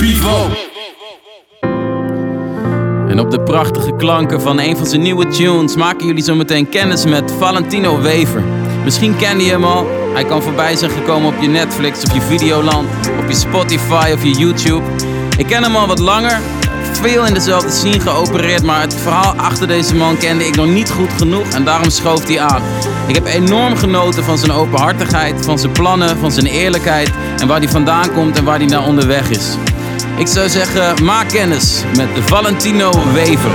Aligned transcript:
Pivo. 0.00 0.50
En 3.08 3.20
op 3.20 3.30
de 3.30 3.40
prachtige 3.44 3.96
klanken 3.96 4.40
van 4.40 4.60
een 4.60 4.76
van 4.76 4.86
zijn 4.86 5.02
nieuwe 5.02 5.26
tunes 5.26 5.76
maken 5.76 6.06
jullie 6.06 6.22
zo 6.22 6.34
meteen 6.34 6.68
kennis 6.68 7.04
met 7.04 7.32
Valentino 7.38 8.00
Wever. 8.00 8.42
Misschien 8.84 9.16
ken 9.16 9.40
je 9.40 9.50
hem 9.50 9.64
al. 9.64 9.86
Hij 10.14 10.24
kan 10.24 10.42
voorbij 10.42 10.76
zijn 10.76 10.90
gekomen 10.90 11.28
op 11.28 11.40
je 11.40 11.48
Netflix, 11.48 12.04
op 12.04 12.14
je 12.14 12.20
Videoland, 12.20 12.88
op 13.18 13.28
je 13.28 13.34
Spotify 13.34 14.10
of 14.14 14.22
je 14.22 14.30
YouTube. 14.30 14.82
Ik 15.38 15.46
ken 15.46 15.62
hem 15.62 15.76
al 15.76 15.86
wat 15.86 15.98
langer. 15.98 16.40
Veel 17.04 17.26
in 17.26 17.34
dezelfde 17.34 17.70
scene 17.70 18.00
geopereerd, 18.00 18.62
maar 18.62 18.80
het 18.80 18.94
verhaal 18.94 19.34
achter 19.34 19.66
deze 19.66 19.94
man 19.94 20.16
kende 20.16 20.46
ik 20.46 20.56
nog 20.56 20.66
niet 20.66 20.90
goed 20.90 21.12
genoeg 21.16 21.52
en 21.52 21.64
daarom 21.64 21.90
schoof 21.90 22.26
hij 22.26 22.40
aan. 22.40 22.62
Ik 23.06 23.14
heb 23.14 23.26
enorm 23.26 23.76
genoten 23.76 24.24
van 24.24 24.38
zijn 24.38 24.52
openhartigheid, 24.52 25.44
van 25.44 25.58
zijn 25.58 25.72
plannen, 25.72 26.18
van 26.18 26.32
zijn 26.32 26.46
eerlijkheid 26.46 27.10
en 27.40 27.46
waar 27.46 27.58
hij 27.58 27.68
vandaan 27.68 28.12
komt 28.12 28.36
en 28.36 28.44
waar 28.44 28.58
hij 28.58 28.66
naar 28.66 28.86
onderweg 28.86 29.30
is. 29.30 29.56
Ik 30.16 30.26
zou 30.26 30.48
zeggen, 30.48 31.04
maak 31.04 31.28
kennis 31.28 31.82
met 31.96 32.08
Valentino 32.20 32.92
Wever. 33.12 33.50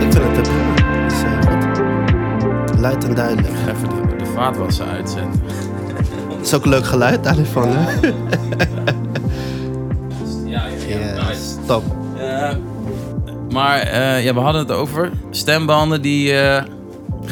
Ik 0.00 0.12
vind 0.12 0.14
het. 0.14 0.34
Dat 0.34 0.46
is 1.08 1.22
eh, 1.22 1.50
goed. 1.50 2.78
Luid 2.78 3.04
en 3.04 3.14
duidelijk. 3.14 3.54
Even 3.68 3.88
de, 3.88 4.16
de 4.16 4.30
vaatwasser 4.34 4.86
uitzetten. 4.86 5.42
Het 6.36 6.46
is 6.46 6.54
ook 6.54 6.64
een 6.64 6.70
leuk 6.70 6.86
geluid 6.86 7.24
daarvan, 7.24 7.68
hè? 7.68 8.10
Maar 13.52 13.78
eh, 13.80 14.24
ja, 14.24 14.34
we 14.34 14.40
hadden 14.40 14.62
het 14.62 14.70
over 14.70 15.10
stembanden 15.30 16.02
die 16.02 16.32
eh, 16.40 16.62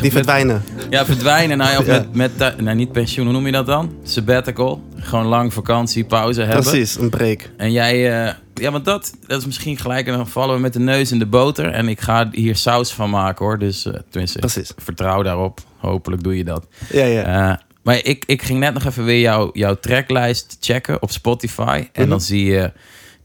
Die 0.01 0.11
verdwijnen. 0.13 0.63
ja, 0.91 1.05
verdwijnen. 1.05 1.59
Nou, 1.59 1.85
ja, 1.85 2.05
met, 2.13 2.37
met 2.39 2.61
nou, 2.61 2.77
niet 2.77 2.93
pensioen, 2.93 3.25
hoe 3.25 3.35
noem 3.35 3.47
je 3.47 3.53
dat 3.53 3.67
dan? 3.67 3.95
Sabbatical. 4.03 4.83
Gewoon 4.97 5.27
lang 5.27 5.53
vakantie, 5.53 6.05
pauze 6.05 6.43
hebben. 6.43 6.63
Precies, 6.63 6.97
een 6.99 7.11
break. 7.11 7.51
En 7.57 7.73
jij, 7.73 8.25
eh, 8.27 8.35
ja, 8.55 8.71
want 8.71 8.85
dat, 8.85 9.13
dat 9.27 9.41
is 9.41 9.47
misschien 9.47 9.77
gelijk. 9.79 10.07
En 10.07 10.13
dan 10.17 10.29
vallen 10.29 10.55
we 10.55 10.61
met 10.61 10.73
de 10.73 10.79
neus 10.79 11.13
in 11.13 11.19
de 11.19 11.27
boter. 11.27 11.71
En 11.73 11.89
ik 11.89 12.01
ga 12.01 12.29
hier 12.33 12.57
saus 12.57 12.93
van 12.93 13.11
maken 13.11 13.45
hoor. 13.45 13.59
Dus 13.59 13.87
tenminste, 14.11 14.39
Precies. 14.39 14.73
vertrouw 14.77 15.23
daarop. 15.23 15.61
Hopelijk 15.77 16.23
doe 16.23 16.37
je 16.37 16.45
dat. 16.45 16.67
Ja, 16.93 17.05
ja. 17.05 17.61
Maar 17.83 18.01
ik, 18.05 18.25
ik 18.27 18.43
ging 18.43 18.59
net 18.59 18.75
nog 18.75 18.85
even 18.85 19.05
weer 19.05 19.21
jouw, 19.21 19.51
jouw 19.53 19.75
tracklijst 19.75 20.57
checken 20.61 21.03
op 21.03 21.11
Spotify. 21.11 21.85
En 21.93 22.01
Mhm. 22.03 22.11
dan 22.11 22.21
zie 22.21 22.45
je 22.45 22.73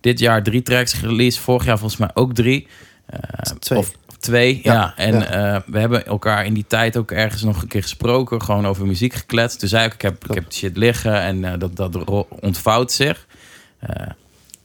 dit 0.06 0.20
jaar 0.20 0.44
drie 0.44 0.62
tracks 0.62 0.94
gereleased. 0.94 1.40
Vorig 1.44 1.66
jaar 1.66 1.78
volgens 1.78 2.00
mij 2.00 2.10
ook 2.14 2.34
drie. 2.34 2.68
Eh, 3.06 3.20
Twee. 3.60 3.80
Of 3.80 3.92
twee, 4.20 4.60
ja. 4.64 4.74
Ja, 4.74 4.94
En 4.96 5.14
ja. 5.14 5.26
eh, 5.26 5.62
we 5.66 5.80
hebben 5.80 6.06
elkaar 6.06 6.46
in 6.46 6.54
die 6.54 6.66
tijd 6.68 6.98
ook 6.98 7.12
ergens 7.12 7.44
nog 7.44 7.62
een 7.62 7.68
keer 7.68 7.82
gesproken. 7.82 8.42
Gewoon 8.42 8.68
over 8.68 8.86
muziek 8.86 9.14
gekletst. 9.14 9.60
Toen 9.60 9.70
zei 9.70 9.86
ik, 9.86 9.94
ik 9.94 10.02
heb, 10.02 10.28
ik 10.30 10.34
heb 10.36 10.54
shit 10.54 10.78
liggen 10.78 11.22
en 11.22 11.44
eh, 11.46 11.60
dat, 11.60 11.76
dat 11.76 12.26
ontvouwt 12.30 12.92
zich. 12.92 13.28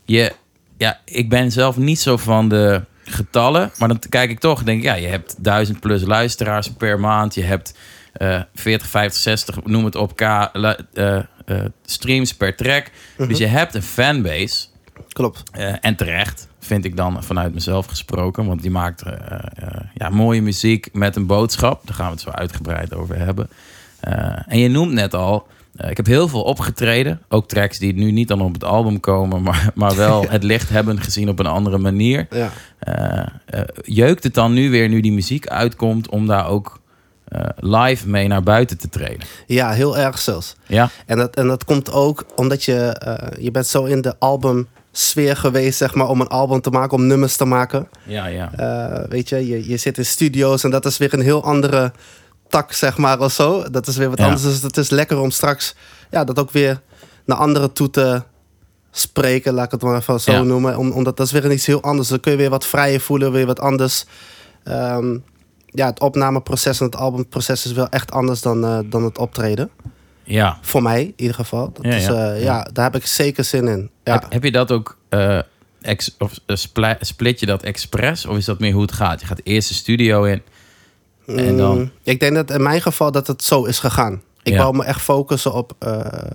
Je, 0.05 0.33
ja, 0.77 1.01
ik 1.05 1.29
ben 1.29 1.53
zelf 1.53 1.77
niet 1.77 2.01
zo 2.01 2.17
van 2.17 2.49
de 2.49 2.85
getallen. 3.05 3.71
Maar 3.79 3.89
dan 3.89 3.99
kijk 4.09 4.31
ik 4.31 4.39
toch, 4.39 4.63
denk 4.63 4.79
ik, 4.79 4.85
ja, 4.85 4.95
je 4.95 5.07
hebt 5.07 5.35
duizend 5.39 5.81
plus 5.81 6.03
luisteraars 6.03 6.71
per 6.71 7.01
maand. 7.01 7.35
Je 7.35 7.43
hebt 7.43 7.75
eh 8.13 8.41
40, 8.55 8.89
50, 8.89 9.23
60, 9.23 9.65
noem 9.65 9.85
het 9.85 9.95
op, 9.95 10.17
k 10.17 10.51
streams 11.85 12.35
per 12.35 12.57
track. 12.57 12.91
Dus 13.17 13.39
je 13.39 13.47
hebt 13.47 13.75
een 13.75 13.83
fanbase. 13.83 14.67
Klopt. 15.13 15.43
Eh, 15.53 15.75
en 15.81 15.97
terecht, 15.97 16.49
vind 16.59 16.85
ik 16.85 16.97
dan 16.97 17.25
vanuit 17.25 17.55
mezelf 17.55 17.87
gesproken. 17.87 18.47
Want 18.47 18.63
die 18.63 18.71
maakt 18.71 19.03
eh, 19.03 19.13
eh, 19.13 19.81
ja, 19.95 20.09
mooie 20.09 20.43
muziek 20.43 20.89
met 20.93 21.17
een 21.17 21.27
boodschap. 21.27 21.87
Daar 21.87 21.95
gaan 21.95 22.07
we 22.07 22.13
het 22.13 22.21
zo 22.21 22.31
uitgebreid 22.31 22.95
over 22.95 23.17
hebben. 23.17 23.49
En 24.47 24.59
je 24.59 24.69
noemt 24.69 24.93
net 24.93 25.15
al, 25.15 25.47
ik 25.89 25.97
heb 25.97 26.07
heel 26.07 26.29
veel 26.29 26.43
opgetreden. 26.43 27.21
Ook 27.29 27.49
tracks 27.49 27.79
die 27.79 27.95
nu 27.95 28.11
niet 28.11 28.29
dan 28.29 28.41
op 28.41 28.53
het 28.53 28.65
album 28.65 29.01
komen, 29.01 29.43
maar, 29.49 29.71
maar 29.75 29.97
wel 29.97 30.25
het 30.29 30.43
licht 30.43 30.69
hebben 30.69 31.01
gezien 31.01 31.29
op 31.29 31.39
een 31.39 31.47
andere 31.47 31.79
manier. 31.79 32.27
Ja. 32.31 32.51
Jeukt 33.83 34.25
het 34.25 34.35
dan 34.35 34.53
nu 34.53 34.71
weer, 34.71 34.89
nu 34.89 35.01
die 35.01 35.13
muziek 35.13 35.47
uitkomt, 35.47 36.09
om 36.09 36.27
daar 36.27 36.47
ook 36.47 36.79
live 37.57 38.09
mee 38.09 38.29
naar 38.29 38.43
buiten 38.43 38.79
te 38.79 38.89
treden? 38.89 39.27
ja, 39.47 39.71
heel 39.71 39.99
erg 39.99 40.19
zelfs. 40.19 40.57
Ja, 40.67 40.91
En 41.07 41.17
dat, 41.17 41.37
en 41.37 41.47
dat 41.47 41.65
komt 41.65 41.93
ook 41.93 42.25
omdat 42.37 42.65
je, 42.65 43.01
je 43.41 43.51
bent 43.51 43.67
zo 43.67 43.85
in 43.85 44.01
de 44.01 44.15
albumsfeer 44.93 45.37
geweest, 45.37 45.79
zeg 45.79 45.95
maar, 45.95 46.09
om 46.09 46.21
een 46.21 46.29
album 46.29 46.61
te 46.61 46.71
maken, 46.71 46.97
om 46.97 47.07
nummers 47.07 47.37
te 47.37 47.45
maken. 47.45 47.89
ja, 48.07 48.27
ja. 48.27 48.53
Eh, 48.53 49.09
weet 49.09 49.29
je, 49.29 49.47
je, 49.47 49.69
je 49.69 49.77
zit 49.77 49.99
in 49.99 50.07
studio's 50.07 50.65
en 50.65 50.71
dat 50.71 50.85
is 50.87 50.99
weer 50.99 51.15
een 51.15 51.21
heel 51.21 51.45
andere 51.45 51.93
tak, 52.49 52.73
zeg 52.73 52.97
maar, 52.97 53.21
of 53.21 53.33
zo. 53.33 53.71
Dat 53.71 53.87
is 53.87 53.97
weer 53.97 54.09
wat 54.09 54.19
Ja. 54.19 54.25
anders. 54.25 54.43
Dus 54.43 54.63
het 54.63 54.77
is 54.77 54.91
lekker 54.91 55.19
om 55.19 55.31
straks 55.31 55.75
ja, 56.11 56.25
dat 56.25 56.39
ook 56.39 56.51
weer 56.51 56.81
naar 57.25 57.37
anderen 57.37 57.73
toe 57.73 57.91
te 57.91 58.23
spreken, 58.91 59.53
laat 59.55 59.65
ik 59.65 59.71
het 59.71 59.83
maar 59.83 59.97
even 59.97 60.21
zo 60.21 60.33
Ja. 60.33 60.43
noemen. 60.43 60.77
Om, 60.77 60.91
omdat 60.91 61.17
dat 61.17 61.27
is 61.27 61.33
weer 61.33 61.53
iets 61.53 61.67
heel 61.67 61.83
anders. 61.83 62.09
Dan 62.09 62.21
kun 62.21 62.33
je 62.33 62.39
weer 62.39 62.51
wat 62.51 62.67
vrijer 62.67 63.01
voelen, 63.01 63.33
weer 63.33 63.47
wat 63.47 63.61
anders. 63.61 64.05
Ehm, 64.65 65.17
ja, 65.67 65.87
het 65.87 66.01
opnameproces 66.01 66.81
en 66.81 66.87
het 66.87 66.97
albumproces 66.97 67.65
is 67.67 67.73
wel 67.73 67.89
echt 67.89 68.11
anders 68.11 68.41
dan, 68.41 68.65
eh, 68.65 68.79
dan 68.85 69.05
het 69.05 69.19
optreden. 69.19 69.71
Ja. 70.25 70.59
Voor 70.63 70.83
mij 70.83 71.03
in 71.03 71.13
ieder 71.17 71.35
geval. 71.35 71.73
Dat 71.73 71.85
Ja, 71.85 71.91
is, 71.95 72.05
ja, 72.07 72.33
eh, 72.33 72.43
ja. 72.43 72.69
daar 72.73 72.85
heb 72.85 72.97
ik 73.03 73.07
zeker 73.07 73.45
zin 73.45 73.69
in. 73.69 73.91
Ja. 74.05 74.13
Heb, 74.13 74.27
heb 74.29 74.45
je 74.45 74.51
dat 74.53 74.71
ook, 74.73 74.99
eh, 75.09 75.39
ex, 75.81 76.15
of 76.19 76.33
eh, 76.47 76.57
split 77.01 77.41
je 77.41 77.47
dat 77.47 77.63
expres? 77.63 78.27
Of 78.27 78.37
is 78.37 78.45
dat 78.45 78.59
meer 78.59 78.73
hoe 78.73 78.83
het 78.83 78.93
gaat? 78.93 79.21
Je 79.21 79.27
gaat 79.27 79.41
eerst 79.45 79.69
de 79.69 79.75
studio 79.75 80.25
in. 80.25 80.43
En 81.27 81.57
dan? 81.57 81.79
Mm, 81.79 81.91
ik 82.03 82.21
denk 82.21 82.35
dat 82.35 82.51
in 82.51 82.63
mijn 82.63 82.81
geval 82.83 83.13
dat 83.13 83.27
het 83.27 83.43
zo 83.45 83.65
is 83.65 83.79
gegaan. 83.79 84.23
Ik 84.43 84.53
Ja. 84.53 84.59
wou 84.59 84.77
me 84.77 84.85
echt 84.85 85.01
focussen 85.01 85.53
op, 85.53 85.73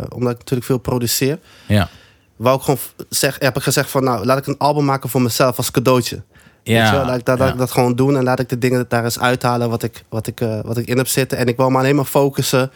omdat 0.09 0.31
ik 0.31 0.37
natuurlijk 0.37 0.65
veel 0.67 0.77
produceer. 0.77 1.39
Ja. 1.67 1.89
Wou 2.35 2.57
ik 2.57 2.63
gewoon 2.63 2.79
zeg, 3.09 3.35
heb 3.39 3.55
ik 3.55 3.63
gezegd 3.63 3.89
van 3.89 4.03
nou, 4.03 4.25
laat 4.25 4.37
ik 4.37 4.47
een 4.47 4.57
album 4.57 4.85
maken 4.85 5.09
voor 5.09 5.21
mezelf 5.21 5.57
als 5.57 5.71
cadeautje. 5.71 6.15
Weet 6.15 6.23
je 6.63 6.81
Ja, 6.81 6.91
wel? 6.91 7.05
Laat, 7.05 7.17
ik 7.19 7.25
dat, 7.25 7.39
laat 7.39 7.51
ik 7.53 7.57
dat 7.57 7.71
gewoon 7.71 7.95
doen 7.95 8.17
en 8.17 8.23
laat 8.23 8.39
ik 8.39 8.49
de 8.49 8.57
dingen 8.57 8.85
daar 8.87 9.03
eens 9.03 9.19
uithalen 9.19 9.69
wat 9.69 9.83
ik, 9.83 10.03
wat 10.09 10.27
ik, 10.27 10.39
wat 10.63 10.77
ik 10.77 10.87
in 10.87 10.97
heb 10.97 11.07
zitten. 11.07 11.37
En 11.37 11.47
ik 11.47 11.57
wou 11.57 11.71
me 11.71 11.77
alleen 11.77 11.95
maar 11.95 12.05
focussen 12.05 12.71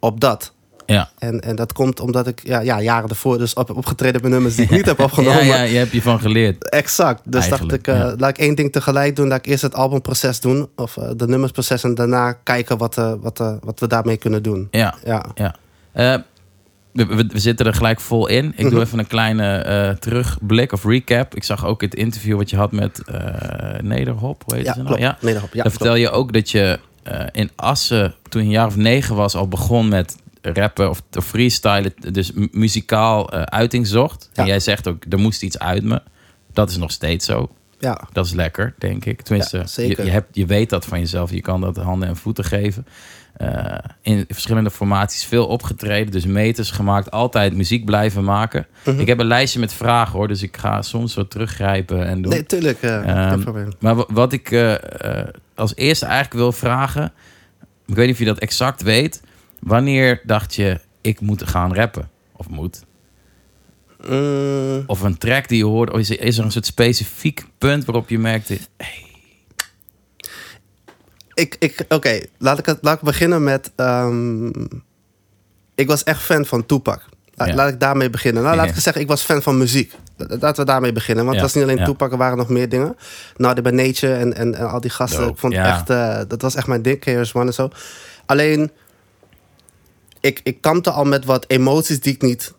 op 0.00 0.20
dat. 0.20 0.52
Ja. 0.86 1.10
En, 1.18 1.40
en 1.40 1.56
dat 1.56 1.72
komt 1.72 2.00
omdat 2.00 2.26
ik 2.26 2.40
ja, 2.44 2.60
ja, 2.60 2.80
jaren 2.80 3.08
ervoor 3.08 3.38
dus 3.38 3.54
op, 3.54 3.76
opgetreden 3.76 4.22
met 4.22 4.30
nummers 4.30 4.54
die 4.54 4.64
ik 4.64 4.70
niet 4.76 4.86
heb 4.86 5.00
opgenomen. 5.00 5.44
Ja, 5.46 5.54
ja, 5.56 5.62
je 5.62 5.76
hebt 5.76 5.92
je 5.92 6.02
van 6.02 6.20
geleerd. 6.20 6.68
Exact. 6.70 7.20
Dus 7.24 7.48
Eigenlijk, 7.48 7.84
dacht 7.84 7.98
ik, 7.98 8.02
eh, 8.04 8.10
ja. 8.10 8.14
laat 8.18 8.30
ik 8.30 8.38
één 8.38 8.54
ding 8.54 8.72
tegelijk 8.72 9.16
doen. 9.16 9.28
Laat 9.28 9.38
ik 9.38 9.46
eerst 9.46 9.62
het 9.62 9.74
albumproces 9.74 10.40
doen. 10.40 10.68
Of 10.76 10.96
eh, 10.96 11.10
de 11.16 11.26
nummersproces. 11.28 11.82
En 11.84 11.94
daarna 11.94 12.32
kijken 12.32 12.78
wat, 12.78 12.98
eh, 12.98 13.12
wat, 13.20 13.40
eh, 13.40 13.54
wat 13.60 13.80
we 13.80 13.86
daarmee 13.86 14.16
kunnen 14.16 14.42
doen. 14.42 14.68
Ja, 14.70 14.94
Ja. 15.04 15.24
ja. 15.34 15.54
We, 16.92 17.06
we, 17.06 17.26
we 17.26 17.38
zitten 17.38 17.66
er 17.66 17.74
gelijk 17.74 18.00
vol 18.00 18.26
in. 18.26 18.44
Ik 18.56 18.56
doe 18.62 18.70
Mhm. 18.70 18.80
even 18.80 18.98
een 18.98 19.06
kleine 19.06 19.96
terugblik 20.00 20.72
of 20.72 20.84
recap. 20.84 21.34
Ik 21.34 21.44
zag 21.44 21.64
ook 21.66 21.80
het 21.80 21.94
interview 21.94 22.36
wat 22.36 22.50
je 22.50 22.56
had 22.56 22.72
met 22.72 23.02
Nederhop. 23.82 24.42
Hoe 24.46 24.54
heet 24.56 24.64
Ja, 24.64 24.72
ze 24.72 24.82
nou? 24.82 24.86
klopt. 24.88 25.02
Ja? 25.02 25.18
Nee, 25.20 25.32
daarop. 25.32 25.54
Ja, 25.54 25.62
Dan 25.62 25.72
vertel 25.72 25.94
je 25.94 26.10
ook 26.10 26.32
dat 26.32 26.50
je 26.50 26.78
eh, 27.08 27.26
in 27.32 27.50
Assen, 27.56 28.14
toen 28.28 28.40
je 28.42 28.46
een 28.46 28.52
jaar 28.54 28.66
of 28.66 28.76
negen 28.76 29.14
was, 29.16 29.34
al 29.34 29.48
begon 29.48 29.88
met 29.88 30.16
rappen 30.42 30.90
of, 30.90 31.02
of 31.16 31.26
freestylen. 31.26 31.94
Dus 32.12 32.32
mu- 32.32 32.48
muzikaal 32.52 33.30
eh, 33.32 33.42
uiting 33.42 33.86
zocht. 33.86 34.30
En 34.34 34.46
jij 34.46 34.60
zegt 34.60 34.88
ook, 34.88 35.04
er 35.08 35.18
moest 35.18 35.42
iets 35.42 35.58
uit 35.58 35.84
me. 35.84 36.02
Dat 36.52 36.70
is 36.70 36.76
nog 36.76 36.90
steeds 36.90 37.26
zo. 37.26 37.48
Ja, 37.78 38.08
Dat 38.12 38.26
is 38.26 38.32
lekker, 38.32 38.74
denk 38.78 39.04
ik. 39.04 39.22
Tenminste, 39.22 39.56
Ja, 39.58 39.66
zeker. 39.66 39.98
Je, 39.98 40.04
je, 40.04 40.10
hebt, 40.10 40.36
je 40.36 40.46
weet 40.46 40.70
dat 40.70 40.84
van 40.86 40.98
jezelf. 40.98 41.30
Je 41.30 41.40
kan 41.40 41.60
dat 41.60 41.76
handen 41.76 42.08
en 42.08 42.16
voeten 42.16 42.44
geven. 42.44 42.86
Eh, 43.38 43.74
in 44.02 44.24
verschillende 44.28 44.70
formaties 44.70 45.24
veel 45.24 45.46
opgetreden. 45.46 46.12
Dus 46.12 46.26
meters 46.26 46.70
gemaakt. 46.70 47.10
Altijd 47.10 47.54
muziek 47.56 47.84
blijven 47.84 48.24
maken. 48.24 48.66
Mhm. 48.84 49.00
Ik 49.00 49.06
heb 49.06 49.18
een 49.20 49.26
lijstje 49.26 49.60
met 49.60 49.72
vragen 49.72 50.12
hoor. 50.18 50.28
Dus 50.28 50.42
ik 50.42 50.56
ga 50.56 50.82
soms 50.82 51.14
wat 51.14 51.30
teruggrijpen 51.30 52.06
en 52.06 52.22
doen. 52.22 52.32
nee, 52.32 52.46
tuurlijk. 52.46 52.82
eh, 52.82 53.30
Ehm. 53.32 53.68
Maar 53.80 53.94
wa- 53.94 54.06
wat 54.08 54.32
ik 54.32 54.50
eh, 54.50 54.74
als 55.54 55.72
eerste 55.76 56.04
eigenlijk 56.06 56.34
wil 56.34 56.52
vragen... 56.52 57.12
Ik 57.86 57.94
weet 57.94 58.04
niet 58.04 58.14
of 58.14 58.20
je 58.20 58.24
dat 58.26 58.38
exact 58.38 58.82
weet. 58.82 59.22
Wanneer 59.60 60.20
dacht 60.24 60.54
je, 60.54 60.80
ik 61.00 61.20
moet 61.20 61.42
gaan 61.48 61.74
rappen? 61.74 62.08
Of 62.36 62.48
moet? 62.48 62.84
Of 64.86 65.00
een 65.02 65.18
track 65.18 65.48
die 65.48 65.58
je 65.58 65.64
hoort? 65.64 65.90
Of 65.90 65.98
is 65.98 66.10
er, 66.10 66.20
is 66.20 66.38
er 66.38 66.44
een 66.44 66.52
soort 66.52 66.66
specifiek 66.66 67.44
punt 67.58 67.84
waarop 67.84 68.08
je 68.08 68.18
merkte... 68.18 68.58
Hey, 68.76 69.06
ik, 71.38 71.56
ik, 71.58 71.84
Oké, 71.88 72.20
laat, 72.38 72.58
ik 72.58 72.66
het- 72.66 72.78
laat 72.80 72.96
ik 72.96 73.02
beginnen 73.02 73.44
met... 73.44 73.70
ehm, 73.76 74.46
ik 75.74 75.86
was 75.86 76.02
echt 76.04 76.20
fan 76.22 76.44
van 76.46 76.66
Tupac. 76.66 77.02
Ja. 77.34 77.54
Laat 77.54 77.68
ik 77.68 77.80
daarmee 77.80 78.10
beginnen. 78.10 78.42
Nou, 78.42 78.56
laat 78.56 78.68
ik 78.68 78.74
zeggen, 78.86 79.02
ik 79.02 79.08
was 79.08 79.22
fan 79.22 79.42
van 79.42 79.58
muziek. 79.58 79.92
La- 80.16 80.26
Laten 80.40 80.64
we 80.64 80.70
daarmee 80.70 80.92
beginnen. 80.92 81.24
Want 81.24 81.36
Ja, 81.36 81.42
het 81.42 81.52
was 81.54 81.62
niet 81.62 81.70
alleen. 81.72 81.84
Tupac, 81.86 82.12
er 82.12 82.18
waren 82.18 82.36
nog 82.36 82.48
meer 82.48 82.68
dingen. 82.68 82.96
Nou, 83.36 83.54
de 83.54 83.62
By 83.62 83.70
Nature 83.70 84.14
en, 84.14 84.34
en, 84.34 84.54
en 84.54 84.68
al 84.68 84.80
die 84.80 84.90
gasten. 84.90 85.18
Dope, 85.20 85.32
Ik 85.32 85.38
vond 85.38 85.54
echt... 85.54 85.90
eh, 85.90 86.20
dat 86.28 86.42
was 86.42 86.54
echt 86.54 86.66
mijn 86.66 86.82
ding, 86.82 87.00
KRS 87.00 87.34
One 87.34 87.46
en 87.46 87.54
zo. 87.54 87.68
Alleen, 88.26 88.70
ik, 90.20 90.40
ik 90.42 90.60
kampte 90.60 90.90
al 90.90 91.04
met 91.04 91.24
wat 91.24 91.44
emoties 91.48 92.00
die 92.00 92.14
ik 92.14 92.22
niet 92.22 92.52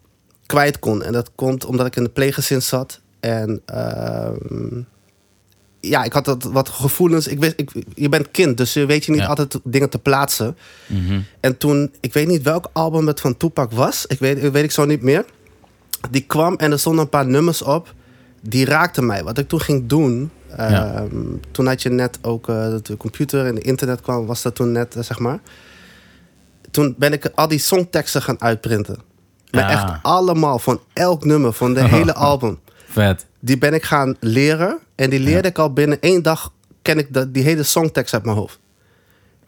kwijt 0.45 0.79
kon. 0.79 1.03
En 1.03 1.11
dat 1.13 1.31
komt 1.35 1.65
omdat 1.65 1.85
ik 1.85 1.95
in 1.95 2.03
de 2.03 2.09
pleeggezin 2.09 2.61
zat. 2.61 2.99
En 3.19 3.61
ehm, 3.65 4.81
ja, 5.79 6.03
ik 6.03 6.13
had 6.13 6.25
dat, 6.25 6.43
wat 6.43 6.69
gevoelens. 6.69 7.27
Ik 7.27 7.39
wist, 7.39 7.53
ik, 7.55 7.71
je 7.95 8.09
bent 8.09 8.31
kind, 8.31 8.57
dus 8.57 8.73
je 8.73 8.85
weet 8.85 9.05
je 9.05 9.11
niet 9.11 9.21
Ja. 9.21 9.27
altijd 9.27 9.59
dingen 9.63 9.89
te 9.89 9.99
plaatsen. 9.99 10.57
Mhm. 10.87 11.19
En 11.39 11.57
toen, 11.57 11.91
ik 11.99 12.13
weet 12.13 12.27
niet 12.27 12.41
welk 12.43 12.69
album 12.73 13.07
het 13.07 13.19
van 13.19 13.37
Tupac 13.37 13.71
was. 13.71 14.05
Ik 14.05 14.19
weet, 14.19 14.43
ik 14.43 14.51
weet 14.51 14.63
ik 14.63 14.71
zo 14.71 14.85
niet 14.85 15.01
meer. 15.01 15.25
Die 16.11 16.21
kwam 16.21 16.55
en 16.55 16.71
er 16.71 16.79
stonden 16.79 17.01
een 17.03 17.09
paar 17.09 17.27
nummers 17.27 17.61
op. 17.61 17.93
Die 18.41 18.65
raakten 18.65 19.05
mij. 19.05 19.23
Wat 19.23 19.37
ik 19.37 19.47
toen 19.47 19.61
ging 19.61 19.87
doen. 19.87 20.31
Ja. 20.57 20.93
ehm, 20.93 21.15
Toen 21.51 21.67
had 21.67 21.81
je 21.81 21.89
net 21.89 22.19
ook 22.21 22.49
eh, 22.49 22.73
de 22.81 22.97
computer 22.97 23.45
en 23.45 23.55
de 23.55 23.61
internet 23.61 24.01
kwam. 24.01 24.25
Was 24.25 24.41
dat 24.41 24.55
toen 24.55 24.71
net, 24.71 24.95
eh, 24.95 25.03
zeg 25.03 25.19
maar. 25.19 25.39
Toen 26.71 26.95
ben 26.97 27.13
ik 27.13 27.31
al 27.35 27.47
die 27.47 27.59
songteksten 27.59 28.21
gaan 28.21 28.41
uitprinten. 28.41 28.97
Maar 29.51 29.69
echt 29.69 29.85
allemaal, 30.01 30.59
van 30.59 30.79
elk 30.93 31.25
nummer, 31.25 31.53
van 31.53 31.73
de 31.73 31.83
hele 31.95 32.13
album. 32.13 32.59
Vet. 32.89 33.25
Die 33.39 33.57
ben 33.57 33.73
ik 33.73 33.83
gaan 33.83 34.15
leren. 34.19 34.77
En 34.95 35.09
die 35.09 35.19
leerde 35.19 35.47
ik 35.47 35.57
al 35.57 35.73
binnen 35.73 35.97
één 36.01 36.21
dag. 36.23 36.53
Ken 36.81 36.97
ik 36.97 37.13
de, 37.13 37.31
die 37.31 37.43
hele 37.43 37.63
songtekst 37.63 38.13
uit 38.13 38.23
mijn 38.25 38.37
hoofd. 38.37 38.59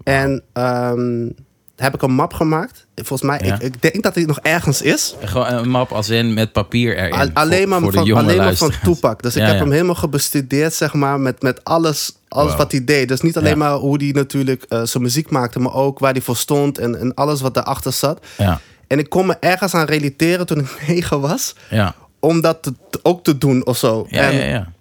En 0.03 0.43
ehm, 0.53 1.29
heb 1.75 1.93
ik 1.93 2.01
een 2.01 2.11
map 2.13 2.33
gemaakt. 2.33 2.85
Volgens 2.95 3.21
mij, 3.21 3.39
Ja. 3.43 3.53
ik, 3.55 3.61
ik 3.61 3.81
denk 3.81 4.03
dat 4.03 4.13
die 4.13 4.25
nog 4.27 4.39
ergens 4.39 4.81
is. 4.81 5.15
Gewoon 5.23 5.47
een 5.47 5.69
map 5.69 5.91
als 5.91 6.09
in 6.09 6.33
met 6.33 6.51
papier 6.51 6.97
erin. 6.97 7.13
Al- 7.13 7.29
alleen 7.33 7.69
maar, 7.69 7.79
voor 7.81 7.93
van, 7.93 8.11
alleen 8.11 8.37
maar 8.37 8.55
van. 8.55 8.71
Tupac. 8.83 9.21
Dus 9.23 9.35
ik 9.35 9.43
heb 9.45 9.59
hem 9.59 9.71
helemaal 9.71 9.95
gebestudeerd, 9.95 10.73
zeg 10.73 10.93
maar, 10.93 11.19
met, 11.19 11.41
met 11.41 11.63
alles, 11.63 12.15
alles 12.27 12.49
Wow. 12.49 12.57
wat 12.57 12.71
hij 12.71 12.83
deed. 12.83 13.07
Dus 13.07 13.21
niet 13.21 13.37
alleen 13.37 13.57
maar 13.57 13.73
hoe 13.73 14.03
hij 14.03 14.11
natuurlijk 14.11 14.63
eh, 14.69 14.81
zijn 14.83 15.03
muziek 15.03 15.29
maakte, 15.29 15.59
maar 15.59 15.73
ook 15.73 15.99
waar 15.99 16.11
hij 16.11 16.21
voor 16.21 16.35
stond 16.37 16.77
en, 16.77 16.99
en 16.99 17.13
alles 17.13 17.41
wat 17.41 17.53
daarachter 17.53 17.91
zat. 17.93 18.25
Ja, 18.37 18.59
En 18.87 18.99
ik 18.99 19.09
kon 19.09 19.25
me 19.25 19.37
ergens 19.39 19.73
aan 19.73 19.85
relateren 19.85 20.45
toen 20.45 20.59
ik 20.59 20.81
negen 20.87 21.19
was, 21.21 21.55
ja. 21.69 21.95
Om 22.21 22.41
dat 22.41 22.63
te- 22.63 22.73
ook 23.03 23.23
te 23.23 23.37
doen 23.37 23.65
of 23.65 23.77
zo. 23.77 24.05
Ja, 24.09 24.29
en, 24.29 24.35
ja, 24.35 24.43
ja. 24.45 24.71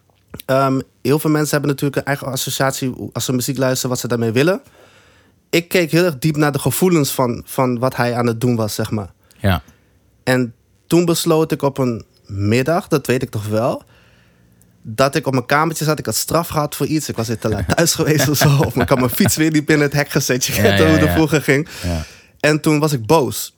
Ehm, 0.47 0.81
heel 1.03 1.19
veel 1.19 1.31
mensen 1.31 1.51
hebben 1.51 1.69
natuurlijk 1.71 2.01
een 2.01 2.05
eigen 2.07 2.27
associatie 2.27 2.93
als 3.13 3.25
ze 3.25 3.33
muziek 3.33 3.59
luisteren, 3.59 3.91
wat 3.91 3.99
ze 3.99 4.09
daarmee 4.09 4.33
willen. 4.33 4.61
Ik 5.51 5.69
keek 5.69 5.91
heel 5.91 6.05
erg 6.05 6.19
diep 6.19 6.37
naar 6.37 6.53
de 6.53 6.59
gevoelens 6.59 7.11
van, 7.11 7.43
van 7.47 7.79
wat 7.79 7.97
hij 7.97 8.15
aan 8.17 8.27
het 8.27 8.41
doen 8.41 8.57
was, 8.57 8.75
zeg 8.75 8.91
maar. 8.91 9.11
ja. 9.39 9.63
En 10.25 10.55
toen 10.87 11.05
besloot 11.05 11.53
ik 11.53 11.63
op 11.63 11.79
een 11.79 12.05
middag, 12.27 12.89
dat 12.89 13.07
weet 13.07 13.23
ik 13.23 13.31
toch 13.31 13.47
wel, 13.47 13.83
dat 14.83 15.15
ik 15.15 15.27
op 15.27 15.33
mijn 15.33 15.47
kamertje 15.47 15.85
zat. 15.85 15.99
Ik 15.99 16.07
had 16.07 16.15
straf 16.15 16.49
gehad 16.49 16.77
voor 16.77 16.87
iets. 16.87 17.09
Ik 17.09 17.17
was 17.17 17.27
weer 17.29 17.39
te 17.39 17.49
laat 17.49 17.65
thuis 17.77 17.95
geweest 17.95 18.29
of 18.29 18.37
zo. 18.37 18.59
Of 18.59 18.77
ik 18.77 18.89
had 18.89 18.99
mijn 18.99 19.11
fiets 19.11 19.37
weer 19.37 19.51
niet 19.51 19.65
binnen 19.65 19.87
het 19.87 19.97
hek 19.97 20.09
gezet. 20.09 20.45
Je 20.45 20.55
Ja, 20.55 20.63
kent 20.63 20.79
ja, 20.79 20.85
hoe 20.87 20.95
ja. 20.95 21.01
het 21.01 21.11
vroeger 21.11 21.43
ging. 21.43 21.69
ja. 21.83 22.05
En 22.41 22.61
toen 22.61 22.79
was 22.79 22.93
ik 22.93 23.07
boos. 23.07 23.55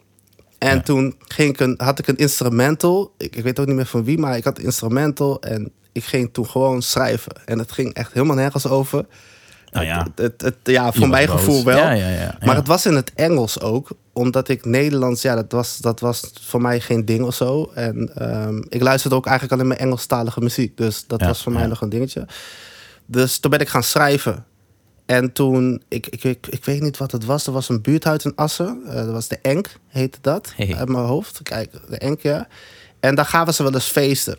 En 0.62 0.76
Ja. 0.76 0.82
toen 0.82 1.14
ging 1.18 1.48
ik 1.54 1.60
een, 1.60 1.74
had 1.76 1.98
ik 1.98 2.06
een 2.06 2.16
instrumental. 2.16 3.14
Ik, 3.18 3.36
ik 3.36 3.42
weet 3.42 3.60
ook 3.60 3.66
niet 3.66 3.76
meer 3.76 3.86
van 3.86 4.04
wie, 4.04 4.18
maar 4.18 4.36
ik 4.36 4.44
had 4.44 4.58
een 4.58 4.64
instrumental. 4.64 5.40
En 5.40 5.72
ik 5.92 6.04
ging 6.04 6.28
toen 6.32 6.46
gewoon 6.46 6.82
schrijven. 6.82 7.32
En 7.44 7.58
het 7.58 7.72
ging 7.72 7.94
echt 7.94 8.12
helemaal 8.12 8.36
nergens 8.36 8.66
over. 8.66 9.06
Nou 9.70 9.86
ja. 9.86 10.02
Het, 10.02 10.18
het, 10.18 10.40
het- 10.40 10.56
ja, 10.62 10.92
voor 10.92 11.08
mijn 11.08 11.26
boos. 11.26 11.36
gevoel 11.40 11.64
wel. 11.64 11.76
Ja, 11.76 11.90
ja, 11.90 12.08
ja. 12.08 12.36
Maar 12.44 12.56
het 12.56 12.66
was 12.66 12.86
in 12.86 12.94
het 12.94 13.12
Engels 13.14 13.60
ook. 13.60 13.88
Omdat 14.12 14.48
ik 14.48 14.64
Nederlands, 14.64 15.22
ja, 15.22 15.34
dat 15.34 15.52
was, 15.52 15.76
dat 15.78 16.00
was 16.00 16.30
voor 16.42 16.60
mij 16.60 16.80
geen 16.80 17.04
ding 17.04 17.24
of 17.24 17.34
zo. 17.34 17.70
En 17.74 18.10
ehm, 18.14 18.62
ik 18.68 18.82
luisterde 18.82 19.16
ook 19.16 19.26
eigenlijk 19.26 19.54
alleen 19.60 19.68
maar 19.72 19.80
Engelstalige 19.80 20.40
muziek. 20.40 20.76
Dus 20.76 21.04
dat 21.06 21.20
was 21.22 21.42
voor 21.42 21.52
mij 21.52 21.66
nog 21.66 21.80
een 21.80 21.88
dingetje. 21.88 22.26
Dus 23.06 23.38
toen 23.38 23.50
ben 23.50 23.60
ik 23.60 23.68
gaan 23.68 23.82
schrijven. 23.82 24.44
En 25.12 25.32
toen, 25.32 25.82
ik, 25.88 26.06
ik, 26.06 26.24
ik, 26.24 26.46
ik 26.46 26.64
weet 26.64 26.80
niet 26.80 26.96
wat 26.98 27.12
het 27.12 27.24
was. 27.24 27.46
Er 27.46 27.52
was 27.52 27.68
een 27.68 27.80
buurthuis 27.82 28.24
in 28.24 28.32
Assen. 28.34 28.80
Eh, 28.88 28.94
dat 28.94 29.06
was 29.10 29.28
de 29.28 29.38
Enk, 29.42 29.66
heette 29.88 30.18
dat. 30.20 30.52
Hey. 30.56 30.74
Uit 30.76 30.88
mijn 30.88 31.04
hoofd. 31.04 31.40
Kijk, 31.42 31.70
de 31.88 31.96
Enk, 31.98 32.20
ja. 32.20 32.46
En 33.00 33.14
daar 33.14 33.24
gaven 33.26 33.54
ze 33.54 33.62
wel 33.62 33.74
eens 33.74 33.84
feesten. 33.86 34.36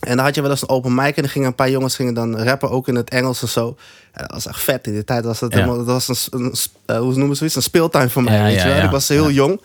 En 0.00 0.16
dan 0.16 0.24
had 0.24 0.34
je 0.34 0.40
wel 0.42 0.50
eens 0.50 0.62
een 0.62 0.68
open 0.68 0.94
mic 0.94 1.16
en 1.16 1.22
dan 1.22 1.30
gingen 1.30 1.48
een 1.48 1.54
paar 1.54 1.70
jongens 1.70 1.94
gingen 1.96 2.14
dan 2.14 2.36
rappen, 2.42 2.70
ook 2.70 2.88
in 2.88 2.94
het 2.94 3.10
Engels 3.10 3.42
en 3.42 3.48
zo. 3.48 3.76
En 4.12 4.22
dat 4.22 4.30
was 4.32 4.46
echt 4.46 4.60
vet. 4.60 4.86
In 4.86 4.92
die 4.92 5.04
tijd 5.04 5.24
was 5.24 5.38
dat 5.38 5.52
Ja. 5.52 5.58
helemaal, 5.58 5.84
dat 5.84 6.06
was 6.06 6.28
een, 6.30 6.40
een, 6.44 6.54
eh, 6.86 6.98
hoe 6.98 7.14
noemen 7.14 7.36
ze? 7.36 7.44
Een 7.44 7.62
speeltuin 7.62 8.10
voor 8.10 8.22
mij, 8.22 8.36
Ja, 8.36 8.44
weet 8.44 8.54
ja, 8.54 8.62
je 8.62 8.68
wel. 8.68 8.76
ja. 8.76 8.84
Ik 8.84 8.90
was 8.90 9.08
heel 9.08 9.30
jong. 9.30 9.60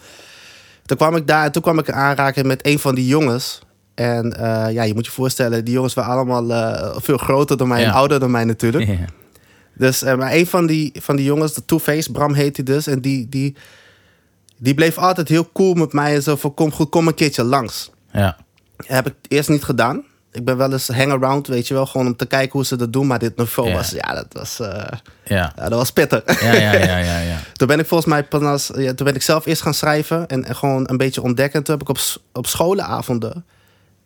Toen 0.86 0.98
kwam 0.98 1.16
ik 1.16 1.28
daar 1.28 1.46
en 1.46 1.52
toen 1.52 1.62
kwam 1.62 1.80
ik 1.80 1.88
in 1.88 1.94
aanraking 1.94 2.46
met 2.46 2.66
een 2.66 2.80
van 2.80 2.96
die 2.96 3.08
jongens. 3.08 3.60
En 3.94 4.34
eh, 4.38 4.74
ja, 4.74 4.84
je 4.84 4.94
moet 4.94 5.06
je 5.06 5.12
voorstellen, 5.12 5.66
die 5.66 5.74
jongens 5.74 5.94
waren 5.94 6.12
allemaal 6.14 6.46
veel 7.02 7.18
groter 7.18 7.58
dan 7.58 7.68
mij 7.68 7.84
en 7.86 7.92
ouder 7.92 8.20
dan 8.20 8.32
mij 8.32 8.44
natuurlijk. 8.46 8.90
Dus 9.78 10.02
eh, 10.02 10.16
maar 10.18 10.34
een 10.34 10.48
van 10.48 10.66
die, 10.66 10.92
van 11.00 11.16
die 11.16 11.26
jongens, 11.26 11.54
de 11.54 11.66
Two-Face, 11.66 12.12
Bram 12.12 12.34
heet 12.34 12.56
hij 12.56 12.66
dus. 12.66 12.88
En 12.88 13.02
die, 13.02 13.30
die, 13.30 13.56
die 14.58 14.74
bleef 14.74 14.98
altijd 14.98 15.28
heel 15.28 15.50
cool 15.54 15.74
met 15.74 15.94
mij 15.94 16.16
en 16.16 16.24
zo 16.24 16.36
van 16.36 16.54
kom 16.54 16.72
goed, 16.72 16.90
kom 16.90 17.08
een 17.08 17.14
keertje 17.14 17.44
langs. 17.44 17.92
Ja. 18.12 18.38
Heb 18.86 19.08
ik 19.08 19.14
eerst 19.28 19.50
niet 19.50 19.64
gedaan. 19.64 20.04
Ik 20.32 20.46
ben 20.46 20.58
wel 20.58 20.72
eens 20.72 20.88
hang-around, 20.88 21.48
weet 21.48 21.68
je 21.68 21.74
wel, 21.74 21.86
gewoon 21.86 22.08
om 22.08 22.16
te 22.16 22.26
kijken 22.26 22.52
hoe 22.52 22.66
ze 22.66 22.76
dat 22.76 22.94
doen. 22.94 23.08
Maar 23.08 23.20
dit 23.20 23.38
niveau 23.38 23.70
Ja. 23.70 23.76
was, 23.76 23.90
ja, 23.90 24.14
dat 24.14 24.28
was, 24.30 24.60
eh, 24.60 24.68
Ja. 25.24 25.54
ja, 25.56 25.70
dat 25.70 25.72
was 25.78 25.92
pittig. 25.92 26.42
Ja, 26.42 26.54
ja, 26.54 26.74
ja, 26.74 26.98
ja, 26.98 27.20
ja. 27.20 27.40
toen 27.54 27.68
ben 27.68 27.80
ik 27.80 27.86
volgens 27.86 28.10
mij 28.10 28.24
pas 28.24 28.72
ja, 28.76 28.94
toen 28.94 29.06
ben 29.06 29.16
ik 29.16 29.22
zelf 29.22 29.46
eerst 29.46 29.62
gaan 29.62 29.74
schrijven 29.74 30.28
en, 30.28 30.44
en 30.46 30.56
gewoon 30.56 30.90
een 30.90 30.98
beetje 30.98 31.22
ontdekken. 31.22 31.64
Toen 31.64 31.74
heb 31.74 31.84
ik 31.84 31.90
op, 31.90 32.00
op 32.34 32.48
scholenavonden 32.48 33.46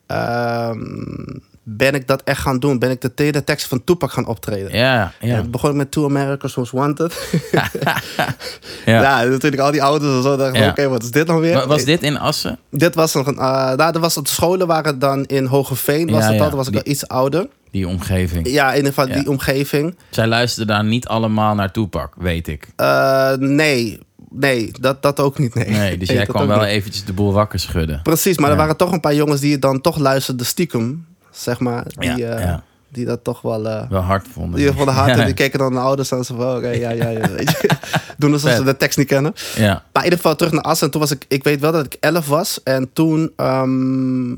ehm, 0.06 1.38
ben 1.76 1.94
ik 1.94 2.06
dat 2.06 2.22
echt 2.24 2.40
gaan 2.40 2.58
doen. 2.58 2.78
Ben 2.78 2.90
ik 2.90 3.00
de 3.00 3.14
teletekst 3.14 3.66
van 3.66 3.84
Tupac 3.84 4.10
gaan 4.12 4.26
optreden. 4.26 4.76
Ja, 4.76 5.12
ja. 5.20 5.34
Het 5.36 5.50
begon 5.50 5.76
met 5.76 5.90
Two 5.90 6.04
Americans 6.04 6.54
Was 6.54 6.70
Wanted. 6.70 7.14
ja. 7.52 8.00
Ja, 8.84 9.22
natuurlijk 9.24 9.62
al 9.62 9.70
die 9.70 9.82
ouders 9.82 10.14
en 10.14 10.22
zo 10.22 10.50
Ja. 10.52 10.68
oké, 10.68 10.88
wat 10.88 11.02
is 11.02 11.10
dit 11.10 11.26
nou 11.26 11.40
weer? 11.40 11.54
Wa- 11.54 11.66
Was 11.66 11.84
dit 11.84 12.02
in 12.02 12.18
Assen? 12.18 12.58
Dit 12.70 12.94
was 12.94 13.14
nog 13.14 13.26
een, 13.26 13.34
uh, 13.34 13.40
nou, 13.74 13.76
dat 13.76 13.96
was, 13.98 14.14
de 14.14 14.20
scholen 14.22 14.66
waren 14.66 14.98
dan 14.98 15.24
in 15.24 15.44
Hogeveen, 15.44 16.10
was 16.10 16.28
Ja, 16.28 16.48
toen 16.48 16.56
was 16.56 16.66
ik 16.66 16.72
Die- 16.72 16.82
al 16.84 16.90
iets 16.90 17.08
ouder. 17.08 17.46
Die 17.70 17.88
omgeving. 17.88 18.48
Ja, 18.50 18.70
in 18.70 18.76
ieder 18.76 18.92
geval 18.92 19.14
die 19.14 19.28
omgeving. 19.28 19.96
Zij 20.10 20.26
luisterden 20.26 20.74
daar 20.74 20.84
niet 20.84 21.06
allemaal 21.08 21.54
naar 21.54 21.72
Tupac, 21.72 22.12
weet 22.18 22.48
ik. 22.48 22.68
Eh, 22.76 23.32
nee, 23.38 23.98
nee, 24.30 24.70
dat, 24.80 25.02
dat 25.02 25.20
ook 25.20 25.38
niet, 25.38 25.54
nee. 25.54 25.68
Nee, 25.68 25.98
dus 25.98 26.08
Nee, 26.08 26.16
jij 26.16 26.26
dat 26.26 26.34
kwam 26.34 26.46
wel 26.48 26.58
niet. 26.58 26.66
eventjes 26.66 27.04
de 27.04 27.12
boel 27.12 27.32
wakker 27.32 27.58
schudden. 27.58 28.00
Precies, 28.02 28.38
maar 28.38 28.50
er 28.50 28.56
waren 28.56 28.76
toch 28.76 28.92
een 28.92 29.00
paar 29.00 29.14
jongens 29.14 29.40
die 29.40 29.58
dan 29.58 29.80
toch 29.80 29.98
luisterden 29.98 30.46
stiekem, 30.46 31.06
zeg 31.30 31.58
maar. 31.60 31.84
Die, 31.98 32.16
Ja, 32.16 32.36
eh, 32.36 32.54
die 32.88 33.04
dat 33.04 33.24
toch 33.24 33.42
wel... 33.42 33.68
eh 33.68 33.90
Wel 33.90 34.00
hard 34.00 34.26
vonden. 34.32 34.60
die 34.60 34.72
vonden 34.72 34.94
hard 34.94 35.16
en 35.18 35.24
die 35.24 35.34
keken 35.34 35.58
dan 35.58 35.72
naar 35.72 35.82
ouders 35.84 36.10
en 36.10 36.24
zo 36.24 36.34
van, 36.36 36.56
oké, 36.56 36.68
ja, 36.70 36.90
ja, 36.90 37.08
ja. 37.08 37.30
Weet 37.30 37.50
je. 37.50 37.70
Doen 38.18 38.32
alsof 38.32 38.50
ze 38.52 38.64
de 38.64 38.76
tekst 38.76 38.98
niet 38.98 39.06
kennen. 39.06 39.34
Ja, 39.56 39.68
Maar 39.72 39.82
in 39.92 40.04
ieder 40.04 40.18
geval 40.18 40.36
terug 40.36 40.52
naar 40.52 40.62
Assen. 40.62 40.86
En 40.86 40.92
toen 40.92 41.00
was 41.00 41.10
ik, 41.10 41.24
ik 41.28 41.44
weet 41.44 41.60
wel 41.60 41.72
dat 41.72 41.84
ik 41.84 41.96
11 42.00 42.26
was. 42.26 42.62
En 42.62 42.90
toen 42.92 43.32
ehm, 43.36 44.32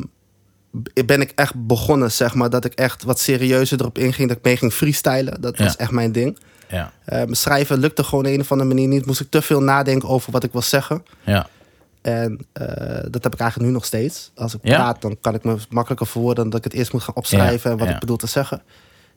ben 1.07 1.21
ik 1.21 1.33
echt 1.35 1.67
begonnen, 1.67 2.13
zeg 2.13 2.35
maar. 2.35 2.51
Dat 2.51 2.65
ik 2.65 2.73
echt 2.75 3.03
wat 3.03 3.19
serieuzer 3.19 3.81
erop 3.81 3.99
inging. 3.99 4.29
Dat 4.29 4.37
ik 4.37 4.45
mee 4.45 4.57
ging 4.57 4.73
freestylen. 4.73 5.41
Dat 5.41 5.59
Ja. 5.59 5.65
was 5.65 5.77
echt 5.77 5.91
mijn 5.91 6.13
ding. 6.13 6.39
ja, 6.69 6.93
Eh, 7.05 7.17
mijn 7.19 7.37
schrijven 7.37 7.79
lukte 7.79 8.05
gewoon 8.05 8.27
op 8.27 8.33
een 8.33 8.41
of 8.41 8.53
andere 8.53 8.69
manier 8.69 8.89
niet. 8.89 9.07
Moest 9.07 9.21
ik 9.21 9.31
te 9.31 9.43
veel 9.43 9.61
nadenken 9.63 10.09
over 10.09 10.33
wat 10.33 10.45
ik 10.45 10.53
wil 10.53 10.63
zeggen. 10.63 11.03
ja. 11.25 11.47
En 12.03 12.47
eh, 12.53 12.67
dat 13.11 13.23
heb 13.25 13.33
ik 13.35 13.41
eigenlijk 13.41 13.71
nu 13.71 13.75
nog 13.77 13.85
steeds. 13.85 14.31
Als 14.35 14.55
ik 14.55 14.61
Ja? 14.63 14.75
praat, 14.77 15.03
dan 15.03 15.17
kan 15.21 15.35
ik 15.35 15.45
me 15.45 15.57
makkelijker 15.69 16.07
verwoorden... 16.07 16.43
dan 16.43 16.51
dat 16.51 16.59
ik 16.65 16.65
het 16.73 16.81
eerst 16.81 16.93
moet 16.93 17.03
gaan 17.03 17.15
opschrijven 17.15 17.71
en 17.71 17.79
wat 17.79 17.89
ja. 17.89 17.95
ik 17.95 18.01
bedoel 18.01 18.17
te 18.17 18.27
zeggen. 18.27 18.63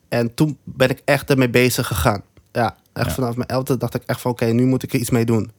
En 0.10 0.34
toen 0.34 0.58
ben 0.64 0.90
ik 0.90 1.02
echt 1.06 1.30
ermee 1.30 1.50
bezig 1.50 1.88
gegaan. 1.88 2.22
Ja, 2.52 2.76
echt 2.94 3.14
vanaf 3.14 3.36
mijn 3.36 3.50
elfde 3.50 3.78
dacht 3.78 3.96
ik 3.96 4.04
echt 4.06 4.22
van... 4.22 4.32
oké, 4.32 4.46
nu 4.46 4.66
moet 4.66 4.84
ik 4.84 4.94
er 4.94 5.00
iets 5.00 5.10
mee 5.10 5.26
doen. 5.26 5.52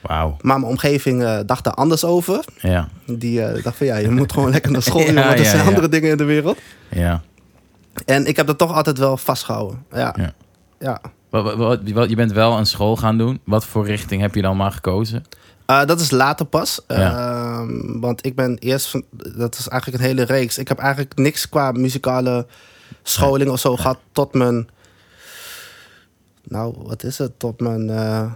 Wauw. 0.00 0.36
Maar 0.40 0.58
mijn 0.60 0.70
omgeving 0.70 1.22
eh, 1.22 1.38
dacht 1.46 1.64
daar 1.64 1.74
anders 1.74 2.04
over. 2.04 2.44
Ja, 2.60 2.88
Die 3.06 3.42
eh, 3.44 3.62
dacht 3.64 3.76
van 3.76 3.86
ja, 3.86 3.96
je 3.96 4.10
moet 4.10 4.32
gewoon 4.32 4.50
lekker 4.50 4.70
naar 4.72 4.82
school, 4.82 5.04
want 5.14 5.38
er 5.38 5.44
zijn 5.44 5.66
andere 5.66 5.88
dingen 5.88 6.10
in 6.10 6.16
de 6.16 6.24
wereld. 6.24 6.58
ja. 6.88 7.22
En 8.04 8.26
ik 8.26 8.36
heb 8.36 8.46
dat 8.46 8.58
toch 8.58 8.72
altijd 8.72 8.98
wel 8.98 9.16
vastgehouden. 9.16 9.84
Ja, 9.92 10.14
Ja. 10.18 10.32
ja. 10.78 11.00
Wat, 11.30 11.44
wat, 11.44 11.56
wat- 11.56 11.90
wat- 11.90 12.08
je 12.08 12.16
bent 12.16 12.32
wel 12.32 12.58
een 12.58 12.66
school 12.66 12.96
gaan 12.96 13.18
doen. 13.18 13.40
Wat 13.44 13.64
voor 13.64 13.86
richting 13.86 14.20
heb 14.20 14.34
je 14.34 14.42
dan 14.42 14.56
maar 14.56 14.72
gekozen? 14.72 15.24
Eh, 15.66 15.84
dat 15.84 16.00
is 16.00 16.10
later 16.10 16.46
pas. 16.46 16.80
Ja. 16.88 16.96
Ehm, 17.58 18.00
want 18.00 18.26
ik 18.26 18.34
ben 18.34 18.56
eerst 18.58 18.86
van, 18.86 19.04
dat 19.36 19.58
is 19.58 19.68
eigenlijk 19.68 20.02
een 20.02 20.08
hele 20.08 20.24
reeks. 20.24 20.58
Ik 20.58 20.68
heb 20.68 20.78
eigenlijk 20.78 21.16
niks 21.16 21.48
qua 21.48 21.72
muzikale 21.72 22.46
scholing 23.02 23.50
of 23.50 23.60
zo 23.60 23.76
gehad 23.76 23.98
tot 24.12 24.34
mijn, 24.34 24.68
nou 26.44 26.74
wat 26.78 27.02
is 27.02 27.18
het, 27.18 27.38
tot 27.38 27.60
mijn 27.60 27.90
eh 27.90 28.32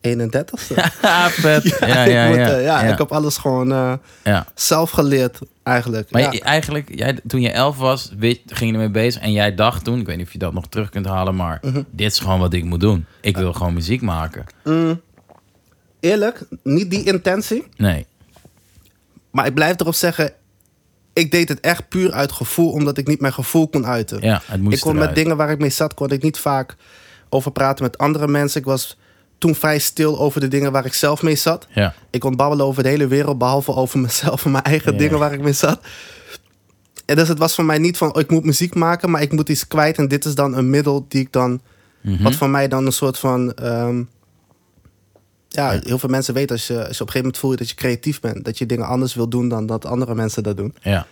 31ste. 0.00 0.74
Ja, 1.02 1.30
vet. 1.30 1.76
Ja, 1.80 2.04
ja, 2.04 2.22
ik, 2.24 2.28
moet, 2.28 2.38
ja. 2.38 2.50
eh, 2.56 2.62
ja, 2.64 2.80
ik 2.82 2.98
heb 2.98 3.12
alles 3.12 3.36
gewoon 3.36 3.72
eh, 3.72 3.92
Ja. 4.24 4.46
zelf 4.54 4.90
geleerd 4.90 5.38
eigenlijk. 5.62 6.10
Maar 6.10 6.20
ja. 6.22 6.32
je- 6.32 6.40
eigenlijk, 6.42 6.98
jij, 6.98 7.18
toen 7.26 7.40
je 7.40 7.50
elf 7.50 7.76
was, 7.78 8.12
weet, 8.18 8.40
ging 8.46 8.70
je 8.70 8.76
ermee 8.76 8.90
bezig. 8.90 9.22
En 9.22 9.32
jij 9.32 9.54
dacht 9.54 9.84
toen, 9.84 9.98
ik 10.00 10.06
weet 10.06 10.16
niet 10.16 10.26
of 10.26 10.32
je 10.32 10.38
dat 10.38 10.52
nog 10.52 10.66
terug 10.68 10.90
kunt 10.90 11.06
halen, 11.06 11.36
maar 11.36 11.58
Mhm. 11.62 11.82
dit 11.90 12.10
is 12.12 12.18
gewoon 12.18 12.38
wat 12.40 12.52
ik 12.52 12.64
moet 12.64 12.80
doen. 12.80 13.06
Ik 13.20 13.36
wil 13.36 13.52
gewoon 13.52 13.74
muziek 13.74 14.02
maken. 14.02 14.44
Mm, 14.64 15.00
eerlijk, 16.00 16.40
niet 16.62 16.90
die 16.90 17.04
intentie. 17.04 17.64
Nee. 17.76 18.06
Maar 19.30 19.46
ik 19.46 19.54
blijf 19.54 19.80
erop 19.80 19.94
zeggen, 19.94 20.32
ik 21.12 21.30
deed 21.30 21.48
het 21.48 21.60
echt 21.60 21.88
puur 21.88 22.12
uit 22.12 22.32
gevoel, 22.32 22.70
omdat 22.70 22.98
ik 22.98 23.06
niet 23.06 23.20
mijn 23.20 23.32
gevoel 23.32 23.68
kon 23.68 23.86
uiten. 23.86 24.20
Ja, 24.22 24.42
het 24.46 24.60
moest 24.60 24.76
ik 24.76 24.80
kon 24.82 24.92
eruit. 24.94 25.06
met 25.06 25.16
dingen 25.18 25.36
waar 25.36 25.50
ik 25.50 25.58
mee 25.58 25.70
zat, 25.70 25.94
kon 25.94 26.10
ik 26.10 26.22
niet 26.22 26.38
vaak 26.38 26.76
over 27.28 27.50
praten 27.52 27.84
met 27.84 27.98
andere 27.98 28.28
mensen. 28.28 28.60
Ik 28.60 28.66
was 28.66 28.98
toen 29.38 29.54
vrij 29.54 29.78
stil 29.78 30.18
over 30.18 30.40
de 30.40 30.48
dingen 30.48 30.72
waar 30.72 30.86
ik 30.86 30.94
zelf 30.94 31.22
mee 31.22 31.36
zat. 31.36 31.66
Ja, 31.70 31.94
Ik 32.10 32.20
kon 32.20 32.36
babbelen 32.36 32.66
over 32.66 32.82
de 32.82 32.88
hele 32.88 33.06
wereld, 33.06 33.38
behalve 33.38 33.74
over 33.74 33.98
mezelf 34.08 34.44
en 34.44 34.50
mijn 34.50 34.64
eigen 34.64 34.92
Ja. 34.92 34.98
dingen 34.98 35.18
waar 35.18 35.32
ik 35.32 35.40
mee 35.40 35.52
zat. 35.52 35.80
En 37.06 37.16
dus 37.16 37.28
het 37.28 37.38
was 37.38 37.54
voor 37.54 37.64
mij 37.64 37.78
niet 37.78 37.96
van, 37.96 38.14
oh, 38.14 38.20
ik 38.20 38.30
moet 38.30 38.44
muziek 38.44 38.74
maken, 38.74 39.10
maar 39.10 39.22
ik 39.22 39.32
moet 39.32 39.48
iets 39.48 39.66
kwijt. 39.68 39.98
En 39.98 40.08
dit 40.08 40.24
is 40.24 40.34
dan 40.34 40.56
een 40.56 40.70
middel 40.70 41.04
die 41.08 41.20
ik 41.20 41.32
dan, 41.32 41.60
Mhm. 42.00 42.22
wat 42.22 42.34
voor 42.34 42.50
mij 42.50 42.68
dan 42.68 42.86
een 42.86 42.92
soort 42.92 43.18
van, 43.18 43.52
ehm, 43.54 44.02
ja, 45.48 45.78
heel 45.84 45.98
veel 45.98 46.08
mensen 46.08 46.34
weten 46.34 46.56
als 46.56 46.66
je, 46.66 46.72
als 46.74 46.78
je 46.82 46.82
op 46.84 46.90
een 46.90 46.96
gegeven 46.96 47.18
moment 47.20 47.38
voelt 47.38 47.58
dat 47.58 47.68
je 47.68 47.74
creatief 47.74 48.20
bent, 48.20 48.44
dat 48.44 48.58
je 48.58 48.66
dingen 48.66 48.86
anders 48.86 49.14
wil 49.14 49.28
doen 49.28 49.48
dan 49.48 49.66
dat 49.66 49.84
andere 49.86 50.14
mensen 50.14 50.42
dat 50.42 50.56
doen. 50.56 50.74
Ja. 50.82 51.06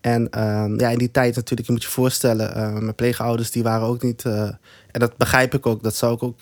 En 0.00 0.30
ehm, 0.30 0.80
ja, 0.80 0.88
in 0.88 0.98
die 0.98 1.10
tijd 1.10 1.34
natuurlijk, 1.36 1.66
je 1.66 1.72
moet 1.72 1.82
je 1.82 1.88
voorstellen, 1.88 2.54
eh, 2.54 2.72
mijn 2.72 2.94
pleegouders 2.94 3.50
die 3.50 3.62
waren 3.62 3.86
ook 3.86 4.02
niet, 4.02 4.24
eh, 4.24 4.42
en 4.90 5.00
dat 5.00 5.16
begrijp 5.16 5.54
ik 5.54 5.66
ook, 5.66 5.82
dat 5.82 5.94
zou 5.96 6.14
ik 6.14 6.22
ook 6.22 6.38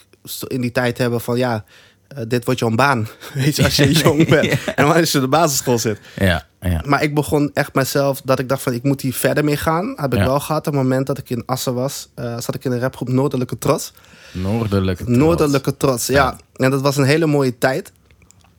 in 0.46 0.60
die 0.60 0.72
tijd 0.72 0.98
hebben 0.98 1.20
van, 1.20 1.38
ja, 1.38 1.64
eh, 2.08 2.22
dit 2.28 2.44
wordt 2.44 2.60
jouw 2.60 2.70
baan, 2.74 3.08
weet 3.34 3.56
je, 3.56 3.64
als 3.64 3.76
je 3.76 3.92
jong 4.02 4.28
bent. 4.28 4.58
En 4.74 4.84
als 4.84 5.12
je 5.12 5.18
op 5.18 5.24
de 5.24 5.30
basisschool 5.30 5.78
zit. 5.78 5.98
Ja. 6.16 6.46
Ja. 6.60 6.82
Maar 6.86 7.02
ik 7.02 7.14
begon 7.14 7.50
echt 7.54 7.74
mezelf, 7.74 8.20
dat 8.24 8.38
ik 8.38 8.48
dacht 8.48 8.62
van 8.62 8.72
ik 8.72 8.82
moet 8.82 9.00
hier 9.00 9.14
verder 9.14 9.44
mee 9.44 9.56
gaan. 9.56 9.92
Heb 9.96 10.12
ik 10.12 10.18
Ja. 10.18 10.24
wel 10.24 10.40
gehad. 10.40 10.66
Op 10.66 10.72
het 10.72 10.82
moment 10.82 11.06
dat 11.06 11.18
ik 11.18 11.30
in 11.30 11.42
Assen 11.46 11.74
was, 11.74 12.08
zat 12.14 12.54
ik 12.54 12.64
in 12.64 12.70
de 12.70 12.78
rapgroep 12.78 13.08
Noordelijke 13.08 13.58
Trots. 13.58 13.92
Noordelijke 14.32 15.04
trots. 15.04 15.18
Noordelijke 15.18 15.76
Trots, 15.76 16.06
ja. 16.06 16.36
En 16.56 16.70
dat 16.70 16.80
was 16.80 16.96
een 16.96 17.04
hele 17.04 17.26
mooie 17.26 17.58
tijd. 17.58 17.92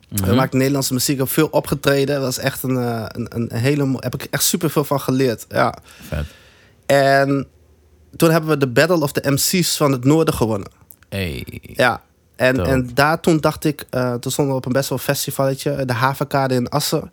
Mhm. 0.08 0.28
We 0.28 0.34
maakten 0.34 0.58
Nederlandse 0.58 0.92
muziek, 0.92 1.18
heb 1.18 1.28
veel 1.28 1.48
opgetreden. 1.50 2.14
Dat 2.14 2.24
was 2.24 2.38
echt 2.38 2.62
een, 2.62 2.76
eh, 2.76 3.04
een, 3.08 3.26
een 3.34 3.58
hele 3.58 3.84
mooie, 3.84 4.02
heb 4.04 4.14
ik 4.14 4.26
echt 4.30 4.42
super 4.42 4.70
veel 4.70 4.84
van 4.84 5.00
geleerd. 5.00 5.46
Ja. 5.48 5.74
Vet. 6.08 6.24
En 6.86 7.46
toen 8.16 8.30
hebben 8.30 8.50
we 8.50 8.56
de 8.56 8.68
Battle 8.68 9.00
of 9.00 9.12
the 9.12 9.30
MC's 9.30 9.76
van 9.76 9.92
het 9.92 10.04
Noorden 10.04 10.34
gewonnen. 10.34 10.68
Hey. 11.08 11.60
Ja. 11.62 12.02
En, 12.36 12.54
Dope. 12.54 12.68
en 12.68 12.90
daar 12.94 13.20
toen 13.20 13.38
dacht 13.40 13.64
ik, 13.64 13.84
eh, 13.90 14.14
toen 14.14 14.32
stonden 14.32 14.54
we 14.54 14.60
op 14.60 14.66
een 14.66 14.72
best 14.72 14.88
wel 14.88 14.98
festivalletje, 14.98 15.84
de 15.84 15.92
Havenkade 15.92 16.54
in 16.54 16.68
Assen. 16.68 17.12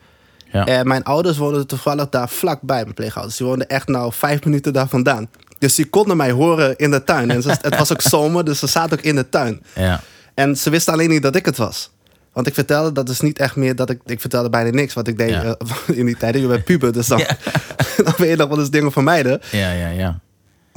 Ja. 0.52 0.66
En 0.66 0.88
mijn 0.88 1.04
ouders 1.04 1.38
woonden 1.38 1.68
toevallig 1.68 2.10
daar 2.10 2.30
vlakbij, 2.30 2.82
mijn 2.82 2.94
pleegouders. 2.94 3.38
Die 3.38 3.48
woonden 3.48 3.68
echt 3.68 3.88
nou 3.88 4.14
vijf 4.14 4.44
minuten 4.44 4.74
daar 4.74 4.88
vandaan. 4.88 5.30
Dus 5.62 5.76
die 5.76 5.90
konden 5.90 6.18
mij 6.18 6.32
horen 6.32 6.78
in 6.78 6.92
de 6.92 7.04
tuin. 7.04 7.32
En 7.32 7.42
ze- 7.42 7.50
het 7.62 7.78
was 7.78 7.92
ook 7.92 8.02
zomer, 8.02 8.44
dus 8.46 8.60
ze 8.60 8.68
zaten 8.68 8.98
ook 8.98 9.04
in 9.04 9.16
de 9.16 9.30
tuin. 9.30 9.64
Ja. 9.76 10.02
En 10.34 10.56
ze 10.58 10.70
wisten 10.70 10.94
alleen 10.94 11.10
niet 11.10 11.22
dat 11.22 11.36
ik 11.36 11.46
het 11.46 11.58
was. 11.58 11.92
Want 12.34 12.48
ik 12.48 12.54
vertelde, 12.54 12.92
dat 12.92 13.10
is 13.10 13.20
niet 13.22 13.40
echt 13.40 13.56
meer 13.56 13.76
dat 13.76 13.90
ik... 13.90 14.02
Ik 14.06 14.22
vertelde 14.22 14.50
bijna 14.50 14.70
niks, 14.70 14.94
wat 14.94 15.08
ik 15.08 15.18
deed 15.18 15.30
Ja. 15.30 15.44
eh, 15.44 15.98
in 16.00 16.06
die 16.06 16.18
tijd. 16.18 16.36
Je 16.36 16.48
bent 16.48 16.64
puber, 16.64 16.94
dus 16.94 17.08
dan, 17.08 17.18
Ja. 17.18 17.38
dan 18.18 18.28
je 18.28 18.36
nog 18.36 18.48
wel 18.50 18.60
eens 18.60 18.70
dingen 18.70 18.92
vermijden. 18.92 19.42
Ja, 19.52 19.72
ja, 19.72 19.88
ja. 19.88 20.20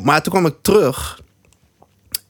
Maar 0.03 0.23
toen 0.23 0.33
kwam 0.33 0.47
ik 0.47 0.55
terug. 0.63 1.21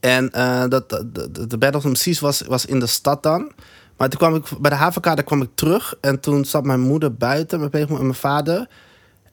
En 0.01 0.31
eh, 0.33 0.65
dat, 0.69 0.89
de, 0.91 1.47
de, 1.47 1.59
Battle 1.59 1.79
of 1.79 1.85
MC's 1.85 2.21
was, 2.21 2.41
was 2.41 2.67
in 2.67 2.81
de 2.81 2.87
stad 2.87 3.23
dan. 3.23 3.53
Maar 3.97 4.09
toen 4.09 4.19
kwam 4.19 4.35
ik 4.35 4.45
bij 4.61 4.71
de 4.71 4.77
havenkade 4.77 5.23
kwam 5.23 5.43
ik 5.43 5.51
terug. 5.55 5.95
En 6.01 6.21
toen 6.21 6.45
zat 6.45 6.65
mijn 6.65 6.81
moeder 6.81 7.15
buiten, 7.15 7.59
mijn 7.59 7.73
en 7.73 7.89
mijn 7.89 8.15
vader. 8.15 8.69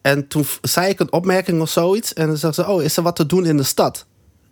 En 0.02 0.28
toen 0.28 0.44
zei 0.62 0.88
ik 0.88 1.00
een 1.00 1.12
opmerking 1.12 1.60
of 1.60 1.68
zoiets. 1.70 2.12
En 2.12 2.26
dan 2.26 2.36
zegt 2.36 2.54
ze, 2.54 2.66
oh, 2.68 2.82
is 2.82 2.96
er 2.96 3.02
wat 3.02 3.16
te 3.16 3.26
doen 3.26 3.46
in 3.46 3.56
de 3.56 3.62
stad? 3.62 4.06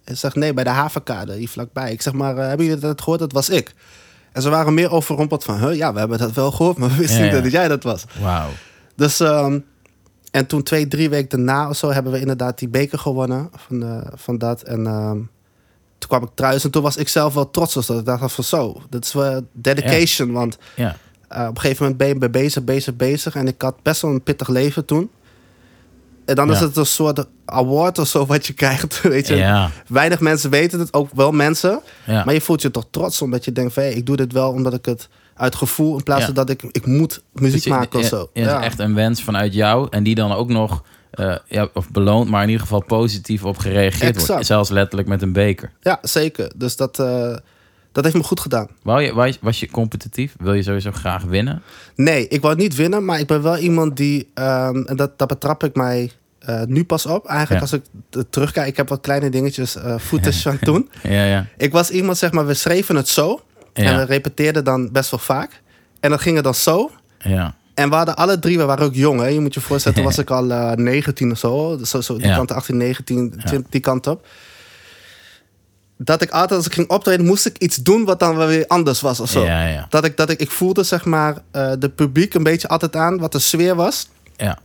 En 0.05 0.15
ze 0.15 0.21
zegt, 0.21 0.35
nee, 0.37 0.55
bij 0.55 0.65
de 0.65 0.71
havenkade, 0.71 1.35
hier 1.35 1.49
vlakbij. 1.49 1.93
Ik 1.93 2.03
zeg 2.03 2.13
maar, 2.13 2.37
eh, 2.37 2.47
hebben 2.49 2.67
jullie 2.67 2.81
dat 2.81 3.01
gehoord? 3.01 3.21
Dat 3.21 3.33
was 3.33 3.49
ik. 3.49 3.75
En 4.33 4.43
ze 4.43 4.51
waren 4.51 4.75
meer 4.75 4.91
overrompeld 4.91 5.45
van, 5.45 5.59
huh, 5.59 5.77
ja, 5.77 5.93
we 5.93 5.99
hebben 5.99 6.19
dat 6.19 6.33
wel 6.33 6.51
gehoord. 6.53 6.79
Maar 6.79 6.89
we 6.89 6.97
wisten 6.97 7.19
Ja, 7.19 7.25
niet 7.25 7.33
ja. 7.35 7.41
dat 7.41 7.53
jij 7.53 7.69
dat 7.69 7.83
was. 7.83 8.05
Wauw. 8.21 8.49
Dus, 8.97 9.21
ehm, 9.21 9.59
en 10.31 10.47
toen 10.47 10.63
twee, 10.63 10.89
drie 10.89 11.09
weken 11.11 11.29
daarna 11.45 11.69
of 11.69 11.77
zo 11.77 11.91
hebben 11.91 12.13
we 12.13 12.21
inderdaad 12.21 12.59
die 12.59 12.69
beker 12.69 12.99
gewonnen 12.99 13.51
van, 13.57 13.83
eh, 13.83 13.99
van 14.15 14.39
dat. 14.39 14.63
En 14.63 14.87
ehm, 14.87 15.17
toen 15.99 16.09
kwam 16.09 16.23
ik 16.23 16.29
thuis 16.35 16.65
en 16.65 16.71
toen 16.71 16.83
was 16.83 16.97
ik 16.97 17.09
zelf 17.09 17.35
wel 17.35 17.51
trots. 17.51 17.75
Dus 17.75 17.87
dat 17.87 17.99
ik 17.99 18.05
dacht 18.05 18.33
van 18.33 18.45
zo, 18.45 18.83
dat 18.91 19.05
is 19.05 19.13
wel 19.13 19.47
dedication. 19.53 20.33
Want 20.33 20.59
Ja. 20.77 20.97
eh, 21.29 21.43
op 21.49 21.55
een 21.55 21.61
gegeven 21.61 21.83
moment 21.83 21.99
ben 21.99 22.09
je 22.21 22.31
bezig, 22.31 22.65
bezig, 22.65 22.97
bezig. 22.97 23.35
En 23.35 23.47
ik 23.47 23.63
had 23.63 23.83
best 23.83 24.03
wel 24.03 24.11
een 24.11 24.23
pittig 24.23 24.49
leven 24.49 24.85
toen. 24.85 25.11
En 26.31 26.37
dan 26.37 26.51
is 26.51 26.61
het 26.61 26.77
een 26.77 26.87
soort 26.87 27.25
award 27.45 27.99
of 27.99 28.09
zo 28.09 28.27
wat 28.27 28.47
je 28.47 28.53
krijgt. 28.53 29.01
Weet 29.03 29.27
je? 29.29 29.37
Ja. 29.37 29.71
Weinig 29.89 30.21
mensen 30.21 30.51
weten 30.51 30.79
het, 30.81 30.93
ook 30.95 31.09
wel 31.15 31.33
mensen. 31.33 31.81
Ja. 32.07 32.25
Maar 32.25 32.35
je 32.35 32.41
voelt 32.41 32.63
je 32.63 32.71
toch 32.71 32.87
trots 32.91 33.23
omdat 33.23 33.45
je 33.45 33.53
denkt 33.53 33.73
van... 33.73 33.83
Hey, 33.83 33.93
ik 33.93 34.07
doe 34.07 34.17
dit 34.17 34.33
wel 34.33 34.51
omdat 34.53 34.75
ik 34.75 34.85
het 34.85 35.09
uit 35.35 35.55
gevoel... 35.55 35.97
in 35.99 36.03
plaats 36.03 36.25
van 36.25 36.35
dat 36.35 36.51
ik, 36.51 36.63
ik 36.63 36.87
moet 36.87 37.23
muziek 37.33 37.65
je- 37.65 37.71
maken 37.71 37.99
of 37.99 38.05
zo. 38.07 38.31
ja, 38.33 38.63
Echt 38.63 38.79
een 38.79 38.95
wens 38.95 39.23
vanuit 39.23 39.55
jou. 39.55 39.87
En 39.91 40.03
die 40.03 40.15
dan 40.15 40.33
ook 40.33 40.49
nog, 40.49 40.83
eh, 41.11 41.37
ja, 41.49 41.69
of 41.75 41.91
beloond, 41.91 42.29
maar 42.31 42.43
in 42.43 42.49
ieder 42.49 42.63
geval 42.63 42.85
positief 42.85 43.45
op 43.45 43.59
gereageerd 43.59 44.03
Exact. 44.15 44.27
wordt. 44.29 44.47
Zelfs 44.47 44.71
letterlijk 44.71 45.09
met 45.09 45.23
een 45.23 45.33
beker. 45.33 45.73
Ja, 45.81 45.99
zeker. 46.03 46.53
Dus 46.57 46.77
dat, 46.77 46.99
eh, 46.99 47.37
dat 47.93 48.05
heeft 48.05 48.17
me 48.17 48.23
goed 48.23 48.41
gedaan. 48.41 48.69
Wou 48.83 49.03
je, 49.03 49.15
wou 49.15 49.27
je- 49.27 49.39
was 49.41 49.61
je 49.61 49.71
competitief? 49.71 50.35
Wil 50.39 50.55
je 50.55 50.63
sowieso 50.63 50.91
graag 50.93 51.23
winnen? 51.23 51.63
Nee, 51.95 52.29
ik 52.29 52.41
wou 52.41 52.57
niet 52.57 52.75
winnen, 52.77 53.05
maar 53.05 53.19
ik 53.19 53.27
ben 53.27 53.43
wel 53.43 53.57
iemand 53.59 53.97
die... 53.97 54.31
ehm, 54.35 54.83
en 54.83 54.97
dat, 54.97 55.19
dat 55.19 55.29
betrap 55.29 55.65
ik 55.65 55.75
mij 55.75 56.11
eh, 56.41 56.63
nu 56.67 56.85
pas 56.85 57.07
op. 57.07 57.27
Eigenlijk 57.27 57.67
Ja. 57.67 57.79
als 57.79 57.83
ik 58.15 58.25
terugkijk, 58.31 58.67
ik 58.67 58.77
heb 58.77 58.89
wat 58.89 59.01
kleine 59.01 59.31
dingetjes, 59.31 59.77
eh 59.77 59.95
footage 59.99 60.41
van 60.49 60.59
toen. 60.59 60.91
Ja, 61.03 61.25
ja. 61.25 61.47
Ik 61.57 61.73
was 61.73 61.91
iemand, 61.91 62.19
zeg 62.19 62.33
maar, 62.33 62.47
we 62.47 62.55
schreven 62.55 62.97
het 62.97 63.09
zo. 63.09 63.41
En 63.73 63.97
we 63.97 64.03
repeteerden 64.03 64.65
dan 64.65 64.93
best 64.93 65.11
wel 65.11 65.21
vaak. 65.21 65.61
En 66.01 66.11
dan 66.11 66.19
ging 66.19 66.35
het 66.35 66.45
dan 66.45 66.55
zo. 66.55 66.91
ja. 67.19 67.59
En 67.75 67.89
we 67.91 67.95
hadden 67.95 68.17
alle 68.17 68.39
drie, 68.39 68.59
we 68.59 68.65
waren 68.65 68.85
ook 68.85 68.95
jong. 68.95 69.21
Hè? 69.21 69.27
Je 69.27 69.41
moet 69.41 69.55
je 69.55 69.61
voorstellen, 69.61 69.97
toen 69.97 70.07
was 70.11 70.19
ik 70.19 70.31
al 70.31 70.51
eh 70.51 70.73
19 70.73 71.31
of 71.31 71.39
zo. 71.39 71.79
Zo, 71.85 72.01
zo 72.01 72.17
die 72.17 72.35
kant 72.35 72.53
18, 72.53 72.77
19, 72.77 73.31
20, 73.45 73.71
die 73.71 73.81
kant 73.81 74.07
op. 74.07 74.27
Dat 75.97 76.23
ik 76.23 76.31
altijd, 76.31 76.53
als 76.53 76.67
ik 76.67 76.73
ging 76.75 76.89
optreden, 76.91 77.27
moest 77.27 77.47
ik 77.47 77.59
iets 77.59 77.77
doen 77.77 78.05
wat 78.05 78.19
dan 78.19 78.37
weer 78.47 78.65
anders 78.67 79.01
was 79.01 79.21
of 79.21 79.31
zo. 79.31 79.45
Ja, 79.45 79.67
ja. 79.67 79.87
Dat 79.89 80.05
ik, 80.05 80.17
dat 80.17 80.31
ik, 80.31 80.41
ik 80.41 80.51
voelde 80.51 80.83
zeg 80.83 81.05
maar 81.05 81.35
de 81.79 81.91
publiek 81.95 82.35
een 82.35 82.43
beetje 82.43 82.69
altijd 82.69 82.97
aan 82.97 83.19
wat 83.19 83.33
de 83.33 83.39
sfeer 83.39 83.75
was. 83.75 84.09
Ja, 84.37 84.59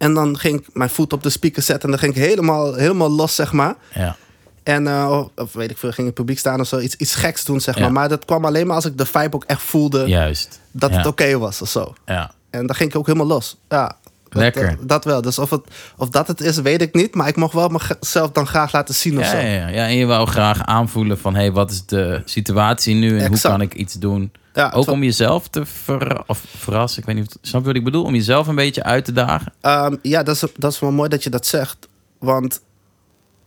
En 0.00 0.14
dan 0.14 0.38
ging 0.38 0.60
ik 0.60 0.66
mijn 0.72 0.90
voet 0.90 1.12
op 1.12 1.22
de 1.22 1.30
speaker 1.30 1.62
zetten 1.62 1.84
en 1.84 1.90
dan 1.90 1.98
ging 1.98 2.14
ik 2.16 2.22
helemaal, 2.28 2.74
helemaal 2.74 3.10
los, 3.10 3.34
zeg 3.34 3.52
maar. 3.52 3.74
ja. 3.94 4.16
En 4.62 4.86
eh, 4.86 5.20
of 5.36 5.52
weet 5.52 5.70
ik 5.70 5.78
veel, 5.78 5.88
ging 5.88 5.98
in 5.98 6.06
het 6.06 6.14
publiek 6.14 6.38
staan 6.38 6.60
of 6.60 6.66
zo, 6.66 6.78
iets, 6.78 6.94
iets 6.96 7.14
geks 7.14 7.44
doen, 7.44 7.60
zeg 7.60 7.74
Ja. 7.74 7.80
maar. 7.80 7.92
Maar 7.92 8.08
dat 8.08 8.24
kwam 8.24 8.44
alleen 8.44 8.66
maar 8.66 8.76
als 8.76 8.84
ik 8.84 8.98
de 8.98 9.06
vibe 9.06 9.34
ook 9.36 9.44
echt 9.44 9.62
voelde 9.62 10.04
Juist. 10.06 10.60
dat 10.72 10.90
ja. 10.90 10.96
het 10.96 11.06
oké 11.06 11.38
was 11.38 11.62
of 11.62 11.68
zo. 11.68 11.94
Ja. 12.06 12.30
En 12.50 12.66
dan 12.66 12.76
ging 12.76 12.90
ik 12.90 12.96
ook 12.96 13.06
helemaal 13.06 13.26
los. 13.26 13.56
Ja. 13.68 13.96
Dat- 14.28 14.42
Lekker. 14.42 14.68
Dat, 14.78 14.88
dat 14.88 15.04
wel. 15.04 15.22
Dus 15.22 15.38
of, 15.38 15.50
het, 15.50 15.60
of 15.96 16.08
dat 16.08 16.26
het 16.28 16.40
is, 16.40 16.56
weet 16.56 16.82
ik 16.82 16.94
niet. 16.94 17.14
Maar 17.14 17.28
ik 17.28 17.36
mocht 17.36 17.54
wel 17.54 17.68
mezelf 18.00 18.30
dan 18.32 18.46
graag 18.46 18.72
laten 18.72 18.94
zien 18.94 19.18
of 19.18 19.24
Ja, 19.24 19.30
zo. 19.30 19.36
ja, 19.36 19.42
ja. 19.42 19.68
ja, 19.68 19.86
en 19.86 19.96
je 19.96 20.06
wou 20.06 20.26
graag 20.28 20.64
aanvoelen 20.64 21.18
van... 21.18 21.34
hé, 21.34 21.40
hey, 21.40 21.52
wat 21.52 21.70
is 21.70 21.86
de 21.86 22.22
situatie 22.24 22.94
nu 22.94 23.08
en 23.08 23.14
Exact. 23.24 23.42
hoe 23.42 23.50
kan 23.50 23.60
ik 23.60 23.74
iets 23.74 23.94
doen? 23.94 24.32
Ja, 24.54 24.70
Ook 24.74 24.88
om 24.90 25.02
jezelf 25.02 25.48
te 25.48 25.66
ver, 25.66 26.22
of 26.26 26.44
verrassen. 26.56 27.00
Ik 27.00 27.06
weet 27.06 27.16
niet, 27.16 27.36
snap 27.42 27.60
je 27.60 27.66
wat 27.66 27.76
ik 27.76 27.84
bedoel? 27.84 28.04
Om 28.04 28.14
jezelf 28.14 28.46
een 28.46 28.54
beetje 28.54 28.82
uit 28.82 29.04
te 29.04 29.12
dagen. 29.12 29.52
Ehm, 29.60 29.96
ja, 30.02 30.22
dat 30.22 30.34
is, 30.34 30.44
dat 30.56 30.72
is 30.72 30.80
wel 30.80 30.90
mooi 30.90 31.08
dat 31.08 31.22
je 31.22 31.30
dat 31.30 31.46
zegt. 31.46 31.88
Want 32.18 32.60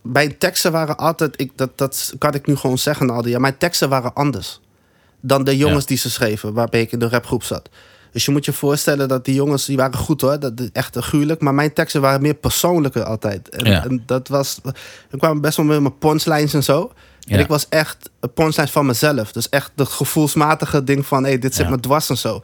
mijn 0.02 0.38
teksten 0.38 0.72
waren 0.72 0.96
altijd... 0.96 1.40
Ik, 1.40 1.52
dat, 1.56 1.78
dat 1.78 2.14
kan 2.18 2.34
ik 2.34 2.46
nu 2.46 2.56
gewoon 2.56 2.78
zeggen 2.78 3.10
al 3.10 3.22
die 3.22 3.30
jaar. 3.30 3.40
Mijn 3.40 3.58
teksten 3.58 3.88
waren 3.88 4.14
anders 4.14 4.60
dan 5.20 5.44
de 5.44 5.56
jongens 5.56 5.80
Ja. 5.82 5.86
die 5.88 5.96
ze 5.96 6.10
schreven... 6.10 6.52
waarbij 6.52 6.80
ik 6.80 6.92
in 6.92 6.98
de 6.98 7.08
rapgroep 7.08 7.42
zat. 7.42 7.68
Dus 8.12 8.24
je 8.24 8.30
moet 8.32 8.44
je 8.44 8.52
voorstellen 8.52 9.08
dat 9.08 9.24
die 9.24 9.34
jongens... 9.34 9.64
die 9.64 9.76
waren 9.76 9.96
goed 9.98 10.20
hoor, 10.20 10.38
dat, 10.38 10.52
echt 10.72 10.96
gruwelijk. 10.96 11.40
Maar 11.40 11.54
mijn 11.54 11.72
teksten 11.72 12.00
waren 12.00 12.22
meer 12.22 12.34
persoonlijker 12.34 13.04
altijd. 13.04 13.48
En, 13.48 13.64
Ja. 13.70 13.84
en 13.84 14.02
dat 14.06 14.28
was... 14.28 14.60
Ik 15.10 15.18
kwam 15.18 15.40
best 15.40 15.56
wel 15.56 15.66
met 15.66 15.80
mijn 15.80 15.98
punchlines 15.98 16.54
en 16.54 16.62
zo. 16.64 16.92
Ja. 17.24 17.34
En 17.34 17.40
ik 17.40 17.46
was 17.48 17.66
echt 17.68 18.10
een 18.20 18.32
punchlines 18.32 18.70
van 18.72 18.86
mezelf. 18.86 19.32
Dus 19.32 19.48
echt 19.48 19.70
de 19.74 19.86
gevoelsmatige 19.86 20.84
ding 20.84 21.06
van... 21.06 21.24
hey, 21.24 21.38
dit 21.38 21.54
zit 21.54 21.64
Ja. 21.64 21.70
me 21.70 21.80
dwars 21.80 22.08
en 22.10 22.18
zo. 22.18 22.42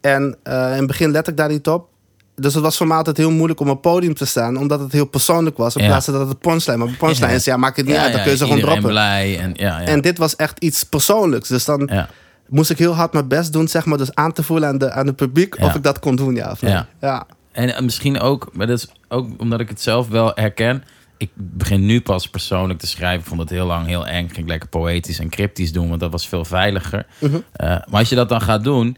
En 0.00 0.36
eh, 0.42 0.70
in 0.72 0.76
het 0.78 0.86
begin 0.86 1.10
let 1.10 1.28
ik 1.28 1.36
daar 1.36 1.48
niet 1.48 1.68
op. 1.68 1.88
Dus 2.34 2.54
het 2.54 2.62
was 2.62 2.76
voor 2.76 2.86
mij 2.86 2.96
altijd 2.96 3.16
heel 3.16 3.30
moeilijk 3.30 3.60
om 3.60 3.66
op 3.68 3.72
het 3.72 3.92
podium 3.92 4.14
te 4.14 4.24
staan. 4.24 4.56
Omdat 4.56 4.80
het 4.80 4.92
heel 4.92 5.04
persoonlijk 5.06 5.56
was. 5.56 5.76
In 5.76 5.82
Ja. 5.82 5.88
plaats 5.88 6.04
van 6.04 6.14
dat 6.14 6.28
het 6.28 6.38
punchline. 6.38 6.76
Maar 6.76 6.88
punchline 6.98 7.28
Ja. 7.30 7.34
is, 7.36 7.44
ja, 7.44 7.56
maakt 7.56 7.76
het 7.76 7.86
niet 7.86 7.96
uit. 7.96 8.12
Dan 8.12 8.22
kun 8.22 8.30
je 8.30 8.36
ze 8.36 8.44
gewoon 8.44 8.60
droppen. 8.60 8.88
blij 8.90 9.38
en 9.38 9.52
ja, 9.56 9.80
ja. 9.80 9.86
En 9.86 10.00
dit 10.00 10.18
was 10.18 10.36
echt 10.36 10.58
iets 10.58 10.84
persoonlijks. 10.84 11.48
Dus 11.48 11.64
dan 11.64 11.88
ja. 11.92 12.08
moest 12.48 12.70
ik 12.70 12.78
heel 12.78 12.94
hard 12.94 13.12
mijn 13.12 13.28
best 13.28 13.52
doen, 13.52 13.68
zeg 13.68 13.84
maar. 13.84 13.98
Dus 13.98 14.14
aan 14.14 14.32
te 14.32 14.42
voelen 14.42 14.68
aan, 14.68 14.78
de, 14.78 14.90
aan 14.92 15.06
het 15.06 15.16
publiek 15.16 15.58
Ja. 15.58 15.64
of 15.66 15.74
ik 15.74 15.82
dat 15.82 15.98
kon 15.98 16.16
doen, 16.16 16.34
ja 16.34 16.50
of 16.50 16.62
nee. 16.62 16.72
Ja. 16.72 16.86
Ja. 17.00 17.26
En 17.52 17.74
eh, 17.74 17.82
misschien 17.82 18.20
ook, 18.20 18.48
maar 18.52 18.66
dat 18.66 18.78
is 18.78 18.88
ook 19.08 19.28
omdat 19.38 19.60
ik 19.60 19.68
het 19.68 19.80
zelf 19.80 20.08
wel 20.08 20.32
herken. 20.34 20.84
Ik 21.20 21.30
begin 21.34 21.86
nu 21.86 22.00
pas 22.00 22.28
persoonlijk 22.28 22.78
te 22.78 22.86
schrijven. 22.86 23.20
Ik 23.20 23.26
vond 23.26 23.40
het 23.40 23.50
heel 23.50 23.66
lang 23.66 23.86
heel 23.86 24.06
eng. 24.06 24.24
Ik 24.24 24.34
ging 24.34 24.48
lekker 24.48 24.68
poëtisch 24.68 25.18
en 25.18 25.28
cryptisch 25.28 25.72
doen, 25.72 25.88
want 25.88 26.00
dat 26.00 26.10
was 26.12 26.28
veel 26.28 26.44
veiliger. 26.44 27.06
Mhm. 27.18 27.34
Eh, 27.52 27.68
maar 27.68 27.98
als 27.98 28.08
je 28.08 28.14
dat 28.14 28.28
dan 28.28 28.40
gaat 28.40 28.64
doen, 28.64 28.96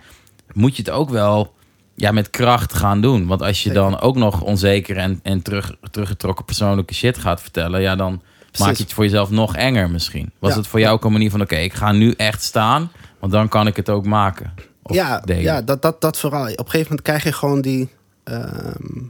moet 0.52 0.76
je 0.76 0.83
het 0.83 0.91
ook 0.91 1.11
wel 1.11 1.55
ja, 1.95 2.12
met 2.12 2.31
kracht 2.31 2.75
gaan 2.75 3.00
doen. 3.00 3.26
Want 3.26 3.43
als 3.43 3.62
je 3.62 3.69
Zeker. 3.69 3.83
dan 3.91 4.00
ook 4.00 4.17
nog 4.17 4.41
onzeker 4.41 4.97
en, 4.97 5.21
en 5.23 5.43
terug, 5.43 5.75
teruggetrokken 5.91 6.45
persoonlijke 6.45 6.95
shit 6.95 7.19
gaat 7.19 7.41
vertellen, 7.41 7.81
ja, 7.81 7.97
dan 7.97 8.23
maak 8.59 8.76
je 8.76 8.83
het 8.83 8.93
voor 8.93 9.05
jezelf 9.05 9.31
nog 9.31 9.57
enger 9.57 9.91
misschien. 9.91 10.33
Was 10.38 10.50
Ja. 10.50 10.57
het 10.57 10.67
voor 10.67 10.81
jou 10.81 10.95
ook 10.95 11.05
een 11.05 11.12
manier 11.12 11.31
van, 11.31 11.41
oké, 11.41 11.57
ik 11.57 11.73
ga 11.75 11.93
nu 11.93 12.12
echt 12.17 12.43
staan, 12.43 12.91
want 13.19 13.33
dan 13.33 13.49
kan 13.49 13.67
ik 13.67 13.76
het 13.76 13.91
ook 13.91 14.07
maken. 14.07 14.52
Of 14.83 14.95
ja, 14.97 15.21
delen. 15.21 15.43
ja 15.43 15.62
dat, 15.62 15.83
dat, 15.83 16.00
dat 16.00 16.19
vooral. 16.19 16.43
Op 16.43 16.49
een 16.59 16.64
gegeven 16.64 16.81
moment 16.83 17.02
krijg 17.02 17.25
je 17.25 17.33
gewoon 17.33 17.61
die... 17.61 17.88
ehm, 18.25 19.02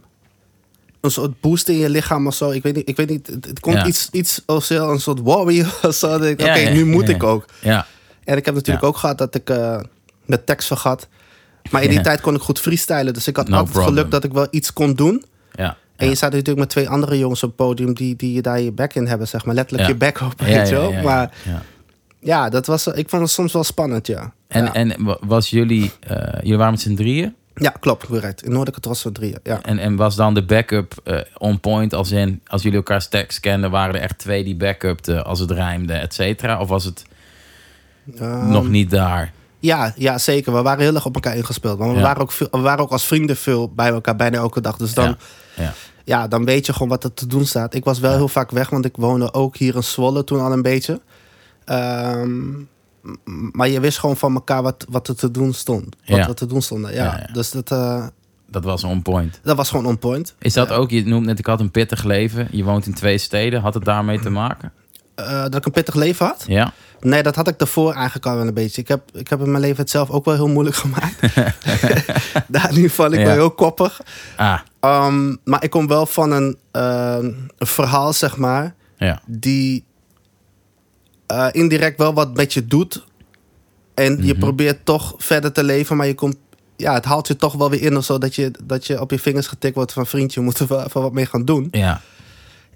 een 1.03 1.11
soort 1.11 1.41
boost 1.41 1.69
in 1.69 1.77
je 1.79 1.89
lichaam 1.91 2.27
of 2.27 2.35
zo. 2.35 2.51
Ik 2.51 2.63
weet 2.63 2.75
niet. 2.75 2.89
Ik 2.89 2.97
weet 2.97 3.09
niet 3.09 3.27
het, 3.27 3.61
komt 3.61 3.77
Ja. 3.77 3.87
iets, 3.87 4.09
iets 4.11 4.43
als 4.47 4.69
heel- 4.69 4.91
een 4.91 5.01
soort 5.01 5.21
warrior 5.21 5.79
of 5.89 5.95
zo. 5.95 6.15
Oké, 6.15 6.71
nu 6.73 6.85
moet 6.87 7.09
ik 7.09 7.23
ook. 7.23 7.45
Ja, 7.61 7.87
En 8.25 8.37
ik 8.37 8.45
heb 8.45 8.55
natuurlijk 8.55 8.85
ook 8.85 8.97
gehad 8.97 9.19
dat 9.19 9.35
ik 9.35 9.51
eh, 9.51 9.81
met 10.27 10.47
tekst 10.47 10.67
vergat. 10.67 11.09
Maar 11.71 11.83
in 11.83 11.91
die 11.91 12.01
tijd 12.01 12.21
kon 12.21 12.35
ik 12.35 12.41
goed 12.41 12.61
freestylen. 12.61 13.15
Dus 13.15 13.27
ik 13.29 13.37
had 13.37 13.49
No 13.49 13.57
altijd 13.57 13.73
problem. 13.73 13.95
geluk 13.95 14.11
dat 14.11 14.25
ik 14.25 14.33
wel 14.33 14.47
iets 14.51 14.73
kon 14.73 14.95
doen. 14.95 15.25
ja. 15.53 15.77
En 15.97 16.09
je 16.09 16.15
staat 16.15 16.31
natuurlijk 16.33 16.59
met 16.59 16.69
twee 16.69 16.89
andere 16.89 17.19
jongens 17.19 17.43
op 17.43 17.49
het 17.49 17.57
podium 17.59 17.95
die, 17.95 18.17
die 18.17 18.33
je 18.33 18.43
daar 18.43 18.61
je 18.61 18.73
back 18.73 18.95
in 18.95 19.07
hebben, 19.07 19.29
zeg 19.29 19.45
maar. 19.45 19.55
Letterlijk 19.55 19.89
je 19.89 19.95
back 19.95 20.21
op, 20.21 20.41
weet 20.41 20.69
je 20.69 20.75
wel. 20.75 20.93
Maar 20.93 21.35
ja. 21.45 21.63
ja, 22.21 22.49
dat 22.49 22.67
was, 22.67 22.87
ik 22.87 23.09
vond 23.09 23.23
het 23.23 23.31
soms 23.31 23.53
wel 23.53 23.65
spannend, 23.65 24.07
ja. 24.07 24.33
En, 24.49 24.73
en 24.75 25.05
wa- 25.05 25.19
was 25.21 25.51
jullie, 25.51 25.91
eh, 26.01 26.17
jullie 26.41 26.57
waren 26.57 26.73
met 26.73 26.81
z'n 26.81 26.95
drieën? 26.95 27.35
Ja 27.63 27.75
klopt, 27.81 28.07
correct. 28.07 28.43
In 28.43 28.49
Noordelijke 28.51 28.81
Trots 28.81 29.03
van 29.03 29.13
drieën, 29.13 29.39
ja. 29.43 29.63
En, 29.63 29.79
en 29.79 29.97
was 29.97 30.15
dan 30.17 30.35
de 30.35 30.45
backup 30.45 30.95
eh, 31.05 31.19
on 31.39 31.61
point 31.61 31.95
als 31.95 32.11
in, 32.11 32.41
als 32.47 32.63
jullie 32.63 32.77
elkaars 32.79 33.09
tekst 33.09 33.41
kenden, 33.41 33.71
waren 33.71 33.95
er 33.95 34.01
echt 34.01 34.19
twee 34.19 34.45
die 34.45 34.57
backupten 34.57 35.25
als 35.25 35.39
het 35.39 35.51
rijmde, 35.51 35.93
et 35.93 36.15
cetera? 36.15 36.61
Of 36.61 36.69
was 36.69 36.85
het 36.85 37.05
Ehm, 38.19 38.49
nog 38.51 38.69
niet 38.69 38.91
daar? 38.91 39.33
Ja, 39.59 39.93
ja, 39.97 40.19
zeker. 40.19 40.53
We 40.53 40.63
waren 40.63 40.85
heel 40.85 40.95
erg 40.95 41.07
op 41.07 41.15
elkaar 41.15 41.37
ingespeeld. 41.37 41.79
Want 41.79 41.91
we, 41.91 41.97
Ja. 41.97 42.03
waren 42.03 42.23
ook 42.23 42.33
veel, 42.33 42.49
we 42.51 42.59
waren 42.61 42.81
ook 42.85 42.91
als 42.91 43.05
vrienden 43.07 43.37
veel 43.37 43.69
bij 43.73 43.89
elkaar, 43.89 44.17
bijna 44.17 44.37
elke 44.37 44.61
dag. 44.61 44.77
Dus 44.77 44.95
dan, 44.95 45.05
Ja. 45.05 45.17
ja. 45.63 45.73
Ja. 46.05 46.29
dan 46.29 46.45
weet 46.45 46.67
je 46.67 46.73
gewoon 46.73 46.89
wat 46.89 47.05
er 47.05 47.15
te 47.15 47.27
doen 47.27 47.45
staat. 47.47 47.75
Ik 47.75 47.85
was 47.85 47.99
wel 47.99 48.13
heel 48.17 48.29
vaak 48.29 48.51
weg, 48.51 48.71
want 48.71 48.85
ik 48.85 48.97
woonde 48.97 49.33
ook 49.35 49.57
hier 49.57 49.75
in 49.75 49.83
Zwolle 49.83 50.25
toen 50.25 50.41
al 50.41 50.53
een 50.53 50.63
beetje. 50.63 51.01
Ehm, 51.65 52.41
maar 53.53 53.69
je 53.69 53.81
wist 53.81 53.99
gewoon 53.99 54.17
van 54.17 54.35
elkaar 54.35 54.63
wat, 54.63 54.87
wat 54.89 55.09
er 55.09 55.17
te 55.17 55.31
doen 55.31 55.53
stond. 55.55 55.97
Wat 56.07 56.17
Ja. 56.19 56.29
er 56.29 56.35
te 56.35 56.47
doen 56.47 56.63
stond. 56.63 56.83
Ja. 56.87 56.91
Ja, 56.93 57.25
ja. 57.27 57.33
Dus 57.33 57.51
dat, 57.51 57.71
eh, 57.71 58.07
Dat 58.51 58.65
was 58.65 58.85
on 58.85 59.03
point. 59.03 59.41
dat 59.43 59.57
was 59.57 59.71
gewoon 59.71 59.87
on 59.87 59.99
point. 59.99 60.35
Is 60.39 60.53
dat 60.53 60.71
ook, 60.71 60.91
je 60.91 61.05
noemt 61.07 61.27
net, 61.27 61.39
ik 61.39 61.47
had 61.47 61.61
een 61.61 61.71
pittig 61.71 62.03
leven. 62.05 62.49
Je 62.51 62.65
woont 62.65 62.87
in 62.87 62.95
twee 62.95 63.19
steden. 63.19 63.61
Had 63.61 63.75
het 63.75 63.85
daarmee 63.85 64.21
te 64.21 64.31
maken? 64.31 64.73
Eh, 65.15 65.43
dat 65.43 65.55
ik 65.55 65.65
een 65.67 65.73
pittig 65.73 65.95
leven 65.95 66.27
had? 66.27 66.45
Ja? 66.47 66.73
Nee, 67.01 67.23
dat 67.23 67.35
had 67.35 67.49
ik 67.49 67.59
daarvoor 67.59 67.93
eigenlijk 67.95 68.27
al 68.27 68.37
wel 68.37 68.47
een 68.47 68.55
beetje. 68.55 68.81
Ik 68.81 68.89
heb, 68.89 69.03
ik 69.13 69.29
heb 69.29 69.41
in 69.41 69.51
mijn 69.51 69.63
leven 69.63 69.77
het 69.77 69.91
zelf 69.91 70.11
ook 70.11 70.25
wel 70.25 70.35
heel 70.35 70.49
moeilijk 70.49 70.77
gemaakt. 70.85 71.21
Daar 72.49 72.71
ieder 72.71 72.89
geval, 72.89 73.13
ik 73.13 73.25
ben 73.25 73.33
heel 73.33 73.51
koppig. 73.51 74.01
Ah, 74.37 74.59
Um, 74.85 75.39
maar 75.45 75.63
ik 75.65 75.71
kom 75.71 75.87
wel 75.89 76.07
van 76.07 76.31
een, 76.33 76.57
ehm, 76.71 77.25
een 77.59 77.67
verhaal, 77.67 78.13
zeg 78.13 78.37
maar, 78.37 78.75
ja. 78.97 79.21
die 79.27 79.85
eh, 81.33 81.47
indirect 81.53 81.99
wel 81.99 82.15
wat 82.15 82.35
met 82.37 82.53
je 82.53 82.67
doet. 82.67 83.05
En 83.95 84.17
je 84.27 84.33
Mhm. 84.33 84.39
probeert 84.41 84.85
toch 84.85 85.15
verder 85.17 85.53
te 85.53 85.65
leven, 85.65 85.97
maar 85.97 86.07
je 86.07 86.15
komt, 86.15 86.37
ja, 86.77 86.95
het 86.95 87.05
haalt 87.05 87.27
je 87.29 87.37
toch 87.37 87.55
wel 87.55 87.71
weer 87.71 87.83
in 87.83 87.97
of 87.97 88.05
zo. 88.05 88.19
Dat 88.19 88.35
je, 88.35 88.51
dat 88.65 88.87
je 88.87 89.01
op 89.01 89.11
je 89.11 89.19
vingers 89.19 89.47
getikt 89.47 89.75
wordt 89.75 89.93
van 89.93 90.07
vriendje, 90.07 90.41
moeten 90.41 90.69
wel 90.69 90.85
even 90.85 91.01
wat 91.03 91.13
mee 91.13 91.27
gaan 91.27 91.45
doen. 91.45 91.69
Ja, 91.71 92.01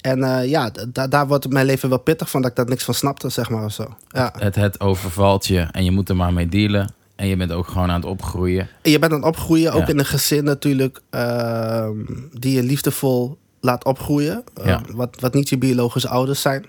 En 0.01 0.23
eh, 0.23 0.49
ja, 0.49 0.71
daar 1.09 1.27
wordt 1.27 1.49
mijn 1.49 1.67
leven 1.67 1.89
wel 1.89 1.99
pittig 1.99 2.31
van, 2.31 2.41
dat 2.43 2.51
ik 2.51 2.57
daar 2.57 2.67
niks 2.69 2.85
van 2.85 2.95
snapte, 2.95 3.29
zeg 3.29 3.51
maar 3.51 3.65
of 3.65 3.73
zo. 3.73 3.95
Ja. 4.09 4.33
het, 4.39 4.55
het 4.55 4.81
overvalt 4.81 5.47
je 5.47 5.61
en 5.61 5.85
je 5.85 5.91
moet 5.91 6.09
er 6.09 6.17
maar 6.17 6.33
mee 6.33 6.49
dealen. 6.49 6.93
En 7.17 7.27
je 7.27 7.37
bent 7.37 7.53
ook 7.53 7.67
gewoon 7.67 7.91
aan 7.91 8.01
het 8.01 8.05
opgroeien. 8.11 8.69
En 8.83 8.91
je 8.91 8.99
bent 8.99 9.13
aan 9.13 9.19
het 9.19 9.29
opgroeien, 9.29 9.73
ook 9.73 9.81
Ja. 9.81 9.89
in 9.89 9.99
een 9.99 10.05
gezin 10.07 10.45
natuurlijk, 10.45 11.01
ehm, 11.11 11.95
die 12.33 12.55
je 12.55 12.63
liefdevol 12.63 13.39
laat 13.61 13.85
opgroeien. 13.85 14.45
Eh, 14.55 14.67
Ja. 14.67 14.81
wat, 14.95 15.17
wat 15.21 15.35
niet 15.35 15.49
je 15.49 15.59
biologische 15.59 16.09
ouders 16.09 16.41
zijn. 16.41 16.67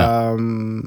Ja. 0.00 0.30
Ehm, 0.32 0.80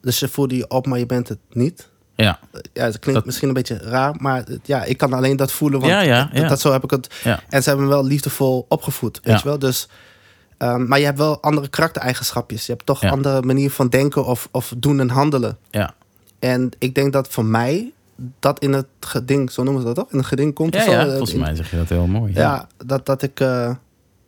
dus 0.00 0.18
je 0.18 0.28
voelde 0.28 0.56
je 0.56 0.68
op, 0.70 0.86
maar 0.86 0.98
je 0.98 1.06
bent 1.06 1.28
het 1.28 1.38
niet. 1.52 1.88
Ja, 2.16 2.38
Ja, 2.72 2.84
het 2.84 2.98
klinkt 2.98 3.12
Dat- 3.14 3.24
misschien 3.24 3.48
een 3.48 3.54
beetje 3.54 3.76
raar, 3.78 4.14
maar 4.18 4.44
ja, 4.62 4.84
ik 4.84 4.98
kan 4.98 5.12
alleen 5.12 5.36
dat 5.36 5.52
voelen. 5.52 5.80
Want 5.80 5.92
Ja, 5.92 6.00
ja, 6.00 6.28
dat, 6.32 6.42
ja. 6.42 6.48
dat 6.48 6.60
zo 6.60 6.72
heb 6.72 6.84
ik 6.84 6.90
het. 6.90 7.14
En 7.48 7.62
ze 7.62 7.68
hebben 7.68 7.86
me 7.86 7.92
wel 7.92 8.04
liefdevol 8.04 8.66
opgevoed, 8.68 9.20
weet 9.22 9.38
je 9.40 9.44
wel. 9.48 9.58
Dus, 9.58 9.88
ehm, 10.58 10.86
maar 10.88 10.98
je 10.98 11.04
hebt 11.04 11.18
wel 11.18 11.42
andere 11.42 11.68
karaktereigenschapjes. 11.68 12.66
Je 12.66 12.72
hebt 12.72 12.86
toch 12.86 13.02
een 13.02 13.10
andere 13.10 13.42
manier 13.42 13.70
van 13.70 13.88
denken 13.88 14.24
of, 14.24 14.48
of 14.50 14.74
doen 14.76 15.00
en 15.00 15.08
handelen. 15.10 15.56
ja. 15.70 15.94
En 16.38 16.70
ik 16.78 16.94
denk 16.94 17.12
dat 17.12 17.28
voor 17.28 17.44
mij 17.44 17.92
dat 18.40 18.58
in 18.58 18.72
het 18.72 18.86
geding, 19.00 19.50
zo 19.50 19.62
noemen 19.62 19.80
ze 19.82 19.86
dat 19.86 19.96
toch? 19.96 20.10
In 20.12 20.18
het 20.18 20.26
geding 20.26 20.54
komt. 20.54 20.74
Ja, 20.74 20.80
of 20.80 20.84
zo. 20.86 20.90
ja, 20.92 21.00
Eh, 21.00 21.08
volgens 21.08 21.32
in- 21.32 21.40
mij 21.40 21.54
zeg 21.54 21.70
je 21.70 21.76
dat 21.76 21.88
heel 21.88 22.06
mooi. 22.06 22.32
Ja, 22.34 22.66
dat, 22.86 23.06
dat, 23.06 23.22
ik, 23.22 23.40
eh, 23.40 23.70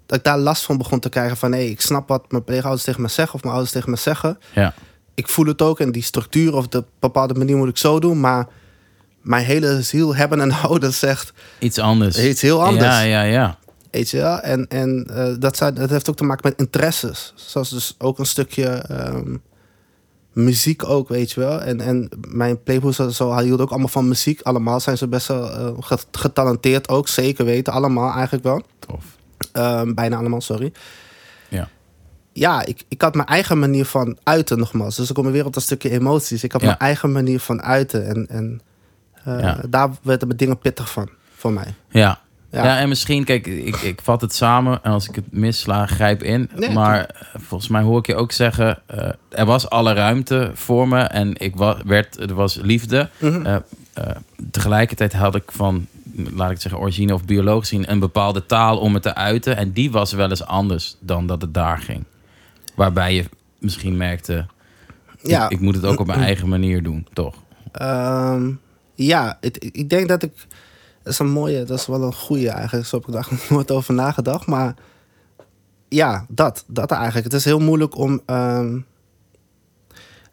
dat 0.06 0.18
ik 0.18 0.24
daar 0.24 0.38
last 0.38 0.64
van 0.64 0.78
begon 0.78 1.00
te 1.00 1.08
krijgen. 1.08 1.36
Van 1.36 1.52
hé, 1.52 1.58
ik 1.60 1.80
snap 1.80 2.08
wat 2.08 2.30
mijn 2.32 2.44
pleegouders 2.44 2.84
tegen 2.84 3.02
me 3.02 3.08
zeggen 3.08 3.34
of 3.34 3.40
mijn 3.40 3.52
ouders 3.54 3.72
tegen 3.74 3.90
me 3.90 3.96
zeggen. 3.96 4.38
Ja, 4.54 4.74
Ik 5.14 5.28
voel 5.28 5.46
het 5.46 5.62
ook 5.62 5.80
en 5.80 5.92
die 5.92 6.02
structuur 6.02 6.54
of 6.54 6.68
de 6.68 6.84
bepaalde 6.98 7.34
manier 7.34 7.56
moet 7.56 7.68
ik 7.68 7.76
zo 7.76 7.98
doen. 7.98 8.20
Maar 8.20 8.46
mijn 9.22 9.44
hele 9.44 9.82
ziel 9.82 10.14
hebben 10.14 10.40
en 10.40 10.50
houden 10.64 10.94
zegt 10.94 11.32
iets 11.58 11.78
anders. 11.78 12.24
iets 12.24 12.40
heel 12.42 12.64
anders. 12.64 12.84
Ja, 12.84 13.00
ja, 13.00 13.22
ja. 13.22 13.58
Weet 13.90 14.10
je 14.10 14.16
wel? 14.16 14.38
En, 14.40 14.68
en 14.68 15.06
eh, 15.14 15.34
dat, 15.38 15.56
zijn, 15.56 15.74
dat 15.74 15.90
heeft 15.90 16.10
ook 16.10 16.16
te 16.16 16.24
maken 16.24 16.48
met 16.50 16.58
interesses. 16.60 17.32
Zoals 17.34 17.70
dus 17.70 17.94
ook 17.98 18.18
een 18.18 18.26
stukje 18.26 18.66
ehm, 18.66 19.36
muziek 20.32 20.88
ook, 20.88 21.08
weet 21.08 21.32
je 21.32 21.40
wel. 21.40 21.60
En, 21.60 21.80
en 21.80 22.08
mijn 22.28 22.62
playboys 22.62 22.96
zo 22.96 23.38
hield 23.38 23.60
ook 23.60 23.70
allemaal 23.70 23.88
van 23.88 24.08
muziek. 24.08 24.40
Allemaal 24.42 24.80
zijn 24.80 24.98
ze 24.98 25.08
best 25.08 25.26
wel 25.26 25.50
eh, 25.50 25.68
ge- 25.80 25.98
getalenteerd 26.12 26.88
ook, 26.88 27.08
zeker 27.08 27.44
weten. 27.44 27.72
Allemaal 27.72 28.12
eigenlijk 28.12 28.44
wel. 28.44 28.62
Tof. 28.78 29.04
Ehm, 29.56 29.94
bijna 29.94 30.16
allemaal, 30.16 30.40
sorry. 30.40 30.72
Ja. 31.48 31.68
Ja, 32.32 32.64
ik, 32.64 32.84
ik 32.88 33.02
had 33.02 33.14
mijn 33.14 33.28
eigen 33.28 33.58
manier 33.58 33.84
van 33.84 34.16
uiten 34.22 34.58
nogmaals. 34.58 34.96
Dus 34.96 35.08
ik 35.08 35.14
kom 35.14 35.30
weer 35.30 35.44
op 35.46 35.52
dat 35.52 35.62
stukje 35.62 35.90
emoties. 35.90 36.44
Ik 36.44 36.52
had 36.52 36.60
Ja. 36.60 36.66
mijn 36.66 36.78
eigen 36.78 37.12
manier 37.12 37.40
van 37.40 37.62
uiten. 37.62 38.06
En, 38.06 38.26
en 38.28 38.60
eh, 39.24 39.40
Ja. 39.40 39.60
daar 39.68 39.88
werden 40.02 40.26
mijn 40.26 40.38
dingen 40.38 40.58
pittig 40.58 40.90
van, 40.90 41.08
voor 41.36 41.52
mij. 41.52 41.74
Ja. 41.88 42.20
Ja. 42.50 42.64
Ja. 42.64 42.78
en 42.78 42.88
misschien, 42.88 43.24
kijk, 43.24 43.46
ik, 43.46 43.76
ik 43.76 44.00
vat 44.02 44.20
het 44.20 44.34
samen 44.34 44.78
en 44.82 44.90
als 44.92 45.08
ik 45.08 45.14
het 45.14 45.32
missla, 45.32 45.86
grijp 45.86 46.22
in. 46.22 46.50
Nee, 46.54 46.70
maar 46.70 47.26
volgens 47.38 47.70
mij 47.70 47.82
hoor 47.82 47.98
ik 47.98 48.06
je 48.06 48.14
ook 48.14 48.32
zeggen, 48.32 48.78
eh, 48.86 49.08
er 49.28 49.44
was 49.46 49.70
alle 49.70 49.92
ruimte 49.92 50.50
voor 50.54 50.88
me 50.88 51.00
en 51.00 51.34
ik 51.36 51.56
wa 51.56 51.76
werd, 51.84 52.20
er 52.20 52.34
was 52.34 52.54
liefde. 52.62 53.08
Mhm. 53.18 53.46
Eh, 53.46 53.56
tegelijkertijd 54.50 55.12
had 55.12 55.34
ik 55.34 55.52
van, 55.52 55.86
laat 56.16 56.46
ik 56.46 56.52
het 56.52 56.62
zeggen, 56.62 56.80
origine 56.80 57.14
of 57.14 57.24
biologisch 57.24 57.68
zien, 57.68 57.90
een 57.90 57.98
bepaalde 57.98 58.46
taal 58.46 58.78
om 58.78 58.94
het 58.94 59.02
te 59.02 59.14
uiten. 59.14 59.56
En 59.56 59.72
die 59.72 59.90
was 59.90 60.12
wel 60.12 60.30
eens 60.30 60.44
anders 60.44 60.96
dan 61.00 61.26
dat 61.26 61.42
het 61.42 61.54
daar 61.54 61.78
ging. 61.78 62.04
Waarbij 62.74 63.14
je 63.14 63.24
misschien 63.58 63.96
merkte, 63.96 64.46
Ja. 65.22 65.44
ik, 65.44 65.50
ik 65.50 65.60
moet 65.60 65.74
het 65.74 65.84
ook 65.84 66.00
op 66.00 66.06
mijn 66.06 66.20
eigen 66.30 66.48
manier 66.48 66.82
doen, 66.82 67.06
toch? 67.12 67.34
Ehm, 67.72 68.50
ja, 68.94 69.38
het, 69.40 69.68
ik 69.72 69.88
denk 69.88 70.08
dat 70.08 70.22
ik. 70.22 70.32
Dat 71.02 71.12
is 71.12 71.18
een 71.18 71.30
mooie, 71.30 71.64
dat 71.64 71.78
is 71.78 71.86
wel 71.86 72.02
een 72.02 72.14
goede 72.14 72.48
eigenlijk. 72.50 72.86
Zo 72.86 72.96
heb 72.96 73.06
ik 73.06 73.12
daar 73.12 73.26
nog 73.30 73.48
nooit 73.58 73.70
over 73.70 73.94
nagedacht. 73.94 74.46
Maar 74.46 74.74
ja, 75.88 76.26
dat, 76.28 76.64
dat 76.66 76.90
eigenlijk. 76.90 77.24
Het 77.24 77.32
is 77.34 77.44
heel 77.44 77.58
moeilijk 77.60 77.96
om. 77.96 78.20
ehm 78.26 78.78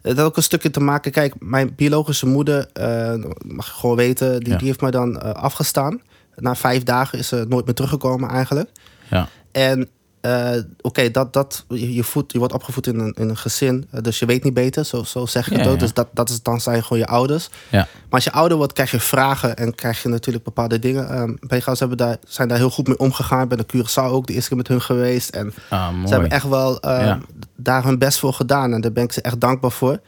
het 0.08 0.16
had 0.16 0.26
ook 0.26 0.36
een 0.36 0.42
stukje 0.42 0.70
te 0.70 0.80
maken. 0.80 1.12
Kijk, 1.12 1.34
mijn 1.38 1.74
biologische 1.74 2.26
moeder, 2.26 2.68
eh, 2.72 3.14
mag 3.46 3.66
je 3.66 3.72
gewoon 3.72 3.96
weten, 3.96 4.40
die, 4.40 4.52
Ja. 4.52 4.58
die 4.58 4.66
heeft 4.66 4.80
mij 4.80 4.90
dan 4.90 5.20
eh, 5.20 5.30
afgestaan. 5.30 6.00
Na 6.36 6.54
vijf 6.54 6.82
dagen 6.82 7.18
is 7.18 7.28
ze 7.28 7.44
nooit 7.48 7.64
meer 7.64 7.74
teruggekomen 7.74 8.28
eigenlijk. 8.30 8.70
Ja, 9.10 9.28
En 9.52 9.88
eh, 10.24 10.60
oké, 10.80 11.10
dat, 11.10 11.32
dat, 11.32 11.64
je, 11.68 12.04
voedt- 12.04 12.32
je 12.32 12.38
wordt 12.38 12.54
opgevoed 12.54 12.86
in 12.86 12.98
een, 12.98 13.12
in 13.18 13.28
een 13.28 13.36
gezin, 13.36 13.86
eh, 13.90 14.00
dus 14.02 14.18
je 14.18 14.26
weet 14.26 14.44
niet 14.44 14.54
beter, 14.54 14.84
zo, 14.84 15.02
zo 15.02 15.26
zeg 15.26 15.46
ik 15.46 15.52
Ja, 15.52 15.58
het 15.58 15.66
ook. 15.68 15.72
ja. 15.74 15.78
Dus 15.80 15.92
dat, 15.94 16.08
dat 16.12 16.28
is, 16.30 16.42
dan 16.42 16.60
zijn 16.60 16.82
gewoon 16.82 16.98
je 16.98 17.06
ouders. 17.06 17.48
ja, 17.70 17.78
Maar 17.78 17.86
als 18.10 18.24
je 18.24 18.32
ouder 18.32 18.56
wordt, 18.56 18.72
krijg 18.72 18.90
je 18.90 19.00
vragen 19.00 19.56
en 19.56 19.74
krijg 19.74 20.02
je 20.02 20.08
natuurlijk 20.08 20.44
bepaalde 20.44 20.78
dingen. 20.78 21.18
Um, 21.18 21.36
Bega's 21.40 21.78
hebben 21.78 21.96
daar, 21.96 22.16
zijn 22.26 22.48
daar 22.48 22.56
heel 22.58 22.70
goed 22.70 22.86
mee 22.88 22.98
omgegaan. 22.98 23.42
Ik 23.42 23.48
ben 23.48 23.58
de 23.58 23.66
Curaçao 23.76 24.04
ook 24.10 24.26
de 24.26 24.32
eerste 24.32 24.48
keer 24.48 24.58
met 24.58 24.68
hun 24.68 24.80
geweest. 24.82 25.28
En 25.30 25.52
ah, 25.70 26.02
ze 26.06 26.12
hebben 26.12 26.30
echt 26.30 26.48
wel 26.48 26.80
eh, 26.80 26.98
Ja. 27.04 27.20
daar 27.56 27.84
hun 27.84 27.98
best 27.98 28.18
voor 28.18 28.32
gedaan. 28.32 28.72
En 28.72 28.80
daar 28.80 28.92
ben 28.92 29.04
ik 29.04 29.12
ze 29.12 29.20
echt 29.20 29.40
dankbaar 29.40 29.70
voor. 29.72 30.00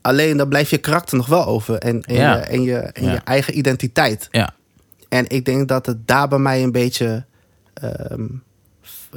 Alleen 0.00 0.36
dan 0.36 0.48
blijft 0.48 0.70
je 0.70 0.78
karakter 0.78 1.16
nog 1.16 1.26
wel 1.26 1.46
over. 1.46 1.78
En, 1.78 2.02
en, 2.02 2.14
je, 2.14 2.20
en, 2.22 2.62
je, 2.62 2.76
en 2.78 3.04
je 3.04 3.16
eigen 3.24 3.58
identiteit. 3.58 4.28
Ja, 4.30 4.54
En 5.08 5.28
ik 5.28 5.44
denk 5.44 5.68
dat 5.68 5.86
het 5.86 6.06
daar 6.06 6.28
bij 6.28 6.38
mij 6.38 6.62
een 6.62 6.72
beetje. 6.72 7.24
ehm, 7.74 8.26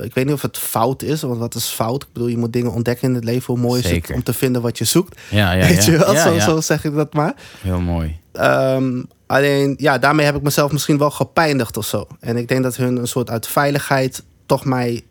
ik 0.01 0.13
weet 0.13 0.25
niet 0.25 0.33
of 0.33 0.41
het 0.41 0.57
fout 0.57 1.01
is, 1.03 1.21
want 1.21 1.39
wat 1.39 1.55
is 1.55 1.65
fout? 1.65 2.03
Ik 2.03 2.07
bedoel, 2.13 2.27
je 2.27 2.37
moet 2.37 2.53
dingen 2.53 2.71
ontdekken 2.71 3.07
in 3.09 3.15
het 3.15 3.23
leven. 3.23 3.53
Hoe 3.53 3.63
mooi 3.63 3.81
is 3.83 3.89
het 3.91 4.11
om 4.13 4.23
te 4.23 4.33
vinden 4.33 4.61
wat 4.61 4.77
je 4.77 4.83
zoekt? 4.85 5.19
ja, 5.29 5.51
ja. 5.51 5.65
weet 5.67 5.85
ja. 5.85 5.91
je 5.91 5.97
wel? 5.97 6.13
Ja, 6.13 6.23
zo, 6.23 6.33
ja. 6.33 6.39
zo 6.43 6.61
zeg 6.61 6.83
ik 6.83 6.95
dat 6.95 7.13
maar. 7.13 7.33
Heel 7.61 7.79
mooi. 7.79 8.19
Ehm, 8.31 9.03
alleen, 9.27 9.75
ja, 9.77 9.97
daarmee 9.97 10.25
heb 10.25 10.35
ik 10.35 10.41
mezelf 10.41 10.71
misschien 10.71 10.97
wel 10.97 11.11
gepijnigd 11.11 11.77
of 11.77 11.85
zo. 11.85 12.07
En 12.19 12.37
ik 12.37 12.47
denk 12.47 12.63
dat 12.63 12.75
hun 12.75 12.95
een 12.97 13.07
soort 13.07 13.29
uit 13.29 13.47
veiligheid 13.47 14.23
toch 14.45 14.65
mij 14.65 15.01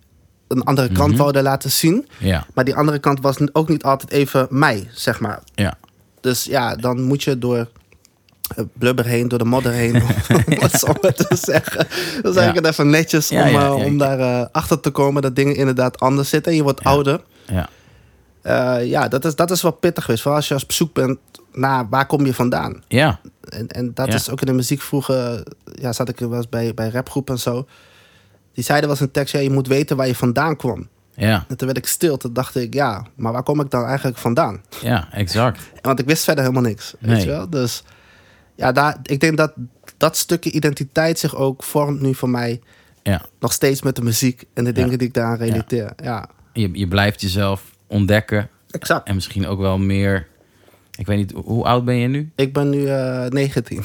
een 0.49 0.63
andere 0.63 0.93
kant 0.93 1.09
Mhm. 1.11 1.19
wouden 1.21 1.43
laten 1.43 1.71
zien. 1.71 2.09
Ja, 2.19 2.47
Maar 2.55 2.65
die 2.65 2.75
andere 2.75 2.99
kant 2.99 3.21
was 3.21 3.37
ook 3.53 3.69
niet 3.69 3.83
altijd 3.83 4.11
even 4.11 4.47
mij, 4.51 4.89
zeg 4.93 5.21
maar. 5.21 5.43
ja. 5.55 5.79
Dus 6.21 6.45
ja, 6.45 6.77
dan 6.77 7.03
moet 7.03 7.23
je 7.23 7.39
door 7.39 7.69
blubber 8.73 9.05
heen, 9.05 9.29
door 9.29 9.39
de 9.39 9.45
modder 9.45 9.73
heen, 9.73 9.95
om 10.03 10.61
het 10.61 10.73
zo 10.73 10.87
maar 11.03 11.13
te 11.15 11.37
zeggen. 11.37 11.87
Ja. 12.35 12.49
ik 12.49 12.55
het 12.55 12.67
even 12.67 12.91
netjes 12.91 13.31
om, 13.31 13.39
eh, 13.39 13.75
om 13.75 13.99
daar 13.99 14.19
eh, 14.21 14.47
achter 14.53 14.81
te 14.81 14.91
komen 14.91 15.23
dat 15.23 15.37
dingen 15.37 15.57
inderdaad 15.57 16.01
anders 16.01 16.29
zitten. 16.29 16.51
En 16.53 16.59
je 16.59 16.65
wordt 16.65 16.85
ouder. 16.85 17.21
Ja, 17.47 17.69
Eh, 18.43 18.87
ja, 18.87 19.09
dat 19.09 19.25
is, 19.25 19.35
dat 19.35 19.51
is 19.51 19.63
wel 19.63 19.71
pittig 19.73 20.05
geweest. 20.05 20.23
Vooral 20.23 20.41
als 20.41 20.49
je 20.49 20.55
op 20.55 20.73
zoek 20.73 20.93
bent 20.95 21.19
naar 21.53 21.89
waar 21.89 22.07
kom 22.07 22.27
je 22.27 22.35
vandaan. 22.35 22.83
ja, 22.89 23.21
En, 23.49 23.69
en 23.69 23.91
dat 23.95 24.07
Ja. 24.07 24.15
is 24.15 24.31
ook 24.31 24.41
in 24.41 24.47
de 24.47 24.53
muziek 24.53 24.81
vroeger, 24.83 25.43
ja, 25.73 25.93
zat 25.93 26.09
ik 26.09 26.19
wel 26.19 26.35
eens 26.35 26.49
bij, 26.49 26.75
bij 26.75 26.89
rapgroepen 26.89 27.35
en 27.35 27.41
zo. 27.41 27.67
Die 28.55 28.65
zeiden 28.65 28.91
eens 28.91 29.01
een 29.01 29.11
tekst, 29.11 29.33
ja, 29.33 29.41
je 29.41 29.51
moet 29.51 29.67
weten 29.67 29.97
waar 29.97 30.07
je 30.07 30.15
vandaan 30.15 30.57
kwam. 30.57 30.89
ja, 31.15 31.45
En 31.49 31.57
toen 31.57 31.67
werd 31.67 31.79
ik 31.79 31.87
stil, 31.87 32.17
toen 32.17 32.33
dacht 32.33 32.55
ik, 32.57 32.75
ja, 32.75 33.07
maar 33.15 33.33
waar 33.33 33.43
kom 33.43 33.61
ik 33.61 33.71
dan 33.71 33.85
eigenlijk 33.85 34.19
vandaan? 34.19 34.61
ja, 34.81 35.09
exact. 35.13 35.61
Want 35.83 35.99
ik 35.99 36.07
wist 36.07 36.25
verder 36.25 36.45
helemaal 36.45 36.69
niks, 36.69 36.95
weet 36.99 37.11
Nee. 37.11 37.21
je 37.25 37.27
wel? 37.31 37.51
Dus 37.51 37.83
ja, 38.57 38.73
daar, 38.73 38.97
ik 39.03 39.21
denk 39.21 39.37
dat 39.37 39.53
dat 39.97 40.17
stukje 40.17 40.51
identiteit 40.51 41.19
zich 41.19 41.37
ook 41.37 41.63
vormt 41.63 42.01
nu 42.01 42.15
voor 42.15 42.31
mij. 42.31 42.61
Ja. 43.03 43.23
Nog 43.41 43.53
steeds 43.53 43.83
met 43.83 43.97
de 43.97 44.03
muziek 44.03 44.45
en 44.55 44.65
de 44.65 44.73
dingen 44.73 44.91
Ja. 44.91 44.97
die 44.97 45.07
ik 45.09 45.15
daaraan 45.15 45.37
relateer. 45.39 45.93
Ja, 46.03 46.29
Je, 46.53 46.69
je 46.73 46.89
blijft 46.89 47.21
jezelf 47.21 47.63
ontdekken. 47.87 48.49
exact. 48.71 49.09
En 49.09 49.15
misschien 49.15 49.47
ook 49.47 49.59
wel 49.59 49.79
meer... 49.79 50.27
Ik 50.99 51.07
weet 51.07 51.17
niet, 51.17 51.33
hoe 51.45 51.65
oud 51.65 51.85
ben 51.85 51.97
je 51.97 52.09
nu? 52.09 52.31
Ik 52.37 52.53
ben 52.53 52.71
nu 52.71 52.87
eh 52.87 53.27
19. 53.27 53.85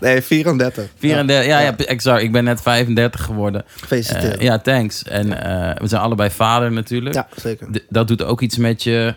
nee, 0.00 0.22
34. 0.22 0.88
34, 0.98 1.46
ja, 1.52 1.58
ja, 1.60 1.76
exact. 1.76 2.22
Ik 2.22 2.32
ben 2.32 2.44
net 2.44 2.60
35 2.62 3.22
geworden. 3.24 3.64
Gefeliciteerd. 3.66 4.36
Eh, 4.36 4.42
ja, 4.44 4.58
thanks. 4.58 5.02
En 5.02 5.42
eh, 5.44 5.80
we 5.80 5.86
zijn 5.88 6.02
allebei 6.02 6.30
vader 6.30 6.72
natuurlijk. 6.72 7.14
ja, 7.14 7.28
zeker. 7.36 7.72
D- 7.72 7.84
dat 7.88 8.08
doet 8.08 8.22
ook 8.22 8.40
iets 8.40 8.56
met 8.56 8.82
je 8.82 9.14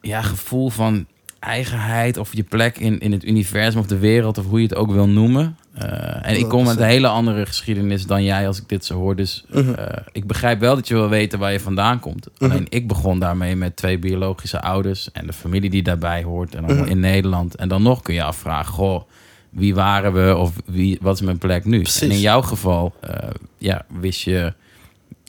ja, 0.00 0.22
gevoel 0.22 0.68
van 0.70 1.06
eigenheid 1.42 2.16
of 2.16 2.34
je 2.34 2.42
plek 2.42 2.78
in, 2.78 2.98
in 3.00 3.12
het 3.12 3.24
universum 3.24 3.80
of 3.80 3.86
de 3.86 3.98
wereld 3.98 4.38
of 4.38 4.46
hoe 4.46 4.58
je 4.60 4.66
het 4.66 4.74
ook 4.74 4.90
wil 4.92 5.08
noemen. 5.08 5.56
Eh, 5.74 6.26
en 6.28 6.38
ik 6.38 6.48
kom 6.48 6.64
met 6.64 6.76
een 6.76 6.84
hele 6.86 7.06
andere 7.08 7.46
geschiedenis 7.46 8.06
dan 8.06 8.24
jij 8.24 8.46
als 8.46 8.58
ik 8.60 8.68
dit 8.68 8.84
zo 8.84 8.94
hoor. 8.94 9.16
Dus 9.16 9.44
Mhm. 9.50 9.72
eh, 9.74 9.96
ik 10.12 10.26
begrijp 10.26 10.60
wel 10.60 10.74
dat 10.74 10.88
je 10.88 10.94
wil 10.94 11.08
weten 11.08 11.38
waar 11.38 11.52
je 11.52 11.60
vandaan 11.60 12.00
komt. 12.00 12.26
Alleen 12.38 12.66
ik 12.68 12.88
begon 12.88 13.18
daarmee 13.18 13.56
met 13.56 13.76
twee 13.76 13.98
biologische 13.98 14.60
ouders 14.62 15.12
en 15.12 15.26
de 15.26 15.32
familie 15.32 15.70
die 15.70 15.82
daarbij 15.82 16.22
hoort 16.22 16.54
en 16.54 16.64
allemaal 16.64 16.82
Mhm. 16.82 16.90
in 16.92 17.00
Nederland. 17.00 17.54
En 17.54 17.68
dan 17.68 17.82
nog 17.82 18.02
kun 18.02 18.14
je 18.14 18.22
afvragen, 18.22 18.72
goh, 18.72 19.02
wie 19.50 19.74
waren 19.74 20.12
we 20.12 20.36
of 20.36 20.52
wie, 20.64 20.98
wat 21.00 21.14
is 21.14 21.20
mijn 21.20 21.38
plek 21.38 21.64
nu? 21.64 21.80
Precies. 21.80 22.00
En 22.02 22.10
in 22.10 22.20
jouw 22.20 22.42
geval 22.42 22.94
eh, 23.00 23.28
ja, 23.58 23.84
wist 24.00 24.20
je 24.22 24.52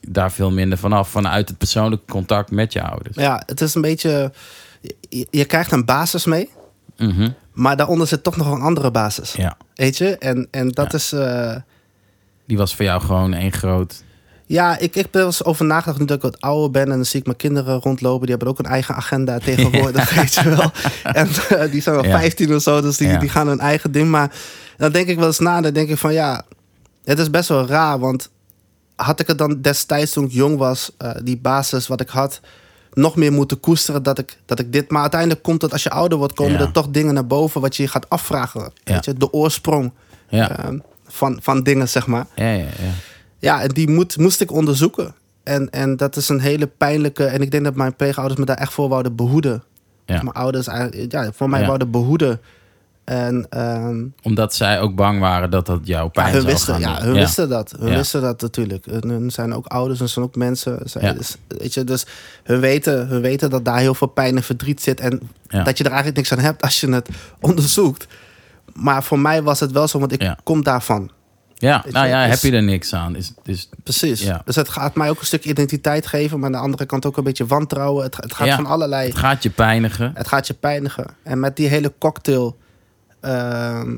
daar 0.09 0.31
veel 0.31 0.51
minder 0.51 0.77
vanaf 0.77 1.09
vanuit 1.09 1.49
het 1.49 1.57
persoonlijke 1.57 2.11
contact 2.11 2.51
met 2.51 2.73
je 2.73 2.81
ouders. 2.81 3.15
Ja, 3.15 3.43
het 3.45 3.61
is 3.61 3.75
een 3.75 3.81
beetje... 3.81 4.31
Je, 5.09 5.27
je 5.29 5.45
krijgt 5.45 5.71
een 5.71 5.85
basis 5.85 6.25
mee, 6.25 6.49
Mhm. 6.97 7.29
maar 7.53 7.77
daaronder 7.77 8.07
zit 8.07 8.23
toch 8.23 8.37
nog 8.37 8.51
een 8.51 8.61
andere 8.61 8.91
basis. 8.91 9.31
Ja, 9.33 9.57
Weet 9.75 9.97
je? 9.97 10.17
En, 10.17 10.47
en 10.51 10.69
dat 10.69 10.91
Ja. 10.91 10.97
is... 10.97 11.11
eh, 11.11 11.55
die 12.47 12.57
was 12.57 12.75
voor 12.75 12.85
jou 12.85 13.01
gewoon 13.01 13.33
één 13.33 13.51
groot. 13.51 14.03
Ja, 14.45 14.77
ik, 14.77 14.95
ik 14.95 15.03
er 15.05 15.09
wel 15.11 15.25
eens 15.25 15.43
over 15.43 15.65
nagedacht 15.65 15.99
nu 15.99 16.05
dat 16.05 16.15
ik 16.17 16.23
wat 16.23 16.41
ouder 16.41 16.71
ben. 16.71 16.81
En 16.83 16.89
dan 16.89 17.05
zie 17.05 17.19
ik 17.19 17.25
mijn 17.25 17.37
kinderen 17.37 17.79
rondlopen. 17.79 18.21
Die 18.21 18.29
hebben 18.29 18.47
ook 18.47 18.59
een 18.59 18.65
eigen 18.65 18.95
agenda 18.95 19.37
tegenwoordig, 19.49 20.13
weet 20.15 20.33
je 20.33 20.49
wel. 20.49 20.71
En 21.03 21.27
eh, 21.49 21.71
die 21.71 21.81
zijn 21.81 22.03
Ja. 22.03 22.19
15 22.19 22.55
of 22.55 22.61
zo, 22.61 22.81
dus 22.81 22.97
die, 22.97 23.17
die 23.17 23.29
gaan 23.29 23.47
hun 23.47 23.59
eigen 23.59 23.91
ding. 23.91 24.09
Maar 24.09 24.31
dan 24.77 24.91
denk 24.91 25.07
ik 25.07 25.17
wel 25.17 25.27
eens 25.27 25.39
na, 25.39 25.61
dan 25.61 25.73
denk 25.73 25.89
ik 25.89 25.97
van 25.97 26.13
ja, 26.13 26.45
het 27.03 27.19
is 27.19 27.29
best 27.29 27.49
wel 27.49 27.65
raar. 27.67 27.99
Want 27.99 28.29
had 28.95 29.19
ik 29.19 29.27
het 29.27 29.37
dan 29.37 29.61
destijds 29.61 30.11
toen 30.11 30.25
ik 30.25 30.31
jong 30.31 30.57
was, 30.57 30.91
eh, 30.97 31.11
die 31.23 31.37
basis 31.37 31.87
wat 31.87 32.01
ik 32.01 32.09
had, 32.09 32.39
nog 32.93 33.15
meer 33.15 33.31
moeten 33.31 33.59
koesteren 33.59 34.03
dat 34.03 34.19
ik, 34.19 34.37
dat 34.45 34.59
ik 34.59 34.71
dit... 34.73 34.89
Maar 34.91 35.01
uiteindelijk 35.01 35.43
komt 35.43 35.61
het, 35.61 35.71
als 35.71 35.83
je 35.83 35.89
ouder 35.89 36.17
wordt, 36.17 36.33
komen 36.33 36.53
Ja. 36.53 36.59
er 36.59 36.71
toch 36.71 36.87
dingen 36.89 37.13
naar 37.13 37.27
boven 37.27 37.61
wat 37.61 37.75
je 37.75 37.83
je 37.83 37.89
gaat 37.89 38.09
afvragen. 38.09 38.61
Ja. 38.83 38.93
Weet 38.93 39.05
je, 39.05 39.13
de 39.13 39.31
oorsprong 39.33 39.91
Ja, 40.29 40.57
eh, 40.57 40.69
van, 41.07 41.37
van 41.41 41.63
dingen, 41.63 41.89
zeg 41.89 42.07
maar. 42.07 42.25
ja, 42.35 42.51
ja. 42.51 42.57
ja. 42.57 42.91
Ja, 43.39 43.61
en 43.61 43.69
die 43.69 43.89
moet, 43.89 44.17
moest 44.17 44.41
ik 44.41 44.51
onderzoeken. 44.51 45.15
En, 45.43 45.69
en 45.69 45.97
dat 45.97 46.15
is 46.15 46.29
een 46.29 46.39
hele 46.39 46.67
pijnlijke. 46.67 47.25
En 47.25 47.41
ik 47.41 47.51
denk 47.51 47.63
dat 47.63 47.75
mijn 47.75 47.95
pleegouders 47.95 48.39
me 48.39 48.45
daar 48.45 48.57
echt 48.57 48.73
voor 48.73 48.89
wouden 48.89 49.15
behoeden. 49.15 49.63
Mijn 50.05 50.31
ouders 50.31 50.67
eigenlijk- 50.67 51.11
ja, 51.11 51.31
voor 51.33 51.49
mij 51.49 51.65
wouden 51.65 51.91
behoeden. 51.91 52.41
En 53.03 53.45
ehm, 53.49 54.05
Omdat 54.21 54.55
zij 54.55 54.79
ook 54.81 54.95
bang 54.95 55.19
waren 55.19 55.49
dat 55.49 55.65
dat 55.65 55.79
jouw 55.83 56.03
ja, 56.03 56.09
pijn 56.09 56.31
hun, 56.33 56.41
zou 56.41 56.53
wisten, 56.53 56.73
gaan 56.73 56.81
ja, 56.81 56.95
doen. 56.95 57.03
hun 57.05 57.13
wisten 57.13 57.49
dat. 57.49 57.73
Hun 57.79 57.89
Ja. 57.89 57.95
wisten 57.95 58.21
dat 58.21 58.41
natuurlijk. 58.41 58.85
Hun, 58.85 59.31
zijn 59.31 59.53
ook 59.53 59.65
ouders 59.65 59.99
en 59.99 60.09
zijn 60.09 60.25
ook 60.25 60.35
mensen. 60.35 60.79
Zij- 60.83 61.01
Ja. 61.01 61.13
dus, 61.13 61.35
weet 61.47 61.73
je, 61.73 61.83
dus 61.83 62.05
hun 62.43 62.59
weten, 62.59 63.07
hun 63.07 63.21
weten 63.21 63.49
dat 63.49 63.65
daar 63.65 63.77
heel 63.79 63.93
veel 63.95 64.07
pijn 64.07 64.35
en 64.35 64.43
verdriet 64.43 64.81
zit. 64.81 64.99
En 64.99 65.19
Ja. 65.47 65.63
dat 65.63 65.77
je 65.77 65.83
er 65.83 65.89
eigenlijk 65.89 66.17
niks 66.17 66.31
aan 66.31 66.39
hebt 66.45 66.61
als 66.61 66.79
je 66.79 66.91
het 66.91 67.09
onderzoekt. 67.41 68.07
Maar 68.73 69.03
voor 69.03 69.19
mij 69.19 69.43
was 69.43 69.59
het 69.59 69.71
wel 69.71 69.87
zo, 69.87 69.99
want 69.99 70.11
ik 70.11 70.21
Ja. 70.21 70.37
kom 70.43 70.63
daarvan. 70.63 71.11
Ja, 71.53 71.81
Weet 71.83 71.93
nou 71.93 72.05
je, 72.05 72.11
ja, 72.11 72.27
dus- 72.27 72.41
heb 72.41 72.51
je 72.51 72.57
er 72.57 72.63
niks 72.63 72.93
aan. 72.93 73.15
Is, 73.15 73.33
is, 73.43 73.69
Precies. 73.83 74.21
Ja. 74.21 74.41
Dus 74.45 74.55
het 74.55 74.69
gaat 74.69 74.95
mij 74.95 75.09
ook 75.09 75.19
een 75.19 75.25
stuk 75.25 75.45
identiteit 75.45 76.07
geven, 76.07 76.37
maar 76.39 76.45
aan 76.45 76.51
de 76.55 76.61
andere 76.61 76.85
kant 76.85 77.05
ook 77.05 77.17
een 77.17 77.23
beetje 77.23 77.45
wantrouwen. 77.45 78.03
Het, 78.03 78.15
het 78.15 78.33
gaat 78.33 78.47
Ja. 78.47 78.55
van 78.55 78.65
allerlei. 78.65 79.07
het 79.07 79.17
gaat 79.17 79.43
je 79.43 79.49
pijnigen. 79.49 80.11
Het 80.15 80.27
gaat 80.27 80.47
je 80.47 80.53
pijnigen. 80.53 81.05
En 81.23 81.39
met 81.39 81.55
die 81.55 81.67
hele 81.67 81.93
cocktail. 81.99 82.57
Ehm, 83.23 83.95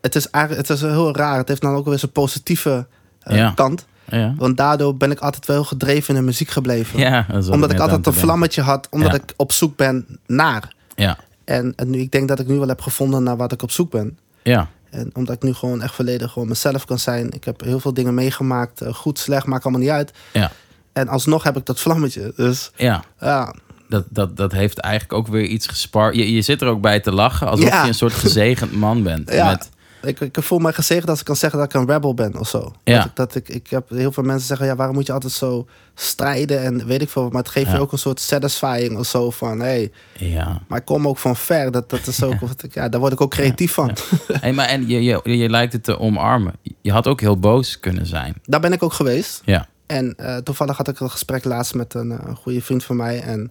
het, 0.00 0.14
is 0.16 0.30
eigenlijk, 0.30 0.68
het 0.68 0.76
is 0.76 0.82
heel 0.84 1.16
raar. 1.16 1.36
Het 1.38 1.48
heeft 1.48 1.60
dan 1.60 1.74
ook 1.74 1.84
weer 1.86 1.98
zijn 1.98 2.12
positieve 2.12 2.86
eh, 3.20 3.36
Ja. 3.36 3.52
kant. 3.54 3.86
Ja, 4.10 4.34
Want 4.36 4.56
daardoor 4.56 4.96
ben 4.96 5.10
ik 5.10 5.18
altijd 5.18 5.46
wel 5.46 5.64
gedreven 5.64 6.14
in 6.14 6.20
de 6.20 6.26
muziek 6.26 6.48
gebleven. 6.50 6.98
ja 6.98 7.26
omdat 7.50 7.70
ik 7.72 7.80
altijd 7.80 8.06
een 8.06 8.12
vlammetje 8.12 8.62
had. 8.62 8.86
Omdat 8.90 9.14
ik 9.14 9.34
op 9.36 9.52
zoek 9.52 9.76
ben 9.76 10.18
naar. 10.26 10.74
Ja, 10.94 11.16
En, 11.44 11.72
en 11.76 11.90
nu, 11.90 11.98
ik 11.98 12.10
denk 12.12 12.28
dat 12.28 12.38
ik 12.40 12.46
nu 12.46 12.58
wel 12.58 12.68
heb 12.68 12.80
gevonden 12.80 13.22
naar 13.22 13.36
wat 13.36 13.52
ik 13.52 13.62
op 13.62 13.70
zoek 13.70 13.90
ben. 13.90 14.18
ja, 14.42 14.68
En 14.90 15.10
omdat 15.14 15.34
ik 15.36 15.42
nu 15.42 15.52
gewoon 15.52 15.82
echt 15.82 15.94
volledig 15.94 16.32
gewoon 16.32 16.48
mezelf 16.48 16.84
kan 16.84 16.98
zijn. 16.98 17.30
Ik 17.32 17.44
heb 17.44 17.60
heel 17.60 17.80
veel 17.80 17.94
dingen 17.94 18.14
meegemaakt. 18.14 18.80
eh, 18.80 18.94
goed, 18.94 19.18
slecht, 19.18 19.46
maakt 19.46 19.62
allemaal 19.64 19.82
niet 19.82 19.90
uit. 19.90 20.12
ja, 20.32 20.50
En 20.92 21.08
alsnog 21.08 21.42
heb 21.42 21.56
ik 21.56 21.66
dat 21.66 21.80
vlammetje. 21.80 22.32
Dus 22.36 22.70
ja. 22.76 23.04
ja, 23.20 23.54
Dat, 23.88 24.04
dat, 24.08 24.36
dat 24.36 24.52
heeft 24.52 24.78
eigenlijk 24.78 25.12
ook 25.12 25.26
weer 25.26 25.44
iets 25.44 25.66
gespart. 25.66 26.14
Je, 26.14 26.32
je 26.32 26.42
zit 26.42 26.62
er 26.62 26.68
ook 26.68 26.80
bij 26.80 27.00
te 27.00 27.12
lachen, 27.12 27.46
alsof 27.48 27.68
Ja. 27.68 27.82
je 27.82 27.88
een 27.88 27.94
soort 27.94 28.12
gezegend 28.12 28.72
man 28.72 29.02
bent. 29.02 29.30
Ja. 29.36 29.50
Met, 29.50 29.68
ik, 30.02 30.20
ik 30.20 30.36
voel 30.42 30.58
me 30.58 30.72
gezegend 30.72 31.08
als 31.08 31.18
ik 31.18 31.24
kan 31.24 31.36
zeggen 31.36 31.58
dat 31.58 31.74
ik 31.74 31.80
een 31.80 31.86
rebel 31.86 32.14
ben 32.14 32.38
of 32.38 32.48
zo. 32.48 32.72
Ja. 32.84 32.96
Dat, 32.98 33.06
ik, 33.06 33.14
dat 33.14 33.34
ik, 33.34 33.48
ik 33.48 33.70
heb 33.70 33.88
heel 33.90 34.12
veel 34.12 34.22
mensen 34.22 34.46
zeggen, 34.46 34.66
ja, 34.66 34.76
waarom 34.76 34.94
moet 34.94 35.06
je 35.06 35.12
altijd 35.12 35.32
zo 35.32 35.66
strijden 35.94 36.62
en 36.62 36.86
weet 36.86 37.02
ik 37.02 37.08
veel. 37.08 37.28
Maar 37.28 37.42
het 37.42 37.50
geeft 37.50 37.66
Ja. 37.66 37.74
je 37.74 37.80
ook 37.80 37.92
een 37.92 37.98
soort 37.98 38.20
satisfying 38.20 38.98
of 38.98 39.06
zo 39.06 39.30
van, 39.30 39.58
hé, 39.60 39.64
hey, 39.66 39.90
ja. 40.18 40.60
maar 40.68 40.78
ik 40.78 40.84
kom 40.84 41.08
ook 41.08 41.18
van 41.18 41.36
ver. 41.36 41.70
Dat, 41.70 41.90
dat 41.90 42.06
is 42.06 42.22
ook, 42.22 42.34
ja, 42.72 42.88
daar 42.88 43.00
word 43.00 43.12
ik 43.12 43.20
ook 43.20 43.30
creatief 43.30 43.72
van. 43.72 43.96
Hey, 44.32 44.52
maar 44.52 44.66
en 44.68 44.88
je, 44.88 45.02
je, 45.02 45.20
je 45.38 45.48
lijkt 45.48 45.72
het 45.72 45.84
te 45.84 45.98
omarmen. 45.98 46.52
Je 46.80 46.92
had 46.92 47.06
ook 47.06 47.20
heel 47.20 47.38
boos 47.38 47.80
kunnen 47.80 48.06
zijn. 48.06 48.34
Daar 48.42 48.60
ben 48.60 48.72
ik 48.72 48.82
ook 48.82 48.92
geweest. 48.92 49.42
Ja, 49.44 49.68
En 49.86 50.14
eh, 50.16 50.36
toevallig 50.36 50.76
had 50.76 50.88
ik 50.88 51.00
een 51.00 51.10
gesprek 51.10 51.44
laatst 51.44 51.74
met 51.74 51.94
een 51.94 52.10
eh, 52.12 52.34
goede 52.36 52.60
vriend 52.62 52.84
van 52.84 52.96
mij. 52.96 53.20
En 53.20 53.50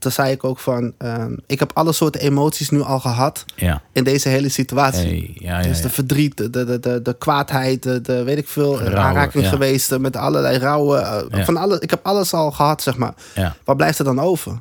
toen 0.00 0.12
zei 0.12 0.32
ik 0.32 0.44
ook 0.44 0.58
van, 0.58 0.92
ehm, 0.98 1.36
ik 1.46 1.58
heb 1.58 1.70
alle 1.74 1.92
soorten 1.92 2.20
emoties 2.20 2.70
nu 2.70 2.80
al 2.82 3.00
gehad 3.00 3.44
ja. 3.56 3.82
in 3.92 4.04
deze 4.04 4.28
hele 4.28 4.48
situatie. 4.48 5.00
Hey, 5.08 5.30
ja, 5.34 5.58
ja, 5.60 5.66
Dus 5.68 5.80
de 5.82 5.90
verdriet, 5.90 6.36
de, 6.36 6.50
de, 6.50 6.78
de, 6.80 7.02
de 7.02 7.16
kwaadheid, 7.18 7.82
de, 7.82 8.00
de 8.00 8.22
weet 8.22 8.38
ik 8.38 8.48
veel, 8.48 8.78
Rouwen, 8.78 8.98
aanraking 8.98 9.48
geweest 9.48 9.92
eh, 9.92 9.98
met 9.98 10.16
allerlei 10.16 10.58
rouwen. 10.58 11.30
eh, 11.30 11.44
van 11.44 11.56
alle, 11.56 11.80
ik 11.80 11.90
heb 11.90 12.06
alles 12.06 12.32
al 12.34 12.50
gehad, 12.50 12.82
zeg 12.82 12.96
maar. 12.96 13.14
ja. 13.34 13.56
Wat 13.64 13.76
blijft 13.76 13.98
er 13.98 14.04
dan 14.04 14.20
over? 14.20 14.60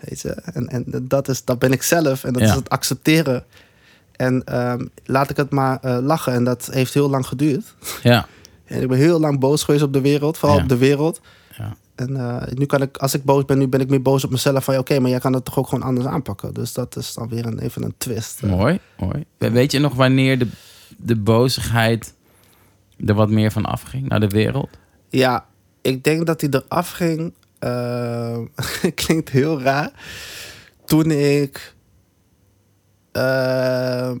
Weet 0.00 0.20
je? 0.20 0.30
En, 0.30 0.68
en 0.68 0.84
dat, 1.02 1.28
is, 1.28 1.44
dat 1.44 1.58
ben 1.58 1.72
ik 1.72 1.82
zelf 1.82 2.24
en 2.24 2.32
dat 2.32 2.42
is 2.42 2.50
het 2.50 2.68
accepteren. 2.68 3.44
En 4.16 4.44
ehm, 4.44 4.86
laat 5.04 5.30
ik 5.30 5.36
het 5.36 5.50
maar 5.50 5.78
eh, 5.82 5.98
lachen. 6.00 6.32
En 6.32 6.44
dat 6.44 6.68
heeft 6.72 6.94
heel 6.94 7.10
lang 7.10 7.26
geduurd. 7.26 7.74
ja. 8.02 8.26
En 8.66 8.82
ik 8.82 8.88
ben 8.88 8.98
heel 8.98 9.20
lang 9.20 9.38
boos 9.38 9.62
geweest 9.62 9.84
op 9.84 9.92
de 9.92 10.00
wereld, 10.00 10.38
vooral 10.38 10.58
op 10.58 10.68
de 10.68 10.76
wereld. 10.76 11.20
ja. 11.56 11.76
En 11.98 12.16
eh, 12.16 12.42
nu 12.54 12.66
kan 12.66 12.82
ik, 12.82 12.96
als 12.96 13.14
ik 13.14 13.24
boos 13.24 13.44
ben, 13.44 13.58
nu 13.58 13.68
ben 13.68 13.80
ik 13.80 13.88
meer 13.88 14.02
boos 14.02 14.24
op 14.24 14.30
mezelf. 14.30 14.64
Van 14.64 14.74
ja, 14.74 14.80
oké, 14.80 14.98
maar 15.00 15.10
jij 15.10 15.18
kan 15.18 15.32
het 15.32 15.44
toch 15.44 15.58
ook 15.58 15.68
gewoon 15.68 15.84
anders 15.88 16.06
aanpakken. 16.06 16.54
Dus 16.54 16.72
dat 16.72 16.96
is 16.96 17.14
dan 17.14 17.28
weer 17.28 17.46
een, 17.46 17.58
even 17.58 17.82
een 17.82 17.94
twist. 17.98 18.42
Mooi, 18.42 18.78
mooi. 18.98 19.24
We- 19.38 19.50
Weet 19.50 19.72
je 19.72 19.78
nog 19.78 19.94
wanneer 19.94 20.38
de, 20.38 20.48
de 20.96 21.16
bozigheid 21.16 22.14
er 23.06 23.14
wat 23.14 23.30
meer 23.30 23.50
van 23.52 23.64
afging 23.64 24.08
naar 24.08 24.20
de 24.20 24.28
wereld? 24.28 24.68
Ja, 25.08 25.46
ik 25.82 26.04
denk 26.04 26.26
dat 26.26 26.40
hij 26.40 26.50
eraf 26.50 26.90
ging. 26.90 27.32
eh, 27.58 28.38
klinkt 28.94 29.28
heel 29.30 29.60
raar. 29.60 29.90
Toen 30.84 31.10
ik. 31.10 31.74
ehm, 33.12 34.18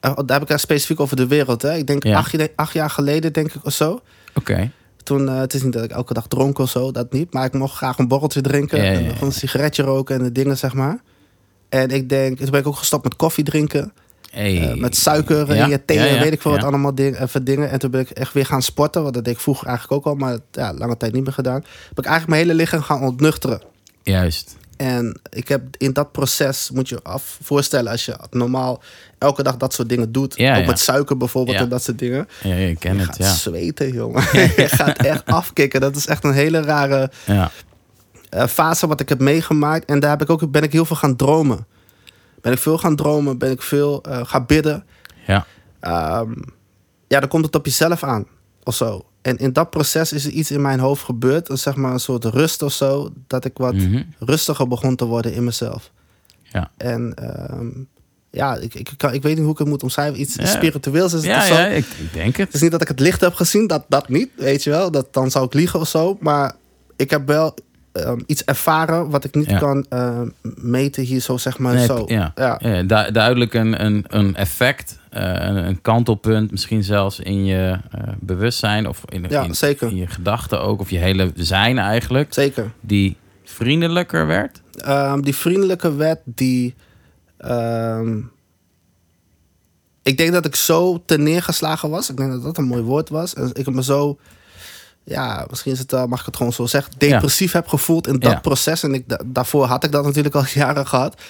oh, 0.00 0.16
daar 0.16 0.24
heb 0.26 0.42
ik 0.42 0.48
het 0.48 0.60
specifiek 0.60 1.00
over 1.00 1.16
de 1.16 1.26
wereld. 1.26 1.62
Hè? 1.62 1.74
Ik 1.76 1.86
denk 1.86 2.04
Ja. 2.04 2.16
acht, 2.18 2.30
jaar- 2.32 2.48
acht 2.56 2.72
jaar 2.72 2.90
geleden, 2.90 3.32
denk 3.32 3.52
ik 3.52 3.64
of 3.64 3.72
zo. 3.72 4.00
Oké. 4.34 4.70
Toen, 5.02 5.28
eh, 5.28 5.38
het 5.38 5.54
is 5.54 5.62
niet 5.62 5.72
dat 5.72 5.84
ik 5.84 5.90
elke 5.90 6.14
dag 6.14 6.26
dronk 6.26 6.58
of 6.58 6.70
zo, 6.70 6.90
dat 6.90 7.12
niet. 7.12 7.32
Maar 7.32 7.44
ik 7.44 7.52
mocht 7.52 7.76
graag 7.76 7.98
een 7.98 8.08
borreltje 8.08 8.40
drinken. 8.40 8.84
Ja, 8.84 8.90
ja, 8.90 8.98
en 8.98 9.14
een 9.20 9.32
sigaretje 9.32 9.82
roken 9.82 10.16
en 10.16 10.22
de 10.22 10.32
dingen, 10.32 10.58
zeg 10.58 10.74
maar. 10.74 11.00
En 11.68 11.88
ik 11.88 12.08
denk, 12.08 12.38
toen 12.38 12.50
ben 12.50 12.60
ik 12.60 12.66
ook 12.66 12.76
gestopt 12.76 13.04
met 13.04 13.16
koffie 13.16 13.44
drinken. 13.44 13.92
Hey. 14.30 14.70
Eh, 14.70 14.76
met 14.76 14.96
suiker 14.96 15.50
in 15.50 15.68
je 15.68 15.84
thee, 15.84 15.98
ja, 15.98 16.20
weet 16.20 16.32
ik 16.32 16.40
veel 16.40 16.50
wat 16.50 16.64
allemaal 16.64 16.94
ding, 16.94 17.20
even 17.20 17.44
dingen. 17.44 17.70
En 17.70 17.78
toen 17.78 17.90
ben 17.90 18.00
ik 18.00 18.10
echt 18.10 18.32
weer 18.32 18.46
gaan 18.46 18.62
sporten, 18.62 19.02
want 19.02 19.14
dat 19.14 19.24
deed 19.24 19.34
ik 19.34 19.40
vroeger 19.40 19.66
eigenlijk 19.66 19.98
ook 19.98 20.12
al, 20.12 20.18
maar 20.18 20.38
ja, 20.50 20.74
lange 20.74 20.96
tijd 20.96 21.12
niet 21.12 21.24
meer 21.24 21.32
gedaan. 21.32 21.64
Heb 21.88 21.98
ik 21.98 22.04
eigenlijk 22.04 22.28
mijn 22.28 22.42
hele 22.42 22.54
lichaam 22.54 22.82
gaan 22.82 23.02
ontnuchteren. 23.02 23.62
Juist. 24.02 24.56
En 24.82 25.20
ik 25.30 25.48
heb 25.48 25.62
in 25.76 25.92
dat 25.92 26.12
proces, 26.12 26.70
moet 26.70 26.88
je 26.88 26.94
je 26.94 27.02
af 27.02 27.38
voorstellen, 27.42 27.90
als 27.92 28.04
je 28.04 28.16
normaal 28.30 28.82
elke 29.18 29.42
dag 29.42 29.56
dat 29.56 29.74
soort 29.74 29.88
dingen 29.88 30.12
doet. 30.12 30.36
Ja, 30.36 30.54
ook 30.54 30.60
ja. 30.60 30.66
met 30.66 30.78
suiker 30.78 31.16
bijvoorbeeld 31.16 31.56
Ja. 31.56 31.62
en 31.62 31.68
dat 31.68 31.82
soort 31.82 31.98
dingen. 31.98 32.28
Ja, 32.42 32.54
je 32.54 32.76
ken 32.76 32.92
Je 32.94 32.98
het, 33.00 33.06
gaat 33.08 33.16
ja. 33.16 33.32
zweten, 33.32 33.92
jongen. 34.00 34.22
je 34.62 34.68
gaat 34.68 34.96
echt 34.96 35.26
afkicken. 35.26 35.80
Dat 35.80 35.96
is 35.96 36.06
echt 36.06 36.24
een 36.24 36.32
hele 36.32 36.60
rare 36.60 37.10
Ja, 37.26 37.50
eh, 38.28 38.46
fase 38.46 38.86
wat 38.86 39.00
ik 39.00 39.08
heb 39.08 39.20
meegemaakt. 39.20 39.84
En 39.84 40.00
daar 40.00 40.10
heb 40.10 40.22
ik 40.22 40.30
ook, 40.30 40.50
ben 40.50 40.62
ik 40.62 40.72
heel 40.72 40.84
veel 40.84 40.96
gaan 40.96 41.16
dromen. 41.16 41.66
Ben 42.40 42.52
ik 42.52 42.58
veel 42.58 42.78
gaan 42.78 42.96
dromen, 42.96 43.38
ben 43.38 43.50
ik 43.50 43.62
veel 43.62 44.02
eh, 44.02 44.20
gaan 44.24 44.46
bidden. 44.46 44.84
ja, 45.26 45.46
Ehm, 45.80 46.32
ja, 47.08 47.20
dan 47.20 47.28
komt 47.28 47.44
het 47.44 47.54
op 47.54 47.64
jezelf 47.66 48.02
aan 48.04 48.26
of 48.64 48.74
zo. 48.74 49.04
En 49.22 49.36
in 49.38 49.52
dat 49.52 49.70
proces 49.70 50.12
is 50.12 50.24
er 50.24 50.30
iets 50.30 50.50
in 50.50 50.60
mijn 50.60 50.78
hoofd 50.80 51.04
gebeurd. 51.04 51.48
Een, 51.48 51.58
zeg 51.58 51.74
maar 51.76 51.92
een 51.92 52.00
soort 52.00 52.24
rust 52.24 52.62
of 52.62 52.72
zo. 52.72 53.10
Dat 53.26 53.44
ik 53.44 53.52
wat 53.56 53.74
Mhm. 53.74 54.02
rustiger 54.18 54.68
begon 54.68 54.96
te 54.96 55.04
worden 55.04 55.34
in 55.34 55.44
mezelf. 55.44 55.90
ja. 56.42 56.70
En 56.76 57.14
ehm, 57.14 57.68
ja, 58.30 58.56
ik, 58.56 58.74
ik, 58.74 58.90
kan, 58.96 59.12
ik 59.12 59.22
weet 59.22 59.34
niet 59.34 59.42
hoe 59.42 59.52
ik 59.52 59.58
het 59.58 59.68
moet 59.68 59.82
omschrijven. 59.82 60.20
Iets 60.20 60.34
Ja. 60.34 60.46
spiritueels 60.46 61.12
is 61.12 61.18
het 61.18 61.28
Ja, 61.30 61.46
zo. 61.46 61.54
ja 61.54 61.66
ik, 61.66 61.84
ik 61.86 62.12
denk 62.12 62.36
het. 62.36 62.46
Het 62.46 62.54
is 62.54 62.60
niet 62.60 62.70
dat 62.70 62.82
ik 62.82 62.88
het 62.88 63.00
licht 63.00 63.20
heb 63.20 63.34
gezien, 63.34 63.66
dat, 63.66 63.84
dat 63.88 64.08
niet, 64.08 64.30
weet 64.36 64.62
je 64.64 64.70
wel. 64.70 64.90
Dat, 64.90 65.12
dan 65.12 65.30
zou 65.30 65.44
ik 65.44 65.54
liegen 65.54 65.80
of 65.80 65.88
zo. 65.88 66.16
Maar 66.20 66.54
ik 66.96 67.10
heb 67.10 67.26
wel 67.26 67.54
ehm, 67.92 68.20
iets 68.26 68.44
ervaren 68.44 69.10
wat 69.10 69.24
ik 69.24 69.34
niet 69.34 69.50
Ja. 69.50 69.58
kan 69.58 69.86
ehm, 69.88 70.28
meten 70.54 71.02
hier 71.02 71.20
zo, 71.20 71.36
zeg 71.36 71.58
maar 71.58 71.74
Nee, 71.74 71.84
zo. 71.86 72.04
Ja, 72.06 72.32
Ja. 72.34 72.58
ja. 72.62 72.82
du- 72.82 73.12
duidelijk 73.12 73.54
een, 73.54 73.84
een, 73.84 74.04
een 74.08 74.36
effect, 74.36 74.98
eh, 75.10 75.22
een, 75.22 75.56
een 75.56 75.80
kantelpunt, 75.82 76.50
misschien 76.50 76.84
zelfs 76.84 77.20
in 77.20 77.44
je 77.44 77.78
eh, 77.90 78.00
bewustzijn 78.20 78.88
of 78.88 79.02
in, 79.08 79.24
Ja, 79.28 79.42
in, 79.42 79.54
zeker. 79.54 79.88
in 79.88 79.96
je 79.96 80.06
gedachten 80.06 80.60
ook, 80.60 80.80
of 80.80 80.90
je 80.90 80.98
hele 80.98 81.30
zijn 81.34 81.78
eigenlijk, 81.78 82.34
Zeker. 82.34 82.72
die 82.80 83.16
vriendelijker 83.44 84.26
werd. 84.26 84.60
Ehm, 84.76 85.20
die 85.20 85.36
vriendelijke 85.36 85.94
wet, 85.94 86.20
die. 86.24 86.74
ehm, 87.38 88.18
ik 90.02 90.16
denk 90.16 90.32
dat 90.32 90.44
ik 90.46 90.54
zo 90.56 91.02
te 91.06 91.18
neergeslagen 91.18 91.90
was. 91.90 92.10
Ik 92.10 92.16
denk 92.16 92.30
dat 92.30 92.42
dat 92.42 92.58
een 92.58 92.64
mooi 92.64 92.82
woord 92.82 93.08
was. 93.08 93.34
En 93.34 93.50
ik 93.52 93.64
heb 93.64 93.74
me 93.74 93.82
zo. 93.82 94.18
Ja, 95.04 95.46
misschien 95.50 95.72
is 95.72 95.78
het, 95.78 95.90
wel, 95.90 96.06
mag 96.06 96.20
ik 96.20 96.26
het 96.26 96.36
gewoon 96.36 96.52
zo 96.52 96.66
zeggen, 96.66 96.92
depressief 96.98 97.52
heb 97.52 97.68
gevoeld 97.68 98.06
in 98.06 98.18
dat 98.18 98.32
Ja. 98.32 98.40
proces. 98.40 98.82
En 98.82 98.94
ik, 98.94 99.08
da- 99.08 99.20
daarvoor 99.26 99.64
had 99.64 99.84
ik 99.84 99.92
dat 99.92 100.04
natuurlijk 100.04 100.34
al 100.34 100.44
jaren 100.54 100.86
gehad. 100.86 101.20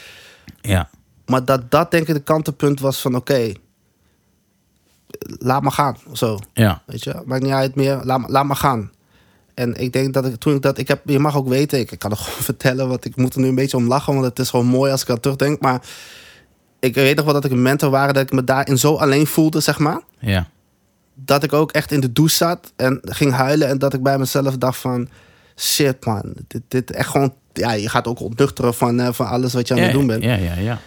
Ja, 0.61 0.88
Maar 1.26 1.44
dat 1.44 1.70
dat 1.70 1.90
denk 1.90 2.08
ik 2.08 2.14
de 2.14 2.20
kantelpunt 2.20 2.80
was 2.80 3.00
van 3.00 3.14
oké, 3.16 3.52
laat 5.38 5.62
maar 5.62 5.72
gaan. 5.72 5.96
Zo, 6.12 6.38
ja, 6.52 6.82
weet 6.87 7.04
je. 7.04 7.22
Maakt 7.24 7.42
niet 7.42 7.52
uit 7.52 7.74
meer, 7.74 8.00
laat, 8.04 8.28
laat 8.28 8.44
maar 8.44 8.56
gaan. 8.56 8.90
En 9.54 9.74
ik 9.80 9.92
denk 9.92 10.14
dat 10.14 10.26
ik 10.26 10.35
toen 10.37 10.54
ik 10.54 10.62
dat, 10.62 10.78
ik 10.78 10.88
heb, 10.88 11.00
je 11.08 11.18
mag 11.18 11.37
ook 11.37 11.48
weten, 11.48 11.78
ik, 11.78 11.90
ik 11.90 11.98
kan 11.98 12.11
het 12.11 12.20
gewoon 12.20 12.42
vertellen, 12.42 12.88
want 12.88 13.04
ik 13.04 13.16
moet 13.16 13.35
er 13.35 13.40
nu 13.40 13.48
een 13.48 13.54
beetje 13.54 13.76
om 13.76 13.87
lachen, 13.88 14.12
want 14.14 14.24
het 14.26 14.38
is 14.38 14.50
gewoon 14.50 14.66
mooi 14.66 14.92
als 14.92 15.02
ik 15.02 15.11
aan 15.11 15.20
terugdenk. 15.20 15.61
Maar 15.61 15.82
ik 16.80 16.94
weet 16.94 17.16
nog 17.16 17.24
wel 17.24 17.35
dat 17.35 17.44
ik 17.44 17.50
een 17.50 17.62
mentor 17.62 17.90
waren, 17.90 18.14
dat 18.14 18.22
ik 18.22 18.32
me 18.32 18.44
daarin 18.44 18.78
zo 18.78 18.94
alleen 18.94 19.26
voelde, 19.26 19.61
zeg 19.61 19.78
maar. 19.78 20.00
ja, 20.18 20.46
Dat 21.24 21.42
ik 21.42 21.52
ook 21.52 21.70
echt 21.72 21.92
in 21.92 22.00
de 22.00 22.12
douche 22.12 22.37
zat 22.37 22.72
en 22.76 22.98
ging 23.02 23.32
huilen 23.32 23.68
en 23.68 23.78
dat 23.78 23.94
ik 23.94 24.02
bij 24.02 24.18
mezelf 24.18 24.56
dacht 24.56 24.78
van, 24.78 25.08
shit 25.56 26.04
man, 26.04 26.22
dit, 26.48 26.62
dit 26.68 26.90
echt 26.90 27.08
gewoon, 27.08 27.35
ja, 27.52 27.72
je 27.72 27.88
gaat 27.88 28.06
ook 28.06 28.20
ontnuchteren 28.20 28.74
van, 28.74 29.00
eh, 29.00 29.12
van 29.12 29.26
alles 29.26 29.52
wat 29.52 29.68
je 29.68 29.74
aan 29.74 29.80
ja, 29.80 29.87
het 29.87 29.92
doen 29.94 30.06
bent 30.06 30.22
ja, 30.24 30.35
ja, 30.35 30.54
ja. 30.54 30.78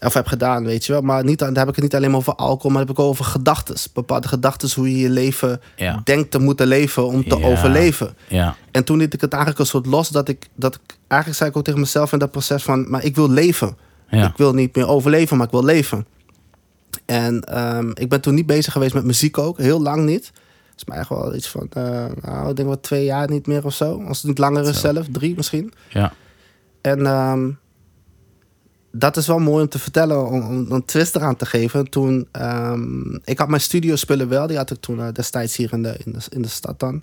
of 0.00 0.14
heb 0.14 0.26
gedaan, 0.26 0.64
weet 0.64 0.84
je 0.86 0.92
wel. 0.92 1.00
Maar 1.00 1.24
niet, 1.24 1.38
dan 1.38 1.56
heb 1.56 1.68
ik 1.68 1.74
het 1.74 1.84
niet 1.84 1.94
alleen 1.94 2.10
maar 2.10 2.18
over 2.18 2.34
alcohol, 2.34 2.70
maar 2.70 2.80
heb 2.80 2.90
ik 2.90 2.98
ook 2.98 3.08
over 3.08 3.24
gedachten. 3.24 3.74
Bepaalde 3.94 4.28
gedachten, 4.28 4.70
hoe 4.74 4.90
je 4.90 4.98
je 4.98 5.10
leven 5.10 5.60
Ja. 5.76 6.00
denkt 6.04 6.30
te 6.30 6.38
moeten 6.38 6.66
leven 6.66 7.06
om 7.06 7.28
te 7.28 7.36
Ja. 7.38 7.46
overleven. 7.46 8.16
ja. 8.28 8.56
En 8.70 8.84
toen 8.84 8.98
liet 8.98 9.14
ik 9.14 9.20
het 9.20 9.30
eigenlijk 9.32 9.60
een 9.62 9.66
soort 9.68 9.86
los 9.86 10.08
dat 10.08 10.28
ik, 10.28 10.46
dat 10.54 10.74
ik, 10.74 10.96
eigenlijk 11.08 11.38
zei 11.40 11.50
ik 11.50 11.56
ook 11.56 11.64
tegen 11.64 11.80
mezelf 11.80 12.12
in 12.12 12.18
dat 12.18 12.30
proces 12.30 12.62
van, 12.62 12.90
maar 12.90 13.04
ik 13.04 13.14
wil 13.16 13.30
leven. 13.30 13.76
Ja. 14.08 14.26
Ik 14.26 14.36
wil 14.36 14.52
niet 14.54 14.76
meer 14.76 14.88
overleven, 14.88 15.36
maar 15.36 15.46
ik 15.46 15.52
wil 15.52 15.64
leven. 15.64 16.06
En 17.04 17.40
ehm, 17.40 17.90
ik 17.94 18.08
ben 18.08 18.20
toen 18.20 18.34
niet 18.34 18.46
bezig 18.46 18.72
geweest 18.72 18.94
met 18.94 19.04
muziek 19.04 19.38
ook, 19.38 19.58
heel 19.58 19.82
lang 19.82 20.04
niet. 20.04 20.32
Dat 20.32 20.76
is 20.76 20.84
mij 20.84 20.98
echt 20.98 21.08
wel 21.08 21.34
iets 21.34 21.48
van, 21.48 21.66
eh, 21.70 22.04
nou, 22.22 22.50
ik 22.50 22.56
denk 22.56 22.68
wel 22.68 22.80
twee 22.80 23.04
jaar 23.04 23.30
niet 23.30 23.46
meer 23.46 23.64
of 23.64 23.74
zo. 23.74 24.02
Als 24.04 24.18
het 24.18 24.26
niet 24.26 24.38
langer 24.38 24.68
is 24.68 24.80
Zo. 24.80 24.92
zelf, 24.92 25.06
drie 25.10 25.34
misschien. 25.36 25.72
ja. 25.88 26.12
En 26.80 27.06
ehm, 27.06 27.50
dat 28.92 29.16
is 29.16 29.26
wel 29.26 29.38
mooi 29.38 29.62
om 29.62 29.68
te 29.68 29.78
vertellen, 29.78 30.26
om, 30.26 30.42
om 30.42 30.72
een 30.72 30.84
twist 30.84 31.16
eraan 31.16 31.36
te 31.36 31.46
geven. 31.46 31.90
Toen, 31.90 32.28
ehm, 32.32 33.14
ik 33.24 33.38
had 33.38 33.48
mijn 33.48 33.60
studiospullen 33.60 34.28
wel, 34.28 34.46
die 34.46 34.56
had 34.56 34.70
ik 34.70 34.80
toen 34.80 35.00
eh, 35.00 35.12
destijds 35.12 35.56
hier 35.56 35.72
in 35.72 35.82
de, 35.82 35.96
in 36.04 36.12
de, 36.12 36.18
in 36.28 36.42
de 36.42 36.48
stad 36.48 36.78
dan. 36.80 37.02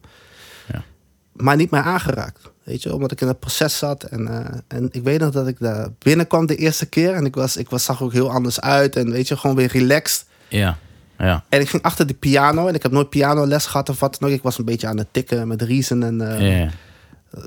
Maar 1.34 1.56
niet 1.56 1.72
meer 1.72 1.82
aangeraakt, 1.82 2.40
weet 2.64 2.84
je, 2.84 2.94
omdat 2.94 3.12
ik 3.12 3.22
in 3.22 3.28
het 3.28 3.40
proces 3.40 3.78
zat. 3.78 4.04
En, 4.04 4.28
eh, 4.28 4.60
en 4.68 4.90
ik 4.92 5.04
weet 5.04 5.20
nog 5.20 5.32
dat 5.32 5.48
ik 5.48 5.60
daar 5.60 5.88
binnenkwam 6.00 6.46
de 6.46 6.56
eerste 6.56 6.86
keer 6.86 7.14
en 7.14 7.26
ik, 7.26 7.36
was, 7.36 7.58
ik 7.58 7.70
was, 7.70 7.84
zag 7.84 8.02
ook 8.04 8.12
heel 8.14 8.32
anders 8.32 8.62
uit 8.62 8.96
en 8.96 9.12
weet 9.12 9.28
je, 9.28 9.38
gewoon 9.38 9.56
weer 9.56 9.72
relaxed. 9.72 10.26
ja. 10.48 10.78
ja. 11.18 11.44
En 11.50 11.60
ik 11.62 11.70
ging 11.70 11.84
achter 11.84 12.08
de 12.08 12.14
piano 12.14 12.68
en 12.68 12.76
ik 12.76 12.84
heb 12.84 12.92
nooit 12.92 13.10
pianoles 13.10 13.66
gehad 13.66 13.90
of 13.90 14.00
wat 14.00 14.18
dan 14.20 14.30
ook. 14.30 14.36
Ik 14.36 14.44
was 14.44 14.58
een 14.58 14.66
beetje 14.66 14.88
aan 14.88 14.98
het 14.98 15.08
tikken 15.12 15.48
met 15.48 15.62
Reason 15.62 16.04
en... 16.04 16.38
eh, 16.38 16.60
ja. 16.62 16.70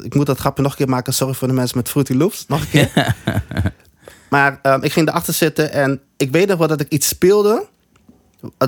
ik 0.02 0.14
moet 0.14 0.26
dat 0.26 0.38
grapje 0.38 0.62
nog 0.62 0.72
een 0.72 0.78
keer 0.78 0.88
maken. 0.88 1.14
Sorry 1.14 1.34
voor 1.34 1.48
de 1.48 1.54
mensen 1.54 1.76
met 1.76 1.88
Fruity 1.88 2.12
Loops. 2.14 2.46
Nog 2.48 2.60
een 2.60 2.68
keer. 2.68 3.14
maar 4.30 4.58
ehm, 4.62 4.82
ik 4.82 4.92
ging 4.92 5.08
erachter 5.08 5.34
zitten 5.34 5.72
en 5.72 6.00
ik 6.16 6.30
weet 6.30 6.48
nog 6.48 6.58
wel 6.58 6.68
dat 6.68 6.80
ik 6.80 6.88
iets 6.88 7.08
speelde. 7.08 7.66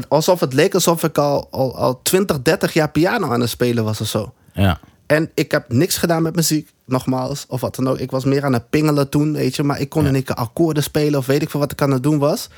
Alsof 0.09 0.41
het 0.41 0.53
leek 0.53 0.75
alsof 0.75 1.03
ik 1.03 1.19
al, 1.19 1.49
al, 1.51 1.77
al 1.77 2.03
20, 2.03 2.43
30 2.43 2.73
jaar 2.73 2.91
piano 2.91 3.33
aan 3.33 3.41
het 3.41 3.51
spelen 3.51 3.85
was 3.85 4.01
of 4.01 4.07
zo. 4.07 4.35
ja. 4.53 4.81
En 5.09 5.31
ik 5.35 5.51
heb 5.51 5.73
niks 5.73 5.97
gedaan 5.97 6.23
met 6.23 6.35
muziek, 6.37 6.71
nogmaals, 6.85 7.45
of 7.49 7.61
wat 7.61 7.75
dan 7.75 7.89
ook. 7.89 7.99
Ik 7.99 8.11
was 8.11 8.25
meer 8.25 8.45
aan 8.45 8.53
het 8.53 8.71
pingelen 8.71 9.09
toen, 9.09 9.33
weet 9.33 9.57
je. 9.57 9.63
Maar 9.63 9.81
ik 9.81 9.89
kon 9.89 10.03
Ja. 10.03 10.09
in 10.09 10.15
één 10.15 10.25
keer 10.25 10.35
akkoorden 10.35 10.83
spelen 10.83 11.19
of 11.19 11.27
weet 11.27 11.43
ik 11.43 11.51
veel 11.51 11.61
wat 11.61 11.73
ik 11.73 11.83
aan 11.83 11.91
het 11.91 12.03
doen 12.03 12.19
was. 12.19 12.49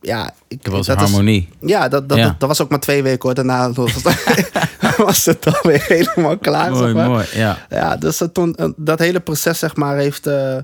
Ja, 0.00 0.34
ik, 0.48 0.66
was 0.68 0.86
dat 0.86 0.96
is- 0.96 1.02
harmonie. 1.02 1.48
ja, 1.60 1.88
dat, 1.88 2.08
dat, 2.08 2.18
Ja. 2.18 2.24
Dat, 2.24 2.40
dat 2.40 2.48
was 2.48 2.60
ook 2.62 2.70
maar 2.70 2.80
twee 2.80 3.02
weken 3.02 3.22
hoor. 3.22 3.34
Daarna 3.34 3.72
was 3.72 3.92
het, 3.94 4.96
was 4.96 5.24
het 5.24 5.42
dan 5.42 5.58
weer 5.62 5.84
helemaal 5.86 6.38
klaar. 6.38 6.70
mooi, 6.70 6.84
zeg 6.84 6.94
maar. 6.94 7.08
mooi. 7.08 7.26
Ja, 7.34 7.66
Ja, 7.70 7.96
dus 7.96 8.18
dat, 8.18 8.34
toen, 8.34 8.54
eh, 8.54 8.68
dat 8.76 8.98
hele 8.98 9.20
proces, 9.20 9.58
zeg 9.58 9.76
maar, 9.76 9.96
heeft, 9.96 10.26
eh, 10.26 10.56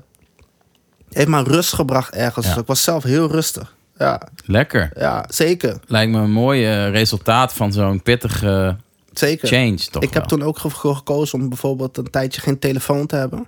heeft 1.09 1.27
me 1.27 1.43
rust 1.43 1.73
gebracht 1.73 2.13
ergens. 2.13 2.45
Ja. 2.45 2.51
Dus 2.53 2.61
ik 2.61 2.67
was 2.67 2.83
zelf 2.83 3.03
heel 3.03 3.31
rustig. 3.31 3.75
Ja, 3.97 4.21
lekker. 4.45 4.91
ja 4.95 5.25
zeker. 5.29 5.77
Lijkt 5.87 6.11
me 6.11 6.17
een 6.19 6.31
mooi 6.31 6.65
eh, 6.65 6.89
resultaat 6.89 7.53
van 7.53 7.73
zo'n 7.73 8.01
pittige 8.01 8.77
zeker. 9.19 9.47
change, 9.47 9.77
toch 9.91 10.03
ik 10.03 10.13
heb 10.13 10.23
toen 10.23 10.41
ook 10.43 10.57
ge- 10.57 10.69
gekozen 10.69 11.39
om 11.41 11.49
bijvoorbeeld 11.49 11.97
een 11.97 12.09
tijdje 12.09 12.41
geen 12.41 12.59
telefoon 12.59 13.05
te 13.05 13.15
hebben. 13.15 13.47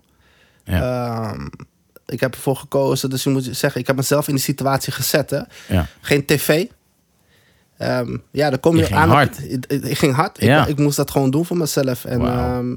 Ja. 0.64 1.32
Ehm, 1.32 1.48
ik 2.08 2.20
heb 2.20 2.34
ervoor 2.34 2.56
gekozen, 2.56 3.10
dus 3.10 3.24
je 3.24 3.30
moet 3.30 3.48
zeggen, 3.52 3.82
ik 3.82 3.88
heb 3.88 3.96
mezelf 3.96 4.28
in 4.28 4.34
die 4.34 4.44
situatie 4.44 4.94
gezet. 4.94 5.30
Hè. 5.30 5.42
Ja. 5.68 5.88
Geen 6.02 6.26
tv. 6.26 6.66
Ehm, 7.78 8.18
ja, 8.32 8.50
dan 8.50 8.60
kom 8.60 8.78
je, 8.78 8.96
aan. 8.96 9.10
hard. 9.10 9.38
ik, 9.52 9.66
ik- 9.66 9.84
ik 9.84 9.98
ging 9.98 10.14
hard. 10.16 10.42
Ja. 10.42 10.62
Ik, 10.62 10.68
ik 10.68 10.78
moest 10.78 10.98
dat 10.98 11.12
gewoon 11.12 11.32
doen 11.32 11.46
voor 11.46 11.58
mezelf. 11.58 12.06
En 12.06 12.20
Wauw. 12.20 12.60
ehm, 12.60 12.74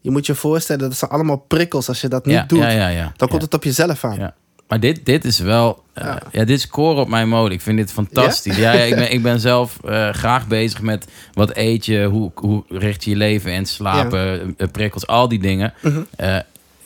je 0.00 0.10
moet 0.10 0.26
je 0.26 0.34
voorstellen, 0.34 0.88
dat 0.88 0.98
zijn 0.98 1.10
allemaal 1.10 1.36
prikkels. 1.36 1.88
Als 1.88 2.00
je 2.00 2.08
dat 2.08 2.26
niet 2.26 2.34
ja, 2.34 2.44
doet, 2.44 2.58
ja, 2.58 2.68
ja, 2.70 2.88
ja. 2.88 3.12
dan 3.16 3.28
komt 3.28 3.42
het 3.42 3.54
op 3.54 3.64
jezelf 3.64 4.04
aan. 4.04 4.32
Maar 4.70 4.80
dit, 4.80 5.06
dit 5.06 5.24
is 5.24 5.38
wel... 5.38 5.82
eh, 5.92 6.04
ja. 6.04 6.22
Ja. 6.32 6.44
dit 6.44 6.60
scoren 6.60 7.02
op 7.02 7.08
mijn 7.08 7.28
mode. 7.28 7.54
Ik 7.54 7.60
vind 7.60 7.76
dit 7.76 7.92
fantastisch. 7.92 8.56
Ja, 8.56 8.72
ja, 8.72 8.82
ik, 8.82 8.94
ben, 9.02 9.12
ik 9.12 9.22
ben 9.22 9.40
zelf 9.40 9.78
eh, 9.84 10.08
graag 10.12 10.46
bezig 10.46 10.80
met 10.80 11.06
wat 11.32 11.56
eet 11.56 11.86
je, 11.86 12.04
hoe, 12.04 12.30
hoe 12.34 12.64
richt 12.68 13.04
je 13.04 13.10
je 13.10 13.16
leven 13.16 13.52
in, 13.52 13.66
slapen, 13.66 14.54
eh, 14.56 14.68
prikkels, 14.72 15.06
al 15.06 15.28
die 15.28 15.38
dingen. 15.38 15.72
Mhm. 15.82 16.02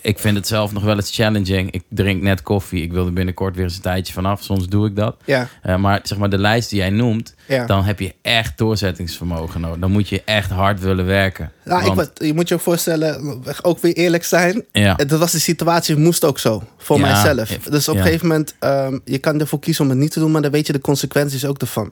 Ik 0.05 0.19
vind 0.19 0.37
het 0.37 0.47
zelf 0.47 0.73
nog 0.73 0.83
wel 0.85 0.97
eens 0.97 1.14
challenging. 1.14 1.71
Ik 1.71 1.83
drink 1.88 2.23
net 2.23 2.43
koffie. 2.43 2.83
Ik 2.83 2.93
wil 2.93 3.07
er 3.07 3.12
binnenkort 3.12 3.55
weer 3.57 3.64
eens 3.64 3.75
een 3.77 3.81
tijdje 3.83 4.12
vanaf. 4.12 4.43
Soms 4.43 4.69
doe 4.69 4.87
ik 4.87 4.97
dat. 4.97 5.17
Ja, 5.25 5.49
Eh, 5.62 5.77
maar 5.77 6.01
zeg 6.03 6.19
maar 6.19 6.31
de 6.31 6.38
lijst 6.38 6.71
die 6.71 6.79
jij 6.79 6.90
noemt, 6.90 7.35
ja. 7.49 7.67
dan 7.67 7.85
heb 7.85 8.01
je 8.01 8.14
echt 8.23 8.59
doorzettingsvermogen 8.59 9.61
nodig. 9.61 9.79
Dan 9.79 9.90
moet 9.90 10.09
je 10.09 10.23
echt 10.25 10.51
hard 10.51 10.81
willen 10.81 11.07
werken. 11.07 11.53
Nou, 11.64 11.83
Want- 11.85 11.97
wat- 11.97 12.11
je 12.14 12.35
moet 12.35 12.49
je 12.49 12.55
ook 12.55 12.61
voorstellen, 12.61 13.43
ook 13.62 13.79
weer 13.81 13.93
eerlijk 13.95 14.25
zijn. 14.25 14.64
ja, 14.73 14.95
Dat 14.95 15.19
was 15.19 15.33
de 15.33 15.38
situatie, 15.40 15.97
moest 15.97 16.25
ook 16.25 16.38
zo. 16.38 16.62
Voor 16.79 16.99
Ja, 16.99 17.03
mijzelf. 17.03 17.49
ja, 17.64 17.71
Dus 17.71 17.88
op 17.88 17.95
een 17.95 18.01
ja. 18.01 18.07
gegeven 18.07 18.27
moment, 18.29 18.55
um, 18.61 19.01
je 19.05 19.19
kan 19.19 19.40
ervoor 19.40 19.59
kiezen 19.59 19.85
om 19.85 19.90
het 19.90 19.99
niet 19.99 20.11
te 20.12 20.19
doen, 20.21 20.31
maar 20.31 20.43
dan 20.43 20.51
weet 20.51 20.67
je 20.67 20.73
de 20.73 20.81
consequenties 20.81 21.45
ook 21.47 21.59
ervan. 21.61 21.90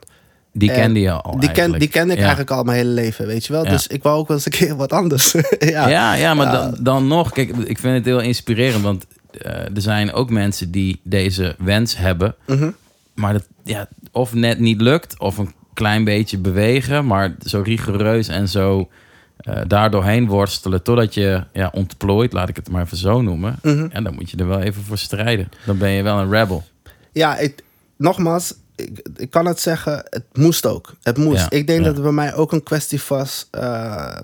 Die 0.52 0.70
en 0.70 0.80
kende 0.80 1.00
je 1.00 1.10
al 1.12 1.40
Die, 1.40 1.52
ken, 1.52 1.78
die 1.78 1.88
kende 1.88 2.12
ik 2.12 2.18
Ja. 2.18 2.22
eigenlijk 2.24 2.50
al 2.50 2.62
mijn 2.64 2.76
hele 2.78 2.90
leven, 2.90 3.26
weet 3.26 3.46
je 3.46 3.52
wel. 3.52 3.64
Ja. 3.64 3.70
Dus 3.70 3.86
ik 3.86 4.02
wou 4.02 4.18
ook 4.18 4.28
wel 4.28 4.36
eens 4.36 4.46
een 4.46 4.52
keer 4.52 4.76
wat 4.76 4.92
anders. 4.92 5.32
ja. 5.58 5.88
Ja, 5.88 6.14
ja, 6.14 6.34
maar. 6.34 6.52
Dan, 6.52 6.76
dan 6.80 7.06
nog, 7.06 7.30
kijk, 7.32 7.56
ik 7.56 7.78
vind 7.78 7.94
het 7.94 8.04
heel 8.04 8.20
inspirerend, 8.20 8.82
want 8.82 9.06
eh, 9.40 9.50
er 9.52 9.80
zijn 9.80 10.12
ook 10.12 10.30
mensen 10.30 10.70
die 10.70 11.00
deze 11.02 11.54
wens 11.58 11.96
hebben, 11.96 12.34
Mhm. 12.46 12.70
maar 13.14 13.32
dat 13.32 13.46
ja, 13.64 13.88
of 14.12 14.34
net 14.34 14.58
niet 14.58 14.80
lukt, 14.80 15.18
of 15.18 15.38
een 15.38 15.52
klein 15.74 16.04
beetje 16.04 16.38
bewegen, 16.38 17.06
maar 17.06 17.34
zo 17.44 17.60
rigoureus 17.60 18.28
en 18.28 18.48
zo 18.48 18.88
eh 19.36 19.60
daar 19.66 19.90
doorheen 19.90 20.26
worstelen 20.26 20.82
totdat 20.82 21.14
je 21.14 21.44
ja, 21.52 21.70
ontplooit, 21.74 22.32
laat 22.32 22.48
ik 22.48 22.56
het 22.56 22.70
maar 22.70 22.82
even 22.82 22.96
zo 22.96 23.22
noemen. 23.22 23.58
Mhm. 23.62 23.86
En 23.90 24.04
dan 24.04 24.14
moet 24.14 24.30
je 24.30 24.36
er 24.36 24.46
wel 24.48 24.60
even 24.60 24.82
voor 24.82 24.98
strijden. 24.98 25.48
Dan 25.66 25.78
ben 25.78 25.90
je 25.90 26.02
wel 26.02 26.18
een 26.18 26.30
rebel. 26.30 26.64
Ja, 27.12 27.38
ik, 27.38 27.62
nogmaals, 27.96 28.54
ik, 28.76 29.08
ik 29.16 29.30
kan 29.30 29.46
het 29.46 29.61
zeggen, 29.61 30.04
het 30.11 30.24
moest 30.32 30.66
ook. 30.66 30.94
Het 31.02 31.16
moest. 31.16 31.40
Ja, 31.40 31.50
ik 31.50 31.66
denk 31.66 31.78
ja. 31.78 31.85
dat 31.85 31.94
het 31.94 32.02
bij 32.02 32.12
mij 32.12 32.35
ook 32.35 32.52
een 32.52 32.62
kwestie 32.62 33.00
was, 33.08 33.48
eh, 33.50 34.16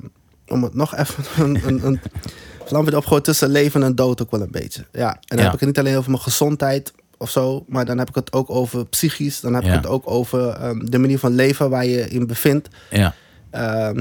om 0.47 0.63
het 0.63 0.75
nog 0.75 0.97
even 0.97 1.25
een, 1.45 1.61
een, 1.85 2.01
een 2.69 2.97
opgooien 2.97 3.23
tussen 3.23 3.49
leven 3.49 3.83
en 3.83 3.95
dood 3.95 4.23
ook 4.23 4.31
wel 4.31 4.41
een 4.41 4.51
beetje. 4.51 4.85
Ja, 4.93 5.11
en 5.15 5.19
dan 5.27 5.39
Ja. 5.39 5.45
heb 5.45 5.53
ik 5.53 5.59
het 5.61 5.69
niet 5.69 5.79
alleen 5.79 5.97
over 5.97 6.11
mijn 6.11 6.23
gezondheid 6.23 6.93
of 7.17 7.31
zo, 7.31 7.65
maar 7.69 7.85
dan 7.85 7.99
heb 7.99 8.09
ik 8.09 8.15
het 8.15 8.33
ook 8.33 8.51
over 8.51 8.87
psychisch. 8.87 9.41
Dan 9.41 9.55
heb 9.55 9.65
ik 9.65 9.71
het 9.73 9.87
ook 9.87 10.11
over 10.11 10.49
ehm, 10.49 10.79
de 10.85 10.99
manier 10.99 11.19
van 11.19 11.35
leven 11.35 11.71
waar 11.71 11.87
je 11.87 12.09
in 12.09 12.27
bevindt. 12.27 12.69
Ja, 12.91 13.15
Ehm, 13.51 13.99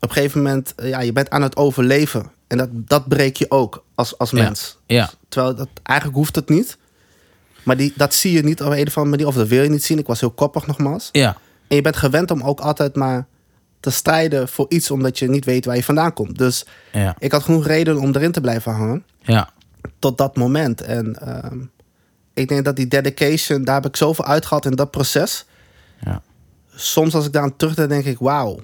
op 0.00 0.10
een 0.10 0.16
gegeven 0.16 0.42
moment, 0.42 0.72
eh, 0.76 0.88
ja, 0.88 1.00
je 1.00 1.12
bent 1.12 1.30
aan 1.30 1.42
het 1.42 1.56
overleven. 1.56 2.30
En 2.46 2.58
dat, 2.58 2.68
dat 2.72 3.08
breek 3.08 3.36
je 3.36 3.50
ook 3.50 3.84
als, 3.94 4.18
als 4.18 4.32
mens. 4.32 4.78
ja, 4.86 5.10
Terwijl 5.28 5.54
dat, 5.54 5.68
eigenlijk 5.82 6.18
hoeft 6.18 6.34
het 6.34 6.48
niet. 6.48 6.76
Maar 7.64 7.76
die, 7.76 7.92
dat 7.96 8.14
zie 8.14 8.32
je 8.32 8.42
niet 8.42 8.62
op 8.62 8.70
een 8.72 8.86
of 8.86 8.96
andere 8.96 9.04
manier. 9.16 9.26
Of 9.26 9.34
dat 9.34 9.48
wil 9.48 9.62
je 9.62 9.68
niet 9.70 9.84
zien. 9.84 9.98
Ik 9.98 10.06
was 10.06 10.20
heel 10.20 10.30
koppig 10.30 10.66
nogmaals. 10.66 11.08
ja, 11.12 11.36
En 11.68 11.76
je 11.76 11.82
bent 11.82 11.96
gewend 11.96 12.30
om 12.30 12.42
ook 12.42 12.60
altijd 12.60 12.94
maar 12.96 13.26
te 13.80 13.90
strijden 13.90 14.48
voor 14.48 14.66
iets. 14.68 14.90
Omdat 14.90 15.18
je 15.18 15.28
niet 15.28 15.44
weet 15.44 15.64
waar 15.64 15.76
je 15.76 15.84
vandaan 15.84 16.12
komt. 16.12 16.38
Dus 16.38 16.66
ja, 16.92 17.14
ik 17.18 17.32
had 17.32 17.42
genoeg 17.42 17.66
reden 17.66 17.98
om 17.98 18.14
erin 18.14 18.32
te 18.32 18.40
blijven 18.40 18.72
hangen. 18.72 19.04
ja. 19.22 19.52
Tot 19.98 20.18
dat 20.18 20.36
moment. 20.36 20.80
En 20.80 21.14
ehm, 21.20 21.58
ik 22.34 22.48
denk 22.48 22.64
dat 22.64 22.76
die 22.76 22.86
dedication, 22.86 23.64
daar 23.64 23.74
heb 23.74 23.86
ik 23.86 23.96
zoveel 23.96 24.24
uitgehaald 24.24 24.64
in 24.66 24.74
dat 24.74 24.90
proces. 24.90 25.44
Ja. 26.00 26.22
Soms 26.74 27.14
als 27.14 27.26
ik 27.26 27.32
daar 27.32 27.42
aan 27.42 27.56
terugdenk, 27.56 27.88
denk 27.88 28.04
ik, 28.04 28.18
wauw, 28.18 28.58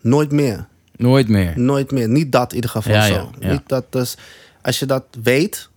nooit 0.00 0.32
meer. 0.32 0.66
Nooit 0.96 1.28
meer. 1.28 1.52
Nooit 1.58 1.90
meer. 1.90 2.08
Niet 2.08 2.32
dat 2.32 2.48
in 2.50 2.54
ieder 2.54 2.70
geval 2.70 2.92
Ja, 2.92 3.06
zo. 3.06 3.30
Niet 3.38 3.62
dat, 3.66 3.84
dus 3.92 4.16
als 4.62 4.78
je 4.78 4.86
dat 4.86 5.04
weet 5.22 5.68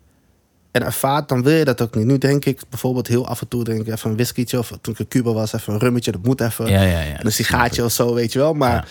en 0.72 0.84
ervaart, 0.84 1.30
dan 1.30 1.44
wil 1.44 1.54
je 1.54 1.66
dat 1.66 1.82
ook 1.82 1.96
niet. 1.96 2.06
Nu 2.06 2.18
denk 2.18 2.46
ik 2.46 2.62
bijvoorbeeld 2.70 3.08
heel 3.08 3.28
af 3.28 3.42
en 3.42 3.48
toe 3.48 3.64
denk 3.64 3.80
ik 3.80 3.88
even 3.88 4.10
een 4.10 4.16
whiskytje 4.16 4.60
of 4.60 4.78
toen 4.82 4.94
ik 4.94 5.00
in 5.00 5.08
Cuba 5.08 5.32
was, 5.32 5.54
even 5.54 5.74
een 5.74 5.80
rummetje, 5.80 6.12
dat 6.12 6.24
moet 6.24 6.42
even. 6.42 6.68
Ja, 6.70 6.82
ja, 6.82 7.02
ja. 7.02 7.18
En 7.18 7.26
een 7.26 7.32
sigaartje 7.32 7.84
of 7.84 7.92
zo, 7.92 8.14
weet 8.14 8.34
je 8.34 8.40
wel. 8.40 8.54
Maar 8.54 8.88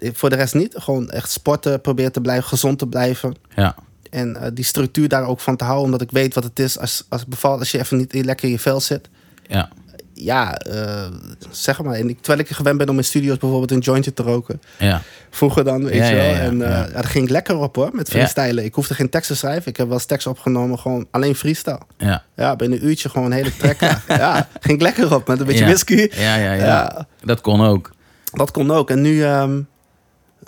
voor 0.00 0.30
de 0.30 0.36
rest 0.36 0.54
niet. 0.54 0.74
Gewoon 0.76 1.10
echt 1.10 1.30
sporten, 1.30 1.80
proberen 1.80 2.12
te 2.12 2.20
blijven, 2.20 2.48
gezond 2.48 2.78
te 2.78 2.86
blijven. 2.86 3.34
Ja. 3.54 3.74
En 4.10 4.36
eh, 4.36 4.50
die 4.54 4.64
structuur 4.64 5.08
daar 5.08 5.26
ook 5.26 5.40
van 5.40 5.56
te 5.56 5.64
houden, 5.64 5.84
omdat 5.84 6.00
ik 6.00 6.10
weet 6.10 6.34
wat 6.34 6.44
het 6.44 6.58
is 6.58 6.78
als, 6.78 7.04
als 7.08 7.20
het 7.20 7.30
bevalt, 7.30 7.58
als 7.58 7.70
je 7.70 7.78
even 7.78 7.96
niet 7.96 8.24
lekker 8.24 8.44
in 8.44 8.50
je 8.50 8.58
vel 8.58 8.80
zit. 8.80 9.08
Ja. 9.46 9.68
Ja, 10.18 10.54
eh, 10.58 11.06
zeg 11.50 11.82
maar. 11.82 11.94
En 11.94 12.08
ik, 12.08 12.16
terwijl 12.20 12.38
ik 12.48 12.48
gewend 12.48 12.78
ben 12.78 12.88
om 12.88 12.96
in 12.96 13.04
studio's 13.04 13.38
bijvoorbeeld 13.38 13.70
een 13.70 13.78
jointje 13.78 14.12
te 14.14 14.22
roken. 14.22 14.60
Ja. 14.78 15.02
Vroeger 15.30 15.64
dan, 15.64 15.84
weet 15.84 15.94
Ja, 15.94 16.08
je 16.08 16.14
wel. 16.14 16.24
ja, 16.24 16.38
en 16.38 16.62
eh, 16.62 16.68
ja. 16.70 16.76
ja, 16.76 16.88
daar 16.92 17.04
ging 17.04 17.24
ik 17.24 17.30
lekker 17.30 17.56
op 17.56 17.76
hoor, 17.76 17.90
met 17.92 18.08
freestylen. 18.08 18.64
Ik 18.64 18.74
hoefde 18.74 18.94
geen 18.94 19.08
tekst 19.10 19.28
te 19.28 19.36
schrijven. 19.36 19.68
Ik 19.70 19.76
heb 19.76 19.86
wel 19.86 19.96
eens 19.96 20.04
tekst 20.06 20.26
opgenomen, 20.26 20.78
gewoon 20.78 21.06
alleen 21.10 21.34
freestyle. 21.34 21.80
Ja. 21.98 22.22
Ja, 22.36 22.56
binnen 22.56 22.78
een 22.82 22.86
uurtje 22.86 23.08
gewoon 23.08 23.26
een 23.26 23.32
hele 23.36 23.56
track. 23.56 23.76
klaar. 23.78 24.02
ja, 24.08 24.48
ging 24.60 24.74
ik 24.74 24.80
lekker 24.82 25.14
op 25.14 25.28
met 25.28 25.40
een 25.40 25.46
beetje 25.46 25.64
whisky. 25.64 26.08
Ja, 26.12 26.36
ja, 26.36 26.52
ja. 26.52 27.06
Dat 27.24 27.40
kon 27.40 27.60
ook. 27.60 27.90
Dat 28.32 28.50
kon 28.50 28.70
ook. 28.70 28.90
En 28.90 29.00
nu, 29.00 29.22
ehm, 29.24 29.60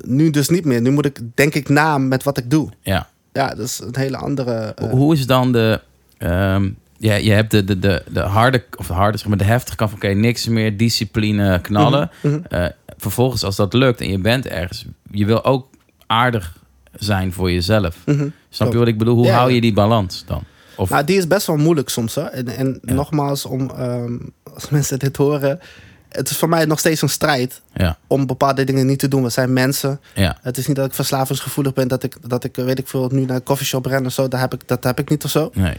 nu 0.05 0.31
dus 0.31 0.49
niet 0.49 0.65
meer. 0.65 0.81
Nu 0.81 0.91
moet 0.91 1.05
ik, 1.07 1.21
denk 1.35 1.55
ik, 1.55 1.69
na 1.69 1.99
met 1.99 2.23
wat 2.23 2.39
ik 2.39 2.51
doe. 2.51 2.69
Ja. 2.81 3.09
Ja, 3.33 3.49
dat 3.49 3.59
is 3.67 3.81
een 3.85 3.97
hele 3.97 4.17
andere... 4.17 4.53
eh, 4.77 4.91
Hoe 4.91 5.15
is 5.15 5.27
dan 5.27 5.53
de... 5.53 5.81
ehm 6.19 6.69
ja, 6.99 7.15
je 7.15 7.31
hebt 7.31 7.51
de, 7.51 7.65
de, 7.65 7.79
de, 7.79 8.03
de 8.11 8.21
harde, 8.21 8.65
of 8.77 8.87
de 8.87 8.93
harde, 8.93 9.19
zeg 9.19 9.27
maar 9.29 9.39
de 9.39 9.45
heftige 9.45 9.77
kant 9.77 9.91
van... 9.91 9.99
Oké, 9.99 10.09
niks 10.09 10.47
meer, 10.47 10.77
discipline, 10.77 11.61
knallen. 11.61 12.11
Mhm, 12.23 12.35
mhm. 12.35 12.45
Eh, 12.55 12.67
vervolgens, 12.97 13.45
als 13.45 13.57
dat 13.57 13.73
lukt 13.73 14.01
en 14.01 14.11
je 14.11 14.19
bent 14.19 14.47
ergens... 14.47 14.85
Je 15.11 15.27
wil 15.27 15.45
ook 15.45 15.67
aardig 16.07 16.57
zijn 16.95 17.33
voor 17.33 17.53
jezelf. 17.53 17.97
mhm. 18.07 18.29
Snap 18.51 18.73
je 18.73 18.79
wat 18.79 18.89
ik 18.89 18.99
bedoel? 18.99 19.15
Hoe 19.17 19.27
Ja, 19.27 19.37
hou 19.37 19.53
je 19.53 19.61
die 19.61 19.73
balans 19.73 20.25
dan? 20.27 20.43
Of, 20.77 20.91
Nou, 20.91 21.05
die 21.05 21.17
is 21.17 21.27
best 21.27 21.47
wel 21.47 21.57
moeilijk 21.57 21.89
soms. 21.89 22.15
Hè? 22.15 22.23
En, 22.23 22.49
en 22.49 22.79
Ja. 22.83 22.93
nogmaals, 22.95 23.45
om, 23.45 23.71
ehm, 23.71 24.17
als 24.55 24.69
mensen 24.71 24.99
dit 24.99 25.17
horen... 25.17 25.61
Het 26.09 26.31
is 26.31 26.37
voor 26.37 26.49
mij 26.49 26.65
nog 26.65 26.79
steeds 26.79 27.03
een 27.03 27.09
strijd 27.09 27.61
ja, 27.75 27.99
om 28.07 28.27
bepaalde 28.27 28.65
dingen 28.65 28.87
niet 28.87 28.99
te 28.99 29.09
doen. 29.09 29.23
We 29.23 29.29
zijn 29.29 29.53
mensen. 29.53 30.01
ja, 30.15 30.39
Het 30.43 30.57
is 30.59 30.67
niet 30.67 30.77
dat 30.77 30.87
ik 30.87 30.95
verslavingsgevoelig 30.95 31.73
ben, 31.73 31.89
dat 31.89 32.03
ik, 32.03 32.17
dat 32.29 32.45
ik 32.45 32.57
weet 32.57 32.79
ik 32.79 32.89
veel, 32.89 33.09
nu 33.13 33.25
naar 33.25 33.37
een 33.37 33.43
coffeeshop 33.43 33.87
ren 33.87 34.07
of 34.07 34.13
zo. 34.13 34.29
Dat 34.29 34.41
heb 34.41 34.55
ik, 34.55 34.61
dat 34.69 34.85
heb 34.85 34.99
ik 34.99 35.09
niet 35.09 35.25
of 35.25 35.31
zo. 35.31 35.51
nee, 35.55 35.77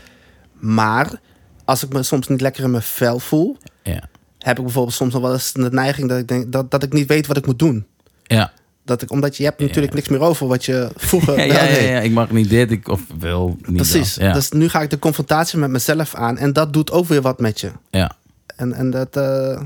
Maar 0.60 1.20
als 1.66 1.84
ik 1.84 1.94
me 1.94 2.04
soms 2.04 2.28
niet 2.28 2.42
lekker 2.42 2.64
in 2.64 2.72
mijn 2.72 2.84
vel 2.84 3.20
voel, 3.20 3.58
ja, 3.84 4.04
heb 4.38 4.58
ik 4.58 4.64
bijvoorbeeld 4.64 4.96
soms 4.96 5.14
nog 5.14 5.22
wel 5.22 5.34
eens 5.34 5.54
de 5.54 5.70
neiging 5.72 6.10
dat 6.10 6.18
ik 6.18 6.28
denk 6.28 6.52
dat, 6.52 6.72
dat 6.72 6.84
ik 6.84 6.94
niet 6.94 7.08
weet 7.08 7.28
wat 7.28 7.38
ik 7.38 7.46
moet 7.46 7.60
doen. 7.60 7.86
ja. 8.24 8.52
Dat 8.86 9.02
ik, 9.02 9.12
omdat 9.12 9.38
je 9.38 9.44
hebt 9.44 9.60
natuurlijk 9.60 9.94
niks 9.94 10.08
meer 10.08 10.20
over 10.20 10.48
wat 10.48 10.66
je 10.66 10.90
vroeger 10.96 11.38
Ja, 11.46 11.64
ja, 11.64 11.78
ja, 11.78 12.00
ik 12.00 12.12
mag 12.12 12.30
niet 12.32 12.50
dit, 12.50 12.72
ik, 12.72 12.88
of 12.88 13.02
wil 13.20 13.58
niet 13.66 13.76
Precies. 13.76 14.14
dat. 14.14 14.24
Ja, 14.24 14.34
Dus 14.34 14.52
nu 14.52 14.70
ga 14.70 14.82
ik 14.82 14.90
de 14.90 15.00
confrontatie 15.00 15.60
met 15.60 15.70
mezelf 15.70 16.16
aan 16.16 16.38
en 16.38 16.54
dat 16.54 16.74
doet 16.74 16.92
ook 16.92 17.06
weer 17.08 17.22
wat 17.22 17.40
met 17.40 17.60
je. 17.60 17.72
ja, 17.90 18.12
En, 18.56 18.74
en 18.74 18.90
dat, 18.90 19.16
eh, 19.18 19.62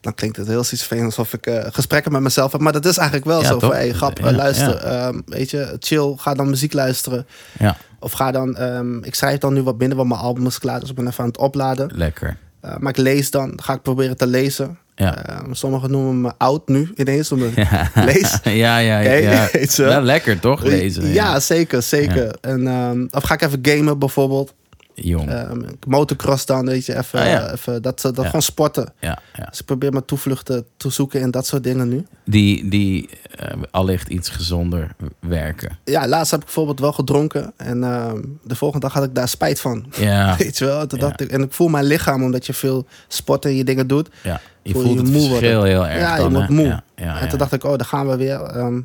dan 0.00 0.14
klinkt 0.14 0.36
het 0.36 0.46
heel 0.46 0.60
iets 0.70 0.90
alsof 0.90 1.32
ik 1.32 1.46
eh, 1.46 1.66
gesprekken 1.72 2.12
met 2.12 2.20
mezelf 2.20 2.52
heb. 2.52 2.60
Maar 2.60 2.72
dat 2.72 2.84
is 2.86 2.96
eigenlijk 2.96 3.28
wel 3.28 3.40
Ja, 3.42 3.46
zo. 3.48 3.58
Van, 3.58 3.70
hey, 3.70 3.92
grap, 3.92 4.18
Ja, 4.18 4.32
luister. 4.32 4.68
ja. 4.86 5.06
ehm, 5.08 5.20
weet 5.26 5.50
je, 5.50 5.76
chill. 5.78 6.14
Ga 6.16 6.34
dan 6.34 6.50
muziek 6.50 6.72
luisteren. 6.72 7.26
ja, 7.58 7.76
Of 8.00 8.12
ga 8.12 8.30
dan... 8.30 8.56
ehm, 8.56 8.98
ik 9.02 9.14
schrijf 9.14 9.38
dan 9.38 9.52
nu 9.52 9.62
wat 9.62 9.78
minder, 9.78 9.96
want 9.96 10.08
mijn 10.08 10.20
album 10.20 10.46
is 10.46 10.58
klaar. 10.58 10.80
Dus 10.80 10.88
ik 10.90 10.94
ben 10.94 11.06
even 11.06 11.20
aan 11.22 11.28
het 11.28 11.38
opladen. 11.38 11.90
lekker. 11.94 12.36
Eh, 12.60 12.76
maar 12.78 12.90
ik 12.90 12.96
lees 12.96 13.30
dan. 13.30 13.52
Ga 13.62 13.72
ik 13.74 13.82
proberen 13.82 14.16
te 14.16 14.26
lezen. 14.26 14.78
Ja. 14.94 15.24
Eh, 15.26 15.38
sommigen 15.50 15.90
noemen 15.90 16.20
me 16.20 16.32
oud 16.38 16.68
nu 16.68 16.92
ineens. 16.96 17.32
Omdat 17.32 17.54
Ja. 17.70 17.90
lees. 17.94 18.38
Ja, 18.44 18.78
ja, 18.78 18.98
ja. 18.98 19.12
Ja. 19.12 19.48
wel. 19.76 20.02
Lekker, 20.02 20.40
toch? 20.40 20.62
Lezen. 20.62 21.12
Ja, 21.12 21.40
zeker, 21.40 21.82
zeker. 21.82 22.36
En, 22.40 22.66
ehm, 22.68 23.06
of 23.10 23.22
ga 23.22 23.34
ik 23.34 23.42
even 23.42 23.58
gamen 23.62 23.98
bijvoorbeeld. 23.98 24.54
Jong. 25.02 25.28
Ehm, 25.30 25.60
motocross 25.86 26.46
dan, 26.46 26.66
weet 26.66 26.86
je. 26.86 26.96
Even, 26.98 27.18
Ah, 27.20 27.26
ja. 27.26 27.52
even 27.52 27.82
dat, 27.82 28.00
dat 28.00 28.16
Ja. 28.16 28.24
gewoon 28.24 28.42
sporten. 28.42 28.92
ja, 29.00 29.18
ja. 29.36 29.44
Dus 29.50 29.60
ik 29.60 29.66
probeer 29.66 29.92
mijn 29.92 30.04
toevluchten 30.04 30.64
te 30.76 30.90
zoeken 30.90 31.20
in 31.20 31.30
dat 31.30 31.46
soort 31.46 31.62
dingen 31.62 31.88
nu. 31.88 32.06
Die, 32.24 32.68
die 32.68 33.08
eh, 33.36 33.52
allicht 33.70 34.08
iets 34.08 34.28
gezonder 34.28 34.90
werken. 35.20 35.78
Ja, 35.84 36.08
laatst 36.08 36.30
heb 36.30 36.40
ik 36.40 36.46
bijvoorbeeld 36.46 36.80
wel 36.80 36.92
gedronken. 36.92 37.52
En 37.56 37.84
ehm, 37.84 38.20
de 38.44 38.54
volgende 38.56 38.86
dag 38.86 38.94
had 38.94 39.04
ik 39.04 39.14
daar 39.14 39.28
spijt 39.28 39.60
van. 39.60 39.84
Ja, 39.96 40.36
Weet 40.38 40.58
je 40.58 40.64
wel? 40.64 40.86
Dacht 40.88 41.20
ik, 41.20 41.30
en 41.30 41.42
ik 41.42 41.52
voel 41.52 41.68
mijn 41.68 41.84
lichaam, 41.84 42.22
omdat 42.22 42.46
je 42.46 42.52
veel 42.54 42.86
sport 43.08 43.44
en 43.44 43.54
je 43.54 43.64
dingen 43.64 43.86
doet. 43.86 44.08
ja. 44.22 44.40
Je 44.62 44.72
Voel 44.72 44.82
voelt 44.82 44.94
je 44.98 45.02
het 45.02 45.12
moe 45.12 45.28
verschil 45.28 45.52
worden. 45.58 45.70
heel 45.70 45.86
erg 45.86 46.00
Ja, 46.00 46.16
je 46.16 46.22
dan, 46.22 46.32
wordt 46.32 46.48
moe. 46.48 46.82
Ja, 46.96 47.20
en 47.20 47.28
toen 47.28 47.38
dacht 47.38 47.52
ik, 47.52 47.64
oh, 47.64 47.70
daar 47.76 47.86
gaan 47.86 48.08
we 48.08 48.16
weer. 48.16 48.40
Ehm, 48.42 48.80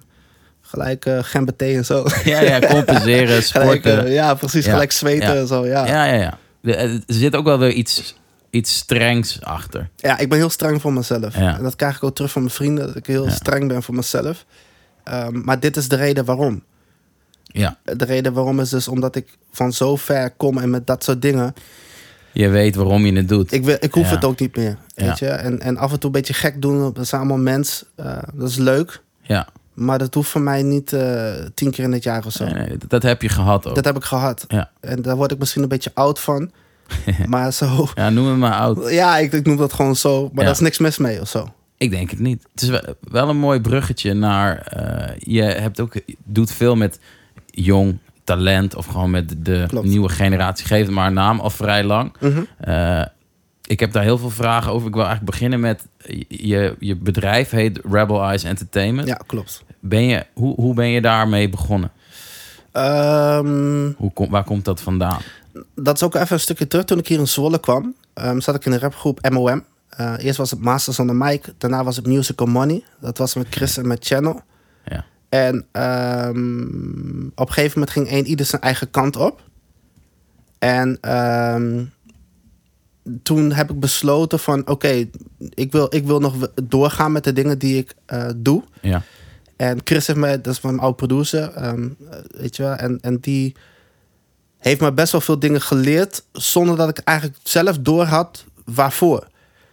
gelijk 0.65 1.06
eh 1.06 1.17
gember 1.21 1.56
thee 1.56 1.75
en 1.75 1.86
zo. 1.86 2.06
Ja, 2.23 2.39
ja, 2.41 2.60
compenseren, 2.60 3.28
gelijk, 3.43 3.43
sporten. 3.43 4.06
eh, 4.06 4.13
ja, 4.13 4.34
precies. 4.34 4.65
Ja. 4.65 4.71
Gelijk 4.71 4.91
zweten 4.91 5.34
Ja. 5.34 5.39
en 5.39 5.47
zo. 5.47 5.65
Ja. 5.65 5.86
Ja, 5.88 6.06
ja, 6.06 6.13
ja. 6.13 6.38
Eh, 6.62 6.93
Er 6.93 7.01
zit 7.08 7.36
ook 7.36 7.45
wel 7.45 7.60
weer 7.60 7.71
iets, 7.71 8.15
iets 8.49 8.75
strengs 8.78 9.41
achter. 9.41 9.89
ja, 9.95 10.17
ik 10.17 10.30
ben 10.30 10.38
heel 10.38 10.49
streng 10.49 10.82
voor 10.82 10.93
mezelf. 10.93 11.38
Ja. 11.38 11.58
En 11.58 11.63
dat 11.63 11.75
krijg 11.75 11.95
ik 11.95 12.04
ook 12.04 12.15
terug 12.15 12.32
van 12.32 12.41
mijn 12.41 12.54
vrienden. 12.54 12.88
Dat 12.88 12.95
ik 12.95 13.06
heel 13.06 13.30
streng 13.30 13.67
ben 13.67 13.84
voor 13.84 13.95
mezelf. 13.95 14.45
Ehm, 15.04 15.41
maar 15.43 15.60
dit 15.60 15.78
is 15.78 15.88
de 15.88 15.95
reden 15.95 16.25
waarom. 16.25 16.63
Ja, 17.43 17.78
De 17.84 18.06
reden 18.06 18.34
waarom 18.34 18.60
is 18.60 18.69
dus 18.69 18.88
omdat 18.88 19.15
ik 19.15 19.38
van 19.51 19.73
zo 19.73 19.95
ver 19.95 20.32
kom 20.32 20.58
en 20.58 20.69
met 20.69 20.88
dat 20.88 21.04
soort 21.04 21.21
dingen. 21.21 21.54
je 22.32 22.49
weet 22.49 22.75
waarom 22.75 23.06
je 23.06 23.13
het 23.15 23.28
doet. 23.30 23.51
Ik, 23.51 23.63
wil, 23.63 23.78
ik 23.80 23.93
hoef 23.93 24.10
het 24.10 24.25
ook 24.25 24.39
niet 24.39 24.56
meer. 24.58 24.78
Weet 24.95 25.19
je? 25.19 25.28
En, 25.28 25.60
en 25.62 25.78
af 25.78 25.91
en 25.91 25.99
toe 25.99 26.06
een 26.10 26.15
beetje 26.15 26.34
gek 26.34 26.62
doen. 26.62 26.93
Dat 26.93 27.08
zijn 27.08 27.21
allemaal 27.21 27.39
mens. 27.39 27.86
eh, 27.95 28.17
dat 28.34 28.49
is 28.49 28.56
leuk. 28.58 29.01
Ja, 29.21 29.47
Maar 29.75 29.97
dat 29.97 30.13
hoeft 30.13 30.29
voor 30.29 30.41
mij 30.41 30.63
niet 30.63 30.93
eh, 30.93 31.33
tien 31.53 31.71
keer 31.71 31.83
in 31.83 31.91
het 31.91 32.03
jaar 32.03 32.25
of 32.25 32.31
zo. 32.31 32.45
nee, 32.45 32.53
nee, 32.53 32.77
dat, 32.88 33.03
heb 33.03 33.21
je 33.21 33.29
gehad 33.29 33.67
ook. 33.67 33.75
Dat 33.75 33.85
heb 33.85 33.95
ik 33.95 34.03
gehad. 34.03 34.45
Ja. 34.47 34.69
En 34.79 35.01
daar 35.01 35.15
word 35.15 35.31
ik 35.31 35.38
misschien 35.39 35.61
een 35.63 35.69
beetje 35.69 35.91
oud 35.93 36.19
van. 36.19 36.51
maar 37.27 37.53
zo. 37.53 37.88
Ja, 37.95 38.09
noem 38.09 38.25
me 38.25 38.35
maar 38.35 38.53
oud. 38.53 38.89
Ja, 38.91 39.17
ik, 39.17 39.31
ik 39.33 39.45
noem 39.45 39.57
dat 39.57 39.73
gewoon 39.73 39.95
zo. 39.95 40.21
Maar 40.21 40.31
Ja. 40.33 40.41
daar 40.43 40.51
is 40.51 40.59
niks 40.59 40.77
mis 40.77 40.97
mee 40.97 41.21
of 41.21 41.27
zo. 41.29 41.53
Ik 41.77 41.89
denk 41.91 42.09
het 42.09 42.19
niet. 42.19 42.43
Het 42.51 42.61
is 42.61 42.69
wel, 43.01 43.29
een 43.29 43.38
mooi 43.38 43.61
bruggetje 43.61 44.13
naar. 44.13 44.57
eh, 44.59 45.15
je 45.19 45.41
hebt 45.43 45.79
ook, 45.79 45.93
doet 46.23 46.51
veel 46.51 46.75
met 46.75 46.99
jong 47.45 47.97
talent 48.23 48.75
of 48.75 48.85
gewoon 48.85 49.09
met 49.09 49.35
de 49.45 49.63
Klopt. 49.67 49.88
nieuwe 49.88 50.09
generatie. 50.09 50.65
Geef 50.65 50.85
het 50.85 50.95
maar 50.95 51.07
een 51.07 51.13
naam 51.13 51.39
al 51.39 51.49
vrij 51.49 51.83
lang. 51.83 52.13
Mhm. 52.19 52.41
Eh, 52.59 53.05
ik 53.67 53.79
heb 53.79 53.91
daar 53.91 54.03
heel 54.03 54.17
veel 54.17 54.29
vragen 54.29 54.71
over. 54.71 54.88
Ik 54.88 54.93
wil 54.93 55.03
eigenlijk 55.05 55.31
beginnen 55.31 55.59
met 55.59 55.85
je, 56.27 56.75
je 56.79 56.95
bedrijf 56.95 57.49
heet 57.49 57.79
Rebel 57.91 58.23
Eyes 58.23 58.43
Entertainment. 58.43 59.07
Ja, 59.07 59.19
klopt. 59.27 59.63
Ben 59.88 60.04
je, 60.04 60.26
hoe, 60.34 60.56
hoe 60.56 60.74
ben 60.74 60.88
je 60.88 61.02
daarmee 61.02 61.50
begonnen? 61.50 61.91
Ehm, 62.71 63.91
Hoe 63.98 64.13
kom, 64.13 64.30
waar 64.30 64.43
komt 64.43 64.65
dat 64.65 64.82
vandaan? 64.82 65.21
dat 65.76 65.95
is 65.95 66.04
ook 66.04 66.15
even 66.15 66.34
een 66.34 66.39
stukje 66.39 66.67
terug. 66.67 66.86
Toen 66.86 66.98
ik 67.00 67.08
hier 67.08 67.19
in 67.19 67.28
Zwolle 67.28 67.60
kwam, 67.60 67.95
ehm, 68.13 68.39
zat 68.39 68.56
ik 68.56 68.65
in 68.65 68.71
een 68.71 68.80
rapgroep 68.80 69.30
MOM. 69.30 69.63
Eh, 69.89 70.13
eerst 70.17 70.38
was 70.38 70.52
het 70.52 70.60
Masters 70.60 71.00
on 71.00 71.08
the 71.08 71.13
Mic. 71.13 71.54
Daarna 71.58 71.84
was 71.84 71.95
het 71.95 72.08
Musical 72.08 72.48
Money. 72.48 72.84
Dat 73.00 73.17
was 73.17 73.34
met 73.36 73.48
Chris 73.50 73.78
en 73.78 73.88
met 73.88 74.06
Channel. 74.06 74.41
Ja. 74.86 75.06
En 75.30 75.65
ehm, 75.71 77.26
op 77.36 77.48
een 77.48 77.54
gegeven 77.54 77.80
moment 77.80 77.89
ging 77.89 78.08
één 78.08 78.26
ieder 78.26 78.45
zijn 78.45 78.62
eigen 78.62 78.89
kant 78.91 79.15
op. 79.15 79.41
En 80.60 81.00
toen 83.24 83.52
heb 83.52 83.69
ik 83.71 83.80
besloten 83.80 84.39
van... 84.39 84.67
oké, 84.67 85.08
ik, 85.39 85.71
wil, 85.71 85.88
ik 85.89 86.06
wil 86.06 86.19
nog 86.19 86.52
doorgaan 86.63 87.12
met 87.12 87.24
de 87.24 87.34
dingen 87.34 87.60
die 87.60 87.78
ik 87.78 87.93
eh, 88.06 88.30
doe. 88.36 88.63
Ja. 88.82 89.02
En 89.55 89.79
Chris 89.83 90.07
heeft 90.07 90.19
mij, 90.19 90.41
dat 90.41 90.53
is 90.53 90.61
mijn 90.61 90.79
oude 90.79 90.95
producer, 90.95 91.51
ehm, 91.53 91.83
eh, 92.11 92.17
weet 92.37 92.55
je 92.55 92.63
wel, 92.63 92.73
en, 92.73 92.97
en 93.01 93.17
die 93.19 93.55
heeft 94.57 94.81
me 94.81 94.93
best 94.93 95.11
wel 95.11 95.21
veel 95.21 95.39
dingen 95.39 95.61
geleerd 95.61 96.23
zonder 96.31 96.77
dat 96.77 96.89
ik 96.89 96.97
eigenlijk 96.97 97.39
zelf 97.43 97.77
door 97.79 98.03
had 98.05 98.45
waarvoor. 98.65 99.27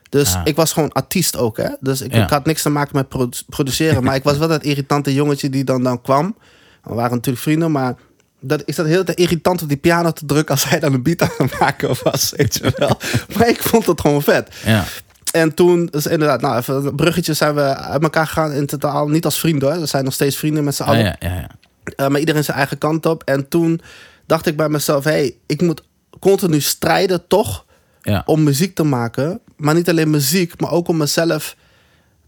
Dus 0.09 0.35
Ah. 0.35 0.41
ik 0.45 0.57
was 0.57 0.73
gewoon 0.73 0.93
artiest 0.93 1.37
ook, 1.37 1.57
hè. 1.57 1.69
Dus 1.81 2.01
ik, 2.01 2.15
Ja. 2.15 2.23
ik 2.23 2.31
had 2.31 2.45
niks 2.47 2.63
te 2.63 2.69
maken 2.71 2.97
met 2.97 3.09
produ- 3.09 3.43
produceren, 3.49 4.05
maar 4.05 4.15
ik 4.15 4.23
was 4.23 4.39
wel 4.39 4.49
dat 4.49 4.63
irritante 4.65 5.15
jongetje 5.15 5.51
die 5.51 5.65
dan, 5.65 5.83
dan 5.83 6.03
kwam. 6.03 6.37
We 6.85 6.95
waren 6.95 7.11
natuurlijk 7.17 7.43
vrienden, 7.45 7.71
maar 7.73 7.95
dat, 8.41 8.63
ik 8.67 8.75
zat 8.75 8.87
heel 8.87 9.05
te 9.05 9.15
irritant 9.15 9.63
op 9.63 9.69
die 9.69 9.77
piano 9.77 10.11
te 10.11 10.27
drukken 10.27 10.55
als 10.55 10.69
hij 10.69 10.81
dan 10.81 10.93
een 10.93 11.03
beat 11.03 11.23
aan 11.23 11.29
het 11.37 11.59
maken 11.59 11.95
was, 12.03 12.33
weet 12.37 12.55
je 12.55 12.73
wel. 12.77 12.99
maar 13.39 13.49
ik 13.49 13.63
vond 13.63 13.87
het 13.87 14.01
gewoon 14.01 14.23
vet. 14.23 14.55
Ja. 14.65 14.85
En 15.33 15.55
toen, 15.55 15.87
dus 15.87 16.07
inderdaad, 16.07 16.41
nou, 16.41 16.57
even 16.57 16.87
een 16.87 16.95
bruggetje 16.95 17.35
zijn 17.35 17.55
we 17.55 17.77
uit 17.77 18.03
elkaar 18.03 18.27
gegaan 18.27 18.53
in 18.53 18.67
totaal. 18.67 19.09
Niet 19.09 19.25
als 19.25 19.39
vrienden 19.39 19.71
hoor, 19.71 19.81
we 19.81 19.87
zijn 19.87 20.05
nog 20.05 20.13
steeds 20.13 20.37
vrienden 20.37 20.65
met 20.65 20.75
z'n 20.75 20.83
allen. 20.83 21.05
ja, 21.05 21.17
ja, 21.21 21.35
ja. 21.35 21.49
Eh, 21.85 22.09
maar 22.09 22.21
iedereen 22.21 22.45
zijn 22.45 22.57
eigen 22.57 22.79
kant 22.79 23.07
op. 23.07 23.23
En 23.25 23.49
toen 23.49 23.81
dacht 24.27 24.47
ik 24.47 24.57
bij 24.57 24.69
mezelf, 24.69 25.05
hé, 25.05 25.11
hey, 25.11 25.37
ik 25.47 25.61
moet 25.61 25.83
continu 26.19 26.61
strijden 26.61 27.27
toch 27.27 27.65
om 28.25 28.43
muziek 28.43 28.75
te 28.75 28.83
maken. 28.83 29.41
Maar 29.57 29.75
niet 29.75 29.89
alleen 29.89 30.11
muziek, 30.11 30.61
maar 30.61 30.71
ook 30.71 30.89
om 30.89 30.97
mezelf 30.97 31.57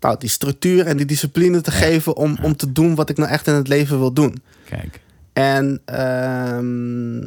nou, 0.00 0.18
die 0.18 0.28
structuur 0.28 0.86
en 0.86 0.96
die 0.96 1.06
discipline 1.06 1.60
te 1.60 1.70
geven 1.70 2.16
om, 2.16 2.38
om 2.42 2.56
te 2.56 2.72
doen 2.72 2.94
wat 2.94 3.10
ik 3.10 3.16
nou 3.16 3.30
echt 3.30 3.46
in 3.46 3.54
het 3.54 3.68
leven 3.68 3.98
wil 3.98 4.12
doen. 4.12 4.42
Kijk. 4.64 5.00
En 5.32 5.80
ehm, 5.84 7.22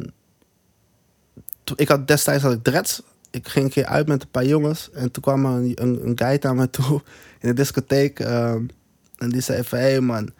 ik 1.76 1.88
had 1.88 2.06
destijds 2.06 2.42
had 2.42 2.52
ik 2.52 2.62
dreads. 2.62 3.02
Ik 3.30 3.48
ging 3.48 3.64
een 3.64 3.70
keer 3.70 3.84
uit 3.86 4.06
met 4.08 4.22
een 4.22 4.30
paar 4.30 4.44
jongens. 4.46 4.90
En 4.92 5.10
toen 5.10 5.22
kwam 5.22 5.44
er 5.44 5.50
een, 5.52 5.72
een, 5.74 6.06
een 6.06 6.18
guy 6.18 6.38
naar 6.40 6.54
me 6.54 6.70
toe 6.70 7.02
in 7.40 7.48
de 7.48 7.54
discotheek. 7.54 8.20
ehm, 8.20 8.62
en 9.18 9.28
die 9.30 9.40
zei 9.40 9.64
van, 9.64 9.78
hé 9.78 9.84
hey 9.90 10.00
man, 10.00 10.30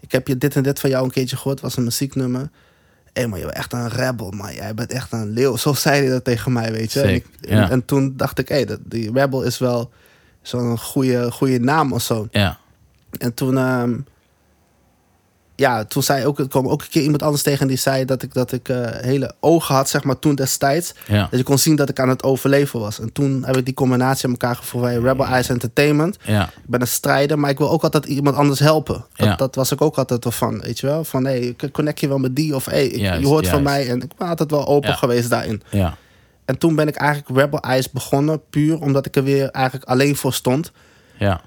ik 0.00 0.12
heb 0.12 0.28
je 0.28 0.38
dit 0.38 0.56
en 0.56 0.62
dit 0.62 0.80
van 0.80 0.90
jou 0.90 1.04
een 1.04 1.10
keertje 1.10 1.36
gehoord. 1.36 1.60
Was 1.60 1.76
een 1.76 1.84
muzieknummer. 1.84 2.40
Hé 3.12 3.20
hey 3.24 3.26
man, 3.26 3.38
je 3.38 3.44
bent 3.44 3.56
echt 3.56 3.72
een 3.72 3.88
rebel, 3.88 4.30
man. 4.30 4.54
Jij 4.54 4.74
bent 4.74 4.92
echt 4.92 5.12
een 5.12 5.28
leeuw. 5.30 5.56
Zo 5.66 5.72
zei 5.72 6.00
hij 6.00 6.08
dat 6.10 6.24
tegen 6.24 6.52
mij, 6.52 6.72
weet 6.72 6.92
je. 6.92 7.00
En, 7.00 7.08
Sick, 7.08 7.26
ik- 7.40 7.48
ja. 7.50 7.62
en, 7.64 7.70
en 7.70 7.84
toen 7.84 8.16
dacht 8.16 8.38
ik, 8.38 8.48
hé, 8.48 8.62
hey, 8.62 8.76
die 8.84 9.12
rebel 9.12 9.42
is 9.42 9.58
wel 9.58 9.90
zo'n 10.42 10.78
goede, 10.78 11.30
goede 11.30 11.58
naam 11.60 11.92
of 11.92 12.02
zo. 12.02 12.28
Ja. 12.30 12.58
En 13.18 13.34
toen, 13.34 13.56
ehm, 13.58 13.98
ja, 15.58 15.84
toen 15.84 16.02
zei 16.02 16.26
ook, 16.26 16.38
er 16.38 16.48
kwam 16.48 16.68
ook 16.68 16.82
een 16.82 16.88
keer 16.88 17.02
iemand 17.02 17.22
anders 17.22 17.42
tegen 17.42 17.66
die 17.66 17.76
zei 17.76 18.04
dat 18.04 18.22
ik, 18.22 18.34
dat 18.34 18.52
ik 18.52 18.68
eh, 18.68 18.76
hele 18.90 19.32
ogen 19.40 19.74
had, 19.74 19.88
zeg 19.88 20.04
maar, 20.04 20.18
toen 20.18 20.34
destijds. 20.34 20.94
Ja. 21.06 21.28
Dat 21.30 21.38
je 21.38 21.42
kon 21.44 21.58
zien 21.58 21.76
dat 21.76 21.88
ik 21.88 22.00
aan 22.00 22.08
het 22.08 22.22
overleven 22.22 22.80
was. 22.80 23.00
En 23.00 23.12
toen 23.12 23.44
heb 23.44 23.56
ik 23.56 23.64
die 23.64 23.74
combinatie 23.74 24.24
aan 24.24 24.30
elkaar 24.30 24.56
gevoerd 24.56 24.84
bij 24.84 24.94
Rebel 24.96 25.26
Eyes 25.26 25.48
Entertainment. 25.48 26.16
Ja. 26.22 26.44
Ik 26.46 26.66
ben 26.66 26.80
een 26.80 26.86
strijder, 26.86 27.38
maar 27.38 27.50
ik 27.50 27.58
wil 27.58 27.70
ook 27.70 27.82
altijd 27.82 28.04
iemand 28.04 28.36
anders 28.36 28.58
helpen. 28.60 29.04
Dat, 29.14 29.26
Ja. 29.26 29.34
dat 29.36 29.54
was 29.54 29.72
ik 29.72 29.80
ook 29.80 29.96
altijd 29.98 30.24
wel 30.24 30.32
van, 30.32 30.60
weet 30.60 30.78
je 30.78 30.86
wel. 30.86 31.04
Van, 31.04 31.24
hé, 31.24 31.54
hey, 31.58 31.70
connect 31.70 32.00
je 32.00 32.08
wel 32.08 32.18
met 32.18 32.36
die 32.36 32.54
of 32.54 32.64
hé, 32.64 32.72
hey, 32.88 32.98
Juist, 32.98 33.20
je 33.20 33.26
hoort 33.26 33.48
van 33.48 33.62
mij. 33.62 33.88
En 33.88 34.02
ik 34.02 34.10
ben 34.16 34.28
altijd 34.28 34.50
wel 34.50 34.66
open 34.66 34.94
geweest 34.94 35.30
daarin. 35.30 35.62
Ja. 35.70 35.96
En 36.44 36.58
toen 36.58 36.74
ben 36.74 36.88
ik 36.88 36.96
eigenlijk 36.96 37.38
Rebel 37.40 37.60
Eyes 37.60 37.90
begonnen, 37.90 38.40
puur 38.50 38.80
omdat 38.80 39.06
ik 39.06 39.16
er 39.16 39.24
weer 39.24 39.50
eigenlijk 39.50 39.90
alleen 39.90 40.16
voor 40.16 40.32
stond. 40.32 40.72
Ja. 41.18 41.40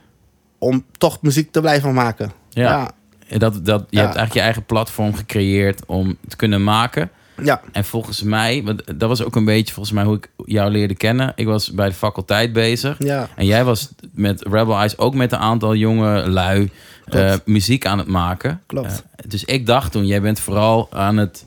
Om 0.57 0.85
toch 0.97 1.21
muziek 1.21 1.51
te 1.51 1.59
blijven 1.61 1.93
maken. 1.93 2.31
Ja. 2.49 2.91
Dat, 3.39 3.65
dat, 3.65 3.85
je 3.89 3.97
Ja. 3.97 4.01
hebt 4.01 4.15
eigenlijk 4.15 4.33
je 4.33 4.39
eigen 4.39 4.65
platform 4.65 5.13
gecreëerd 5.15 5.85
om 5.85 6.17
te 6.27 6.35
kunnen 6.35 6.63
maken. 6.63 7.09
ja. 7.43 7.61
En 7.71 7.85
volgens 7.85 8.21
mij, 8.23 8.61
want 8.63 8.99
dat 8.99 9.09
was 9.09 9.23
ook 9.23 9.35
een 9.35 9.45
beetje 9.45 9.73
volgens 9.73 9.95
mij 9.95 10.03
hoe 10.03 10.15
ik 10.15 10.29
jou 10.45 10.71
leerde 10.71 10.95
kennen. 10.95 11.31
Ik 11.35 11.45
was 11.45 11.71
bij 11.71 11.87
de 11.89 11.93
faculteit 11.95 12.53
bezig. 12.53 12.95
Ja. 12.99 13.27
En 13.35 13.45
jij 13.45 13.63
was 13.63 13.89
met 14.13 14.41
Rebel 14.41 14.75
Eyes 14.77 14.97
ook 14.97 15.13
met 15.15 15.31
een 15.31 15.37
aantal 15.39 15.75
jonge 15.75 16.29
lui 16.29 16.69
eh, 17.05 17.33
muziek 17.45 17.85
aan 17.85 17.97
het 17.97 18.07
maken. 18.07 18.61
Klopt. 18.67 19.03
Eh, 19.15 19.29
dus 19.29 19.43
ik 19.45 19.65
dacht 19.65 19.91
toen, 19.91 20.05
jij 20.05 20.21
bent 20.21 20.39
vooral 20.39 20.87
aan 20.91 21.17
het, 21.17 21.45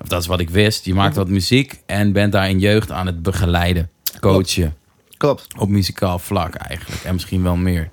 of 0.00 0.08
dat 0.08 0.20
is 0.20 0.26
wat 0.26 0.40
ik 0.40 0.50
wist, 0.50 0.84
je 0.84 0.94
maakt 0.94 1.16
wat 1.16 1.28
muziek 1.28 1.80
en 1.86 2.12
bent 2.12 2.32
daar 2.32 2.48
in 2.48 2.58
jeugd 2.58 2.90
aan 2.90 3.06
het 3.06 3.22
begeleiden, 3.22 3.90
coachen. 4.20 4.74
Klopt. 5.16 5.46
Op 5.58 5.68
muzikaal 5.68 6.18
vlak 6.18 6.54
eigenlijk. 6.54 7.02
En 7.04 7.12
misschien 7.14 7.42
wel 7.42 7.56
meer. 7.56 7.90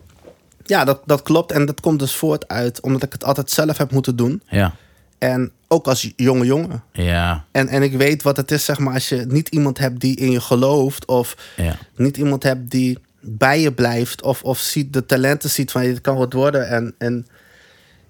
Ja, 0.71 0.83
dat, 0.85 1.01
dat 1.05 1.21
klopt. 1.21 1.51
En 1.51 1.65
dat 1.65 1.81
komt 1.81 1.99
dus 1.99 2.15
voort 2.15 2.47
uit 2.47 2.81
omdat 2.81 3.03
ik 3.03 3.11
het 3.11 3.23
altijd 3.23 3.49
zelf 3.49 3.77
heb 3.77 3.91
moeten 3.91 4.15
doen. 4.15 4.41
Ja. 4.49 4.73
En 5.17 5.51
ook 5.67 5.87
als 5.87 6.13
jonge 6.15 6.45
jongen. 6.45 6.83
Ja. 6.91 7.45
En, 7.51 7.67
en 7.67 7.83
ik 7.83 7.93
weet 7.93 8.23
wat 8.23 8.37
het 8.37 8.51
is, 8.51 8.65
zeg 8.65 8.79
maar, 8.79 8.93
als 8.93 9.09
je 9.09 9.25
niet 9.27 9.49
iemand 9.49 9.77
hebt 9.77 9.99
die 9.99 10.15
in 10.15 10.31
je 10.31 10.41
gelooft. 10.41 11.05
Of 11.05 11.35
Ja. 11.55 11.75
niet 11.95 12.17
iemand 12.17 12.43
hebt 12.43 12.71
die 12.71 12.97
bij 13.19 13.61
je 13.61 13.73
blijft. 13.73 14.21
Of, 14.21 14.43
of 14.43 14.59
ziet 14.59 14.93
de 14.93 15.05
talenten 15.05 15.49
ziet 15.49 15.71
van, 15.71 15.81
dit 15.81 16.01
kan 16.01 16.17
wat 16.17 16.33
worden. 16.33 16.67
En, 16.67 16.95
en 16.97 17.27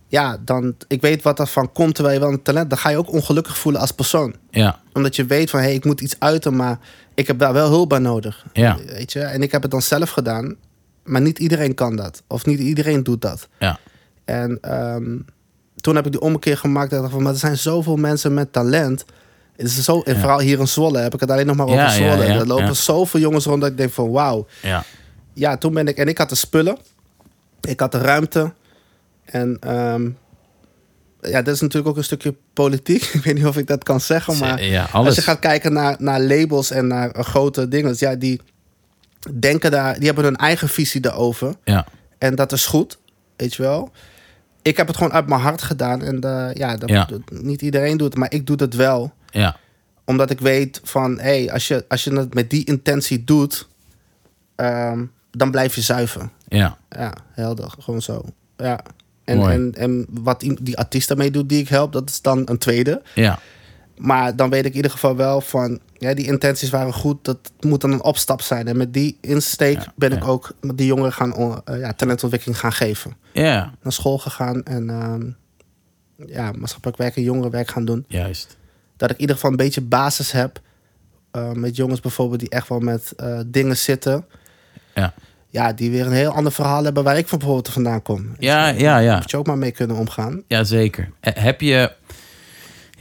ja, 0.07 0.37
dan, 0.45 0.75
ik 0.87 1.01
weet 1.01 1.21
wat 1.21 1.39
er 1.39 1.47
van 1.47 1.71
komt 1.71 1.95
terwijl 1.95 2.15
je 2.15 2.21
wel 2.21 2.31
een 2.33 2.41
talent... 2.41 2.69
dan 2.69 2.79
ga 2.79 2.89
je 2.89 2.97
ook 2.97 3.11
ongelukkig 3.11 3.57
voelen 3.57 3.81
als 3.81 3.91
persoon. 3.91 4.35
Ja. 4.49 4.79
Omdat 4.93 5.15
je 5.15 5.25
weet 5.25 5.49
van, 5.49 5.59
hé, 5.59 5.65
hey, 5.65 5.75
ik 5.75 5.85
moet 5.85 6.01
iets 6.01 6.15
uiten, 6.19 6.55
maar 6.55 6.79
ik 7.13 7.27
heb 7.27 7.39
daar 7.39 7.53
wel 7.53 7.69
hulp 7.69 7.89
bij 7.89 7.99
nodig. 7.99 8.45
Ja. 8.53 8.77
Weet 8.85 9.11
je? 9.11 9.19
En 9.19 9.41
ik 9.41 9.51
heb 9.51 9.61
het 9.61 9.71
dan 9.71 9.81
zelf 9.81 10.09
gedaan. 10.09 10.55
Maar 11.03 11.21
niet 11.21 11.39
iedereen 11.39 11.73
kan 11.73 11.95
dat. 11.95 12.23
Of 12.27 12.45
niet 12.45 12.59
iedereen 12.59 13.03
doet 13.03 13.21
dat. 13.21 13.47
Ja. 13.59 13.79
En 14.25 14.57
ehm, 14.61 15.17
toen 15.75 15.95
heb 15.95 16.05
ik 16.05 16.11
die 16.11 16.21
ommekeer 16.21 16.57
gemaakt. 16.57 16.89
Dat 16.89 16.95
ik 16.97 17.01
dacht 17.01 17.13
van, 17.13 17.23
maar 17.23 17.33
er 17.33 17.39
zijn 17.39 17.57
zoveel 17.57 17.95
mensen 17.95 18.33
met 18.33 18.53
talent. 18.53 19.05
Het 19.55 19.65
is 19.67 19.83
zo, 19.83 20.01
en 20.01 20.13
Ja. 20.13 20.19
vooral 20.19 20.39
hier 20.39 20.59
in 20.59 20.67
Zwolle 20.67 20.99
heb 20.99 21.13
ik 21.13 21.19
het 21.19 21.31
alleen 21.31 21.45
nog 21.45 21.55
maar 21.55 21.65
over 21.67 21.89
Zwolle. 21.89 22.25
ja, 22.25 22.35
er 22.39 22.47
lopen 22.47 22.75
zoveel 22.75 23.19
jongens 23.19 23.45
rond 23.45 23.61
dat 23.61 23.69
ik 23.71 23.77
denk 23.77 23.91
van 23.91 24.11
wauw. 24.11 24.47
Ja. 24.61 24.83
Ja, 25.33 25.57
toen 25.57 25.73
ben 25.73 25.87
ik... 25.87 25.97
En 25.97 26.07
ik 26.07 26.17
had 26.17 26.29
de 26.29 26.35
spullen. 26.35 26.77
Ik 27.61 27.79
had 27.79 27.91
de 27.91 27.97
ruimte. 27.97 28.53
En 29.25 29.57
ehm, 29.59 30.09
ja, 31.21 31.41
dat 31.41 31.55
is 31.55 31.61
natuurlijk 31.61 31.89
ook 31.89 31.97
een 31.97 32.03
stukje 32.03 32.35
politiek. 32.53 33.03
Ik 33.13 33.23
weet 33.23 33.35
niet 33.35 33.45
of 33.45 33.57
ik 33.57 33.67
dat 33.67 33.83
kan 33.83 34.01
zeggen, 34.01 34.37
maar... 34.37 34.63
ja, 34.63 34.87
Als 34.91 35.15
je 35.15 35.21
gaat 35.21 35.39
kijken 35.39 35.73
naar, 35.73 35.95
naar 35.99 36.21
labels 36.21 36.71
en 36.71 36.87
naar 36.87 37.23
grote 37.23 37.67
dingen, 37.67 37.95
ja, 37.97 38.15
die 38.15 38.41
denken 39.39 39.71
daar, 39.71 39.95
die 39.95 40.05
hebben 40.05 40.23
hun 40.23 40.35
eigen 40.35 40.69
visie 40.69 41.01
daarover. 41.01 41.55
Ja. 41.63 41.85
En 42.17 42.35
dat 42.35 42.51
is 42.51 42.65
goed, 42.65 42.97
weet 43.35 43.53
je 43.53 43.61
wel. 43.61 43.91
Ik 44.61 44.77
heb 44.77 44.87
het 44.87 44.97
gewoon 44.97 45.13
uit 45.13 45.27
mijn 45.27 45.41
hart 45.41 45.61
gedaan. 45.61 46.01
En 46.01 46.21
eh, 46.21 46.53
ja, 46.53 46.77
dat, 46.77 46.89
Ja. 46.89 47.07
niet 47.31 47.61
iedereen 47.61 47.97
doet 47.97 48.07
het, 48.07 48.17
maar 48.17 48.33
ik 48.33 48.47
doe 48.47 48.55
het 48.61 48.75
wel. 48.75 49.13
Ja. 49.29 49.55
Omdat 50.05 50.29
ik 50.29 50.39
weet 50.39 50.79
van, 50.83 51.19
hé, 51.19 51.43
hey, 51.43 51.51
als, 51.51 51.67
je, 51.67 51.85
als 51.87 52.03
je 52.03 52.13
het 52.13 52.33
met 52.33 52.49
die 52.49 52.65
intentie 52.65 53.23
doet, 53.23 53.67
ehm, 54.55 55.05
dan 55.31 55.51
blijf 55.51 55.75
je 55.75 55.81
zuiver. 55.81 56.29
Ja. 56.47 56.77
Ja, 56.89 57.13
helder, 57.31 57.71
gewoon 57.79 58.01
zo. 58.01 58.23
Ja. 58.57 58.79
En, 59.23 59.37
Mooi. 59.37 59.53
en, 59.53 59.73
en 59.75 60.05
wat 60.09 60.39
die, 60.39 60.63
die 60.63 60.77
artiest 60.77 61.07
daarmee 61.07 61.31
doet 61.31 61.49
die 61.49 61.59
ik 61.61 61.67
help, 61.69 61.91
dat 61.93 62.09
is 62.09 62.21
dan 62.21 62.41
een 62.45 62.57
tweede. 62.57 63.01
Ja. 63.15 63.39
Maar 63.97 64.35
dan 64.35 64.49
weet 64.49 64.65
ik 64.65 64.69
in 64.69 64.75
ieder 64.75 64.91
geval 64.91 65.15
wel 65.15 65.41
van, 65.41 65.79
ja, 66.01 66.13
die 66.13 66.25
intenties 66.25 66.69
waren 66.69 66.93
goed. 66.93 67.25
Dat 67.25 67.51
moet 67.59 67.81
dan 67.81 67.91
een 67.91 68.03
opstap 68.03 68.41
zijn. 68.41 68.67
En 68.67 68.77
met 68.77 68.93
die 68.93 69.17
insteek 69.21 69.77
Ja, 69.77 69.93
ben 69.95 70.11
ik 70.11 70.27
ook 70.27 70.51
met 70.61 70.77
die 70.77 70.85
jongeren 70.87 71.13
gaan 71.13 71.61
eh, 71.65 71.79
ja, 71.79 71.93
talentontwikkeling 71.93 72.59
gaan 72.59 72.73
geven. 72.73 73.15
Ja. 73.33 73.73
Naar 73.81 73.93
school 73.93 74.17
gegaan 74.17 74.63
en 74.63 74.89
ehm, 74.89 75.21
ja, 76.27 76.51
maatschappelijk 76.51 76.97
werk 76.97 77.15
en 77.15 77.21
jongerenwerk 77.23 77.69
gaan 77.69 77.85
doen. 77.85 78.05
Juist. 78.07 78.57
Dat 78.97 79.09
ik 79.09 79.15
in 79.15 79.21
ieder 79.21 79.35
geval 79.35 79.51
een 79.51 79.57
beetje 79.57 79.81
basis 79.81 80.31
heb. 80.31 80.59
eh, 81.31 81.51
met 81.51 81.75
jongens 81.75 81.99
bijvoorbeeld 81.99 82.39
die 82.39 82.49
echt 82.49 82.67
wel 82.69 82.79
met 82.79 83.13
eh, 83.15 83.39
dingen 83.45 83.77
zitten. 83.77 84.25
Ja. 84.95 85.13
Ja, 85.49 85.73
die 85.73 85.91
weer 85.91 86.05
een 86.05 86.11
heel 86.11 86.31
ander 86.31 86.51
verhaal 86.51 86.83
hebben 86.83 87.03
waar 87.03 87.17
ik 87.17 87.27
van 87.27 87.37
bijvoorbeeld 87.37 87.73
vandaan 87.73 88.01
kom. 88.01 88.35
Ja, 88.39 88.67
ja, 88.67 88.97
ja. 88.97 89.15
Moet 89.15 89.31
je 89.31 89.37
ook 89.37 89.47
maar 89.47 89.57
mee 89.57 89.71
kunnen 89.71 89.95
omgaan. 89.97 90.43
Ja, 90.47 90.63
zeker. 90.63 91.11
Heb 91.19 91.61
je... 91.61 91.91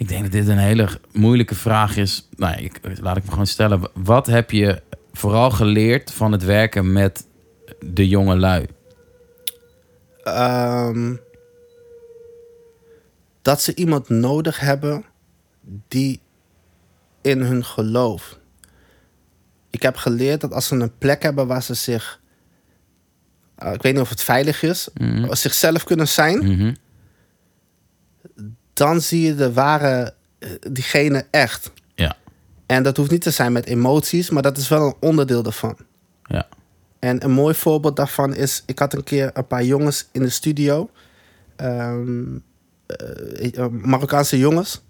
Ik 0.01 0.09
denk 0.09 0.23
dat 0.23 0.33
dit 0.33 0.49
een 0.49 0.59
hele 0.59 0.89
moeilijke 1.13 1.55
vraag 1.55 1.97
is. 1.97 2.29
Nou, 2.37 2.63
ik, 2.63 2.81
laat 3.01 3.17
ik 3.17 3.25
me 3.25 3.31
gewoon 3.31 3.47
stellen. 3.47 3.81
Wat 3.95 4.27
heb 4.27 4.51
je 4.51 4.83
vooral 5.13 5.51
geleerd 5.51 6.13
van 6.13 6.33
het 6.33 6.45
werken 6.45 6.93
met 6.93 7.27
de 7.81 8.09
jonge 8.09 8.37
lui? 8.37 8.67
Ehm, 10.23 11.17
dat 13.43 13.63
ze 13.63 13.75
iemand 13.75 14.09
nodig 14.09 14.61
hebben 14.61 15.05
die 15.89 16.21
in 17.21 17.41
hun 17.41 17.65
gelooft. 17.65 18.39
Ik 19.71 19.83
heb 19.83 19.97
geleerd 19.97 20.41
dat 20.41 20.53
als 20.53 20.67
ze 20.67 20.75
een 20.75 20.99
plek 20.99 21.23
hebben 21.23 21.47
waar 21.47 21.63
ze 21.63 21.75
zich, 21.75 22.21
eh, 23.55 23.73
ik 23.73 23.83
weet 23.83 23.93
niet 23.93 24.03
of 24.03 24.09
het 24.09 24.23
veilig 24.23 24.63
is, 24.63 24.89
Mhm. 24.95 25.35
zichzelf 25.35 25.85
kunnen 25.85 26.09
zijn, 26.09 26.39
Mhm. 26.39 26.75
Dan 28.81 29.01
zie 29.01 29.21
je 29.21 29.35
de 29.35 29.53
ware 29.53 30.15
eh, 30.39 30.51
diegene 30.71 31.27
echt. 31.31 31.73
Ja. 31.95 32.17
En 32.67 32.83
dat 32.83 32.97
hoeft 32.97 33.11
niet 33.11 33.23
te 33.23 33.31
zijn 33.31 33.53
met 33.53 33.67
emoties, 33.67 34.31
maar 34.31 34.43
dat 34.43 34.57
is 34.57 34.69
wel 34.69 34.87
een 34.87 34.95
onderdeel 35.01 35.43
daarvan. 35.43 35.77
Ja. 36.25 36.49
En 36.99 37.25
een 37.25 37.31
mooi 37.31 37.55
voorbeeld 37.55 37.97
daarvan 37.97 38.35
is, 38.35 38.63
ik 38.67 38.79
had 38.79 38.95
een 38.95 39.05
keer 39.05 39.31
een 39.33 39.47
paar 39.47 39.65
jongens 39.65 40.09
in 40.13 40.23
de 40.23 40.29
studio. 40.29 40.91
Ehm, 41.57 42.37
eh, 42.87 43.59
eh, 43.59 43.67
Marokkaanse 43.71 44.39
jongens. 44.39 44.83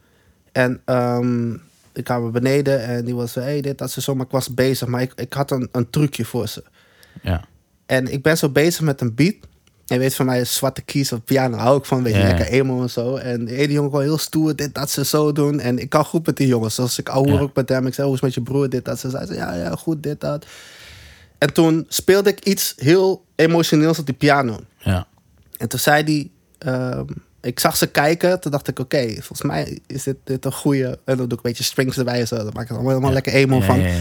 En 0.53 0.80
ehm, 0.84 1.53
ik 1.93 2.05
kwam 2.05 2.32
beneden 2.32 2.82
en 2.82 3.05
die 3.05 3.14
was, 3.14 3.34
hey, 3.34 3.61
dit, 3.61 3.78
dat, 3.78 3.91
ze 3.91 4.01
zo. 4.01 4.14
Maar 4.14 4.26
ik 4.26 4.32
was 4.32 4.55
bezig, 4.55 4.88
maar 4.88 5.03
ik, 5.03 5.12
ik 5.14 5.32
had 5.32 5.51
een, 5.51 5.68
een 5.72 5.91
trucje 5.91 6.24
voor 6.24 6.49
ze. 6.49 6.64
Ja. 7.22 7.45
En 7.86 8.12
ik 8.12 8.22
ben 8.22 8.38
zo 8.38 8.49
bezig 8.49 8.80
met 8.80 9.01
een 9.01 9.14
beat. 9.14 9.36
En 9.91 9.97
je 9.97 10.03
weet 10.03 10.14
van 10.14 10.26
mij, 10.26 10.45
zwarte 10.45 10.82
keys 10.82 11.12
op 11.12 11.24
piano 11.24 11.57
hou 11.57 11.78
ik 11.78 11.84
van. 11.84 12.03
Beetje 12.03 12.18
Ja. 12.18 12.26
lekker 12.26 12.47
emo 12.47 12.82
en 12.82 12.91
zo. 12.91 13.16
En 13.16 13.45
de 13.45 13.57
ene 13.57 13.72
jongen 13.72 13.91
kwam 13.91 14.03
heel 14.03 14.18
stoer, 14.18 14.57
dit, 14.57 14.74
dat, 14.74 14.91
ze 14.91 15.05
zo 15.05 15.32
doen. 15.32 15.61
En 15.61 15.78
ik 15.78 15.88
kan 15.88 16.05
goed 16.05 16.26
met 16.26 16.36
die 16.36 16.47
jongens. 16.47 16.74
Zoals 16.74 16.99
ik 16.99 17.09
ouwe 17.09 17.32
Ja. 17.32 17.38
ook 17.41 17.55
met 17.55 17.68
hem. 17.68 17.86
Ik 17.86 17.95
zei, 17.95 18.07
hoe 18.07 18.16
is 18.16 18.22
met 18.22 18.34
je 18.34 18.43
broer, 18.43 18.68
dit, 18.68 18.84
dat. 18.84 18.99
Ze 18.99 19.11
zei, 19.11 19.34
ja, 19.34 19.55
ja, 19.55 19.70
goed, 19.70 20.03
dit, 20.03 20.20
dat. 20.20 20.47
En 21.38 21.53
toen 21.53 21.84
speelde 21.88 22.30
ik 22.30 22.45
iets 22.45 22.74
heel 22.76 23.24
emotioneels 23.36 23.99
op 23.99 24.07
die 24.07 24.14
piano. 24.14 24.61
Ja. 24.78 25.07
En 25.59 25.68
toen 25.68 25.78
zei 25.78 26.03
hij, 26.05 26.30
ehm, 26.72 27.05
ik 27.41 27.59
zag 27.61 27.76
ze 27.76 27.86
kijken. 27.86 28.41
Toen 28.41 28.51
dacht 28.51 28.68
ik, 28.68 28.78
oké, 28.78 29.07
volgens 29.12 29.43
mij 29.43 29.78
is 29.86 30.03
dit, 30.03 30.16
dit 30.24 30.45
een 30.45 30.53
goede. 30.53 30.86
En 31.05 31.16
dan 31.16 31.16
doe 31.16 31.24
ik 31.26 31.32
een 31.32 31.38
beetje 31.43 31.64
strings 31.64 31.99
erbij. 31.99 32.20
en 32.20 32.26
Zo. 32.26 32.36
Dat 32.36 32.45
maakt 32.55 32.68
het 32.68 32.70
allemaal 32.70 32.88
helemaal 32.88 33.12
lekker 33.12 33.32
emo 33.32 33.61
van. 33.61 33.80
ja, 33.80 33.86
ja. 33.86 33.95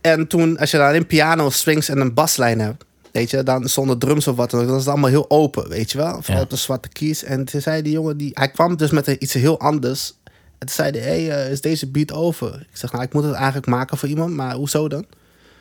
En 0.00 0.26
toen, 0.26 0.58
als 0.58 0.70
je 0.70 0.76
dan 0.76 0.86
alleen 0.86 1.06
piano, 1.06 1.50
strings 1.50 1.88
en 1.88 2.00
een 2.00 2.14
baslijn 2.14 2.60
hebt, 2.60 2.84
weet 3.12 3.30
je, 3.30 3.42
dan 3.42 3.68
zonder 3.68 3.98
drums 3.98 4.26
of 4.28 4.36
wat 4.36 4.50
dan 4.50 4.60
ook, 4.60 4.66
dan 4.66 4.74
is 4.76 4.80
het 4.82 4.90
allemaal 4.90 5.10
heel 5.10 5.30
open, 5.30 5.68
weet 5.68 5.92
je 5.92 5.98
wel. 5.98 6.12
Vooral 6.12 6.36
Ja. 6.36 6.42
op 6.42 6.50
de 6.50 6.56
zwarte 6.56 6.88
keys. 6.88 7.24
En 7.24 7.44
toen 7.44 7.60
zei 7.60 7.82
die 7.82 7.92
jongen, 7.92 8.16
die, 8.16 8.30
hij 8.34 8.48
kwam 8.50 8.76
dus 8.76 8.90
met 8.90 9.06
iets 9.06 9.32
heel 9.32 9.60
anders. 9.60 10.14
En 10.58 10.66
toen 10.66 10.68
zei 10.68 10.90
hij, 10.90 11.00
hey, 11.00 11.30
eh, 11.44 11.50
is 11.50 11.60
deze 11.60 11.86
beat 11.90 12.12
over? 12.12 12.54
Ik 12.70 12.76
zeg, 12.76 12.92
nou, 12.92 13.04
ik 13.04 13.12
moet 13.12 13.24
het 13.24 13.34
eigenlijk 13.34 13.66
maken 13.66 13.98
voor 13.98 14.08
iemand, 14.08 14.34
maar 14.34 14.54
hoezo 14.54 14.88
dan? 14.88 15.04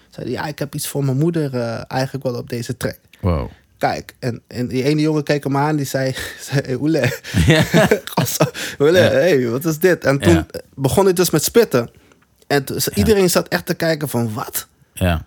Zei 0.09 0.25
hij, 0.25 0.35
ja, 0.35 0.45
ik 0.45 0.59
heb 0.59 0.75
iets 0.75 0.87
voor 0.87 1.03
mijn 1.05 1.17
moeder 1.17 1.53
eh, 1.55 1.81
eigenlijk 1.87 2.23
wel 2.25 2.35
op 2.35 2.49
deze 2.49 2.77
track. 2.77 2.97
Wow. 3.19 3.49
Kijk, 3.77 4.15
en, 4.19 4.41
en 4.47 4.67
die 4.67 4.83
ene 4.83 5.01
jongen 5.01 5.23
keek 5.23 5.43
hem 5.43 5.57
aan, 5.57 5.75
die 5.75 5.85
zei, 5.85 6.15
zei 6.51 6.75
oele, 6.75 7.19
Ja. 7.45 7.63
Oele, 8.79 8.99
Ja. 8.99 9.09
hey, 9.09 9.49
wat 9.49 9.65
is 9.65 9.79
dit? 9.79 10.03
En 10.03 10.19
toen 10.19 10.45
begon 10.75 11.03
hij 11.03 11.13
dus 11.13 11.29
met 11.29 11.43
spitten. 11.43 11.89
En 12.47 12.63
toen- 12.63 12.79
iedereen 12.93 13.29
zat 13.29 13.47
echt 13.47 13.65
te 13.65 13.73
kijken 13.73 14.09
van 14.09 14.33
wat? 14.33 14.67
Ja. 14.93 15.25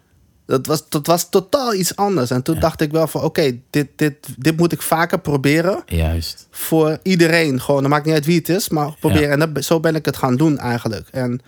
Dat 0.50 0.66
was, 0.66 0.88
dat 0.88 1.06
was 1.06 1.28
totaal 1.28 1.74
iets 1.74 1.96
anders. 1.96 2.30
En 2.30 2.42
toen 2.42 2.58
dacht 2.60 2.80
ik 2.80 2.90
wel 2.90 3.06
van 3.06 3.22
oké, 3.22 3.58
dit, 3.70 3.86
dit, 3.96 4.14
dit 4.36 4.56
moet 4.56 4.72
ik 4.72 4.82
vaker 4.82 5.18
proberen. 5.20 5.82
Juist. 5.86 6.46
Voor 6.50 6.98
iedereen. 7.02 7.60
Gewoon, 7.60 7.80
het 7.80 7.90
maakt 7.90 8.04
niet 8.04 8.14
uit 8.14 8.24
wie 8.26 8.38
het 8.38 8.48
is, 8.48 8.68
maar 8.68 8.94
proberen. 9.00 9.30
En 9.40 9.52
dat, 9.52 9.64
zo 9.64 9.80
ben 9.80 9.94
ik 9.94 10.04
het 10.04 10.16
gaan 10.16 10.36
doen 10.36 10.58
eigenlijk. 10.58 11.08
En 11.10 11.40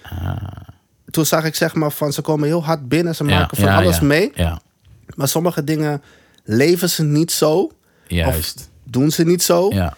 toen 1.10 1.26
zag 1.26 1.44
ik 1.44 1.54
zeg 1.54 1.74
maar 1.74 1.90
van 1.90 2.12
ze 2.12 2.20
komen 2.20 2.46
heel 2.48 2.64
hard 2.64 2.88
binnen. 2.88 3.14
Ze 3.14 3.22
Ah. 3.22 3.30
Ja, 3.30 3.38
maken 3.38 3.56
van 3.56 3.68
alles 3.68 4.00
mee. 4.00 4.30
Ja. 4.34 4.60
Maar 5.14 5.28
sommige 5.28 5.64
dingen 5.64 6.02
leven 6.44 6.90
ze 6.90 7.02
niet 7.02 7.32
zo. 7.32 7.70
Juist. 8.06 8.58
Of 8.58 8.68
doen 8.84 9.10
ze 9.10 9.24
niet 9.24 9.42
zo. 9.42 9.70
Ja. 9.70 9.96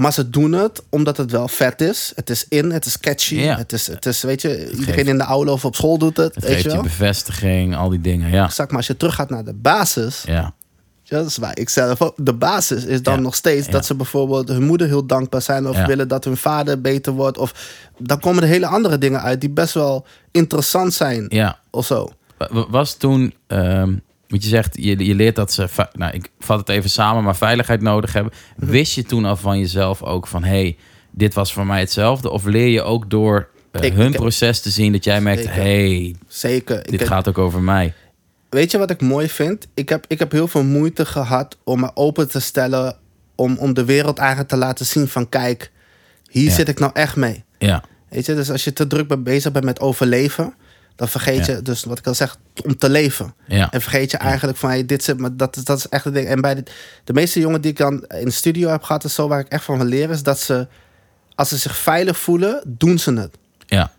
Maar 0.00 0.12
ze 0.12 0.30
doen 0.30 0.52
het 0.52 0.82
omdat 0.88 1.16
het 1.16 1.30
wel 1.30 1.48
vet 1.48 1.80
is. 1.80 2.12
Het 2.14 2.30
is 2.30 2.46
in, 2.48 2.70
het 2.70 2.84
is 2.86 2.98
catchy. 3.00 3.34
Ja. 3.34 3.56
Het, 3.56 3.72
is, 3.72 3.86
het 3.86 4.06
is, 4.06 4.22
weet 4.22 4.42
je, 4.42 4.70
iedereen 4.70 4.94
geeft- 4.94 5.08
in 5.08 5.18
de 5.18 5.24
aula 5.24 5.52
of 5.52 5.64
op 5.64 5.74
school 5.74 5.98
doet 5.98 6.16
het. 6.16 6.34
Het 6.34 6.44
weet 6.44 6.52
geeft 6.52 6.62
je 6.62 6.68
je 6.68 6.74
wel? 6.74 6.82
bevestiging, 6.84 7.76
al 7.76 7.88
die 7.88 8.00
dingen. 8.00 8.30
Ja. 8.30 8.48
Zeg 8.48 8.66
maar, 8.68 8.76
als 8.76 8.86
je 8.86 8.96
terug 8.96 9.14
gaat 9.14 9.30
naar 9.30 9.44
de 9.44 9.54
basis. 9.54 10.22
Ja. 10.26 10.54
Ja, 11.02 11.16
dat 11.16 11.26
is 11.26 11.36
waar 11.36 11.58
ik 11.58 11.68
zelf 11.68 12.02
ook. 12.02 12.14
De 12.16 12.32
basis 12.34 12.84
is 12.84 13.02
dan 13.02 13.14
Ja. 13.14 13.20
nog 13.20 13.34
steeds 13.34 13.66
Ja. 13.66 13.72
dat 13.72 13.86
ze 13.86 13.94
bijvoorbeeld 13.94 14.48
hun 14.48 14.62
moeder 14.62 14.86
heel 14.86 15.06
dankbaar 15.06 15.42
zijn. 15.42 15.68
Of 15.68 15.76
Ja. 15.76 15.86
willen 15.86 16.08
dat 16.08 16.24
hun 16.24 16.36
vader 16.36 16.80
beter 16.80 17.12
wordt. 17.12 17.38
Of 17.38 17.78
dan 17.98 18.20
komen 18.20 18.42
er 18.42 18.48
hele 18.48 18.66
andere 18.66 18.98
dingen 18.98 19.20
uit 19.22 19.40
die 19.40 19.50
best 19.50 19.74
wel 19.74 20.06
interessant 20.30 20.94
zijn. 20.94 21.26
Ja. 21.28 21.58
Of 21.70 21.86
zo. 21.86 22.10
Wa- 22.38 22.48
wa- 22.50 22.66
Was 22.70 22.94
toen, 22.94 23.34
ehm 23.46 23.94
want 24.30 24.42
je 24.42 24.48
zegt, 24.48 24.76
je, 24.82 25.04
je 25.04 25.14
leert 25.14 25.36
dat 25.36 25.52
ze, 25.52 25.68
nou 25.92 26.12
ik 26.14 26.30
vat 26.38 26.58
het 26.58 26.68
even 26.68 26.90
samen, 26.90 27.24
maar 27.24 27.36
veiligheid 27.36 27.80
nodig 27.80 28.12
hebben. 28.12 28.32
Mhm. 28.56 28.70
Wist 28.70 28.94
je 28.94 29.02
toen 29.02 29.24
al 29.24 29.36
van 29.36 29.58
jezelf 29.58 30.02
ook 30.02 30.26
van, 30.26 30.44
hey, 30.44 30.76
dit 31.10 31.34
was 31.34 31.52
voor 31.52 31.66
mij 31.66 31.80
hetzelfde? 31.80 32.30
Of 32.30 32.44
leer 32.44 32.68
je 32.68 32.82
ook 32.82 33.10
door 33.10 33.48
eh, 33.72 33.82
Ik- 33.82 33.92
hun 33.92 34.12
ik- 34.12 34.16
proces 34.16 34.60
te 34.60 34.70
zien 34.70 34.92
dat 34.92 35.04
jij 35.04 35.20
merkt, 35.20 35.42
Zeker. 35.42 35.54
hey, 35.62 36.14
Zeker. 36.28 36.78
Ik 36.78 36.90
dit 36.98 37.06
gaat 37.08 37.28
ook 37.28 37.38
over 37.38 37.60
mij? 37.62 37.94
Weet 38.48 38.70
je 38.70 38.78
wat 38.78 38.90
ik 38.90 39.00
mooi 39.00 39.28
vind? 39.28 39.66
Ik 39.74 39.88
heb, 39.88 40.04
ik 40.08 40.18
heb 40.18 40.32
heel 40.32 40.48
veel 40.48 40.62
moeite 40.64 41.06
gehad 41.06 41.56
om 41.64 41.80
me 41.80 41.90
open 41.94 42.28
te 42.28 42.40
stellen. 42.40 42.96
Om, 43.34 43.56
om 43.58 43.74
de 43.74 43.84
wereld 43.84 44.18
eigenlijk 44.18 44.48
te 44.48 44.56
laten 44.56 44.86
zien 44.86 45.08
van 45.08 45.28
kijk, 45.28 45.70
hier 46.30 46.44
Ja. 46.44 46.50
zit 46.54 46.68
ik 46.68 46.78
nou 46.78 46.90
echt 46.94 47.16
mee. 47.16 47.44
Ja, 47.58 47.84
Weet 48.08 48.26
je, 48.26 48.34
dus 48.34 48.50
als 48.50 48.64
je 48.64 48.72
te 48.72 48.86
druk 48.86 49.08
bent 49.08 49.24
bezig 49.24 49.52
bent 49.52 49.64
met 49.64 49.80
overleven, 49.80 50.54
dan 51.00 51.08
vergeet 51.08 51.46
Ja. 51.46 51.54
je, 51.54 51.62
dus 51.62 51.84
wat 51.84 51.98
ik 51.98 52.06
al 52.06 52.14
zeg, 52.14 52.36
om 52.64 52.78
te 52.78 52.90
leven. 52.90 53.34
ja, 53.46 53.70
En 53.70 53.80
vergeet 53.80 54.10
je 54.10 54.16
eigenlijk 54.16 54.58
van, 54.58 54.68
hey, 54.70 54.86
dit 54.86 55.04
zit, 55.04 55.18
maar 55.18 55.36
dat, 55.36 55.56
is- 55.56 55.64
dat 55.64 55.78
is 55.78 55.88
echt 55.88 56.04
het 56.04 56.14
ding. 56.14 56.26
En 56.26 56.40
bij 56.40 56.54
de, 56.54 56.62
de 57.04 57.12
meeste 57.12 57.40
jongen 57.40 57.60
die 57.60 57.70
ik 57.70 57.76
dan 57.76 58.04
in 58.08 58.24
de 58.24 58.30
studio 58.30 58.68
heb 58.68 58.82
gehad, 58.82 59.04
is 59.04 59.14
zo 59.14 59.28
waar 59.28 59.40
ik 59.40 59.48
echt 59.48 59.64
van 59.64 59.76
wil 59.78 59.86
leren, 59.86 60.10
is 60.14 60.22
dat 60.22 60.38
ze, 60.38 60.66
als 61.34 61.48
ze 61.48 61.56
zich 61.56 61.76
veilig 61.76 62.18
voelen, 62.18 62.62
doen 62.66 62.98
ze 62.98 63.12
het. 63.12 63.36
ja, 63.66 63.92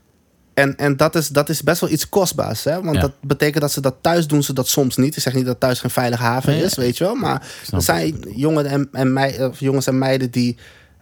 En, 0.54 0.78
en 0.78 0.98
dat, 0.98 1.16
is, 1.16 1.28
dat 1.28 1.50
is 1.50 1.64
best 1.64 1.82
wel 1.82 1.90
iets 1.90 2.10
kostbaars. 2.10 2.64
Hè? 2.64 2.82
Want 2.82 2.96
Ja. 2.96 3.02
dat 3.02 3.12
betekent 3.22 3.62
dat 3.62 3.72
ze 3.72 3.82
dat 3.82 3.96
thuis 4.02 4.28
doen, 4.28 4.44
ze 4.44 4.54
dat 4.54 4.68
soms 4.68 4.98
niet. 4.98 5.16
Ik 5.16 5.22
zeg 5.22 5.34
niet 5.34 5.46
dat 5.46 5.60
thuis 5.60 5.80
geen 5.80 5.90
veilige 5.92 6.24
haven 6.24 6.54
Nee, 6.54 6.64
is, 6.64 6.76
weet 6.76 6.98
je 6.98 7.04
wel. 7.04 7.16
Maar 7.16 7.48
er 7.72 7.82
zijn 7.82 8.26
jongen 8.36 8.66
en, 8.66 8.90
en 8.92 9.14
mei, 9.14 9.44
of 9.46 9.60
jongens 9.60 9.88
en 9.88 9.98
meiden 9.98 10.32
die 10.32 10.58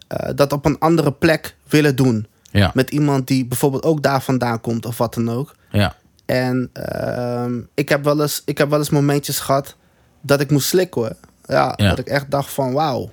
eh, 0.08 0.30
dat 0.34 0.52
op 0.52 0.64
een 0.64 0.78
andere 0.78 1.12
plek 1.12 1.56
willen 1.68 1.96
doen. 1.96 2.26
ja, 2.50 2.70
Met 2.74 2.90
iemand 2.90 3.26
die 3.26 3.46
bijvoorbeeld 3.46 3.84
ook 3.84 4.02
daar 4.02 4.22
vandaan 4.22 4.60
komt 4.60 4.86
of 4.86 4.98
wat 4.98 5.14
dan 5.14 5.30
ook. 5.30 5.54
Ja, 5.70 5.94
En 6.26 6.70
ehm, 6.72 7.60
ik, 7.74 7.88
heb 7.88 8.04
wel 8.04 8.20
eens, 8.20 8.42
ik 8.44 8.58
heb 8.58 8.70
wel 8.70 8.78
eens 8.78 8.90
momentjes 8.90 9.38
gehad 9.38 9.76
dat 10.20 10.40
ik 10.40 10.50
moest 10.50 10.68
slikken 10.68 11.00
hoor. 11.00 11.12
Ja, 11.44 11.72
Ja. 11.76 11.88
dat 11.88 11.98
ik 11.98 12.06
echt 12.06 12.30
dacht 12.30 12.52
van 12.52 12.72
wauw. 12.72 13.10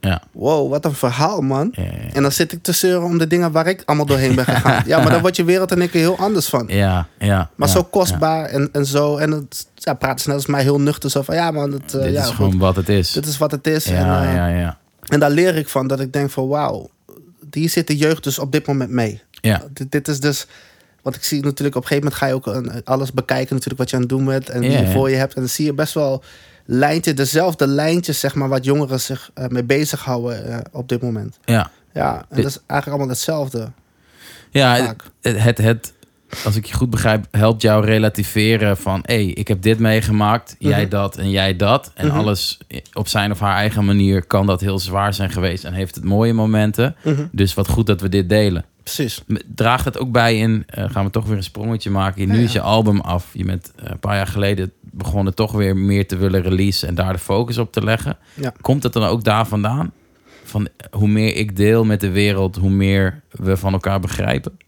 ja, 0.00 0.22
Wow, 0.32 0.70
wat 0.70 0.84
een 0.84 0.94
verhaal 0.94 1.40
man. 1.40 1.68
ja. 1.72 1.82
En 2.12 2.22
dan 2.22 2.32
zit 2.32 2.52
ik 2.52 2.62
te 2.62 2.72
zeuren 2.72 3.02
om 3.04 3.18
de 3.18 3.26
dingen 3.26 3.52
waar 3.52 3.66
ik 3.66 3.82
allemaal 3.84 4.06
doorheen 4.06 4.34
ben 4.34 4.44
gegaan. 4.44 4.82
ja, 4.90 4.98
maar 5.00 5.10
dan 5.10 5.20
wordt 5.20 5.36
je 5.36 5.44
wereld 5.44 5.72
en 5.72 5.82
ik 5.82 5.92
er 5.94 5.98
heel 6.00 6.18
anders 6.18 6.46
van. 6.48 6.64
ja, 6.68 7.06
ja, 7.18 7.50
Maar 7.54 7.68
zo 7.68 7.82
kostbaar 7.82 8.44
en, 8.44 8.68
en 8.72 8.86
zo. 8.86 9.16
En 9.16 9.30
het 9.30 9.66
ja, 9.74 9.94
praat 9.94 10.20
snel 10.20 10.34
als 10.34 10.46
mij 10.46 10.62
heel 10.62 10.80
nuchter. 10.80 11.10
Zo 11.10 11.22
van 11.22 11.34
ja, 11.34 11.50
man, 11.50 11.72
het, 11.72 11.94
eh, 11.94 12.02
Dit 12.02 12.14
is 12.14 12.24
goed, 12.24 12.34
gewoon 12.34 12.58
wat 12.58 12.76
het 12.76 12.88
is. 12.88 13.12
dit 13.12 13.26
is 13.26 13.38
wat 13.38 13.50
het 13.50 13.66
is. 13.66 13.86
en, 13.86 13.94
ja, 14.06 14.22
eh, 14.24 14.34
ja, 14.34 14.46
ja, 14.46 14.78
en 15.06 15.20
daar 15.20 15.30
leer 15.30 15.56
ik 15.56 15.68
van 15.68 15.86
dat 15.86 16.00
ik 16.00 16.12
denk 16.12 16.30
van 16.30 16.48
wauw, 16.48 16.90
hier 17.50 17.70
zit 17.70 17.86
de 17.86 17.96
jeugd 17.96 18.24
dus 18.24 18.38
op 18.38 18.52
dit 18.52 18.66
moment 18.66 18.90
mee. 18.90 19.22
ja, 19.30 19.62
Dit, 19.72 19.92
dit 19.92 20.08
is 20.08 20.20
dus. 20.20 20.46
Want 21.06 21.18
ik 21.18 21.24
zie 21.24 21.42
natuurlijk 21.42 21.76
op 21.76 21.82
een 21.82 21.88
gegeven 21.88 22.10
moment 22.10 22.22
ga 22.22 22.26
je 22.26 22.34
ook 22.34 22.46
een- 22.74 22.84
alles 22.84 23.12
bekijken, 23.12 23.48
natuurlijk 23.54 23.78
wat 23.78 23.90
je 23.90 23.96
aan 23.96 24.02
het 24.02 24.10
doen 24.10 24.24
bent 24.24 24.48
en 24.50 24.60
wie 24.60 24.70
je 24.70 24.86
voor 24.90 25.10
je 25.10 25.16
hebt. 25.16 25.34
En 25.34 25.40
dan 25.40 25.50
zie 25.50 25.64
je 25.64 25.74
best 25.74 25.94
wel 25.94 26.22
lijntje, 26.64 27.14
dezelfde 27.14 27.66
lijntjes, 27.66 28.20
zeg 28.20 28.34
maar, 28.34 28.48
wat 28.48 28.64
jongeren 28.64 29.00
zich 29.00 29.30
eh, 29.34 29.46
mee 29.48 29.64
bezighouden 29.64 30.46
eh, 30.52 30.58
op 30.72 30.88
dit 30.88 31.02
moment. 31.02 31.38
ja. 31.44 31.70
Ja, 31.92 32.16
en 32.16 32.24
Dit- 32.28 32.42
dat 32.42 32.50
is 32.52 32.58
eigenlijk 32.66 32.86
allemaal 32.88 33.08
hetzelfde. 33.08 33.70
Ja, 34.50 34.76
Vaak. 34.84 35.04
het, 35.20 35.38
het, 35.42 35.58
het, 35.58 35.92
als 36.44 36.56
ik 36.56 36.64
je 36.64 36.74
goed 36.74 36.90
begrijp, 36.90 37.26
helpt 37.30 37.62
jou 37.62 37.84
relativeren 37.84 38.76
van... 38.76 39.00
hé, 39.02 39.14
hey, 39.14 39.24
ik 39.26 39.48
heb 39.48 39.62
dit 39.62 39.78
meegemaakt, 39.78 40.56
jij 40.58 40.80
Mhm. 40.80 40.90
dat 40.90 41.16
en 41.16 41.30
jij 41.30 41.56
dat. 41.56 41.90
En 41.94 42.06
Mhm. 42.06 42.16
alles 42.16 42.58
op 42.92 43.08
zijn 43.08 43.30
of 43.30 43.40
haar 43.40 43.56
eigen 43.56 43.84
manier 43.84 44.24
kan 44.26 44.46
dat 44.46 44.60
heel 44.60 44.78
zwaar 44.78 45.14
zijn 45.14 45.30
geweest... 45.30 45.64
en 45.64 45.72
heeft 45.72 45.94
het 45.94 46.04
mooie 46.04 46.32
momenten. 46.32 46.96
Mhm. 47.04 47.26
Dus 47.32 47.54
wat 47.54 47.68
goed 47.68 47.86
dat 47.86 48.00
we 48.00 48.08
dit 48.08 48.28
delen. 48.28 48.64
Precies. 48.86 49.22
Draagt 49.54 49.84
het 49.84 49.98
ook 49.98 50.12
bij 50.12 50.38
in, 50.38 50.64
eh, 50.66 50.90
gaan 50.90 51.04
we 51.04 51.10
toch 51.10 51.26
weer 51.26 51.36
een 51.36 51.42
sprongetje 51.42 51.90
maken... 51.90 52.28
nu 52.28 52.36
Ja, 52.36 52.42
is 52.42 52.52
je 52.52 52.60
album 52.60 53.00
af. 53.00 53.28
Je 53.32 53.44
bent 53.44 53.72
eh, 53.76 53.90
een 53.90 53.98
paar 53.98 54.16
jaar 54.16 54.26
geleden 54.26 54.72
begonnen 54.80 55.34
toch 55.34 55.52
weer 55.52 55.76
meer 55.76 56.06
te 56.06 56.16
willen 56.16 56.42
releasen... 56.42 56.88
en 56.88 56.94
daar 56.94 57.12
de 57.12 57.18
focus 57.18 57.58
op 57.58 57.72
te 57.72 57.84
leggen. 57.84 58.16
Ja. 58.34 58.52
Komt 58.60 58.82
het 58.82 58.92
dan 58.92 59.04
ook 59.04 59.24
daar 59.24 59.46
vandaan? 59.46 59.92
Van 60.44 60.68
hoe 60.90 61.08
meer 61.08 61.34
ik 61.36 61.56
deel 61.56 61.84
met 61.84 62.00
de 62.00 62.10
wereld, 62.10 62.56
hoe 62.56 62.70
meer 62.70 63.20
we 63.30 63.56
van 63.56 63.72
elkaar 63.72 64.00
begrijpen? 64.00 64.58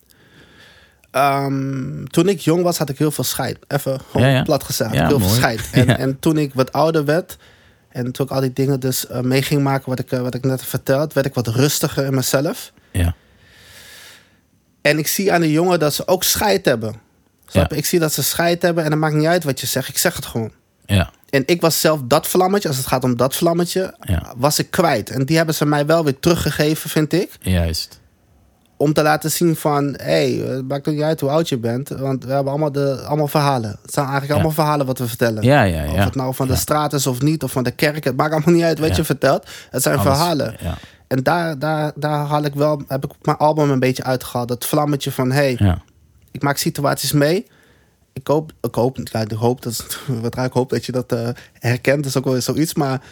Ehm, 1.10 2.04
toen 2.04 2.28
ik 2.28 2.40
jong 2.40 2.62
was, 2.62 2.78
had 2.78 2.88
ik 2.88 2.98
heel 2.98 3.10
veel 3.10 3.24
scheid. 3.24 3.58
Even 3.68 4.00
gewoon 4.10 4.26
Ja, 4.26 4.32
ja. 4.34 4.42
plat 4.42 4.64
gezegd. 4.64 4.94
Ja, 4.94 5.06
heel 5.06 5.20
veel 5.20 5.28
scheid. 5.28 5.68
En, 5.72 5.86
Ja. 5.86 5.98
en 5.98 6.18
toen 6.18 6.38
ik 6.38 6.54
wat 6.54 6.72
ouder 6.72 7.04
werd... 7.04 7.36
en 7.88 8.12
toen 8.12 8.26
ik 8.26 8.32
al 8.32 8.40
die 8.40 8.52
dingen 8.52 8.80
dus 8.80 9.06
eh, 9.06 9.20
mee 9.20 9.42
ging 9.42 9.62
maken... 9.62 9.88
Wat 9.88 9.98
ik, 9.98 10.12
eh, 10.12 10.20
wat 10.20 10.34
ik 10.34 10.44
net 10.44 10.64
verteld... 10.64 11.12
werd 11.12 11.26
ik 11.26 11.34
wat 11.34 11.46
rustiger 11.46 12.04
in 12.04 12.14
mezelf. 12.14 12.72
Ja. 12.92 13.14
En 14.82 14.98
ik 14.98 15.06
zie 15.06 15.32
aan 15.32 15.40
de 15.40 15.50
jongen 15.52 15.78
dat 15.78 15.94
ze 15.94 16.06
ook 16.08 16.24
scheid 16.24 16.64
hebben. 16.64 16.94
Snap 17.46 17.70
je? 17.70 17.76
Ik 17.76 17.86
zie 17.86 17.98
dat 17.98 18.12
ze 18.12 18.22
scheid 18.22 18.62
hebben... 18.62 18.84
en 18.84 18.90
het 18.90 19.00
maakt 19.00 19.14
niet 19.14 19.26
uit 19.26 19.44
wat 19.44 19.60
je 19.60 19.66
zegt. 19.66 19.88
Ik 19.88 19.98
zeg 19.98 20.16
het 20.16 20.26
gewoon. 20.26 20.52
Ja, 20.86 21.10
En 21.30 21.42
ik 21.46 21.60
was 21.60 21.80
zelf 21.80 22.00
dat 22.04 22.26
vlammetje... 22.26 22.68
als 22.68 22.76
het 22.76 22.86
gaat 22.86 23.04
om 23.04 23.16
dat 23.16 23.36
vlammetje... 23.36 23.94
Ja. 24.00 24.34
was 24.36 24.58
ik 24.58 24.70
kwijt. 24.70 25.10
En 25.10 25.24
die 25.24 25.36
hebben 25.36 25.54
ze 25.54 25.66
mij 25.66 25.86
wel 25.86 26.04
weer 26.04 26.18
teruggegeven, 26.20 26.90
vind 26.90 27.12
ik 27.12 27.30
juist. 27.40 28.00
om 28.76 28.92
te 28.92 29.02
laten 29.02 29.30
zien 29.30 29.56
van, 29.56 29.84
hé, 29.96 30.36
hey, 30.36 30.54
het 30.54 30.68
maakt 30.68 30.86
niet 30.86 31.00
uit 31.02 31.20
hoe 31.20 31.30
oud 31.30 31.48
je 31.48 31.58
bent, 31.58 31.88
want 31.88 32.24
we 32.24 32.32
hebben 32.32 32.52
allemaal, 32.52 32.72
de, 32.72 33.02
allemaal 33.06 33.28
verhalen. 33.28 33.78
Het 33.82 33.92
zijn 33.92 34.04
eigenlijk 34.04 34.34
allemaal 34.34 34.54
verhalen 34.54 34.86
wat 34.86 34.98
we 34.98 35.08
vertellen. 35.08 35.42
Ja, 35.42 35.62
ja, 35.62 35.82
ja. 35.82 35.92
Of 35.92 36.04
het 36.04 36.14
nou 36.14 36.34
van 36.34 36.46
de 36.48 36.56
straat 36.56 36.92
is 36.92 37.06
of 37.06 37.20
niet, 37.22 37.42
of 37.42 37.52
van 37.52 37.64
de 37.64 37.70
kerk, 37.70 38.04
het 38.04 38.16
maakt 38.16 38.32
allemaal 38.32 38.54
niet 38.54 38.64
uit 38.64 38.78
wat 38.78 38.96
je 38.96 39.04
vertelt. 39.04 39.46
Het 39.70 39.82
zijn 39.82 39.98
Alles, 39.98 40.16
verhalen. 40.16 40.56
Ja, 40.60 40.74
En 41.08 41.22
daar, 41.22 41.58
daar, 41.58 41.92
daar 41.94 42.26
haal 42.26 42.42
ik 42.44 42.54
wel, 42.54 42.82
heb 42.88 43.04
ik 43.04 43.10
mijn 43.22 43.36
album 43.36 43.70
een 43.70 43.78
beetje 43.78 44.04
uitgehaald. 44.04 44.48
Dat 44.48 44.66
vlammetje 44.66 45.12
van, 45.12 45.30
hé, 45.30 45.36
hey, 45.36 45.56
ja, 45.58 45.82
ik 46.30 46.42
maak 46.42 46.56
situaties 46.56 47.12
mee. 47.12 47.46
Ik 48.12 48.26
hoop, 48.26 48.52
ik 48.60 48.74
hoop, 48.74 48.98
ik 48.98 49.30
hoop, 49.30 49.62
dat, 49.62 49.98
wat 50.22 50.34
raar, 50.34 50.44
ik 50.44 50.52
hoop 50.52 50.70
dat 50.70 50.86
je 50.86 50.92
dat 50.92 51.12
eh, 51.12 51.28
herkent. 51.52 51.96
Dat 51.96 52.06
is 52.06 52.16
ook 52.16 52.24
wel 52.24 52.40
zoiets, 52.40 52.74
maar 52.74 53.02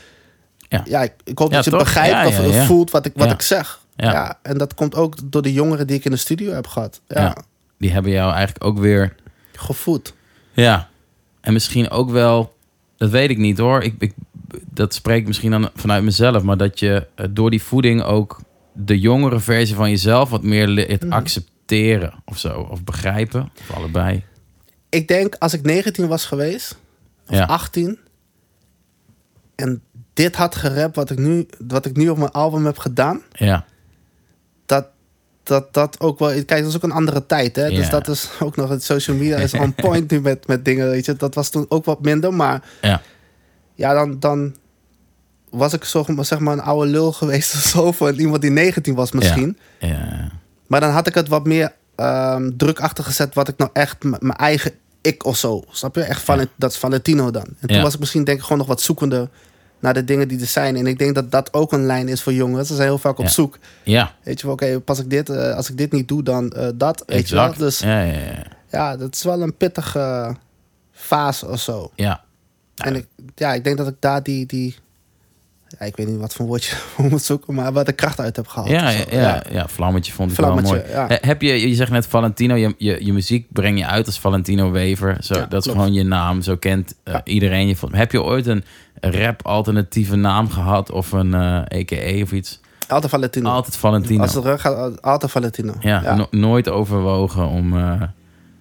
Ja. 0.68 0.82
ja, 0.84 1.02
ik, 1.02 1.12
ik 1.24 1.38
hoop 1.38 1.50
Ja, 1.50 1.56
dat 1.56 1.64
je 1.64 1.70
toch? 1.70 1.80
begrijpt 1.80 2.26
of 2.26 2.66
voelt 2.66 2.90
wat 2.90 3.06
ik, 3.06 3.12
wat 3.14 3.30
ik 3.30 3.42
zeg. 3.42 3.80
Ja. 3.96 4.38
En 4.42 4.58
dat 4.58 4.74
komt 4.74 4.94
ook 4.94 5.16
door 5.24 5.42
de 5.42 5.52
jongeren 5.52 5.86
die 5.86 5.96
ik 5.96 6.04
in 6.04 6.10
de 6.10 6.16
studio 6.16 6.52
heb 6.52 6.66
gehad. 6.66 7.00
Ja, 7.06 7.20
ja. 7.20 7.36
Die 7.78 7.92
hebben 7.92 8.12
jou 8.12 8.32
eigenlijk 8.32 8.64
ook 8.64 8.78
weer... 8.78 9.14
gevoed. 9.52 10.14
Ja. 10.52 10.88
En 11.40 11.52
misschien 11.52 11.90
ook 11.90 12.10
wel... 12.10 12.54
Dat 12.96 13.10
weet 13.10 13.30
ik 13.30 13.38
niet 13.38 13.58
hoor. 13.58 13.82
Ik, 13.82 13.94
ik, 13.98 14.12
dat 14.70 14.94
spreekt 14.94 15.26
misschien 15.26 15.50
dan 15.50 15.70
vanuit 15.74 16.02
mezelf. 16.04 16.42
Maar 16.42 16.56
dat 16.56 16.78
je 16.78 17.06
eh, 17.14 17.26
door 17.30 17.50
die 17.50 17.62
voeding 17.62 18.02
ook 18.02 18.40
de 18.72 18.98
jongere 19.00 19.40
versie 19.40 19.74
van 19.74 19.90
jezelf... 19.90 20.30
wat 20.30 20.42
meer 20.42 20.88
het 20.88 21.02
Mhm. 21.04 21.12
accepteren 21.12 22.12
of 22.24 22.38
zo. 22.38 22.60
Of 22.70 22.84
begrijpen. 22.84 23.50
Of 23.60 23.76
allebei. 23.76 24.24
Ik 24.88 25.08
denk 25.08 25.34
als 25.38 25.52
ik 25.52 25.62
19 25.62 26.06
was 26.08 26.24
geweest, 26.24 26.78
of 27.28 27.34
Ja. 27.36 27.44
18, 27.46 27.98
en 29.54 29.82
dit 30.14 30.36
had 30.36 30.54
gerapt 30.54 30.96
wat 30.96 31.10
ik 31.10 31.18
nu, 31.18 31.46
wat 31.66 31.86
ik 31.86 31.96
nu 31.96 32.08
op 32.08 32.16
mijn 32.18 32.30
album 32.30 32.64
heb 32.64 32.78
gedaan, 32.78 33.22
Ja. 33.32 33.64
dat 34.66 34.86
dat, 35.42 35.74
dat 35.74 36.00
ook 36.00 36.18
wel. 36.18 36.28
Kijk, 36.28 36.48
dat 36.48 36.66
is 36.68 36.76
ook 36.76 36.82
een 36.82 36.92
andere 36.92 37.26
tijd, 37.26 37.56
hè? 37.56 37.70
Dus 37.70 37.90
dat 37.90 38.08
is 38.08 38.30
ook 38.40 38.56
nog 38.56 38.68
het 38.68 38.82
social 38.84 39.16
media 39.16 39.36
is 39.36 39.54
on 39.54 39.74
point 39.84 40.10
nu 40.10 40.20
met, 40.20 40.46
met 40.46 40.64
dingen, 40.64 40.88
weet 40.90 41.04
je. 41.04 41.14
Dat 41.14 41.34
was 41.34 41.50
toen 41.50 41.66
ook 41.68 41.84
wat 41.84 42.00
minder, 42.02 42.34
maar 42.34 42.62
Ja. 42.80 43.02
Ja, 43.76 43.92
dan, 43.92 44.18
dan 44.18 44.54
was 45.50 45.72
ik 45.72 45.84
zo, 45.84 46.04
zeg 46.20 46.38
maar 46.38 46.52
een 46.52 46.60
oude 46.60 46.90
lul 46.90 47.12
geweest 47.12 47.54
of 47.54 47.60
zo 47.60 47.92
voor 47.92 48.12
iemand 48.12 48.40
die 48.40 48.50
19 48.50 48.94
was 48.94 49.12
misschien. 49.12 49.58
Ja. 49.80 50.30
Maar 50.66 50.80
dan 50.80 50.90
had 50.90 51.06
ik 51.06 51.14
het 51.14 51.28
wat 51.28 51.46
meer 51.46 51.72
ehm, 51.94 52.50
druk 52.56 52.80
achter 52.80 53.04
gezet 53.04 53.34
wat 53.34 53.48
ik 53.48 53.56
nou 53.56 53.70
echt 53.72 54.02
mijn 54.02 54.36
eigen 54.36 54.72
ik 55.00 55.24
of 55.24 55.36
zo. 55.36 55.62
Snap 55.70 55.94
je? 55.94 56.02
Echt 56.02 56.22
van 56.22 56.38
Ja. 56.38 56.46
dat 56.56 56.70
is 56.70 56.76
Valentino 56.76 57.30
dan. 57.30 57.46
En 57.60 57.68
toen 57.68 57.82
was 57.82 57.94
ik 57.94 58.00
misschien 58.00 58.24
denk 58.24 58.36
ik 58.38 58.42
gewoon 58.42 58.58
nog 58.58 58.66
wat 58.66 58.80
zoekende 58.80 59.28
naar 59.78 59.94
de 59.94 60.04
dingen 60.04 60.28
die 60.28 60.40
er 60.40 60.46
zijn. 60.46 60.76
En 60.76 60.86
ik 60.86 60.98
denk 60.98 61.14
dat 61.14 61.30
dat 61.30 61.52
ook 61.52 61.72
een 61.72 61.86
lijn 61.86 62.08
is 62.08 62.22
voor 62.22 62.32
jongens. 62.32 62.68
Ze 62.68 62.74
zijn 62.74 62.88
heel 62.88 62.98
vaak 62.98 63.18
op 63.18 63.28
zoek. 63.28 63.58
Ja, 63.82 64.14
Weet 64.22 64.40
je 64.40 64.46
wel, 64.46 64.54
oké, 64.54 64.80
pas 64.80 64.98
ik 64.98 65.10
dit, 65.10 65.28
eh, 65.28 65.54
als 65.54 65.70
ik 65.70 65.78
dit 65.78 65.92
niet 65.92 66.08
doe, 66.08 66.22
dan 66.22 66.50
eh, 66.50 66.68
dat. 66.74 67.02
Weet 67.06 67.28
je 67.28 67.34
wel. 67.34 67.54
Dus 67.54 67.78
Ja, 67.78 68.02
ja, 68.02 68.12
ja. 68.18 68.42
ja, 68.70 68.96
dat 68.96 69.14
is 69.14 69.22
wel 69.22 69.42
een 69.42 69.56
pittige 69.56 70.36
fase 70.92 71.46
of 71.48 71.60
zo. 71.60 71.90
ja. 71.94 72.24
En 72.76 72.94
ik, 72.96 73.06
ja, 73.34 73.54
ik 73.54 73.64
denk 73.64 73.76
dat 73.76 73.88
ik 73.88 73.94
daar 74.00 74.22
die, 74.22 74.46
die 74.46 74.74
ja, 75.78 75.86
ik 75.86 75.96
weet 75.96 76.06
niet 76.06 76.18
wat 76.20 76.34
voor 76.34 76.46
woordje 76.46 76.76
voor 76.94 77.04
moet 77.04 77.22
zoeken, 77.22 77.54
maar 77.54 77.72
waar 77.72 77.84
de 77.84 77.92
kracht 77.92 78.20
uit 78.20 78.36
heb 78.36 78.46
gehaald. 78.46 78.70
Ja, 78.70 78.90
ja, 78.90 79.04
ja, 79.10 79.42
ja, 79.50 79.68
Vlammetje 79.68 80.12
vond 80.12 80.30
ik 80.30 80.36
wel 80.36 80.46
Vlammetje, 80.46 80.76
mooi. 80.76 80.90
ja. 80.90 81.06
He- 81.06 81.16
Heb 81.28 81.42
je, 81.42 81.68
je 81.68 81.74
zegt 81.74 81.90
net 81.90 82.06
Valentino, 82.06 82.54
je, 82.54 82.74
je, 82.78 83.04
je 83.04 83.12
muziek 83.12 83.46
breng 83.52 83.78
je 83.78 83.86
uit 83.86 84.06
als 84.06 84.20
Valentino 84.20 84.70
Wever. 84.70 85.16
Zo, 85.20 85.34
Ja, 85.34 85.46
dat 85.46 85.66
is 85.66 85.72
gewoon 85.72 85.92
je 85.92 86.02
naam, 86.02 86.42
zo 86.42 86.56
kent 86.56 86.94
eh, 87.04 87.16
iedereen 87.24 87.68
je. 87.68 87.76
Heb 87.90 88.12
je 88.12 88.22
ooit 88.22 88.46
een 88.46 88.64
rap-alternatieve 89.00 90.16
naam 90.16 90.50
gehad 90.50 90.90
of 90.90 91.12
een 91.12 91.34
eh 91.34 91.62
EKE 91.68 92.20
of 92.22 92.32
iets? 92.32 92.60
Altijd 92.88 93.12
Valentino. 93.12 93.50
Altijd 93.50 93.76
Valentino. 93.76 94.22
Als 94.22 94.34
het 94.34 94.42
terug 94.42 94.60
gaat, 94.60 95.02
altijd 95.02 95.30
Valentino. 95.32 95.74
ja, 95.80 96.00
ja. 96.02 96.14
no- 96.14 96.26
nooit 96.30 96.68
overwogen 96.68 97.46
om... 97.48 97.76
eh, 97.78 98.02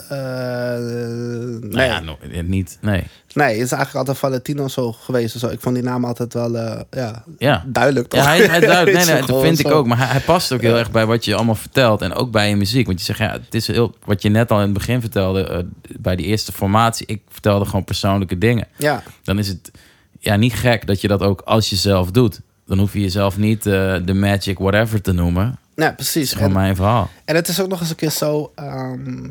Eh, 0.10 0.18
nou 0.18 1.68
nee. 1.70 1.86
ja, 1.88 2.00
no- 2.00 2.18
niet, 2.44 2.78
nee. 2.82 3.04
nee, 3.34 3.48
het 3.54 3.64
is 3.66 3.72
eigenlijk 3.72 3.96
altijd 3.96 4.18
Valentino 4.18 4.68
zo 4.68 4.92
geweest. 4.92 5.40
Zo. 5.40 5.48
Ik 5.48 5.60
vond 5.60 5.76
die 5.76 5.84
naam 5.84 6.06
altijd 6.06 6.34
wel 6.34 6.58
eh, 6.58 6.82
ja, 6.92 7.24
Ja. 7.38 7.64
duidelijk. 7.68 8.08
Toch? 8.08 8.20
Ja, 8.20 8.26
hij, 8.26 8.46
hij 8.46 8.60
duidt, 8.60 8.92
nee, 8.94 9.06
nee, 9.06 9.16
dat 9.16 9.26
gewoon 9.26 9.42
vind 9.42 9.60
ik 9.60 9.72
ook. 9.72 9.88
Maar 9.88 9.98
hij, 9.98 10.08
hij 10.08 10.20
past 10.20 10.52
ook 10.52 10.62
heel 10.62 10.78
erg 10.78 10.92
bij 10.92 11.06
wat 11.06 11.26
je 11.26 11.36
allemaal 11.36 11.56
vertelt. 11.56 12.02
En 12.02 12.14
ook 12.14 12.32
bij 12.32 12.50
je 12.50 12.56
muziek. 12.56 12.86
Want 12.86 13.00
je 13.00 13.06
zegt, 13.06 13.20
ja, 13.20 13.32
het 13.32 13.54
is 13.54 13.68
heel, 13.68 13.96
wat 14.06 14.22
je 14.22 14.30
net 14.30 14.52
al 14.52 14.58
in 14.58 14.64
het 14.64 14.74
begin 14.74 15.02
vertelde, 15.02 15.44
eh, 15.48 15.60
bij 16.00 16.16
die 16.16 16.26
eerste 16.26 16.52
formatie. 16.52 17.06
Ik 17.08 17.22
vertelde 17.30 17.66
gewoon 17.66 17.84
persoonlijke 17.84 18.38
dingen. 18.38 18.68
Ja, 18.78 19.04
Dan 19.24 19.40
is 19.40 19.48
het 19.48 19.72
ja, 20.20 20.36
niet 20.36 20.54
gek 20.54 20.88
dat 20.88 21.02
je 21.02 21.08
dat 21.08 21.22
ook 21.22 21.42
als 21.42 21.70
je 21.70 21.76
zelf 21.76 22.12
doet. 22.12 22.42
Dan 22.66 22.80
hoef 22.80 22.94
je 22.94 23.02
jezelf 23.02 23.38
niet 23.38 23.66
eh, 23.66 23.96
de 24.06 24.14
magic 24.14 24.58
whatever 24.58 25.02
te 25.02 25.12
noemen. 25.12 25.60
Ja, 25.76 25.90
is 25.90 25.96
precies. 25.96 26.32
gewoon 26.34 26.48
En, 26.48 26.54
mijn 26.54 26.76
verhaal. 26.76 27.10
en 27.26 27.36
het 27.36 27.48
is 27.48 27.62
ook 27.62 27.68
nog 27.70 27.80
eens 27.80 27.90
een 27.90 27.96
keer 27.96 28.10
zo... 28.12 28.52
ehm, 28.56 29.28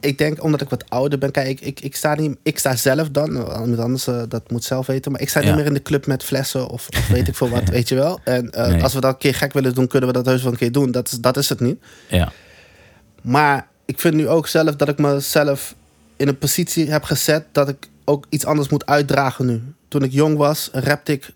ik 0.00 0.18
denk, 0.18 0.42
omdat 0.42 0.60
ik 0.60 0.68
wat 0.68 0.84
ouder 0.90 1.18
ben... 1.18 1.30
Kijk, 1.30 1.48
ik, 1.48 1.60
ik, 1.60 1.80
ik, 1.80 1.96
sta, 1.96 2.14
niet, 2.14 2.36
ik 2.42 2.58
sta 2.58 2.76
zelf 2.76 3.08
dan... 3.10 3.52
anders, 3.78 4.06
eh, 4.06 4.22
dat 4.28 4.50
moet 4.50 4.64
zelf 4.64 4.86
weten. 4.86 5.12
Maar 5.12 5.20
ik 5.20 5.28
sta 5.28 5.40
Ja. 5.40 5.46
niet 5.46 5.54
meer 5.56 5.66
in 5.66 5.74
de 5.74 5.82
club 5.82 6.06
met 6.06 6.24
flessen 6.24 6.68
of, 6.68 6.88
of 6.88 7.08
weet 7.08 7.28
ik 7.28 7.34
veel 7.36 7.48
wat, 7.48 7.68
weet 7.76 7.88
je 7.88 7.94
wel. 7.94 8.20
En 8.24 8.50
eh, 8.50 8.68
Nee. 8.68 8.82
als 8.82 8.94
we 8.94 9.00
dat 9.00 9.12
een 9.12 9.18
keer 9.18 9.34
gek 9.34 9.52
willen 9.52 9.74
doen... 9.74 9.86
kunnen 9.86 10.08
we 10.08 10.14
dat 10.14 10.26
heus 10.26 10.42
wel 10.42 10.52
een 10.52 10.58
keer 10.58 10.72
doen. 10.72 10.90
Dat 10.90 11.06
is, 11.12 11.18
dat 11.18 11.36
is 11.36 11.48
het 11.48 11.60
niet. 11.60 11.82
Ja, 12.08 12.32
Maar 13.22 13.68
ik 13.84 14.00
vind 14.00 14.14
nu 14.14 14.28
ook 14.28 14.46
zelf 14.46 14.76
dat 14.76 14.88
ik 14.88 14.98
mezelf 14.98 15.74
in 16.16 16.28
een 16.28 16.38
positie 16.38 16.90
heb 16.90 17.02
gezet 17.04 17.44
dat 17.52 17.68
ik 17.68 17.88
ook 18.04 18.26
iets 18.28 18.44
anders 18.46 18.68
moet 18.68 18.86
uitdragen 18.86 19.46
nu. 19.46 19.62
Toen 19.88 20.02
ik 20.02 20.12
jong 20.12 20.36
was, 20.36 20.68
rapte 20.72 21.12
ik 21.12 21.30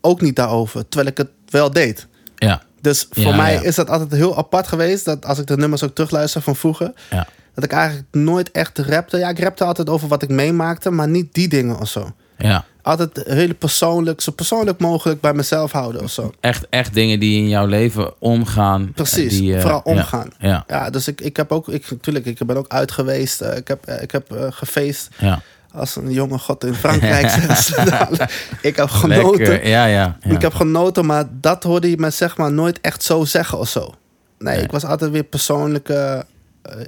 ook 0.00 0.20
niet 0.20 0.36
daarover, 0.36 0.88
terwijl 0.88 1.10
ik 1.10 1.16
het 1.18 1.28
wel 1.48 1.70
deed. 1.70 2.06
ja, 2.36 2.62
Dus 2.80 3.06
voor 3.10 3.22
Ja, 3.22 3.36
mij 3.36 3.60
is 3.62 3.74
dat 3.74 3.90
altijd 3.90 4.12
heel 4.12 4.36
apart 4.36 4.66
geweest, 4.66 5.04
dat 5.04 5.24
als 5.26 5.38
ik 5.38 5.46
de 5.46 5.56
nummers 5.56 5.82
ook 5.82 5.94
terugluister 5.94 6.42
van 6.42 6.56
vroeger, 6.56 6.92
ja. 7.10 7.26
Dat 7.54 7.64
ik 7.64 7.72
eigenlijk 7.72 8.06
nooit 8.10 8.50
echt 8.50 8.78
rapte. 8.78 9.18
Ja, 9.18 9.28
ik 9.28 9.38
rapte 9.38 9.64
altijd 9.64 9.88
over 9.88 10.08
wat 10.08 10.22
ik 10.22 10.28
meemaakte, 10.28 10.90
maar 10.90 11.08
niet 11.08 11.34
die 11.34 11.48
dingen 11.48 11.78
of 11.80 11.88
zo. 11.88 12.12
ja. 12.38 12.64
Altijd 12.84 13.22
heel 13.26 13.54
persoonlijk, 13.54 14.20
zo 14.20 14.32
persoonlijk 14.32 14.78
mogelijk 14.80 15.20
bij 15.20 15.32
mezelf 15.32 15.72
houden 15.72 16.02
of 16.02 16.10
zo. 16.10 16.32
Echt, 16.40 16.66
echt 16.70 16.94
dingen 16.94 17.20
die 17.20 17.36
in 17.38 17.48
jouw 17.48 17.66
leven 17.66 18.20
omgaan. 18.20 18.92
Precies, 18.94 19.38
die, 19.38 19.54
eh, 19.54 19.60
vooral 19.60 19.80
omgaan. 19.84 20.28
Ja, 20.38 20.64
Ja, 20.66 20.90
dus 20.90 21.08
ik, 21.08 21.20
ik 21.20 21.36
heb 21.36 21.52
ook, 21.52 21.68
ik, 21.68 21.90
natuurlijk, 21.90 22.26
ik 22.26 22.46
ben 22.46 22.56
ook 22.56 22.68
uit 22.68 22.92
geweest. 22.92 23.40
eh, 23.40 23.56
ik 23.56 23.68
heb, 23.68 23.84
eh, 23.84 24.02
ik 24.02 24.10
heb 24.10 24.50
gefeest 24.50 25.08
ja. 25.18 25.40
als 25.72 25.96
een 25.96 26.10
jonge 26.12 26.38
god 26.38 26.64
in 26.64 26.74
Frankrijk. 26.74 27.26
ik 28.60 28.76
heb 28.76 28.88
genoten. 28.88 29.38
Lekker. 29.48 29.68
Ja, 29.68 29.84
ja. 29.86 30.16
ja. 30.20 30.30
Ik 30.34 30.42
heb 30.42 30.54
genoten, 30.54 31.06
maar 31.06 31.24
dat 31.30 31.62
hoorde 31.62 31.90
je 31.90 31.96
me 31.98 32.10
zeg 32.10 32.36
maar 32.36 32.52
nooit 32.52 32.80
echt 32.80 33.02
zo 33.02 33.24
zeggen 33.24 33.58
of 33.58 33.68
zo. 33.68 33.94
Nee, 34.38 34.62
ik 34.62 34.70
was 34.70 34.84
altijd 34.84 35.10
weer 35.10 35.24
persoonlijke, 35.24 36.24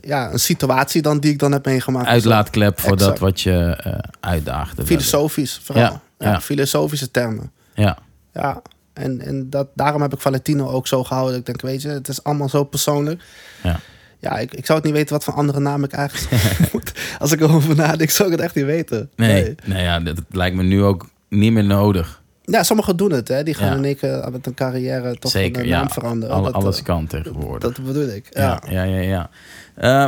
ja, 0.00 0.32
een 0.32 0.38
situatie 0.40 1.02
dan 1.02 1.18
die 1.20 1.32
ik 1.32 1.38
dan 1.38 1.52
heb 1.52 1.64
meegemaakt. 1.64 2.06
Uitlaatklep 2.08 2.80
voor 2.80 2.96
dat 2.96 3.18
wat 3.18 3.40
je 3.40 3.52
eh 3.82 3.98
uitdaagde. 4.20 4.86
Filosofisch 4.86 5.60
vooral. 5.62 5.84
Ja, 5.84 6.00
Ja, 6.18 6.30
ja. 6.30 6.40
Filosofische 6.40 7.10
termen. 7.10 7.50
Ja, 7.74 7.98
Ja, 8.32 8.62
en, 8.92 9.20
en 9.20 9.50
dat, 9.50 9.68
daarom 9.74 10.02
heb 10.02 10.12
ik 10.12 10.20
Valentino 10.20 10.68
ook 10.68 10.86
zo 10.86 11.04
gehouden. 11.04 11.38
Ik 11.38 11.46
denk, 11.46 11.60
weet 11.60 11.82
je, 11.82 11.88
het 11.88 12.08
is 12.08 12.24
allemaal 12.24 12.48
zo 12.48 12.64
persoonlijk. 12.64 13.22
ja. 13.62 13.80
Ja, 14.18 14.38
ik, 14.38 14.54
ik 14.54 14.66
zou 14.66 14.78
het 14.78 14.86
niet 14.86 14.96
weten 14.96 15.12
wat 15.14 15.24
voor 15.24 15.34
andere 15.34 15.60
naam 15.60 15.84
ik 15.84 15.92
eigenlijk 15.92 16.48
moet. 16.72 16.92
Als 17.18 17.32
ik 17.32 17.40
erover 17.40 17.76
nadenk, 17.76 18.10
zou 18.10 18.28
ik 18.28 18.34
het 18.36 18.44
echt 18.44 18.54
niet 18.54 18.64
weten. 18.64 19.10
Nee, 19.16 19.54
nee. 19.64 19.82
ja, 19.82 20.00
dat 20.00 20.16
lijkt 20.30 20.56
me 20.56 20.62
nu 20.62 20.82
ook 20.82 21.08
niet 21.28 21.52
meer 21.52 21.64
nodig. 21.64 22.22
Ja, 22.42 22.62
sommigen 22.62 22.96
doen 22.96 23.12
het, 23.12 23.28
hè. 23.28 23.42
Die 23.42 23.54
gaan 23.54 23.68
Ja. 23.70 23.74
in 23.76 23.84
één 23.84 23.96
keer 23.96 24.28
met 24.32 24.46
een 24.46 24.54
carrière 24.54 25.16
toch 25.18 25.30
Zeker, 25.30 25.62
een 25.62 25.68
ja. 25.68 25.78
naam 25.78 25.90
veranderen. 25.90 26.34
Alle- 26.34 26.44
dat, 26.52 26.54
alles 26.62 26.78
eh, 26.78 26.84
kan 26.84 27.06
tegenwoordig. 27.06 27.74
Dat 27.74 27.84
bedoel 27.86 28.08
ik, 28.08 28.26
ja, 28.30 28.60
ja. 28.68 28.82
ja, 28.82 28.82
ja. 28.82 29.00
ja. 29.00 29.30
Eh, 29.74 30.06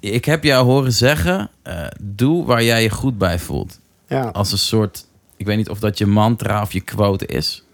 ik 0.00 0.24
heb 0.24 0.44
jou 0.44 0.64
horen 0.64 0.92
zeggen, 0.92 1.50
eh, 1.62 1.86
doe 2.02 2.44
waar 2.46 2.62
jij 2.64 2.82
je 2.82 2.90
goed 2.90 3.18
bij 3.18 3.38
voelt. 3.38 3.80
ja. 4.08 4.22
Als 4.28 4.52
een 4.52 4.58
soort, 4.58 5.06
ik 5.36 5.46
weet 5.46 5.56
niet 5.56 5.68
of 5.68 5.78
dat 5.78 5.98
je 5.98 6.06
mantra 6.06 6.62
of 6.62 6.72
je 6.72 6.80
quote 6.80 7.26
is. 7.26 7.64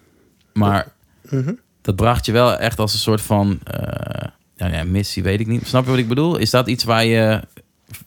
Maar 0.53 0.93
Mhm. 1.31 1.53
dat 1.83 1.97
bracht 1.97 2.27
je 2.27 2.33
wel 2.33 2.57
echt 2.57 2.79
als 2.79 2.93
een 2.93 2.99
soort 2.99 3.21
van 3.21 3.59
eh, 3.65 4.29
ja, 4.55 4.67
ja, 4.67 4.85
missie, 4.85 5.23
weet 5.23 5.41
ik 5.41 5.47
niet. 5.47 5.67
Snap 5.67 5.85
je 5.85 5.91
wat 5.91 5.99
ik 5.99 6.09
bedoel? 6.09 6.37
Is 6.37 6.51
dat 6.51 6.69
iets 6.69 6.85
waar 6.85 7.05
je 7.05 7.41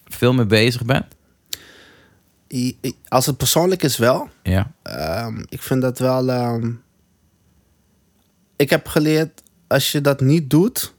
veel 0.06 0.34
mee 0.34 0.46
bezig 0.46 0.86
bent? 0.86 1.06
Als 3.08 3.26
het 3.26 3.38
persoonlijk 3.38 3.84
is 3.84 3.98
wel. 3.98 4.30
Ja, 4.44 4.72
Ehm, 4.84 5.44
ik 5.50 5.62
vind 5.62 5.82
dat 5.82 6.00
wel... 6.00 6.30
ehm, 6.32 6.72
ik 8.56 8.70
heb 8.70 8.88
geleerd, 8.88 9.44
als 9.68 9.92
je 9.92 10.02
dat 10.02 10.22
niet 10.22 10.50
doet... 10.50 10.94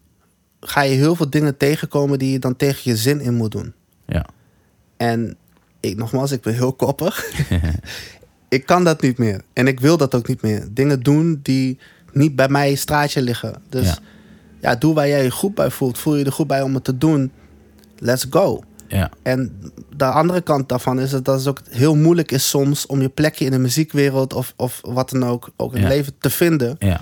ga 0.66 0.80
je 0.82 0.94
heel 0.94 1.14
veel 1.14 1.30
dingen 1.30 1.56
tegenkomen 1.56 2.18
die 2.18 2.32
je 2.32 2.38
dan 2.38 2.56
tegen 2.56 2.80
je 2.90 2.96
zin 2.96 3.20
in 3.20 3.34
moet 3.34 3.52
doen. 3.52 3.72
ja, 4.06 4.26
En 4.96 5.36
ik, 5.80 5.96
nogmaals, 5.96 6.30
ik 6.32 6.40
ben 6.40 6.54
heel 6.54 6.72
koppig. 6.72 7.30
ik 8.48 8.66
kan 8.66 8.84
dat 8.84 9.00
niet 9.02 9.18
meer. 9.18 9.40
En 9.52 9.66
ik 9.66 9.80
wil 9.80 9.96
dat 9.96 10.14
ook 10.14 10.28
niet 10.28 10.42
meer. 10.42 10.66
Dingen 10.70 11.00
doen 11.00 11.40
die 11.42 11.78
niet 12.12 12.36
bij 12.36 12.48
mij 12.48 12.74
straatje 12.74 13.22
liggen. 13.22 13.62
Dus 13.68 13.86
Ja. 13.86 13.96
ja. 14.60 14.74
doe 14.74 14.94
waar 14.94 15.08
jij 15.08 15.22
je 15.22 15.30
goed 15.30 15.54
bij 15.54 15.70
voelt. 15.70 15.98
Voel 15.98 16.16
je 16.16 16.24
er 16.24 16.32
goed 16.32 16.46
bij 16.46 16.62
om 16.62 16.74
het 16.74 16.84
te 16.84 16.98
doen. 16.98 17.32
Let's 17.98 18.26
go. 18.30 18.62
ja, 18.88 19.10
En 19.22 19.60
de 19.96 20.04
andere 20.04 20.40
kant 20.40 20.68
daarvan 20.68 21.00
is 21.00 21.10
dat 21.10 21.26
het 21.26 21.46
ook 21.48 21.60
heel 21.70 21.96
moeilijk 21.96 22.30
is 22.32 22.48
soms 22.48 22.86
om 22.86 23.00
je 23.00 23.08
plekje 23.08 23.44
in 23.44 23.50
de 23.50 23.58
muziekwereld 23.58 24.32
of, 24.32 24.52
of 24.56 24.80
wat 24.82 25.10
dan 25.10 25.24
ook, 25.24 25.50
ook 25.56 25.72
in 25.74 25.80
Ja. 25.80 25.86
het 25.86 25.94
leven 25.96 26.12
te 26.18 26.30
vinden. 26.30 26.76
ja, 26.78 27.00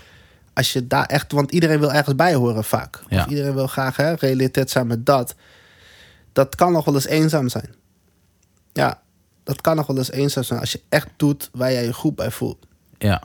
Als 0.55 0.73
je 0.73 0.87
daar 0.87 1.07
echt, 1.07 1.33
want 1.33 1.51
iedereen 1.53 1.79
wil 1.81 1.93
ergens 1.93 2.15
bij 2.17 2.35
horen 2.35 2.65
vaak. 2.65 3.03
Ja. 3.09 3.21
Of 3.23 3.27
iedereen 3.31 3.55
wil 3.55 3.67
graag 3.67 3.97
hè, 3.97 4.13
relateerd 4.13 4.71
zijn 4.71 4.87
met 4.87 5.07
dat. 5.07 5.35
Dat 6.33 6.55
kan 6.55 6.73
nog 6.73 6.85
wel 6.85 6.95
eens 6.95 7.07
eenzaam 7.07 7.49
zijn. 7.49 7.75
Ja, 8.73 9.01
dat 9.45 9.61
kan 9.61 9.77
nog 9.77 9.87
wel 9.87 9.97
eens 9.99 10.11
eenzaam 10.11 10.43
zijn 10.45 10.61
als 10.61 10.73
je 10.73 10.81
echt 10.89 11.09
doet 11.17 11.49
waar 11.53 11.73
jij 11.73 11.85
je 11.85 11.93
goed 11.93 12.15
bij 12.15 12.31
voelt. 12.31 12.67
ja. 12.99 13.23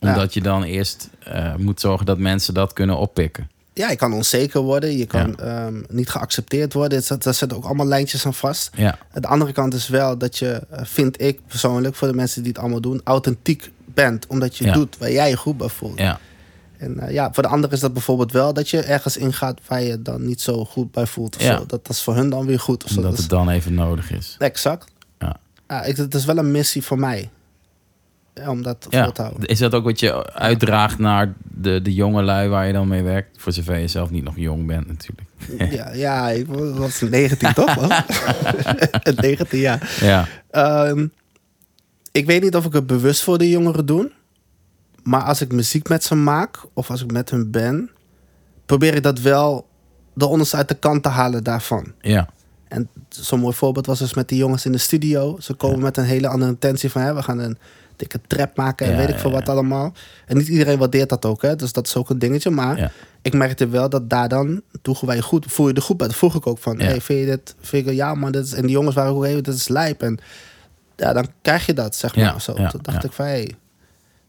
Omdat 0.00 0.34
je 0.34 0.40
dan 0.40 0.62
eerst 0.62 1.08
eh, 1.24 1.54
moet 1.56 1.80
zorgen 1.80 2.06
dat 2.06 2.18
mensen 2.18 2.54
dat 2.54 2.72
kunnen 2.72 2.96
oppikken. 2.98 3.50
Ja, 3.74 3.90
je 3.90 3.96
kan 3.96 4.12
onzeker 4.12 4.60
worden, 4.60 4.96
je 4.96 5.06
kan 5.06 5.38
ehm, 5.38 5.82
niet 5.88 6.08
geaccepteerd 6.08 6.72
worden. 6.72 6.98
Er 6.98 7.04
zit- 7.04 7.22
Daar 7.22 7.34
zitten 7.34 7.58
ook 7.58 7.64
allemaal 7.64 7.86
lijntjes 7.86 8.26
aan 8.26 8.34
vast. 8.34 8.70
Ja, 8.76 8.98
De 9.12 9.26
andere 9.26 9.52
kant 9.52 9.74
is 9.74 9.88
wel 9.88 10.18
dat 10.18 10.38
je, 10.38 10.62
eh, 10.70 10.84
vind 10.84 11.20
ik 11.20 11.40
persoonlijk, 11.46 11.94
voor 11.94 12.08
de 12.08 12.14
mensen 12.14 12.42
die 12.42 12.52
het 12.52 12.60
allemaal 12.60 12.80
doen, 12.80 13.00
authentiek 13.04 13.70
bent. 13.84 14.26
Omdat 14.26 14.56
je 14.56 14.64
doet 14.72 14.98
waar 14.98 15.10
jij 15.12 15.28
je 15.28 15.36
goed 15.36 15.56
bij 15.56 15.68
voelt. 15.68 15.98
ja, 15.98 16.20
En 16.82 16.98
eh, 16.98 17.12
ja, 17.12 17.32
voor 17.32 17.42
de 17.42 17.48
anderen 17.48 17.70
is 17.76 17.80
dat 17.80 17.92
bijvoorbeeld 17.92 18.32
wel 18.32 18.52
dat 18.52 18.68
je 18.70 18.80
ergens 18.82 19.16
ingaat 19.16 19.60
waar 19.66 19.82
je 19.82 20.02
dan 20.02 20.26
niet 20.26 20.40
zo 20.40 20.64
goed 20.64 20.90
bij 20.92 21.06
voelt. 21.06 21.36
Of 21.36 21.42
Ja. 21.42 21.52
zo. 21.56 21.58
Dat, 21.58 21.68
dat 21.68 21.88
is 21.88 22.02
voor 22.02 22.14
hun 22.14 22.30
dan 22.30 22.46
weer 22.46 22.60
goed. 22.60 22.84
Of 22.84 22.90
zo. 22.90 23.02
Dat 23.02 23.16
het 23.16 23.28
dan 23.28 23.48
even 23.48 23.74
nodig 23.74 24.10
is. 24.12 24.36
Exact. 24.38 24.90
Ja. 25.18 25.36
Ja, 25.68 25.82
ik, 25.84 25.96
het 25.96 26.14
is 26.14 26.24
wel 26.24 26.38
een 26.38 26.50
missie 26.50 26.82
voor 26.82 26.98
mij. 26.98 27.30
eh, 28.32 28.48
Om 28.48 28.62
dat 28.62 28.86
Ja. 28.90 29.02
vol 29.04 29.12
te 29.12 29.22
houden. 29.22 29.46
Is 29.48 29.58
dat 29.58 29.74
ook 29.74 29.84
wat 29.84 30.00
je 30.00 30.32
uitdraagt 30.34 30.98
naar 30.98 31.32
de, 31.42 31.82
de 31.82 31.94
jonge 31.94 32.22
lui 32.22 32.48
waar 32.48 32.66
je 32.66 32.72
dan 32.72 32.88
mee 32.88 33.02
werkt? 33.02 33.40
Voor 33.40 33.52
zover 33.52 33.78
je 33.78 33.88
zelf 33.88 34.10
niet 34.10 34.24
nog 34.24 34.36
jong 34.36 34.66
bent 34.66 34.86
natuurlijk. 34.86 35.28
Ja, 35.76 35.92
ja, 35.92 36.28
ik 36.30 36.46
was 36.74 37.00
19 37.00 37.52
toch? 37.54 37.76
man? 37.80 37.90
19, 39.16 39.58
ja. 39.58 39.78
Ja, 40.00 40.26
Ehm, 40.50 41.06
ik 42.12 42.26
weet 42.26 42.42
niet 42.42 42.56
of 42.56 42.64
ik 42.64 42.72
het 42.72 42.86
bewust 42.86 43.22
voor 43.22 43.38
de 43.38 43.48
jongeren 43.50 43.86
doe. 43.86 44.10
Maar 45.02 45.22
als 45.22 45.40
ik 45.40 45.52
muziek 45.52 45.88
met 45.88 46.04
ze 46.04 46.14
maak, 46.14 46.58
of 46.72 46.90
als 46.90 47.02
ik 47.02 47.12
met 47.12 47.30
hun 47.30 47.50
ben, 47.50 47.90
probeer 48.66 48.94
ik 48.94 49.02
dat 49.02 49.20
wel 49.20 49.66
de 50.14 50.26
onderste 50.26 50.56
uit 50.56 50.68
de 50.68 50.74
kant 50.74 51.02
te 51.02 51.08
halen 51.08 51.44
daarvan. 51.44 51.92
ja, 52.00 52.28
En 52.68 52.88
zo'n 53.08 53.40
mooi 53.40 53.54
voorbeeld 53.54 53.86
was 53.86 53.98
dus 53.98 54.14
met 54.14 54.28
die 54.28 54.38
jongens 54.38 54.64
in 54.64 54.72
de 54.72 54.78
studio. 54.78 55.36
Ze 55.40 55.54
komen 55.54 55.80
met 55.80 55.96
een 55.96 56.04
hele 56.04 56.28
andere 56.28 56.50
intentie 56.50 56.90
van... 56.90 57.02
Hè, 57.02 57.14
we 57.14 57.22
gaan 57.22 57.38
een 57.38 57.58
dikke 57.96 58.20
trap 58.26 58.56
maken 58.56 58.86
en 58.86 58.92
Ja, 58.92 58.98
weet 58.98 59.08
ik 59.08 59.14
ja, 59.14 59.20
veel 59.20 59.30
wat 59.30 59.48
allemaal. 59.48 59.92
En 60.26 60.36
niet 60.36 60.48
iedereen 60.48 60.78
waardeert 60.78 61.08
dat 61.08 61.24
ook, 61.24 61.42
hè. 61.42 61.56
Dus 61.56 61.72
dat 61.72 61.86
is 61.86 61.96
ook 61.96 62.10
een 62.10 62.18
dingetje. 62.18 62.50
Maar 62.50 62.92
ik 63.22 63.32
merkte 63.32 63.68
wel 63.68 63.88
dat 63.88 64.10
daar 64.10 64.28
dan... 64.28 64.62
Toen 64.82 64.96
wij 65.00 65.16
je 65.16 65.22
goed, 65.22 65.46
voel 65.48 65.68
je 65.68 65.74
er 65.74 65.82
goed 65.82 65.96
bij. 65.96 66.06
Dat 66.06 66.16
vroeg 66.16 66.34
ik 66.34 66.46
ook 66.46 66.58
van... 66.58 66.80
Hey, 66.80 67.00
vind 67.00 67.20
je 67.20 67.26
dit... 67.26 67.54
Vind 67.60 67.86
je, 67.86 67.94
ja, 67.94 68.14
man, 68.14 68.32
dit 68.32 68.44
is... 68.44 68.52
En 68.52 68.62
die 68.62 68.70
jongens 68.70 68.94
waren 68.94 69.12
ook 69.12 69.24
even... 69.24 69.42
Dit 69.42 69.54
is 69.54 69.68
lijp. 69.68 70.02
En 70.02 70.18
ja, 70.96 71.12
dan 71.12 71.26
krijg 71.42 71.66
je 71.66 71.74
dat, 71.74 71.94
zeg 71.94 72.16
maar. 72.16 72.40
Zo. 72.40 72.52
toen 72.52 72.80
dacht 72.82 73.04
ik 73.04 73.12
van... 73.12 73.24
Hey, 73.24 73.54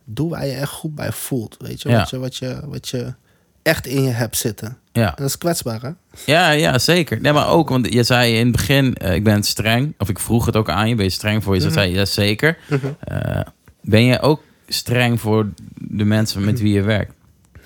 doe 0.06 0.30
waar 0.30 0.46
je 0.46 0.52
echt 0.54 0.72
goed 0.72 0.96
bij 0.96 1.12
voelt. 1.12 1.56
Weet 1.60 1.82
je, 1.82 1.90
Ja. 1.90 1.98
wat, 2.00 2.10
je, 2.10 2.18
wat, 2.20 2.38
je, 2.38 2.60
wat 2.66 2.88
je 2.90 3.14
echt 3.62 3.88
in 3.88 4.04
je 4.04 4.10
hebt 4.10 4.38
zitten. 4.38 4.78
Ja. 4.92 5.08
En 5.08 5.14
dat 5.16 5.28
is 5.28 5.38
kwetsbaar, 5.38 5.82
hè? 5.82 5.90
Ja, 6.26 6.50
ja, 6.50 6.80
zeker. 6.80 7.22
Nee, 7.22 7.34
maar 7.34 7.48
ook, 7.48 7.70
want 7.70 7.94
je 7.94 8.04
zei 8.04 8.34
in 8.38 8.44
het 8.48 8.56
begin, 8.56 8.96
eh, 8.96 9.14
ik 9.14 9.24
ben 9.24 9.44
streng. 9.44 9.94
Of 9.98 10.10
ik 10.10 10.20
vroeg 10.20 10.46
het 10.46 10.56
ook 10.56 10.70
aan 10.70 10.90
je, 10.90 10.96
ben 10.96 11.06
je 11.06 11.12
streng 11.12 11.44
voor 11.44 11.56
je? 11.56 11.62
Ze 11.62 11.70
zei, 11.72 11.94
ja, 11.94 12.06
zeker. 12.06 12.58
Mhm. 12.70 12.88
Eh, 13.00 13.42
ben 13.82 14.04
je 14.04 14.20
ook 14.22 14.42
streng 14.68 15.20
voor 15.22 15.50
de 15.74 16.04
mensen 16.04 16.44
met 16.46 16.60
wie 16.60 16.74
je 16.74 16.82
werkt? 16.82 17.14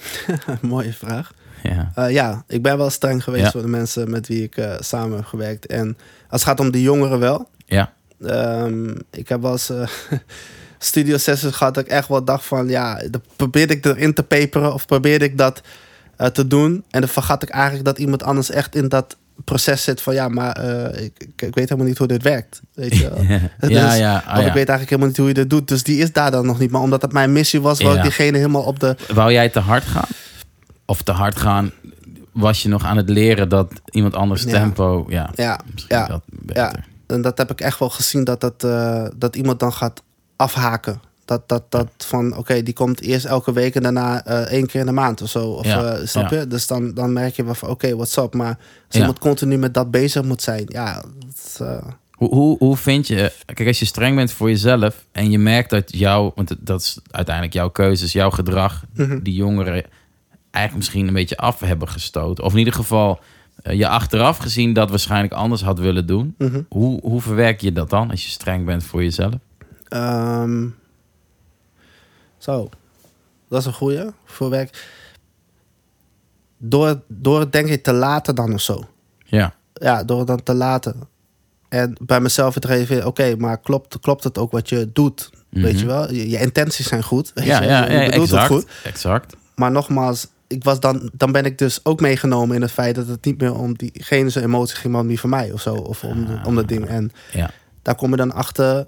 Mooie 0.62 0.94
vraag. 0.94 1.34
Ja, 1.64 1.92
Eh, 1.96 2.12
ja, 2.12 2.44
ik 2.48 2.62
ben 2.62 2.78
wel 2.78 2.90
streng 2.90 3.24
geweest 3.24 3.44
Ja. 3.44 3.52
voor 3.52 3.62
de 3.62 3.68
mensen 3.68 4.10
met 4.10 4.28
wie 4.28 4.44
ik 4.44 4.68
samen 4.80 5.16
heb 5.18 5.26
gewerkt. 5.26 5.66
En 5.66 5.98
als 6.30 6.42
het 6.42 6.50
gaat 6.50 6.60
om 6.60 6.72
de 6.72 6.82
jongeren 6.82 7.20
wel. 7.20 7.50
ja, 7.66 7.94
Ehm, 8.22 8.96
ik 9.12 9.30
heb 9.30 9.42
wel 9.42 9.52
eens 9.52 9.72
studio 10.78 11.18
sessies 11.18 11.56
gehad 11.56 11.78
ik 11.78 11.88
echt 11.88 12.08
wel 12.08 12.24
dacht 12.24 12.46
van... 12.46 12.68
Ja, 12.68 13.02
dan 13.12 13.22
probeerde 13.36 13.74
ik 13.74 13.86
erin 13.86 14.14
te 14.14 14.24
peperen 14.24 14.74
of 14.74 14.86
probeerde 14.86 15.26
ik 15.26 15.38
dat 15.38 15.62
eh, 16.16 16.28
te 16.28 16.48
doen. 16.48 16.84
En 16.90 17.02
dan 17.02 17.10
vergat 17.10 17.44
ik 17.44 17.50
eigenlijk 17.50 17.86
dat 17.86 17.98
iemand 17.98 18.24
anders 18.24 18.50
echt 18.50 18.76
in 18.76 18.90
dat 18.90 19.16
proces 19.44 19.84
zit 19.84 20.02
van... 20.02 20.14
Ja, 20.14 20.28
maar 20.28 20.52
eh, 20.52 21.04
ik, 21.04 21.28
ik, 21.36 21.56
weet 21.56 21.70
helemaal 21.70 21.86
niet 21.86 21.98
hoe 21.98 22.08
dit 22.08 22.24
werkt. 22.24 22.62
Weet 22.74 22.98
je 22.98 23.10
wel. 23.10 23.22
ja, 23.32 23.40
Dus- 23.60 23.98
ja, 23.98 24.24
ah, 24.26 24.40
ja. 24.40 24.48
ik 24.48 24.54
weet 24.54 24.70
eigenlijk 24.70 24.90
helemaal 24.90 25.08
niet 25.08 25.18
hoe 25.18 25.28
je 25.28 25.34
dit 25.34 25.50
doet. 25.50 25.68
Dus 25.68 25.84
die 25.84 25.98
is 26.02 26.14
daar 26.14 26.32
dan 26.32 26.46
nog 26.46 26.60
niet. 26.60 26.72
Maar 26.72 26.82
omdat 26.82 27.02
het 27.02 27.12
mijn 27.12 27.32
missie 27.32 27.62
was, 27.62 27.82
wou 27.82 27.96
ik 27.96 28.02
diegene 28.02 28.38
helemaal 28.38 28.64
op 28.64 28.80
de... 28.80 28.96
Wou 29.14 29.32
jij 29.32 29.50
te 29.50 29.60
hard 29.60 29.84
gaan? 29.84 30.08
Of 30.86 31.02
te 31.02 31.12
hard 31.12 31.40
gaan, 31.40 31.72
was 32.32 32.64
je 32.64 32.70
nog 32.70 32.86
aan 32.86 32.98
het 32.98 33.10
leren 33.10 33.50
dat 33.50 33.72
iemand 33.90 34.16
anders 34.16 34.46
tempo... 34.46 35.06
Ja, 35.10 35.30
Ja, 35.36 35.60
ja. 36.48 36.72
En 37.08 37.22
dat 37.22 37.38
heb 37.38 37.52
ik 37.52 37.62
echt 37.62 37.80
wel 37.80 37.90
gezien 37.90 38.24
dat, 38.24 38.42
dat, 38.42 38.64
eh, 38.64 39.06
dat 39.16 39.36
iemand 39.36 39.60
dan 39.60 39.74
gaat 39.74 40.04
afhaken. 40.38 41.02
Dat, 41.26 41.50
dat, 41.50 41.64
dat 41.72 41.88
van, 41.98 42.36
oké, 42.38 42.64
die 42.64 42.74
komt 42.74 43.02
eerst 43.02 43.26
elke 43.26 43.54
week 43.54 43.76
en 43.76 43.84
daarna 43.84 44.26
eh, 44.26 44.40
één 44.42 44.66
keer 44.68 44.80
in 44.80 44.86
de 44.86 44.92
maand 44.92 45.22
of 45.22 45.30
zo. 45.30 45.48
Of, 45.50 45.66
Ja, 45.66 45.84
eh, 45.94 46.08
snap 46.08 46.30
ja. 46.32 46.40
je? 46.40 46.48
Dus 46.48 46.68
dan, 46.68 46.94
dan 46.94 47.14
merk 47.14 47.36
je 47.36 47.44
wel 47.44 47.54
van, 47.56 47.70
oké, 47.70 47.96
what's 47.96 48.18
up? 48.18 48.34
Maar 48.34 48.48
als 48.58 48.58
Ja. 48.90 49.00
iemand 49.00 49.20
continu 49.20 49.58
met 49.58 49.74
dat 49.74 49.92
bezig 49.92 50.24
moet 50.24 50.42
zijn, 50.42 50.64
ja, 50.68 51.04
dat, 51.26 51.68
eh, 51.68 51.84
Hoe, 52.12 52.30
hoe, 52.30 52.58
hoe 52.58 52.78
vind 52.78 53.08
je... 53.08 53.32
Kijk, 53.46 53.68
als 53.68 53.80
je 53.80 53.86
streng 53.86 54.16
bent 54.16 54.32
voor 54.32 54.50
jezelf 54.50 55.06
en 55.12 55.32
je 55.32 55.40
merkt 55.40 55.70
dat 55.70 55.98
jouw... 55.98 56.32
Want 56.36 56.56
dat 56.60 56.82
is 56.82 57.00
uiteindelijk 57.12 57.56
jouw 57.56 57.70
keuzes, 57.70 58.12
jouw 58.12 58.30
gedrag... 58.30 58.84
Mhm. 58.96 59.20
die 59.24 59.34
jongeren 59.34 59.84
eigenlijk 60.52 60.76
misschien 60.76 61.08
een 61.08 61.14
beetje 61.14 61.38
af 61.38 61.60
hebben 61.60 61.90
gestoten. 61.90 62.44
Of 62.44 62.52
in 62.52 62.58
ieder 62.58 62.74
geval 62.74 63.20
je 63.64 63.88
achteraf 63.88 64.38
gezien 64.38 64.74
dat 64.74 64.90
waarschijnlijk 64.90 65.34
anders 65.34 65.62
had 65.62 65.80
willen 65.80 66.06
doen. 66.06 66.36
mhm. 66.38 66.62
Hoe, 66.70 67.00
hoe 67.02 67.22
verwerk 67.22 67.62
je 67.62 67.72
dat 67.72 67.90
dan 67.90 68.10
als 68.12 68.24
je 68.24 68.30
streng 68.30 68.66
bent 68.66 68.84
voor 68.84 69.04
jezelf? 69.04 69.34
Ehm, 69.90 70.68
zo, 72.38 72.70
dat 73.50 73.60
is 73.60 73.66
een 73.66 73.74
goeie 73.74 74.04
voor 74.26 74.50
werk. 74.50 74.88
Door, 76.58 77.02
door 77.08 77.40
het 77.40 77.52
denk 77.52 77.68
ik 77.68 77.84
te 77.84 77.94
laten 77.94 78.36
dan 78.36 78.54
of 78.54 78.62
zo. 78.62 78.84
Ja, 79.26 79.54
ja, 79.74 80.04
door 80.04 80.18
het 80.18 80.28
dan 80.28 80.44
te 80.44 80.54
laten. 80.54 80.96
En 81.70 81.96
bij 82.02 82.20
mezelf 82.20 82.54
het 82.54 82.66
reageren, 82.66 83.06
oké, 83.06 83.36
maar 83.36 83.60
klopt, 83.60 84.00
klopt 84.00 84.24
het 84.24 84.38
ook 84.38 84.52
wat 84.52 84.70
je 84.70 84.90
doet? 84.94 85.30
Weet 85.50 85.72
Mhm. 85.74 85.78
je 85.82 85.86
wel? 85.86 86.12
Je, 86.14 86.30
je 86.30 86.40
intenties 86.40 86.88
zijn 86.88 87.04
goed. 87.04 87.32
Weet 87.34 87.46
ja, 87.46 87.62
je? 87.62 87.68
ja, 87.68 87.90
ja, 87.92 88.00
exact, 88.10 88.48
goed. 88.48 88.66
exact. 88.84 89.36
Maar 89.56 89.72
nogmaals, 89.72 90.28
ik 90.48 90.64
was 90.64 90.80
dan, 90.80 91.10
dan 91.14 91.32
ben 91.32 91.46
ik 91.46 91.58
dus 91.58 91.80
ook 91.86 92.00
meegenomen 92.02 92.56
in 92.56 92.62
het 92.62 92.72
feit 92.72 92.96
dat 92.96 93.08
het 93.08 93.26
niet 93.26 93.42
meer 93.42 93.54
om 93.56 93.76
diegene 93.78 94.30
zijn 94.30 94.46
emotie 94.46 94.76
ging, 94.78 94.94
maar 94.94 95.02
om 95.02 95.08
die 95.08 95.20
van 95.20 95.30
mij 95.30 95.52
of 95.52 95.62
zo. 95.62 95.74
Of 95.76 96.04
om, 96.04 96.26
de, 96.26 96.40
om 96.44 96.56
dat 96.56 96.68
ding. 96.68 96.88
En 96.88 97.12
Ja, 97.32 97.50
daar 97.82 97.96
kom 97.96 98.10
je 98.10 98.16
dan 98.18 98.34
achter 98.34 98.88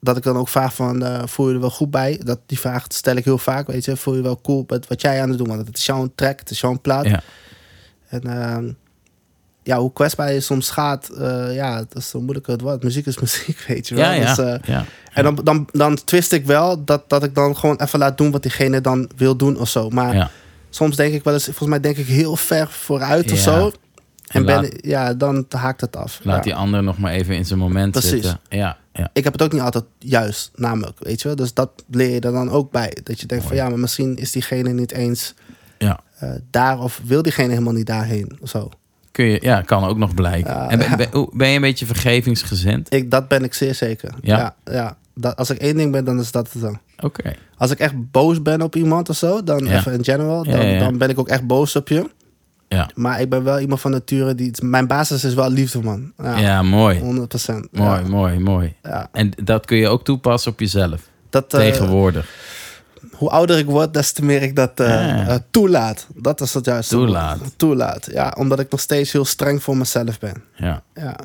dat 0.00 0.16
ik 0.16 0.22
dan 0.22 0.36
ook 0.36 0.48
vraag 0.48 0.74
van, 0.74 1.04
eh, 1.04 1.22
voel 1.26 1.48
je 1.48 1.54
er 1.54 1.60
wel 1.60 1.70
goed 1.70 1.90
bij? 1.90 2.20
Dat, 2.24 2.38
die 2.46 2.58
vraag 2.58 2.84
stel 2.88 3.16
ik 3.16 3.24
heel 3.24 3.38
vaak, 3.38 3.66
weet 3.66 3.84
je. 3.84 3.96
Voel 3.96 4.14
je 4.14 4.22
wel 4.22 4.40
cool 4.40 4.64
met 4.68 4.86
wat 4.88 5.00
jij 5.00 5.22
aan 5.22 5.28
het 5.28 5.38
doen? 5.38 5.48
Want 5.48 5.66
het 5.66 5.78
is 5.78 5.86
jouw 5.86 6.10
track, 6.14 6.38
het 6.38 6.50
is 6.50 6.60
jouw 6.60 6.78
plaat. 6.82 7.04
ja, 7.04 7.22
En 8.08 8.22
ehm, 8.22 8.72
ja, 9.62 9.78
hoe 9.78 9.92
kwetsbaar 9.92 10.32
je 10.32 10.40
soms 10.40 10.70
gaat, 10.70 11.08
eh, 11.08 11.54
ja, 11.54 11.76
dat 11.76 11.96
is 11.96 12.08
zo 12.08 12.20
moeilijk 12.20 12.46
het 12.46 12.60
woord. 12.60 12.82
Muziek 12.82 13.06
is 13.06 13.18
muziek, 13.20 13.64
weet 13.68 13.88
je 13.88 13.94
wel. 13.94 14.04
ja, 14.04 14.12
ja, 14.12 14.34
Dus, 14.34 14.44
eh, 14.46 14.54
ja. 14.62 14.84
en 15.12 15.22
dan, 15.22 15.34
dan, 15.44 15.68
dan 15.72 16.04
twist 16.04 16.32
ik 16.32 16.46
wel 16.46 16.84
dat, 16.84 17.08
dat 17.08 17.22
ik 17.22 17.34
dan 17.34 17.56
gewoon 17.56 17.76
even 17.76 17.98
laat 17.98 18.18
doen 18.18 18.30
wat 18.30 18.42
diegene 18.42 18.80
dan 18.80 19.10
wil 19.16 19.36
doen 19.36 19.58
of 19.58 19.68
zo. 19.68 19.88
Maar 19.88 20.30
soms 20.70 20.96
denk 20.96 21.14
ik 21.14 21.24
wel 21.24 21.34
eens, 21.34 21.44
volgens 21.44 21.68
mij 21.68 21.80
denk 21.80 21.96
ik 21.96 22.06
heel 22.06 22.36
ver 22.36 22.68
vooruit 22.68 23.32
of 23.32 23.38
zo. 23.38 23.72
En 24.30 24.44
ben, 24.44 24.70
ja, 24.80 25.14
dan 25.14 25.44
haakt 25.48 25.80
het 25.80 25.96
af. 25.96 26.20
Laat 26.22 26.36
Ja. 26.36 26.42
die 26.42 26.54
ander 26.54 26.82
nog 26.82 26.98
maar 26.98 27.12
even 27.12 27.34
in 27.36 27.44
zijn 27.44 27.58
moment 27.58 27.90
Precies. 27.92 28.10
zitten. 28.10 28.40
Ja, 28.48 28.76
ja. 28.92 29.10
Ik 29.12 29.24
heb 29.24 29.32
het 29.32 29.42
ook 29.42 29.52
niet 29.52 29.60
altijd 29.60 29.84
juist, 29.98 30.50
namelijk, 30.54 30.98
weet 30.98 31.20
je 31.22 31.26
wel. 31.28 31.36
Dus 31.36 31.54
dat 31.54 31.70
leer 31.90 32.10
je 32.10 32.20
er 32.20 32.32
dan 32.32 32.50
ook 32.50 32.70
bij. 32.70 32.96
Dat 33.02 33.20
je 33.20 33.26
denkt 33.26 33.44
van 33.44 33.56
ja, 33.56 33.68
maar 33.68 33.78
misschien 33.78 34.16
is 34.16 34.32
diegene 34.32 34.72
niet 34.72 34.92
eens 34.92 35.34
ja. 35.78 36.00
eh, 36.18 36.30
daar 36.50 36.78
of 36.78 37.00
wil 37.04 37.22
diegene 37.22 37.48
helemaal 37.48 37.72
niet 37.72 37.86
daarheen 37.86 38.38
of 38.40 38.48
zo. 38.48 38.70
Kun 39.12 39.24
je, 39.24 39.38
ja, 39.42 39.60
kan 39.60 39.84
ook 39.84 39.96
nog 39.96 40.14
blijken. 40.14 40.68
En 40.68 40.78
ben, 40.78 40.96
ben- 41.32 41.48
je 41.48 41.54
een 41.54 41.60
beetje 41.60 41.86
vergevingsgezind? 41.86 42.94
Ik, 42.94 43.10
dat 43.10 43.28
ben 43.28 43.44
ik 43.44 43.54
zeer 43.54 43.74
zeker. 43.74 44.10
Ja? 44.20 44.54
Ja. 44.64 44.96
Dat, 45.14 45.36
als 45.36 45.50
ik 45.50 45.58
één 45.58 45.76
ding 45.76 45.92
ben, 45.92 46.04
dan 46.04 46.20
is 46.20 46.30
dat 46.30 46.52
het 46.52 46.62
dan. 46.62 46.78
Oké. 47.00 47.32
Als 47.56 47.70
ik 47.70 47.78
echt 47.78 48.10
boos 48.10 48.42
ben 48.42 48.62
op 48.62 48.76
iemand 48.76 49.08
of 49.08 49.16
zo, 49.16 49.44
dan 49.44 49.66
even 49.66 49.92
in 49.92 50.04
general, 50.04 50.44
dan, 50.44 50.78
dan 50.78 50.98
ben 50.98 51.08
ik 51.08 51.18
ook 51.18 51.28
echt 51.28 51.46
boos 51.46 51.76
op 51.76 51.88
je. 51.88 52.10
Ja. 52.74 52.90
Maar 52.94 53.20
ik 53.20 53.28
ben 53.28 53.44
wel 53.44 53.58
iemand 53.60 53.80
van 53.80 53.90
nature 53.90 54.34
die. 54.34 54.52
Mijn 54.62 54.86
basis 54.86 55.24
is 55.24 55.34
wel 55.34 55.50
liefde, 55.50 55.82
man. 55.82 56.12
Ja, 56.22 56.38
Ja, 56.38 56.62
mooi. 56.62 56.98
100%. 57.00 57.02
Mooi, 57.70 58.00
Ja, 58.00 58.08
mooi, 58.08 58.38
mooi. 58.38 58.74
ja. 58.82 59.08
En 59.12 59.32
dat 59.44 59.66
kun 59.66 59.76
je 59.76 59.88
ook 59.88 60.04
toepassen 60.04 60.52
op 60.52 60.60
jezelf. 60.60 61.00
Dat, 61.30 61.54
eh, 61.54 61.60
Tegenwoordig. 61.60 62.28
hoe 63.12 63.28
ouder 63.30 63.58
ik 63.58 63.66
word, 63.66 63.94
des 63.94 64.12
te 64.12 64.24
meer 64.24 64.42
ik 64.42 64.56
dat 64.56 64.80
eh, 64.80 65.28
eh, 65.34 65.40
toelaat. 65.50 66.06
Dat 66.14 66.40
is 66.40 66.54
het 66.54 66.64
juiste 66.64 66.94
Toelaat. 66.94 67.38
woord. 67.38 67.58
Toelaat. 67.58 68.08
Ja, 68.12 68.34
omdat 68.38 68.60
ik 68.60 68.70
nog 68.70 68.80
steeds 68.80 69.12
heel 69.12 69.24
streng 69.24 69.62
voor 69.62 69.76
mezelf 69.76 70.18
ben. 70.18 70.42
Ja. 70.56 70.82
Ja. 70.94 71.16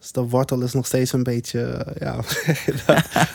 Dus 0.00 0.12
de 0.12 0.20
wortel 0.20 0.60
is 0.62 0.72
nog 0.72 0.86
steeds 0.86 1.12
een 1.12 1.22
beetje. 1.22 1.86
ja, 1.98 2.14
niet 2.16 2.24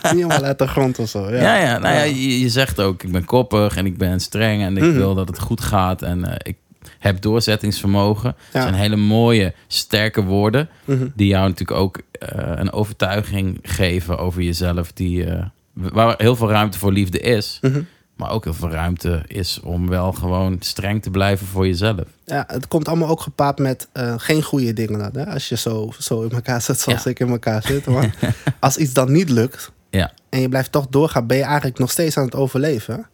helemaal 0.02 0.42
uit 0.42 0.58
de 0.58 0.66
grond 0.66 0.98
of 0.98 1.08
zo. 1.08 1.30
Ja, 1.30 1.40
Ja, 1.40 1.56
ja, 1.56 1.78
nou 1.78 1.94
ja, 1.94 2.02
je, 2.02 2.40
je 2.40 2.48
zegt 2.48 2.80
ook, 2.80 3.02
ik 3.02 3.12
ben 3.12 3.24
koppig 3.24 3.76
en 3.76 3.86
ik 3.86 3.98
ben 3.98 4.20
streng 4.20 4.62
en 4.62 4.76
ik 4.76 4.82
Mhm. 4.82 4.92
wil 4.94 5.14
dat 5.14 5.28
het 5.28 5.38
goed 5.38 5.60
gaat 5.60 6.02
en 6.02 6.38
ik 6.42 6.56
heb 6.98 7.20
doorzettingsvermogen. 7.20 8.24
Dat 8.52 8.52
Ja. 8.52 8.62
zijn 8.62 8.74
hele 8.74 8.96
mooie, 8.96 9.54
sterke 9.66 10.22
woorden 10.24 10.68
Mhm. 10.84 11.06
die 11.14 11.26
jou 11.28 11.48
natuurlijk 11.48 11.78
ook 11.80 12.00
eh, 12.12 12.52
een 12.54 12.72
overtuiging 12.72 13.58
geven 13.62 14.18
over 14.18 14.42
jezelf, 14.42 14.92
die, 14.92 15.24
eh, 15.24 15.44
waar 15.72 16.14
heel 16.18 16.36
veel 16.36 16.50
ruimte 16.50 16.78
voor 16.78 16.92
liefde 16.92 17.18
is, 17.20 17.58
Mhm. 17.62 17.80
maar 18.16 18.30
ook 18.30 18.44
heel 18.44 18.54
veel 18.54 18.70
ruimte 18.70 19.22
is 19.26 19.60
om 19.60 19.88
wel 19.88 20.12
gewoon 20.12 20.56
streng 20.60 21.02
te 21.02 21.10
blijven 21.10 21.46
voor 21.46 21.66
jezelf. 21.66 22.00
Ja, 22.24 22.44
het 22.46 22.68
komt 22.68 22.88
allemaal 22.88 23.08
ook 23.08 23.20
gepaard 23.20 23.58
met 23.58 23.88
eh, 23.92 24.14
geen 24.16 24.42
goede 24.42 24.72
dingen. 24.72 24.98
Dan, 24.98 25.10
hè? 25.24 25.32
Als 25.32 25.48
je 25.48 25.56
zo, 25.56 25.92
zo 25.98 26.22
in 26.22 26.30
elkaar 26.30 26.60
zit 26.62 26.80
zoals 26.80 27.02
Ja. 27.04 27.10
ik 27.10 27.20
in 27.20 27.28
elkaar 27.28 27.62
zit. 27.62 27.86
Maar 27.86 28.14
als 28.60 28.76
iets 28.76 28.92
dan 28.92 29.12
niet 29.12 29.30
lukt 29.30 29.72
Ja, 29.90 30.12
en 30.28 30.40
je 30.40 30.48
blijft 30.48 30.72
toch 30.72 30.86
doorgaan, 30.90 31.26
ben 31.26 31.36
je 31.36 31.42
eigenlijk 31.42 31.78
nog 31.78 31.90
steeds 31.90 32.16
aan 32.16 32.24
het 32.24 32.34
overleven. 32.34 33.06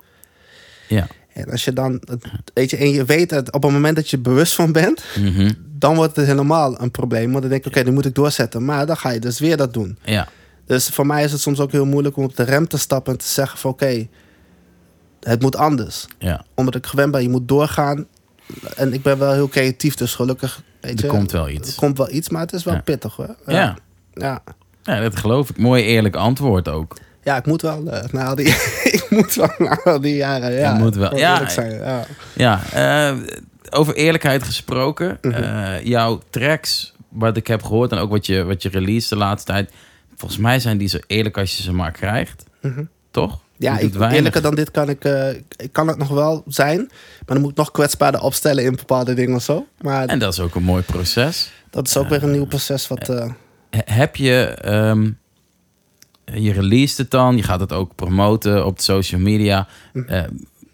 ja. 0.88 1.06
En 1.34 1.50
als 1.50 1.64
je 1.64 1.72
dan, 1.72 2.02
weet 2.54 2.70
je, 2.70 2.76
en 2.76 2.90
je 2.90 3.04
weet 3.04 3.30
het 3.30 3.52
op 3.52 3.62
het 3.62 3.72
moment 3.72 3.96
dat 3.96 4.10
je 4.10 4.18
bewust 4.18 4.54
van 4.54 4.72
bent, 4.72 5.02
Mhm. 5.20 5.52
dan 5.78 5.94
wordt 5.94 6.16
het 6.16 6.26
helemaal 6.26 6.80
een 6.80 6.90
probleem. 6.90 7.30
Want 7.30 7.40
dan 7.40 7.50
denk 7.50 7.64
je, 7.64 7.70
oké, 7.70 7.82
nu 7.82 7.90
moet 7.92 8.04
ik 8.06 8.14
doorzetten. 8.14 8.64
Maar 8.64 8.86
dan 8.86 8.96
ga 8.96 9.10
je 9.10 9.20
dus 9.20 9.38
weer 9.38 9.56
dat 9.56 9.74
doen. 9.74 9.98
ja. 10.04 10.28
Dus 10.66 10.88
voor 10.88 11.06
mij 11.06 11.24
is 11.24 11.32
het 11.32 11.40
soms 11.40 11.60
ook 11.60 11.72
heel 11.72 11.86
moeilijk 11.86 12.16
om 12.16 12.24
op 12.24 12.36
de 12.36 12.42
rem 12.42 12.68
te 12.68 12.78
stappen 12.78 13.12
en 13.12 13.18
te 13.18 13.26
zeggen 13.26 13.58
van 13.58 13.70
oké, 13.70 14.06
het 15.20 15.42
moet 15.42 15.56
anders. 15.56 16.06
ja. 16.18 16.44
Omdat 16.54 16.74
ik 16.74 16.86
gewend 16.86 17.12
ben, 17.12 17.22
je 17.22 17.28
moet 17.28 17.48
doorgaan. 17.48 18.06
En 18.76 18.92
ik 18.92 19.02
ben 19.02 19.18
wel 19.18 19.32
heel 19.32 19.48
creatief, 19.48 19.94
dus 19.94 20.14
gelukkig. 20.14 20.62
Weet 20.80 20.98
Er 20.98 21.04
je, 21.04 21.10
komt 21.10 21.32
wel 21.32 21.48
iets. 21.48 21.68
Er 21.70 21.76
komt 21.76 21.98
wel 21.98 22.10
iets, 22.12 22.28
maar 22.28 22.40
het 22.40 22.52
is 22.52 22.64
wel 22.64 22.74
Ja. 22.74 22.80
pittig 22.80 23.16
hoor. 23.16 23.36
Ja. 23.46 23.76
Ja. 24.14 24.42
ja, 24.82 25.00
dat 25.00 25.16
geloof 25.16 25.50
ik. 25.50 25.58
Mooi 25.58 25.82
eerlijk 25.82 26.16
antwoord 26.16 26.68
ook. 26.68 26.96
Ja, 27.22 27.36
ik 27.36 27.46
moet 27.46 27.62
wel 27.62 27.86
eh, 27.90 28.04
na 28.12 28.24
al 28.24 28.34
die, 28.34 28.46
ik 28.98 29.06
moet 29.10 29.34
wel 29.34 29.50
na 29.58 29.80
al 29.84 30.00
die 30.00 30.16
jaren. 30.16 30.52
Ja, 30.52 30.74
moet 30.74 30.94
wel. 30.94 31.16
Ja, 31.16 31.48
zijn, 31.48 31.72
ja. 31.72 32.04
Ja, 32.34 32.60
eh, 32.72 33.16
over 33.70 33.94
eerlijkheid 33.94 34.42
gesproken. 34.42 35.18
Mhm. 35.22 35.34
eh, 35.42 35.84
jouw 35.84 36.20
tracks, 36.30 36.92
wat 37.08 37.36
ik 37.36 37.46
heb 37.46 37.62
gehoord 37.62 37.92
en 37.92 37.98
ook 37.98 38.10
wat 38.10 38.26
je, 38.26 38.44
wat 38.44 38.62
je 38.62 38.68
release 38.68 39.08
de 39.08 39.16
laatste 39.16 39.52
tijd. 39.52 39.70
Volgens 40.16 40.40
mij 40.40 40.60
zijn 40.60 40.78
die 40.78 40.88
zo 40.88 40.98
eerlijk 41.06 41.38
als 41.38 41.56
je 41.56 41.62
ze 41.62 41.72
maar 41.72 41.92
krijgt. 41.92 42.44
Mhm. 42.60 42.84
Toch? 43.10 43.40
Ja, 43.56 43.78
ik, 43.78 43.94
eerlijker 43.94 44.42
dan 44.42 44.54
dit 44.54 44.70
kan 44.70 44.88
ik, 44.88 45.04
ik 45.56 45.72
kan 45.72 45.88
het 45.88 45.98
nog 45.98 46.08
wel 46.08 46.42
zijn. 46.46 46.78
Maar 46.78 46.90
dan 47.26 47.40
moet 47.40 47.50
ik 47.50 47.56
nog 47.56 47.70
kwetsbaarder 47.70 48.20
opstellen 48.20 48.64
in 48.64 48.76
bepaalde 48.76 49.14
dingen 49.14 49.36
of 49.36 49.42
zo. 49.42 49.66
Maar 49.80 50.06
En 50.06 50.18
dat 50.18 50.32
is 50.32 50.40
ook 50.40 50.54
een 50.54 50.62
mooi 50.62 50.82
proces. 50.82 51.50
dat 51.70 51.86
is 51.86 51.96
ook 51.96 52.08
weer 52.08 52.22
een 52.22 52.30
nieuw 52.30 52.46
proces 52.46 52.88
wat... 52.88 53.06
He- 53.06 53.24
Heb 53.84 54.16
je, 54.16 54.44
ehm, 54.60 55.10
je 56.24 56.52
release 56.52 57.00
het 57.02 57.10
dan, 57.10 57.36
je 57.36 57.42
gaat 57.42 57.60
het 57.60 57.72
ook 57.72 57.94
promoten 57.94 58.66
op 58.66 58.76
de 58.76 58.82
social 58.82 59.20
media. 59.20 59.68
Mhm. 59.92 60.08
Eh, 60.08 60.22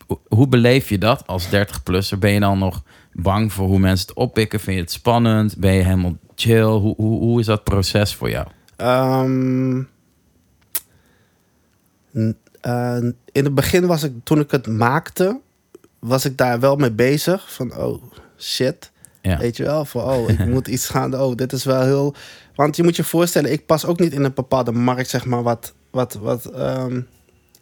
ho- 0.07 0.20
hoe 0.28 0.49
beleef 0.49 0.88
je 0.88 0.99
dat 0.99 1.26
als 1.26 1.49
30-plusser? 1.51 2.18
Ben 2.18 2.30
je 2.30 2.40
dan 2.40 2.59
nog 2.59 2.82
bang 3.12 3.53
voor 3.53 3.66
hoe 3.66 3.78
mensen 3.78 4.07
het 4.09 4.16
oppikken? 4.16 4.61
Vind 4.61 4.76
je 4.76 4.82
het 4.82 4.92
spannend? 4.92 5.57
Ben 5.57 5.72
je 5.72 5.82
helemaal 5.82 6.16
chill? 6.34 6.62
Hoe, 6.62 6.94
hoe, 6.96 7.18
hoe 7.20 7.40
is 7.40 7.46
dat 7.46 7.64
proces 7.64 8.14
voor 8.14 8.30
jou? 8.30 8.46
Ehm, 8.76 9.82
Eh, 12.61 12.96
in 13.32 13.44
het 13.44 13.55
begin 13.55 13.86
was 13.86 14.03
ik, 14.03 14.12
toen 14.24 14.40
ik 14.40 14.51
het 14.51 14.66
maakte, 14.66 15.40
was 15.99 16.24
ik 16.24 16.36
daar 16.36 16.61
wel 16.61 16.76
mee 16.76 16.90
bezig. 16.92 17.53
Van, 17.55 17.76
oh, 17.76 18.03
shit. 18.38 18.90
Ja. 19.22 19.38
Weet 19.38 19.57
je 19.57 19.62
wel, 19.62 19.84
van, 19.84 20.03
oh, 20.03 20.28
ik 20.30 20.46
moet 20.55 20.68
iets 20.68 20.88
gaan, 20.88 21.20
oh, 21.20 21.34
dit 21.34 21.53
is 21.53 21.64
wel 21.64 21.80
heel... 21.82 22.14
Want 22.59 22.76
je 22.76 22.82
moet 22.82 22.96
je 22.96 23.04
voorstellen, 23.04 23.52
ik 23.52 23.66
pas 23.66 23.86
ook 23.86 23.98
niet 23.98 24.12
in 24.12 24.24
een 24.24 24.34
bepaalde 24.34 24.72
markt, 24.72 25.09
zeg 25.09 25.24
maar, 25.24 25.42
wat, 25.42 25.74
wat, 25.90 26.14
wat 26.14 26.44
ehm, 26.44 27.00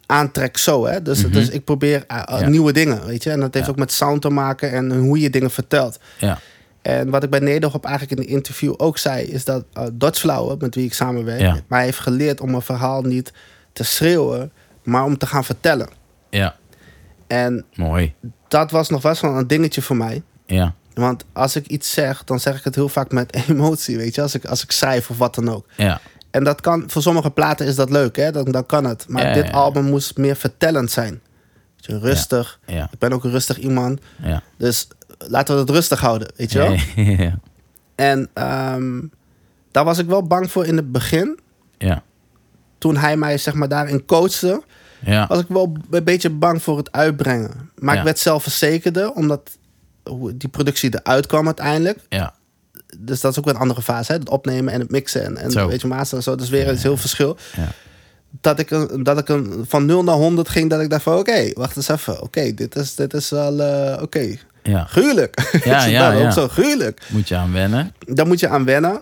aantrekt 0.05 0.59
zo, 0.59 0.85
hè. 0.85 1.01
Dus, 1.01 1.23
Mhm. 1.23 1.31
dus 1.31 1.49
ik 1.49 1.63
probeer 1.63 2.03
eh, 2.07 2.21
eh, 2.25 2.39
Ja. 2.39 2.47
nieuwe 2.47 2.71
dingen, 2.73 3.05
weet 3.05 3.23
je. 3.23 3.29
En 3.31 3.39
dat 3.39 3.53
heeft 3.53 3.65
Ja. 3.65 3.71
ook 3.71 3.77
met 3.77 3.91
sound 3.91 4.21
te 4.21 4.29
maken 4.29 4.71
en 4.71 4.97
hoe 4.97 5.19
je 5.19 5.29
dingen 5.29 5.51
vertelt. 5.51 5.99
Ja. 6.19 6.39
En 6.81 7.09
wat 7.09 7.23
ik 7.23 7.29
bij 7.29 7.39
Nederhop 7.39 7.85
eigenlijk 7.85 8.19
in 8.19 8.27
de 8.27 8.31
interview 8.33 8.73
ook 8.77 8.97
zei, 8.97 9.25
is 9.25 9.45
dat 9.45 9.65
uh, 10.01 10.09
Flower, 10.11 10.57
met 10.59 10.75
wie 10.75 10.85
ik 10.85 10.93
samenwerk, 10.93 11.39
Ja. 11.39 11.57
mij 11.67 11.83
heeft 11.83 11.99
geleerd 11.99 12.41
om 12.41 12.53
een 12.55 12.61
verhaal 12.61 13.01
niet 13.01 13.33
te 13.73 13.83
schreeuwen, 13.83 14.51
maar 14.83 15.03
om 15.03 15.17
te 15.17 15.25
gaan 15.25 15.43
vertellen. 15.43 15.89
Ja. 16.29 16.55
En 17.27 17.65
Mooi. 17.75 18.13
dat 18.47 18.71
was 18.71 18.89
nog 18.89 19.01
wel 19.01 19.15
een 19.23 19.47
dingetje 19.47 19.81
voor 19.81 19.95
mij. 19.97 20.21
Ja. 20.45 20.73
Want 20.97 21.23
als 21.33 21.55
ik 21.55 21.67
iets 21.67 21.91
zeg, 21.91 22.23
dan 22.23 22.39
zeg 22.39 22.57
ik 22.57 22.63
het 22.63 22.75
heel 22.75 22.89
vaak 22.89 23.11
met 23.11 23.33
emotie, 23.49 23.97
weet 23.97 24.15
je, 24.15 24.21
als 24.21 24.33
ik, 24.35 24.45
als 24.45 24.63
ik 24.63 24.71
schrijf 24.71 25.09
of 25.09 25.17
wat 25.17 25.35
dan 25.35 25.49
ook. 25.49 25.65
Ja. 25.75 25.99
En 26.31 26.43
dat 26.43 26.61
kan, 26.61 26.83
voor 26.87 27.01
sommige 27.01 27.29
platen 27.31 27.65
is 27.67 27.75
dat 27.75 27.89
leuk, 27.89 28.15
hè? 28.15 28.31
Dan, 28.31 28.45
dan 28.45 28.65
kan 28.65 28.83
het. 28.85 29.05
Maar 29.07 29.27
Ja, 29.27 29.33
dit 29.33 29.45
ja, 29.45 29.51
album 29.51 29.83
moest 29.85 30.17
meer 30.17 30.35
vertellend 30.35 30.91
zijn. 30.91 31.21
Je, 31.75 31.99
rustig. 31.99 32.59
Ja. 32.65 32.89
Ik 32.91 32.99
ben 32.99 33.13
ook 33.13 33.23
een 33.23 33.31
rustig 33.31 33.57
iemand. 33.57 33.99
Ja. 34.23 34.41
Dus 34.57 34.87
laten 35.17 35.53
we 35.55 35.61
het 35.61 35.69
rustig 35.69 35.99
houden, 35.99 36.31
weet 36.35 36.51
je 36.51 36.57
wel? 36.57 36.75
Ja. 37.25 37.39
En 37.95 38.29
ehm, 38.33 38.99
daar 39.71 39.83
was 39.85 39.97
ik 39.97 40.05
wel 40.07 40.23
bang 40.23 40.51
voor 40.51 40.65
in 40.65 40.75
het 40.75 40.91
begin. 40.91 41.39
Ja. 41.77 42.03
Toen 42.77 42.97
hij 42.97 43.17
mij 43.17 43.37
zeg 43.37 43.53
maar 43.53 43.67
daarin 43.67 44.05
coachte, 44.05 44.61
Ja. 44.99 45.27
was 45.27 45.39
ik 45.39 45.45
wel 45.47 45.77
een 45.91 46.03
beetje 46.03 46.29
bang 46.29 46.63
voor 46.63 46.77
het 46.77 46.91
uitbrengen. 46.91 47.69
Maar 47.75 47.93
Ja. 47.93 47.99
ik 47.99 48.05
werd 48.05 48.19
zelfverzekerder, 48.19 49.11
omdat 49.11 49.57
hoe 50.07 50.37
die 50.37 50.49
productie 50.49 50.95
eruit 51.01 51.25
kwam 51.25 51.45
uiteindelijk. 51.45 51.99
Ja. 52.09 52.33
Dus 52.97 53.21
dat 53.21 53.31
is 53.31 53.37
ook 53.39 53.45
weer 53.45 53.53
een 53.53 53.59
andere 53.59 53.81
fase, 53.81 54.11
hè? 54.11 54.17
het 54.17 54.29
opnemen 54.29 54.73
en 54.73 54.79
het 54.79 54.91
mixen 54.91 55.23
en, 55.25 55.37
en 55.37 55.51
Zo. 55.51 55.67
weet 55.67 55.81
je, 55.81 55.87
masteren 55.87 56.17
en 56.17 56.23
zo. 56.23 56.31
Dat 56.35 56.41
is 56.45 56.49
weer 56.49 56.67
een 56.67 56.77
heel 56.77 56.97
verschil. 56.97 57.37
Ja. 57.55 57.67
Dat 58.41 58.59
ik, 58.59 58.71
een- 58.71 59.03
dat 59.03 59.17
ik 59.17 59.29
een, 59.29 59.65
van 59.67 59.85
0 59.85 60.03
naar 60.03 60.15
100 60.15 60.49
ging, 60.49 60.69
dat 60.69 60.81
ik 60.81 60.89
dacht 60.89 61.03
van 61.03 61.17
oké, 61.17 61.51
wacht 61.53 61.75
eens 61.75 61.87
even. 61.87 62.21
Oké, 62.21 62.53
dit, 62.53 62.75
is, 62.75 62.95
dit 62.95 63.13
is 63.13 63.29
wel, 63.29 63.59
eh, 63.61 64.01
oké, 64.01 64.35
Ja. 64.63 64.83
gruwelijk. 64.83 65.59
Ja, 65.63 65.85
ja, 65.97 66.13
ook 66.15 66.21
ja. 66.21 66.31
zo 66.31 66.47
gruwelijk. 66.47 67.01
Moet 67.09 67.27
je 67.27 67.35
aan 67.35 67.53
wennen. 67.53 67.93
Daar 68.05 68.27
moet 68.27 68.39
je 68.39 68.47
aan 68.47 68.65
wennen. 68.65 69.01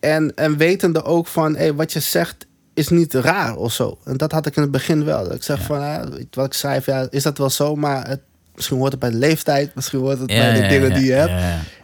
En, 0.00 0.34
en 0.34 0.56
wetende 0.56 1.04
ook 1.04 1.26
van, 1.26 1.56
hey, 1.56 1.74
wat 1.74 1.92
je 1.92 2.00
zegt 2.00 2.46
is 2.74 2.88
niet 2.88 3.14
raar 3.14 3.56
of 3.56 3.72
zo. 3.72 3.98
En 4.04 4.16
dat 4.16 4.32
had 4.32 4.46
ik 4.46 4.56
in 4.56 4.62
het 4.62 4.70
begin 4.70 5.04
wel. 5.04 5.32
Ik 5.32 5.42
zeg 5.42 5.58
Ja. 5.58 5.64
van, 5.64 5.80
ja, 5.80 6.04
wat 6.30 6.46
ik 6.46 6.52
schrijf, 6.52 6.86
ja, 6.86 7.06
is 7.10 7.22
dat 7.22 7.38
wel 7.38 7.50
zo? 7.50 7.76
Maar 7.76 8.08
het, 8.08 8.20
misschien 8.58 8.78
hoort 8.78 8.90
het 8.90 9.00
bij 9.00 9.10
de 9.10 9.16
leeftijd, 9.16 9.74
misschien 9.74 9.98
hoort 9.98 10.18
het 10.18 10.30
Ja, 10.30 10.38
bij 10.38 10.52
de 10.52 10.62
ja, 10.62 10.68
dingen 10.68 10.94
die 10.94 11.04
je 11.04 11.12
hebt. 11.12 11.32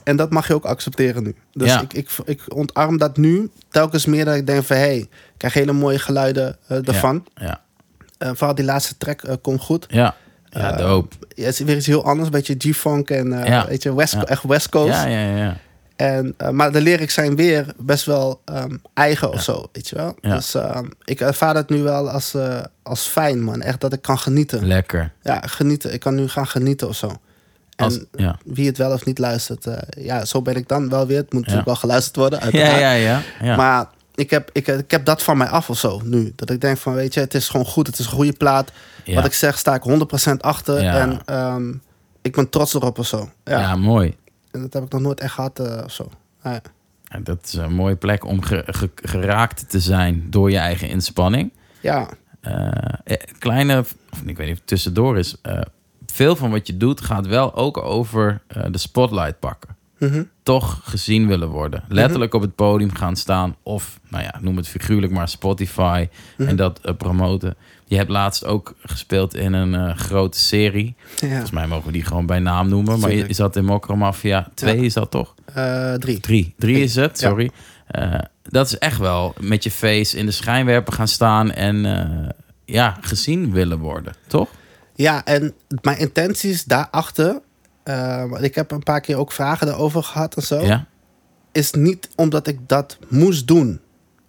En 0.05 0.17
dat 0.17 0.31
mag 0.31 0.47
je 0.47 0.55
ook 0.55 0.65
accepteren 0.65 1.23
nu. 1.23 1.35
Dus 1.53 1.81
ik, 1.81 1.93
ik, 1.93 2.11
ik 2.25 2.41
ontarm 2.55 2.99
dat 2.99 3.17
nu 3.17 3.51
telkens 3.71 4.07
meer 4.07 4.25
dat 4.25 4.35
ik 4.35 4.47
denk 4.47 4.65
van... 4.65 4.77
hé, 4.77 4.83
hey, 4.83 4.99
ik 4.99 5.09
krijg 5.37 5.55
hele 5.55 5.73
mooie 5.73 5.99
geluiden 5.99 6.57
eh 6.67 6.89
ervan. 6.89 7.27
Ja. 7.35 7.61
Eh, 8.19 8.31
vooral 8.35 8.55
die 8.55 8.65
laatste 8.65 8.97
track 8.97 9.23
eh, 9.23 9.35
komt 9.43 9.61
goed. 9.61 9.87
Ja. 9.89 10.15
Ja, 10.51 10.73
dope. 10.73 11.17
Het 11.29 11.47
is 11.47 11.59
weer 11.59 11.77
iets 11.77 11.87
heel 11.87 12.05
anders. 12.05 12.27
Een 12.27 12.33
beetje 12.33 12.55
G-funk 12.59 13.11
en 13.11 13.67
weet 13.67 13.83
je, 13.83 13.95
West, 13.95 14.15
echt 14.15 14.43
West 14.43 14.69
Coast. 14.69 14.95
Ja, 14.95 15.07
ja, 15.07 15.37
ja. 15.37 15.57
En, 16.05 16.35
eh, 16.37 16.49
maar 16.49 16.73
de 16.73 16.81
lyrics 16.81 17.15
zijn 17.15 17.37
weer 17.37 17.67
best 17.77 18.05
wel 18.05 18.41
ehm, 18.45 18.77
eigen 18.95 19.33
of 19.33 19.43
zo, 19.43 19.69
weet 19.73 19.89
je 19.89 19.97
wel. 19.97 20.17
Ja. 20.21 20.35
Dus 20.35 20.55
ehm, 20.55 20.85
ik 21.05 21.21
ervaar 21.21 21.55
het 21.55 21.69
nu 21.69 21.83
wel 21.83 22.11
als, 22.11 22.35
eh, 22.35 22.61
als 22.83 23.07
fijn, 23.07 23.43
man. 23.43 23.61
Echt 23.63 23.81
dat 23.81 23.93
ik 23.93 24.03
kan 24.03 24.19
genieten. 24.19 24.67
Lekker. 24.67 25.13
Ja, 25.23 25.41
genieten. 25.47 25.93
Ik 25.93 26.01
kan 26.01 26.15
nu 26.15 26.29
gaan 26.29 26.47
genieten 26.47 26.89
of 26.89 26.97
zo. 26.97 27.07
En 27.77 27.85
Als, 27.85 27.99
ja. 28.13 28.39
wie 28.45 28.67
het 28.67 28.79
wel 28.79 28.93
of 28.93 29.05
niet 29.05 29.19
luistert, 29.19 29.67
eh, 29.67 30.05
ja, 30.05 30.25
zo 30.25 30.43
ben 30.43 30.55
ik 30.55 30.69
dan 30.69 30.89
wel 30.89 31.07
weer. 31.07 31.17
Het 31.17 31.33
moet 31.33 31.41
natuurlijk 31.41 31.67
wel 31.67 31.77
geluisterd 31.77 32.17
worden, 32.17 32.39
Ja, 32.39 32.45
uiteraard. 32.45 32.81
ja, 32.81 32.93
ja. 32.93 33.23
ja. 33.41 33.57
Maar 33.57 33.87
ik 34.15 34.31
heb, 34.31 34.51
ik, 34.53 34.67
ik 34.67 34.91
heb 34.91 35.05
dat 35.05 35.23
van 35.23 35.37
mij 35.37 35.49
af 35.49 35.71
of 35.71 35.79
zo 35.79 36.01
nu. 36.05 36.33
Dat 36.37 36.51
ik 36.51 36.61
denk 36.61 36.79
van, 36.79 36.95
weet 36.95 37.15
je, 37.15 37.21
het 37.21 37.35
is 37.35 37.49
gewoon 37.49 37.67
goed. 37.67 37.87
Het 37.87 37.99
is 37.99 38.05
een 38.05 38.13
goede 38.13 38.33
plaat. 38.33 38.73
Wat 39.07 39.25
ik 39.25 39.33
zeg, 39.33 39.59
sta 39.59 39.75
ik 39.75 39.83
100% 40.31 40.33
achter. 40.41 40.87
En 40.87 41.21
ehm, 41.25 41.73
ik 42.23 42.35
ben 42.35 42.49
trots 42.49 42.75
erop 42.75 42.99
of 42.99 43.07
zo. 43.07 43.31
Ja. 43.45 43.59
ja, 43.61 43.77
mooi. 43.77 44.17
En 44.55 44.61
dat 44.61 44.73
heb 44.73 44.83
ik 44.83 44.93
nog 44.93 45.01
nooit 45.01 45.21
echt 45.21 45.33
gehad 45.35 45.59
eh, 45.59 45.85
of 45.85 45.93
zo. 45.93 46.11
Ja. 46.45 46.61
En 47.09 47.25
dat 47.25 47.39
is 47.45 47.53
een 47.55 47.75
mooie 47.75 47.97
plek 47.97 48.25
om 48.25 48.43
ge- 48.43 48.63
ge- 48.67 48.91
geraakt 48.95 49.71
te 49.71 49.81
zijn 49.81 50.27
door 50.31 50.51
je 50.51 50.59
eigen 50.59 50.89
inspanning. 50.89 51.53
ja. 51.81 52.09
Eh, 52.41 52.67
eh, 53.05 53.17
kleine, 53.39 53.79
of 53.79 53.95
ik 54.25 54.37
weet 54.37 54.39
niet 54.39 54.51
of 54.51 54.59
het 54.59 54.67
tussendoor 54.67 55.19
is. 55.19 55.37
veel 56.07 56.37
van 56.37 56.51
wat 56.51 56.67
je 56.67 56.77
doet 56.77 57.01
gaat 57.01 57.27
wel 57.27 57.55
ook 57.55 57.77
over 57.77 58.43
de 58.71 58.79
spotlight 58.79 59.39
pakken. 59.39 59.77
Mhm. 59.99 60.23
Toch 60.43 60.81
gezien 60.85 61.27
willen 61.27 61.49
worden. 61.49 61.85
Letterlijk 61.89 62.35
op 62.35 62.41
het 62.41 62.55
podium 62.55 62.95
gaan 62.95 63.17
staan. 63.17 63.57
Of, 63.63 64.01
nou 64.09 64.23
ja, 64.25 64.35
noem 64.41 64.57
het 64.57 64.69
figuurlijk 64.69 65.13
maar 65.13 65.29
Spotify. 65.29 66.09
Mhm. 66.39 66.49
En 66.49 66.57
dat 66.57 66.97
promoten. 66.99 67.57
Je 67.95 68.01
hebt 68.01 68.13
laatst 68.13 68.45
ook 68.45 68.75
gespeeld 68.83 69.35
in 69.35 69.53
een 69.53 69.75
eh, 69.75 69.97
grote 69.97 70.39
serie. 70.39 70.95
ja. 71.21 71.29
Volgens 71.29 71.51
mij 71.51 71.67
mogen 71.67 71.87
we 71.87 71.93
die 71.93 72.05
gewoon 72.05 72.27
bij 72.27 72.39
naam 72.39 72.69
noemen. 72.69 73.01
Maar 73.01 73.13
je 73.13 73.33
zat 73.33 73.57
in 73.57 73.65
Mokromafia 73.65 74.49
2 74.55 74.77
Ja. 74.77 74.83
is 74.83 74.93
dat 74.95 75.11
toch? 75.11 75.35
Eh, 75.45 75.95
drie. 75.95 76.21
Drie. 76.21 76.55
Drie 76.59 76.83
is 76.83 76.95
het, 76.95 77.19
sorry. 77.19 77.51
Eh, 77.87 78.19
dat 78.43 78.67
is 78.67 78.79
echt 78.79 78.99
wel 78.99 79.35
met 79.41 79.65
je 79.65 79.71
face 79.71 80.17
in 80.17 80.27
de 80.27 80.33
schijnwerper 80.33 80.93
gaan 80.93 81.09
staan 81.09 81.53
en 81.53 82.35
ja, 82.65 82.97
gezien 83.01 83.53
willen 83.53 83.79
worden, 83.79 84.15
toch? 84.27 84.49
Ja, 84.95 85.25
en 85.25 85.55
mijn 85.83 85.99
intenties 85.99 86.65
daarachter... 86.65 87.41
ik 88.41 88.55
heb 88.55 88.71
een 88.71 88.83
paar 88.83 89.01
keer 89.01 89.17
ook 89.17 89.33
vragen 89.33 89.67
daarover 89.67 90.03
gehad 90.03 90.37
en 90.37 90.43
zo. 90.43 90.61
Ja? 90.61 90.87
Is 91.53 91.73
niet 91.73 92.09
omdat 92.17 92.47
ik 92.47 92.59
dat 92.67 92.99
moest 93.09 93.47
doen. 93.47 93.81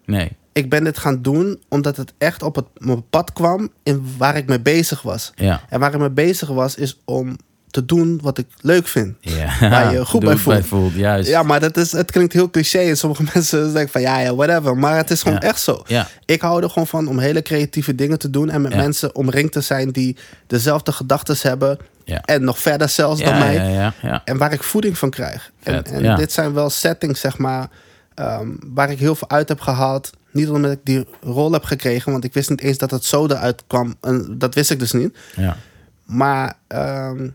Nee. 0.05 0.31
Ik 0.55 0.69
ben 0.69 0.83
dit 0.83 0.97
gaan 0.97 1.21
doen 1.21 1.61
omdat 1.69 1.97
het 1.97 2.13
echt 2.17 2.43
op 2.43 2.55
het, 2.55 2.65
mijn 2.77 3.09
pad 3.09 3.33
kwam... 3.33 3.69
in 3.83 4.05
waar 4.17 4.37
ik 4.37 4.47
mee 4.47 4.59
bezig 4.59 5.01
was. 5.01 5.31
Ja. 5.35 5.61
En 5.69 5.79
waar 5.79 5.93
ik 5.93 5.99
mee 5.99 6.09
bezig 6.09 6.49
was, 6.49 6.75
is 6.75 6.99
om 7.05 7.35
te 7.71 7.85
doen 7.85 8.19
wat 8.23 8.37
ik 8.37 8.47
leuk 8.61 8.87
vind. 8.87 9.15
ja. 9.19 9.69
Waar 9.69 9.93
je 9.93 10.05
goed 10.05 10.23
bij 10.23 10.63
voelt. 10.63 10.93
Juist. 10.93 11.29
Ja, 11.29 11.43
maar 11.43 11.59
dat 11.59 11.77
is, 11.77 11.91
het 11.91 12.11
klinkt 12.11 12.33
heel 12.33 12.49
cliché. 12.49 12.79
En 12.79 12.97
sommige 12.97 13.23
mensen 13.33 13.73
denken 13.73 13.91
van 13.91 14.01
ja, 14.01 14.19
ja, 14.19 14.35
whatever. 14.35 14.77
Maar 14.77 14.95
het 14.97 15.11
is 15.11 15.21
gewoon 15.21 15.37
Ja. 15.41 15.47
echt 15.47 15.61
zo. 15.61 15.83
Ja. 15.87 16.07
Ik 16.25 16.41
hou 16.41 16.63
er 16.63 16.69
gewoon 16.69 16.87
van 16.87 17.07
om 17.07 17.19
hele 17.19 17.41
creatieve 17.41 17.95
dingen 17.95 18.19
te 18.19 18.29
doen. 18.29 18.49
En 18.49 18.61
met 18.61 18.75
mensen 18.75 19.15
omringd 19.15 19.51
te 19.51 19.61
zijn 19.61 19.89
die 19.91 20.17
dezelfde 20.47 20.91
gedachten 20.91 21.35
hebben. 21.41 21.77
En 22.25 22.43
nog 22.43 22.59
verder 22.59 22.89
zelfs 22.89 23.21
dan 23.21 23.37
mij. 23.39 23.53
ja, 23.53 23.67
ja, 23.67 23.93
ja. 24.01 24.21
En 24.25 24.37
waar 24.37 24.53
ik 24.53 24.63
voeding 24.63 24.97
van 24.97 25.09
krijg. 25.09 25.51
En, 25.63 25.73
Vet, 25.73 25.91
en 25.91 26.03
ja. 26.03 26.15
dit 26.15 26.31
zijn 26.31 26.53
wel 26.53 26.69
settings, 26.69 27.19
zeg 27.19 27.37
maar, 27.37 27.67
ehm, 28.13 28.47
waar 28.73 28.91
ik 28.91 28.99
heel 28.99 29.15
veel 29.15 29.29
uit 29.29 29.49
heb 29.49 29.59
gehaald. 29.59 30.09
Niet 30.35 30.49
omdat 30.49 30.71
ik 30.71 30.79
die 30.83 31.05
rol 31.21 31.51
heb 31.51 31.63
gekregen, 31.63 32.11
want 32.11 32.23
ik 32.23 32.33
wist 32.33 32.49
niet 32.49 32.61
eens 32.61 32.77
dat 32.77 32.91
het 32.91 33.03
zo 33.03 33.25
eruit 33.25 33.63
kwam. 33.67 33.95
En 34.01 34.35
dat 34.37 34.53
wist 34.55 34.71
ik 34.71 34.79
dus 34.79 34.91
niet. 34.91 35.17
ja. 35.35 35.57
Maar 36.05 36.57
ehm, 36.67 37.29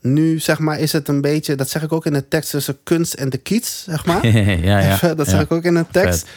nu, 0.00 0.38
zeg 0.38 0.58
maar, 0.58 0.78
is 0.78 0.92
het 0.92 1.08
een 1.08 1.20
beetje, 1.20 1.54
dat 1.54 1.68
zeg 1.68 1.82
ik 1.82 1.92
ook 1.92 2.06
in 2.06 2.12
de 2.12 2.28
tekst, 2.28 2.50
tussen 2.50 2.76
kunst 2.82 3.14
en 3.14 3.28
de 3.30 3.38
kiets, 3.38 3.84
zeg 3.84 4.06
maar. 4.06 4.26
ja, 4.66 4.78
ja. 4.78 4.92
Even, 4.92 5.16
dat 5.16 5.28
zeg 5.28 5.40
ik 5.40 5.52
ook 5.52 5.62
in 5.64 5.74
een 5.74 5.88
tekst. 5.90 6.20
Vet. 6.20 6.28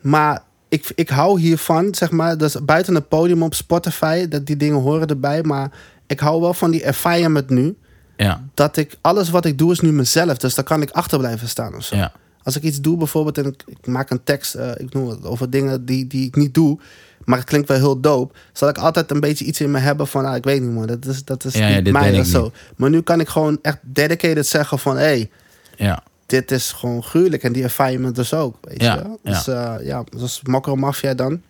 Maar 0.00 0.42
ik, 0.68 0.92
ik 0.94 1.08
hou 1.08 1.40
hiervan, 1.40 1.94
zeg 1.94 2.10
maar. 2.10 2.38
Dus 2.38 2.64
buiten 2.64 2.94
het 2.94 3.08
podium 3.08 3.42
op 3.42 3.54
Spotify, 3.54 4.28
dat 4.28 4.46
die 4.46 4.56
dingen 4.56 4.80
horen 4.80 5.06
erbij. 5.06 5.42
Maar 5.42 5.70
ik 6.06 6.20
hou 6.20 6.40
wel 6.40 6.54
van 6.54 6.70
die 6.70 6.84
environment 6.84 7.50
nu. 7.50 7.76
Ja, 8.16 8.42
Dat 8.54 8.76
ik, 8.76 8.96
alles 9.00 9.30
wat 9.30 9.44
ik 9.44 9.58
doe 9.58 9.72
is 9.72 9.80
nu 9.80 9.92
mezelf. 9.92 10.36
Dus 10.36 10.54
daar 10.54 10.64
kan 10.64 10.82
ik 10.82 10.90
achter 10.90 11.18
blijven 11.18 11.48
staan 11.48 11.74
of 11.74 11.84
zo. 11.84 11.96
ja, 11.96 12.12
Als 12.42 12.56
ik 12.56 12.62
iets 12.62 12.80
doe 12.80 12.96
bijvoorbeeld 12.96 13.38
en 13.38 13.44
ik, 13.46 13.62
ik 13.66 13.86
maak 13.86 14.10
een 14.10 14.24
tekst, 14.24 14.54
eh, 14.54 14.70
ik 14.76 14.92
noem 14.94 15.08
het, 15.08 15.24
over 15.24 15.50
dingen 15.50 15.84
die, 15.84 16.06
die 16.06 16.26
ik 16.26 16.36
niet 16.36 16.54
doe. 16.54 16.78
Maar 17.24 17.38
het 17.38 17.46
klinkt 17.46 17.68
wel 17.68 17.76
heel 17.78 18.00
dope. 18.00 18.34
Zal 18.52 18.68
ik 18.68 18.78
altijd 18.78 19.10
een 19.10 19.20
beetje 19.20 19.44
iets 19.44 19.60
in 19.60 19.70
me 19.70 19.78
hebben 19.78 20.06
van, 20.06 20.24
ah, 20.24 20.36
ik 20.36 20.44
weet 20.44 20.60
niet 20.62 20.72
man, 20.72 20.86
dat 20.86 21.04
is, 21.06 21.24
dat 21.24 21.44
is 21.44 21.54
Ja, 21.54 21.68
ja, 21.68 21.80
niet 21.80 21.92
mij 21.92 22.20
of 22.20 22.26
zo. 22.26 22.42
niet. 22.42 22.52
Maar 22.76 22.90
nu 22.90 23.00
kan 23.00 23.20
ik 23.20 23.28
gewoon 23.28 23.58
echt 23.62 23.78
dedicated 23.82 24.46
zeggen 24.46 24.78
van, 24.78 24.96
hé, 24.96 25.02
hey, 25.02 25.30
ja. 25.76 26.02
dit 26.26 26.50
is 26.50 26.72
gewoon 26.72 27.02
gruwelijk. 27.02 27.42
En 27.42 27.52
die 27.52 27.62
environment 27.62 28.14
dus 28.16 28.34
ook, 28.34 28.56
weet 28.60 28.82
Ja, 28.82 28.94
je 28.94 29.02
wel. 29.02 29.18
Dus 29.22 29.44
ja, 29.44 29.78
ja 29.80 30.04
zoals 30.16 30.40
Mokro 30.42 30.76
Mafia 30.76 31.14
dan. 31.14 31.40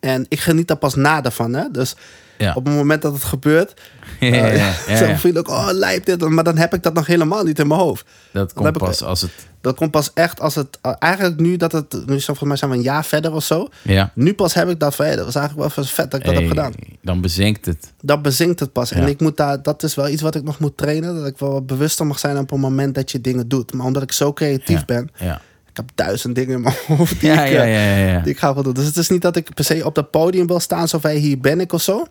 En 0.00 0.26
ik 0.28 0.40
geniet 0.40 0.68
daar 0.68 0.76
pas 0.76 0.94
na 0.94 1.20
daarvan, 1.20 1.52
hè. 1.54 1.70
Dus 1.70 1.96
Ja. 2.38 2.52
op 2.54 2.64
het 2.64 2.74
moment 2.74 3.02
dat 3.02 3.12
het 3.12 3.24
gebeurt, 3.24 3.74
Ja, 4.20 4.26
eh, 4.30 4.32
ja, 4.32 4.46
ja, 4.66 4.74
ja, 4.88 4.96
zo 4.96 5.04
ja. 5.06 5.16
voel 5.18 5.34
ik, 5.34 5.48
oh, 5.48 5.68
lijp 5.72 6.04
dit. 6.04 6.28
Maar 6.28 6.44
dan 6.44 6.56
heb 6.58 6.74
ik 6.74 6.82
dat 6.82 6.94
nog 6.94 7.06
helemaal 7.06 7.44
niet 7.44 7.58
in 7.58 7.66
mijn 7.66 7.80
hoofd. 7.80 8.06
Dat 8.32 8.52
komt 8.52 8.66
ik- 8.68 8.72
pas 8.78 9.02
als 9.02 9.20
het... 9.20 9.30
Dat 9.64 9.76
komt 9.76 9.90
pas 9.90 10.10
echt 10.14 10.40
als 10.40 10.54
het, 10.54 10.78
eh, 10.82 10.92
eigenlijk 10.98 11.40
nu 11.40 11.56
dat 11.56 11.72
het, 11.72 11.92
nu 11.92 12.00
zijn 12.06 12.20
volgens 12.36 12.48
mij 12.48 12.56
zijn 12.56 12.70
we 12.70 12.76
een 12.76 12.82
jaar 12.82 13.04
verder 13.04 13.32
of 13.32 13.44
zo. 13.44 13.68
Ja. 13.82 14.10
Nu 14.14 14.34
pas 14.34 14.54
heb 14.54 14.68
ik 14.68 14.80
dat 14.80 14.94
van, 14.94 15.06
dat 15.16 15.24
was 15.24 15.34
eigenlijk 15.34 15.74
wel 15.74 15.84
vet 15.84 16.10
dat 16.10 16.20
ik 16.20 16.26
dat 16.26 16.34
heb 16.34 16.48
gedaan. 16.48 16.72
Dan 17.02 17.20
bezinkt 17.20 17.66
het. 17.66 17.92
Dat 18.02 18.22
bezinkt 18.22 18.60
het 18.60 18.72
pas. 18.72 18.90
En 18.90 19.06
ik 19.08 19.20
moet 19.20 19.36
daar, 19.36 19.62
dat 19.62 19.82
is 19.82 19.94
wel 19.94 20.08
iets 20.08 20.22
wat 20.22 20.34
ik 20.34 20.42
nog 20.42 20.58
moet 20.58 20.76
trainen. 20.76 21.14
Dat 21.14 21.26
ik 21.26 21.38
wel 21.38 21.52
wat 21.52 21.66
bewuster 21.66 22.06
mag 22.06 22.18
zijn 22.18 22.38
op 22.38 22.50
het 22.50 22.58
moment 22.60 22.94
dat 22.94 23.10
je 23.10 23.20
dingen 23.20 23.48
doet. 23.48 23.72
Maar 23.72 23.86
omdat 23.86 24.02
ik 24.02 24.12
zo 24.12 24.32
creatief 24.32 24.78
Ja. 24.78 24.84
ben, 24.84 25.10
Ja. 25.18 25.40
ik 25.70 25.76
heb 25.76 25.90
duizend 25.94 26.34
dingen 26.34 26.54
in 26.54 26.60
mijn 26.60 26.74
hoofd 26.96 27.20
die, 27.20 27.28
Ja, 27.30 27.44
ik, 27.44 27.52
ja, 27.52 28.16
eh, 28.16 28.22
die 28.22 28.32
ik 28.32 28.38
ga 28.38 28.54
wel 28.54 28.62
doen. 28.62 28.72
Dus 28.74 28.86
het 28.86 28.96
is 28.96 29.08
niet 29.08 29.22
dat 29.22 29.36
ik 29.36 29.54
per 29.54 29.64
se 29.64 29.84
op 29.84 29.94
dat 29.94 30.10
podium 30.10 30.46
wil 30.46 30.60
staan, 30.60 30.88
zo 30.88 30.98
van 30.98 31.10
hey, 31.10 31.18
hier 31.18 31.38
ben 31.40 31.60
ik 31.60 31.72
of 31.72 31.82
zo. 31.82 32.06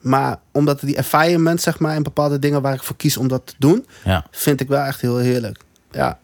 Maar 0.00 0.38
omdat 0.52 0.80
die 0.80 0.96
environment, 0.96 1.60
zeg 1.60 1.78
maar, 1.78 1.94
en 1.94 2.02
bepaalde 2.02 2.38
dingen 2.38 2.62
waar 2.62 2.74
ik 2.74 2.82
voor 2.82 2.96
kies 2.96 3.16
om 3.16 3.28
dat 3.28 3.46
te 3.46 3.54
doen, 3.58 3.86
ja. 4.04 4.26
vind 4.30 4.60
ik 4.60 4.68
wel 4.68 4.82
echt 4.84 5.00
heel 5.00 5.16
heerlijk. 5.18 5.58
Ja, 5.90 6.18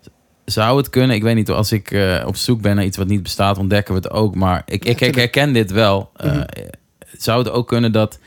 Zou 0.46 0.76
het 0.76 0.90
kunnen? 0.90 1.16
Ik 1.16 1.22
weet 1.22 1.34
niet, 1.34 1.50
als 1.50 1.72
ik 1.72 1.90
eh, 1.90 2.24
op 2.26 2.36
zoek 2.36 2.60
ben 2.60 2.76
naar 2.76 2.84
iets 2.84 2.96
wat 2.96 3.06
niet 3.06 3.22
bestaat, 3.22 3.58
ontdekken 3.58 3.94
we 3.94 4.00
het 4.00 4.10
ook. 4.10 4.34
Maar 4.34 4.62
ik, 4.66 4.84
ik, 4.84 5.00
ik 5.00 5.14
herken 5.14 5.52
dit 5.52 5.70
wel. 5.70 6.10
Eh, 6.16 6.32
Mhm. 6.32 6.42
Zou 7.18 7.38
het 7.38 7.50
ook 7.50 7.68
kunnen 7.68 7.92
dat 7.92 8.18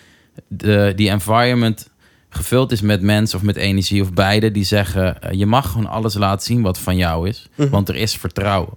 de, 0.48 0.94
die 0.96 1.10
environment 1.10 1.90
gevuld 2.30 2.72
is 2.72 2.82
met 2.82 3.02
mensen 3.02 3.38
of 3.38 3.44
met 3.44 3.56
energie 3.56 4.02
of 4.02 4.14
beide 4.14 4.52
die 4.52 4.64
zeggen: 4.64 5.22
eh, 5.22 5.32
je 5.32 5.46
mag 5.46 5.72
gewoon 5.72 5.88
alles 5.88 6.14
laten 6.14 6.46
zien 6.46 6.62
wat 6.62 6.80
van 6.80 6.96
jou 6.98 7.28
is, 7.30 7.48
Mhm. 7.56 7.70
want 7.70 7.90
er 7.90 7.96
is 7.96 8.16
vertrouwen. 8.16 8.74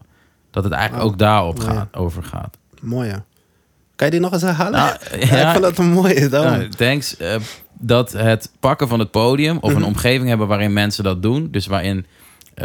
Dat 0.50 0.64
het 0.64 0.72
eigenlijk 0.72 1.04
Oh. 1.04 1.10
ook 1.12 1.18
daarop 1.18 1.58
gaat, 1.58 1.96
over 1.96 2.22
gaat. 2.22 2.56
mooi 2.80 3.08
ja. 3.08 3.24
Kan 3.96 4.06
je 4.06 4.12
die 4.12 4.20
nog 4.22 4.32
eens 4.32 4.42
herhalen? 4.42 4.72
Nou, 4.72 4.96
ja, 5.20 5.26
ja. 5.36 5.46
ik 5.46 5.50
vond 5.50 5.62
dat 5.64 5.78
een 5.78 5.90
mooie. 5.92 6.28
Nou, 6.28 6.68
thanks. 6.68 7.16
dat 7.78 8.12
het 8.12 8.50
pakken 8.60 8.88
van 8.88 8.98
het 8.98 9.10
podium 9.10 9.58
of 9.60 9.70
Mhm. 9.70 9.78
een 9.80 9.86
omgeving 9.86 10.28
hebben 10.28 10.46
waarin 10.46 10.72
mensen 10.72 11.04
dat 11.04 11.22
doen. 11.22 11.48
Dus 11.50 11.66
waarin 11.66 12.06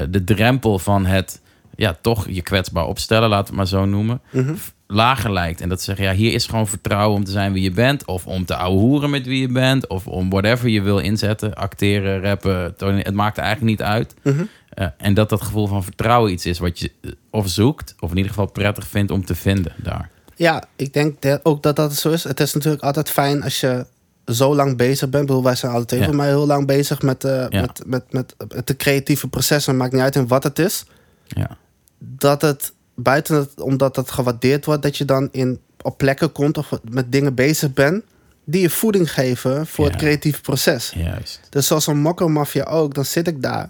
de 0.09 0.23
drempel 0.23 0.79
van 0.79 1.05
het 1.05 1.41
ja, 1.75 1.97
toch 2.01 2.27
je 2.29 2.41
kwetsbaar 2.41 2.85
opstellen, 2.85 3.29
laten 3.29 3.53
we 3.53 3.59
het 3.61 3.71
maar 3.71 3.79
zo 3.79 3.85
noemen, 3.85 4.21
Mhm. 4.31 4.53
lager 4.87 5.33
lijkt. 5.33 5.61
En 5.61 5.69
dat 5.69 5.79
ze 5.79 5.85
zeggen, 5.85 6.05
ja, 6.05 6.13
hier 6.13 6.33
is 6.33 6.45
gewoon 6.45 6.67
vertrouwen 6.67 7.17
om 7.17 7.23
te 7.23 7.31
zijn 7.31 7.53
wie 7.53 7.63
je 7.63 7.71
bent. 7.71 8.05
Of 8.05 8.25
om 8.25 8.45
te 8.45 8.55
ouwehoeren 8.55 9.09
met 9.09 9.25
wie 9.25 9.41
je 9.41 9.47
bent. 9.51 9.87
Of 9.87 10.07
om 10.07 10.29
whatever 10.29 10.69
je 10.69 10.81
wil 10.81 10.99
inzetten. 10.99 11.53
Acteren, 11.55 12.21
rappen, 12.21 12.73
het 12.77 13.13
maakt 13.13 13.37
eigenlijk 13.37 13.69
niet 13.69 13.81
uit. 13.87 14.15
Mhm. 14.23 14.43
Eh, 14.69 14.87
en 14.97 15.13
dat 15.13 15.29
dat 15.29 15.41
gevoel 15.41 15.67
van 15.67 15.83
vertrouwen 15.83 16.31
iets 16.31 16.45
is 16.45 16.59
wat 16.59 16.79
je 16.79 16.91
eh, 17.01 17.11
of 17.29 17.47
zoekt, 17.49 17.95
of 17.99 18.09
in 18.11 18.15
ieder 18.17 18.31
geval 18.31 18.51
prettig 18.51 18.87
vindt 18.87 19.11
om 19.11 19.25
te 19.25 19.35
vinden 19.35 19.73
daar. 19.77 20.09
Ja, 20.35 20.63
ik 20.75 20.93
denk 20.93 21.21
dat 21.21 21.39
ook 21.43 21.63
dat 21.63 21.75
dat 21.75 21.95
zo 21.95 22.09
is. 22.09 22.23
Het 22.23 22.39
is 22.39 22.53
natuurlijk 22.53 22.83
altijd 22.83 23.09
fijn 23.09 23.43
als 23.43 23.59
je 23.59 23.85
zo 24.33 24.55
lang 24.55 24.77
bezig 24.77 25.09
bent. 25.09 25.21
Ik 25.23 25.27
bedoel, 25.27 25.43
wij 25.43 25.55
zijn 25.55 25.71
alle 25.71 25.85
Ja. 25.87 26.03
voor 26.05 26.15
mij 26.15 26.27
heel 26.27 26.45
lang 26.45 26.67
bezig 26.67 27.01
met, 27.01 27.21
Ja. 27.23 27.47
met, 27.51 27.81
met, 27.85 28.03
met, 28.13 28.35
de 28.67 28.75
creatieve 28.75 29.27
processen. 29.27 29.77
Maakt 29.77 29.91
niet 29.93 30.01
uit 30.01 30.15
in 30.15 30.27
wat 30.27 30.43
het 30.43 30.59
is. 30.59 30.85
Ja, 31.27 31.57
Dat 31.97 32.41
het 32.41 32.73
buiten 32.95 33.35
het, 33.35 33.61
omdat 33.61 33.95
het 33.95 34.11
gewaardeerd 34.11 34.65
wordt, 34.65 34.81
dat 34.81 34.97
je 34.97 35.05
dan 35.05 35.29
in, 35.31 35.59
op 35.81 35.97
plekken 35.97 36.31
komt 36.31 36.57
of 36.57 36.69
met 36.91 37.11
dingen 37.11 37.33
bezig 37.35 37.73
bent. 37.73 38.03
die 38.43 38.61
je 38.61 38.69
voeding 38.69 39.11
geven 39.13 39.67
voor 39.67 39.85
het 39.85 39.95
creatieve 39.95 40.41
proces. 40.41 40.91
juist. 40.95 41.39
Dus 41.49 41.67
zoals 41.67 41.87
een 41.87 41.99
mokkermafia 41.99 42.63
ook, 42.63 42.93
dan 42.93 43.05
zit 43.05 43.27
ik 43.27 43.41
daar. 43.41 43.69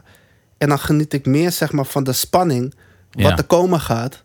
En 0.58 0.70
dan 0.70 0.80
geniet 0.80 1.14
ik 1.14 1.26
meer 1.26 1.52
zeg 1.52 1.72
maar, 1.72 1.86
van 1.86 2.04
de 2.04 2.14
spanning. 2.14 2.74
wat 3.12 3.38
er 3.40 3.44
komen 3.46 3.80
gaat. 3.80 4.24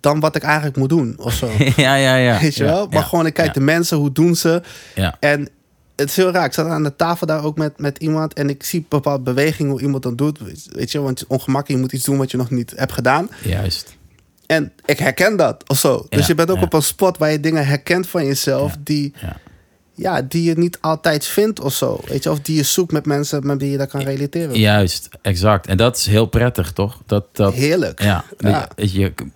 dan 0.00 0.20
wat 0.20 0.36
ik 0.36 0.42
eigenlijk 0.42 0.76
moet 0.76 0.88
doen 0.88 1.14
of 1.18 1.32
zo. 1.32 1.50
ja, 1.76 1.94
ja, 1.94 2.14
ja. 2.16 2.40
Weet 2.40 2.54
je 2.54 2.64
Ja, 2.64 2.70
wel? 2.70 2.86
Maar 2.86 2.94
ja, 2.98 3.02
gewoon, 3.02 3.26
ik 3.26 3.34
kijk 3.34 3.46
ja, 3.46 3.52
de 3.52 3.60
mensen, 3.60 3.96
hoe 3.96 4.12
doen 4.12 4.34
ze? 4.34 4.62
Ja, 4.94 5.16
En 5.20 5.48
het 6.00 6.08
is 6.10 6.16
heel 6.16 6.30
raar. 6.30 6.44
Ik 6.44 6.52
zat 6.52 6.66
aan 6.66 6.82
de 6.82 6.96
tafel 6.96 7.26
daar 7.26 7.44
ook 7.44 7.56
met, 7.58 7.78
met 7.78 7.98
iemand. 7.98 8.32
En 8.34 8.48
ik 8.48 8.62
zie 8.64 8.86
bepaalde 8.88 9.22
bewegingen 9.22 9.70
hoe 9.70 9.80
iemand 9.80 10.02
dan 10.02 10.16
doet. 10.16 10.38
Weet 10.72 10.92
je, 10.92 11.00
want 11.00 11.24
ongemakkelijk. 11.26 11.68
Je 11.68 11.76
moet 11.76 11.92
iets 11.92 12.04
doen 12.04 12.18
wat 12.18 12.30
je 12.30 12.36
nog 12.36 12.50
niet 12.50 12.72
hebt 12.76 12.92
gedaan. 12.92 13.30
juist. 13.42 13.96
En 14.46 14.72
ik 14.84 14.98
herken 14.98 15.36
dat 15.36 15.64
of 15.68 15.78
zo. 15.78 16.06
Dus 16.08 16.26
je 16.26 16.34
bent 16.34 16.50
ook 16.50 16.56
ja. 16.56 16.62
op 16.62 16.72
een 16.72 16.82
spot 16.82 17.18
waar 17.18 17.30
je 17.30 17.40
dingen 17.40 17.66
herkent 17.66 18.06
van 18.08 18.24
jezelf. 18.26 18.70
Ja, 18.72 18.78
Die, 18.84 19.12
ja. 19.20 19.36
ja, 19.94 20.22
die 20.22 20.42
je 20.42 20.54
niet 20.58 20.78
altijd 20.80 21.26
vindt 21.26 21.60
of 21.60 21.74
zo. 21.74 22.00
Weet 22.06 22.22
je, 22.22 22.30
of 22.30 22.40
die 22.40 22.56
je 22.56 22.62
zoekt 22.62 22.92
met 22.92 23.06
mensen 23.06 23.46
met 23.46 23.60
wie 23.60 23.70
je 23.70 23.76
daar 23.76 23.86
kan 23.86 24.00
relateren. 24.00 24.58
Juist, 24.58 25.08
exact. 25.22 25.66
En 25.66 25.76
dat 25.76 25.96
is 25.96 26.06
heel 26.06 26.26
prettig, 26.26 26.72
toch? 26.72 27.00
Dat, 27.06 27.24
dat, 27.32 27.54
Heerlijk. 27.54 28.02
ja, 28.02 28.24
dat 28.36 28.92
je- 28.92 29.12
dat 29.14 29.26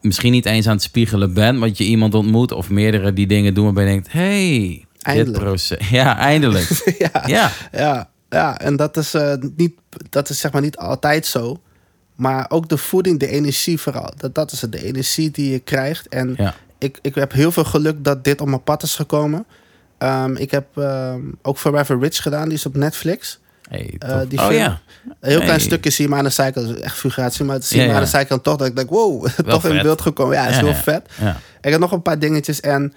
misschien 0.00 0.32
niet 0.32 0.46
eens 0.46 0.66
aan 0.66 0.74
het 0.74 0.82
spiegelen 0.82 1.32
bent, 1.34 1.58
want 1.58 1.78
je 1.78 1.84
iemand 1.84 2.14
ontmoet 2.14 2.52
of 2.52 2.70
meerdere 2.70 3.12
die 3.12 3.26
dingen 3.26 3.54
doen 3.54 3.64
waarbij 3.64 3.84
je 3.84 3.90
denkt, 3.90 4.12
hey, 4.12 4.68
dit 4.68 4.86
Eindelijk. 5.02 5.38
proces. 5.44 5.88
Ja, 6.00 6.16
eindelijk. 6.18 6.68
ja. 7.12 7.22
ja, 7.26 7.50
Ja, 7.72 8.08
ja, 8.30 8.58
en 8.58 8.76
dat 8.76 8.96
is, 8.96 9.14
eh, 9.14 9.32
niet, 9.56 9.72
dat 10.10 10.28
is 10.28 10.40
zeg 10.40 10.52
maar 10.52 10.62
niet 10.62 10.76
altijd 10.76 11.26
zo. 11.26 11.60
Maar 12.14 12.46
ook 12.48 12.68
de 12.68 12.76
voeding, 12.78 13.18
de 13.18 13.26
energie 13.28 13.78
vooral. 13.80 14.12
Dat, 14.16 14.34
dat 14.34 14.52
is 14.52 14.60
het, 14.60 14.72
de 14.72 14.84
energie 14.84 15.30
die 15.30 15.50
je 15.50 15.58
krijgt. 15.58 16.08
En 16.08 16.34
ja, 16.38 16.54
ik, 16.78 16.98
ik 17.02 17.14
heb 17.14 17.32
heel 17.32 17.52
veel 17.52 17.64
geluk 17.64 18.04
dat 18.04 18.24
dit 18.24 18.40
op 18.40 18.48
mijn 18.48 18.62
pad 18.62 18.82
is 18.82 18.94
gekomen. 18.94 19.44
Ehm, 19.98 20.36
ik 20.36 20.50
heb 20.50 20.66
ehm, 20.76 21.20
ook 21.42 21.58
Forever 21.58 21.98
Rich 21.98 22.22
gedaan, 22.22 22.44
die 22.48 22.58
is 22.58 22.66
op 22.66 22.76
Netflix. 22.76 23.38
hey, 23.70 23.94
Eh, 23.98 24.20
die 24.28 24.38
oh 24.38 24.46
film. 24.46 24.58
ja, 24.58 24.80
Een 25.04 25.14
heel 25.20 25.36
klein 25.36 25.50
Hey. 25.50 25.60
stukje 25.60 25.90
zie 25.90 26.04
je 26.04 26.10
maar 26.10 26.18
aan 26.18 26.24
de 26.24 26.30
zijkant. 26.30 26.80
Echt 26.80 26.96
figuratie, 26.96 27.44
maar 27.44 27.62
zie 27.62 27.76
je 27.76 27.82
Ja, 27.82 27.88
maar 27.88 27.96
aan 27.98 28.02
de 28.04 28.08
zijkant 28.10 28.42
toch 28.42 28.56
dat 28.56 28.66
ik 28.66 28.76
denk, 28.76 28.90
wow, 28.90 29.26
toch 29.46 29.64
in 29.64 29.70
vet. 29.72 29.82
beeld 29.82 30.00
gekomen. 30.00 30.34
Ja, 30.36 30.46
is 30.46 30.56
heel 30.56 30.74
vet. 30.74 31.08
Ik 31.60 31.70
heb 31.70 31.80
nog 31.80 31.92
een 31.92 32.02
paar 32.02 32.18
dingetjes 32.18 32.60
en 32.60 32.92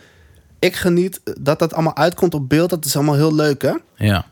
ik 0.62 0.76
geniet 0.76 1.22
dat 1.40 1.60
dat 1.60 1.74
allemaal 1.74 1.96
uitkomt 1.98 2.34
op 2.34 2.50
beeld. 2.50 2.70
Dat 2.70 2.86
is 2.86 2.96
allemaal 2.96 3.16
heel 3.16 3.36
leuk, 3.36 3.62
hè? 3.62 3.74
ja, 3.96 4.26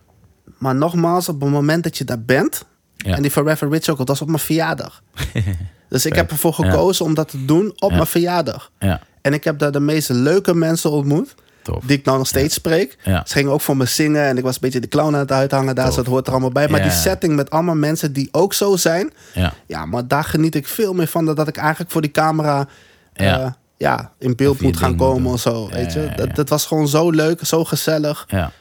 Maar 0.58 0.76
nogmaals, 0.76 1.30
op 1.30 1.42
het 1.42 1.50
moment 1.50 1.84
dat 1.84 1.98
je 1.98 2.04
daar 2.04 2.22
bent... 2.22 2.66
Ja. 2.96 3.16
en 3.16 3.22
die 3.22 3.32
Forever 3.32 3.70
Rich 3.70 3.90
ook, 3.90 3.98
dat 3.98 4.08
was 4.08 4.22
op 4.22 4.28
mijn 4.28 4.40
verjaardag. 4.40 5.02
dus 5.90 6.06
ik 6.06 6.16
heb 6.16 6.32
ervoor 6.32 6.56
Ja. 6.58 6.70
gekozen 6.72 7.06
om 7.06 7.14
dat 7.14 7.30
te 7.30 7.46
doen 7.46 7.72
op 7.80 7.90
Ja. 7.90 7.96
mijn 7.96 8.08
verjaardag. 8.08 8.72
ja, 8.80 9.02
En 9.22 9.34
ik 9.34 9.44
heb 9.44 9.60
daar 9.60 9.72
de 9.72 9.80
meest 9.80 10.10
leuke 10.10 10.54
mensen 10.56 10.92
ontmoet... 10.92 11.36
tof. 11.62 11.84
die 11.84 11.98
ik 11.98 12.06
nou 12.06 12.18
nog 12.18 12.28
steeds 12.28 12.54
spreek. 12.54 12.98
Ja. 13.04 13.24
Ze 13.26 13.34
gingen 13.34 13.52
ook 13.52 13.62
voor 13.62 13.78
me 13.78 13.86
zingen 13.86 14.24
en 14.24 14.38
ik 14.38 14.44
was 14.44 14.54
een 14.56 14.62
beetje 14.62 14.80
de 14.80 14.88
clown 14.88 15.14
aan 15.14 15.20
het 15.20 15.32
uithangen 15.32 15.76
daar. 15.76 15.86
Dus 15.86 15.96
dat 15.96 16.06
hoort 16.06 16.26
er 16.28 16.32
allemaal 16.32 16.52
bij. 16.52 16.68
Maar 16.68 16.82
die 16.82 16.92
setting 16.92 17.36
met 17.36 17.50
allemaal 17.50 17.76
mensen 17.76 18.14
die 18.14 18.30
ook 18.32 18.54
zo 18.54 18.76
zijn... 18.76 19.12
Ja, 19.34 19.54
ja, 19.66 19.86
maar 19.86 20.08
daar 20.08 20.24
geniet 20.24 20.56
ik 20.56 20.68
veel 20.68 20.94
meer 20.94 21.08
van... 21.08 21.26
dan 21.26 21.36
dat 21.36 21.48
ik 21.48 21.58
eigenlijk 21.58 21.92
voor 21.92 22.02
die 22.02 22.12
camera... 22.12 22.68
Ja. 23.14 23.58
Ja, 23.80 24.12
in 24.20 24.36
beeld 24.36 24.62
moet 24.62 24.78
gaan 24.78 24.96
komen 24.96 25.32
of 25.34 25.40
zo. 25.40 25.70
Weet 25.70 25.94
je? 25.94 26.12
Dat, 26.16 26.36
dat 26.36 26.50
was 26.50 26.66
gewoon 26.66 26.88
zo 26.88 27.10
leuk, 27.10 27.40
zo 27.46 27.64
gezellig. 27.66 28.26
ja, 28.28 28.52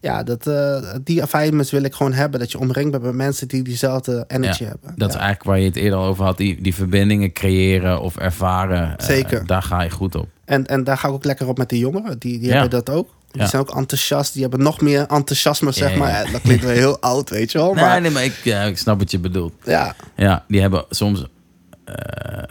Ja, 0.00 0.22
dat, 0.22 0.46
eh, 0.46 0.94
die 1.04 1.20
environments 1.20 1.70
wil 1.70 1.82
ik 1.82 1.94
gewoon 1.94 2.12
hebben. 2.12 2.40
Dat 2.40 2.52
je 2.52 2.58
omringd 2.58 2.90
bent 2.90 3.02
met 3.02 3.14
mensen 3.14 3.48
die 3.48 3.62
diezelfde 3.62 4.24
energy 4.28 4.62
Ja, 4.62 4.68
hebben. 4.68 4.92
dat 4.96 5.08
is 5.08 5.14
eigenlijk 5.14 5.44
waar 5.44 5.58
je 5.58 5.64
het 5.66 5.76
eerder 5.76 5.98
over 5.98 6.24
had. 6.24 6.36
Die, 6.36 6.60
die 6.62 6.74
verbindingen 6.74 7.32
creëren 7.32 8.00
of 8.00 8.16
ervaren. 8.16 8.98
eh, 8.98 9.06
Zeker. 9.06 9.46
daar 9.46 9.62
ga 9.62 9.82
je 9.82 9.90
goed 9.90 10.14
op. 10.14 10.28
en, 10.44 10.66
en 10.66 10.84
daar 10.84 10.98
ga 10.98 11.08
ik 11.08 11.14
ook 11.14 11.24
lekker 11.24 11.48
op 11.48 11.58
met 11.58 11.68
die 11.68 11.78
jongeren. 11.78 12.18
Die, 12.18 12.38
die 12.38 12.50
hebben 12.52 12.70
dat 12.70 12.90
ook. 12.90 13.08
Die 13.30 13.42
Ja. 13.42 13.48
zijn 13.48 13.62
ook 13.62 13.76
enthousiast. 13.76 14.32
Die 14.32 14.42
hebben 14.42 14.62
nog 14.62 14.80
meer 14.80 15.00
enthousiasme, 15.06 15.72
zeg 15.72 15.92
Ja, 15.92 15.98
maar. 15.98 16.10
ja. 16.26 16.30
Dat 16.32 16.40
klinkt 16.40 16.64
wel 16.64 16.72
heel 16.72 17.00
oud, 17.10 17.30
weet 17.30 17.52
je 17.52 17.58
wel. 17.58 17.74
Nee, 17.74 17.84
Maar 17.84 18.00
nee, 18.00 18.10
maar 18.10 18.24
ik, 18.24 18.34
ja, 18.44 18.62
ik 18.62 18.78
snap 18.78 18.98
wat 18.98 19.10
je 19.10 19.18
bedoelt. 19.18 19.52
ja, 19.64 19.94
Ja, 20.16 20.44
die 20.48 20.60
hebben 20.60 20.84
soms 20.90 21.24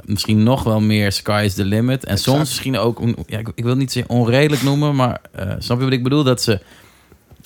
misschien 0.05 0.43
nog 0.43 0.63
wel 0.63 0.79
meer 0.81 1.11
sky 1.11 1.41
is 1.45 1.53
the 1.53 1.65
limit. 1.65 2.05
En 2.05 2.17
soms 2.17 2.39
misschien 2.39 2.77
ook, 2.77 3.01
ja, 3.27 3.37
ik, 3.39 3.51
ik 3.55 3.63
wil 3.63 3.75
niet 3.75 3.91
zeggen 3.91 4.13
onredelijk 4.13 4.61
noemen, 4.63 4.95
maar 4.95 5.21
eh, 5.31 5.51
snap 5.59 5.77
je 5.77 5.83
wat 5.83 5.93
ik 5.93 6.03
bedoel? 6.03 6.23
Dat 6.23 6.41
ze 6.41 6.59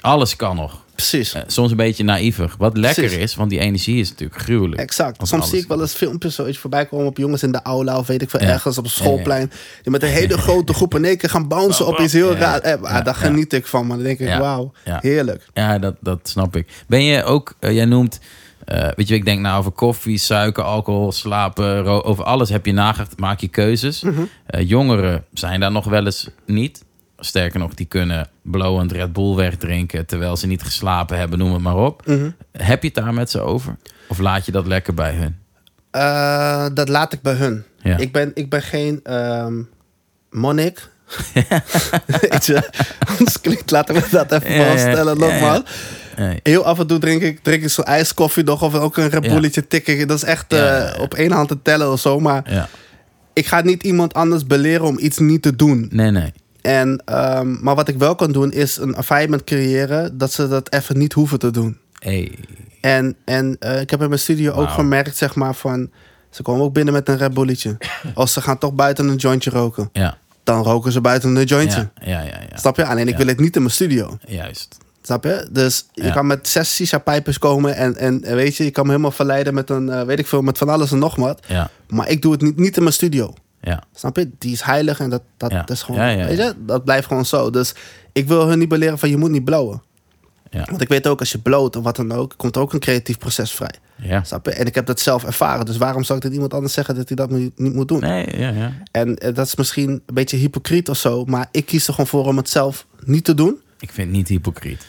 alles 0.01 0.35
kan 0.35 0.55
nog. 0.55 0.83
precies. 0.95 1.33
Eh, 1.33 1.41
soms 1.47 1.71
een 1.71 1.77
beetje 1.77 2.03
naïver. 2.03 2.53
Wat 2.57 2.77
lekker 2.77 3.03
Precies. 3.03 3.19
is, 3.21 3.35
want 3.35 3.49
die 3.49 3.59
energie 3.59 3.99
is 3.99 4.09
natuurlijk 4.09 4.41
gruwelijk. 4.41 4.81
Exact. 4.81 5.19
Als 5.19 5.29
Soms 5.29 5.49
zie 5.49 5.59
ik 5.59 5.67
wel 5.67 5.81
eens 5.81 5.93
filmpjes 5.93 6.35
zoiets 6.35 6.57
voorbij 6.57 6.85
komen 6.85 7.05
op 7.05 7.17
jongens 7.17 7.43
in 7.43 7.51
de 7.51 7.61
aula 7.61 7.97
of 7.97 8.07
weet 8.07 8.21
ik 8.21 8.29
veel 8.29 8.41
Ja. 8.41 8.47
ergens 8.47 8.77
op 8.77 8.83
een 8.83 8.89
schoolplein. 8.89 9.51
Die 9.81 9.91
met 9.91 10.03
een 10.03 10.09
hele 10.09 10.37
grote 10.47 10.73
groep 10.73 10.95
in 10.95 11.05
één 11.05 11.17
keer 11.17 11.29
gaan 11.29 11.47
bouncen 11.47 11.87
op 11.87 11.99
iets 11.99 12.13
heel 12.13 12.31
Ja, 12.33 12.37
raar. 12.39 12.59
Eh, 12.59 12.81
maar 12.81 12.91
ja, 12.91 13.01
daar 13.01 13.13
ja. 13.21 13.25
geniet 13.27 13.53
ik 13.53 13.65
van. 13.65 13.87
Maar 13.87 13.95
dan 13.97 14.05
denk 14.05 14.19
ik, 14.19 14.27
Ja, 14.27 14.39
wauw, 14.39 14.71
ja. 14.85 14.97
heerlijk. 15.01 15.45
Ja, 15.53 15.79
dat, 15.79 15.95
dat 15.99 16.19
snap 16.23 16.55
ik. 16.55 16.67
Ben 16.87 17.03
je 17.03 17.23
ook, 17.23 17.53
eh, 17.59 17.71
jij 17.73 17.85
noemt, 17.85 18.19
eh, 18.69 18.89
weet 18.95 19.07
je, 19.07 19.15
ik 19.15 19.25
denk 19.25 19.39
nou 19.39 19.59
over 19.59 19.71
koffie, 19.71 20.17
suiker, 20.17 20.63
alcohol, 20.63 21.11
slapen, 21.11 21.85
over 22.03 22.23
alles 22.23 22.49
heb 22.49 22.65
je 22.65 22.71
nagedacht, 22.71 23.19
maak 23.19 23.39
je 23.39 23.47
keuzes. 23.47 24.03
Mhm. 24.03 24.21
Eh, 24.45 24.67
jongeren 24.69 25.23
zijn 25.33 25.59
daar 25.59 25.71
nog 25.71 25.85
wel 25.85 26.05
eens 26.05 26.29
niet. 26.45 26.83
Sterker 27.17 27.59
nog, 27.59 27.73
die 27.73 27.85
kunnen 27.85 28.29
blowend 28.41 28.91
Red 28.91 29.13
Bull 29.13 29.35
wegdrinken 29.35 30.05
terwijl 30.05 30.37
ze 30.37 30.47
niet 30.47 30.63
geslapen 30.63 31.17
hebben, 31.17 31.39
noem 31.39 31.53
het 31.53 31.61
maar 31.61 31.77
op. 31.77 32.05
Mhm. 32.05 32.29
Heb 32.51 32.81
je 32.81 32.87
het 32.87 32.97
daar 32.97 33.13
met 33.13 33.29
ze 33.29 33.41
over? 33.41 33.75
Of 34.07 34.17
laat 34.17 34.45
je 34.45 34.51
dat 34.51 34.67
lekker 34.67 34.93
bij 34.93 35.13
hun? 35.13 35.37
Eh, 35.91 36.65
dat 36.73 36.89
laat 36.89 37.13
ik 37.13 37.21
bij 37.21 37.33
hun. 37.33 37.63
Ja. 37.81 37.97
Ik, 37.97 38.11
ben, 38.11 38.31
ik 38.33 38.49
ben 38.49 38.61
geen 38.61 38.99
ehm 39.03 39.61
monnik. 40.29 40.89
Anders 43.09 43.41
klinkt, 43.41 43.71
laten 43.71 43.95
we 43.95 44.07
dat 44.11 44.31
even 44.31 44.53
Ja, 44.53 44.69
vaststellen 44.69 45.19
ja. 45.19 45.25
nogmaals. 45.25 45.61
Nee. 46.19 46.39
Heel 46.43 46.63
af 46.65 46.79
en 46.79 46.87
toe 46.87 46.97
drink 46.99 47.21
ik, 47.21 47.39
drink 47.43 47.63
ik 47.63 47.69
zo'n 47.69 47.83
ijskoffie 47.85 48.43
nog 48.43 48.61
of 48.63 48.75
ook 48.75 48.97
een. 48.97 49.09
Bulletje 49.21 49.67
tikken. 49.67 50.07
Dat 50.07 50.17
is 50.17 50.23
echt 50.23 50.53
eh, 50.53 50.93
op 50.99 51.13
één 51.13 51.31
hand 51.31 51.47
te 51.47 51.61
tellen 51.61 51.91
of 51.91 51.99
zo. 51.99 52.19
Maar 52.19 52.51
Ja. 52.53 52.69
ik 53.33 53.45
ga 53.47 53.61
niet 53.61 53.83
iemand 53.83 54.13
anders 54.13 54.45
beleren 54.45 54.85
om 54.85 54.97
iets 54.99 55.17
niet 55.17 55.41
te 55.41 55.55
doen. 55.55 55.87
Nee, 55.91 56.11
nee. 56.11 56.33
En, 56.61 57.01
ehm, 57.05 57.63
maar 57.63 57.75
wat 57.75 57.87
ik 57.87 57.97
wel 57.97 58.15
kan 58.15 58.31
doen 58.31 58.51
is 58.51 58.77
een 58.77 58.95
environment 58.95 59.43
creëren 59.43 60.17
dat 60.17 60.31
ze 60.31 60.47
dat 60.47 60.73
even 60.73 60.97
niet 60.97 61.13
hoeven 61.13 61.39
te 61.39 61.51
doen. 61.51 61.77
Hey. 61.99 62.31
En, 62.81 63.15
en 63.25 63.55
eh, 63.59 63.81
ik 63.81 63.89
heb 63.89 64.01
in 64.01 64.07
mijn 64.07 64.19
studio 64.21 64.51
ook 64.53 64.69
gemerkt, 64.69 65.17
zeg 65.17 65.35
maar, 65.35 65.55
van... 65.55 65.89
Ze 66.29 66.41
komen 66.41 66.63
ook 66.65 66.73
binnen 66.73 66.93
met 66.93 67.09
een 67.09 67.17
Red 67.17 67.33
Bulletje. 67.33 67.77
Of 68.15 68.29
ze 68.29 68.41
gaan 68.41 68.57
toch 68.57 68.73
buiten 68.73 69.07
een 69.07 69.15
jointje 69.15 69.49
roken. 69.49 69.89
Ja. 69.93 70.17
Dan 70.43 70.63
roken 70.63 70.91
ze 70.91 71.01
buiten 71.01 71.35
een 71.35 71.45
jointje. 71.45 71.89
Ja, 71.95 72.05
ja, 72.05 72.21
ja, 72.21 72.39
ja. 72.49 72.57
Snap 72.57 72.75
je? 72.75 72.85
Alleen 72.85 73.05
ik 73.07 73.11
Ja. 73.11 73.17
wil 73.17 73.27
het 73.27 73.39
niet 73.39 73.55
in 73.55 73.61
mijn 73.61 73.73
studio. 73.73 74.17
Juist. 74.27 74.77
Snap 75.01 75.23
je? 75.23 75.47
Dus 75.51 75.85
je 75.93 76.03
Ja. 76.03 76.11
kan 76.11 76.27
met 76.27 76.47
zes 76.47 76.75
shisha-pijpers 76.75 77.37
komen 77.37 77.75
en, 77.75 77.95
en 77.97 78.21
weet 78.21 78.55
je, 78.55 78.63
je 78.63 78.71
kan 78.71 78.83
me 78.83 78.89
helemaal 78.91 79.11
verleiden 79.11 79.53
met 79.53 79.69
een, 79.69 79.89
eh, 79.89 80.01
weet 80.03 80.19
ik 80.19 80.27
veel, 80.27 80.41
met 80.41 80.57
van 80.57 80.69
alles 80.69 80.91
en 80.91 80.99
nog 80.99 81.15
wat. 81.15 81.39
Ja, 81.47 81.69
Maar 81.87 82.09
ik 82.09 82.21
doe 82.21 82.31
het 82.31 82.41
niet, 82.41 82.57
niet 82.57 82.75
in 82.77 82.81
mijn 82.83 82.93
studio. 82.93 83.33
ja. 83.61 83.83
Snap 83.95 84.15
je? 84.15 84.29
Die 84.37 84.51
is 84.51 84.61
heilig 84.61 84.99
en 84.99 85.09
dat, 85.09 85.21
dat, 85.37 85.51
Ja. 85.51 85.67
is 85.67 85.81
gewoon, 85.81 85.99
weet 86.25 86.37
je, 86.37 86.53
dat 86.65 86.83
blijft 86.83 87.07
gewoon 87.07 87.25
zo. 87.25 87.49
Dus 87.49 87.73
ik 88.13 88.27
wil 88.27 88.47
hun 88.47 88.59
niet 88.59 88.69
beleren 88.69 88.99
van 88.99 89.09
je 89.09 89.17
moet 89.17 89.31
niet 89.31 89.43
blowen. 89.43 89.81
Ja. 90.51 90.65
Want 90.69 90.81
ik 90.81 90.87
weet 90.87 91.07
ook, 91.07 91.19
als 91.19 91.31
je 91.31 91.37
bloot 91.39 91.75
of 91.75 91.83
wat 91.83 91.95
dan 91.95 92.11
ook, 92.11 92.33
komt 92.37 92.55
er 92.55 92.61
ook 92.61 92.73
een 92.73 92.79
creatief 92.79 93.17
proces 93.17 93.51
vrij. 93.51 93.73
ja. 93.95 94.23
Snap 94.23 94.45
je? 94.45 94.51
En 94.51 94.65
ik 94.65 94.75
heb 94.75 94.85
dat 94.85 94.99
zelf 94.99 95.23
ervaren. 95.23 95.65
Dus 95.65 95.77
waarom 95.77 96.03
zou 96.03 96.17
ik 96.17 96.23
dat 96.23 96.33
iemand 96.33 96.53
anders 96.53 96.73
zeggen 96.73 96.95
dat 96.95 97.07
hij 97.07 97.15
dat 97.15 97.29
niet 97.29 97.59
niet 97.59 97.73
moet 97.73 97.87
doen? 97.87 97.99
Nee, 97.99 98.39
ja, 98.39 98.49
ja. 98.49 98.73
En 98.91 99.17
eh, 99.17 99.33
dat 99.35 99.45
is 99.45 99.55
misschien 99.55 99.89
een 99.89 100.13
beetje 100.13 100.37
hypocriet 100.37 100.89
of 100.89 100.97
zo. 100.97 101.25
Maar 101.25 101.47
ik 101.51 101.65
kies 101.65 101.87
er 101.87 101.93
gewoon 101.93 102.09
voor 102.09 102.25
om 102.25 102.37
het 102.37 102.49
zelf 102.49 102.85
niet 103.05 103.23
te 103.23 103.33
doen. 103.33 103.61
Ik 103.79 103.91
vind 103.91 104.07
het 104.07 104.15
niet 104.17 104.27
hypocriet. 104.27 104.85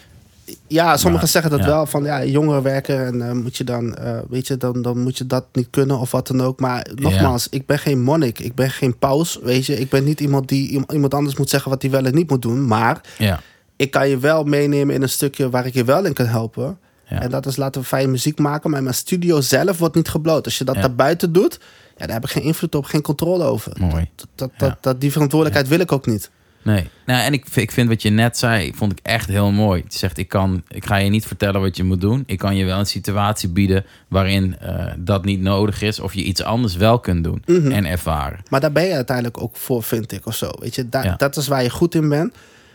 Ja, 0.66 0.96
sommigen 0.96 1.12
Maar, 1.18 1.28
zeggen 1.28 1.50
dat 1.50 1.60
ja. 1.60 1.66
wel. 1.66 1.86
Van 1.86 2.04
ja, 2.04 2.24
jongeren 2.24 2.62
werken 2.62 3.06
en 3.06 3.28
eh, 3.28 3.32
moet 3.32 3.56
je 3.56 3.64
dan, 3.64 3.94
eh, 3.96 4.18
weet 4.28 4.46
je, 4.46 4.56
dan, 4.56 4.82
dan 4.82 4.98
moet 5.02 5.18
je 5.18 5.26
dat 5.26 5.44
niet 5.52 5.68
kunnen 5.70 5.98
of 5.98 6.10
wat 6.10 6.26
dan 6.26 6.40
ook. 6.42 6.60
Maar 6.60 6.86
nogmaals, 6.94 7.48
ik 7.48 7.66
ben 7.66 7.78
geen 7.78 8.02
monnik. 8.02 8.38
Ik 8.38 8.54
ben 8.54 8.70
geen 8.70 8.98
paus, 8.98 9.38
weet 9.42 9.66
je. 9.66 9.78
Ik 9.80 9.88
ben 9.90 10.04
niet 10.04 10.20
iemand 10.20 10.48
die 10.48 10.68
iem- 10.70 10.84
iemand 10.92 11.14
anders 11.14 11.36
moet 11.36 11.50
zeggen 11.50 11.70
wat 11.70 11.82
hij 11.82 11.90
wel 11.90 12.04
en 12.06 12.14
niet 12.14 12.30
moet 12.30 12.42
doen. 12.42 12.66
Maar 12.66 13.00
Ja, 13.18 13.40
ik 13.76 13.90
kan 13.90 14.08
je 14.08 14.18
wel 14.18 14.44
meenemen 14.44 14.94
in 14.94 15.02
een 15.02 15.08
stukje 15.08 15.50
waar 15.50 15.66
ik 15.66 15.74
je 15.74 15.84
wel 15.84 16.04
in 16.04 16.12
kan 16.12 16.26
helpen. 16.26 16.78
En 17.04 17.30
dat 17.30 17.46
is 17.46 17.56
laten 17.56 17.80
we 17.80 17.86
fijne 17.86 18.10
muziek 18.10 18.38
maken. 18.38 18.70
Maar 18.70 18.82
mijn 18.82 18.94
studio 18.94 19.40
zelf 19.40 19.78
wordt 19.78 19.94
niet 19.94 20.08
gebloot. 20.08 20.44
Als 20.44 20.58
je 20.58 20.64
dat 20.64 20.74
Ja. 20.74 20.80
daar 20.80 20.94
buiten 20.94 21.32
doet, 21.32 21.60
ja, 21.96 22.06
daar 22.06 22.14
heb 22.14 22.24
ik 22.24 22.30
geen 22.30 22.42
invloed 22.42 22.74
op, 22.74 22.84
geen 22.84 23.02
controle 23.02 23.44
over. 23.44 23.72
mooi. 23.78 24.08
Dat, 24.34 24.50
dat, 24.56 24.76
dat, 24.80 25.00
die 25.00 25.12
verantwoordelijkheid 25.12 25.70
wil 25.70 25.80
ik 25.80 25.92
ook 25.92 26.06
niet. 26.06 26.30
Nee. 26.62 26.88
Nou, 27.06 27.22
en 27.22 27.32
ik, 27.32 27.44
vind- 27.50 27.66
ik 27.68 27.70
vind 27.72 27.88
wat 27.88 28.02
je 28.02 28.10
net 28.10 28.38
zei, 28.38 28.72
vond 28.74 28.92
ik 28.92 28.98
echt 29.02 29.28
heel 29.28 29.50
mooi. 29.50 29.82
Je 29.88 29.98
zegt, 29.98 30.18
ik, 30.18 30.28
kan, 30.28 30.62
ik 30.68 30.84
ga 30.86 30.96
je 30.96 31.10
niet 31.10 31.26
vertellen 31.26 31.60
wat 31.60 31.76
je 31.76 31.84
moet 31.84 32.00
doen. 32.00 32.22
Ik 32.26 32.38
kan 32.38 32.56
je 32.56 32.64
wel 32.64 32.78
een 32.78 32.86
situatie 32.86 33.48
bieden 33.48 33.84
waarin 34.08 34.58
eh, 34.58 34.86
dat 34.98 35.24
niet 35.24 35.40
nodig 35.40 35.82
is. 35.82 36.00
Of 36.00 36.14
je 36.14 36.22
iets 36.22 36.42
anders 36.42 36.76
wel 36.76 36.98
kunt 37.00 37.24
doen 37.24 37.42
Mhm. 37.46 37.70
en 37.70 37.84
ervaren. 37.86 38.38
Maar 38.50 38.60
daar 38.60 38.72
ben 38.72 38.84
je 38.84 38.92
uiteindelijk 38.94 39.42
ook 39.42 39.56
voor, 39.56 39.82
vind 39.82 40.12
ik, 40.12 40.26
of 40.26 40.34
zo. 40.34 40.50
Weet 40.58 40.74
je, 40.74 40.86
Ja. 40.90 41.14
dat 41.16 41.36
is 41.36 41.48
waar 41.48 41.62
je 41.62 41.70
goed 41.70 41.94
in 41.94 42.08
bent. 42.08 42.34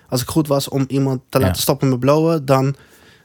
Als 0.10 0.22
ik 0.22 0.28
goed 0.28 0.48
was 0.48 0.70
om 0.70 0.86
iemand 0.88 1.22
te 1.30 1.40
Ja. 1.40 1.46
laten 1.46 1.62
stoppen 1.62 1.90
met 1.90 2.00
blowen, 2.00 2.46
dan 2.46 2.76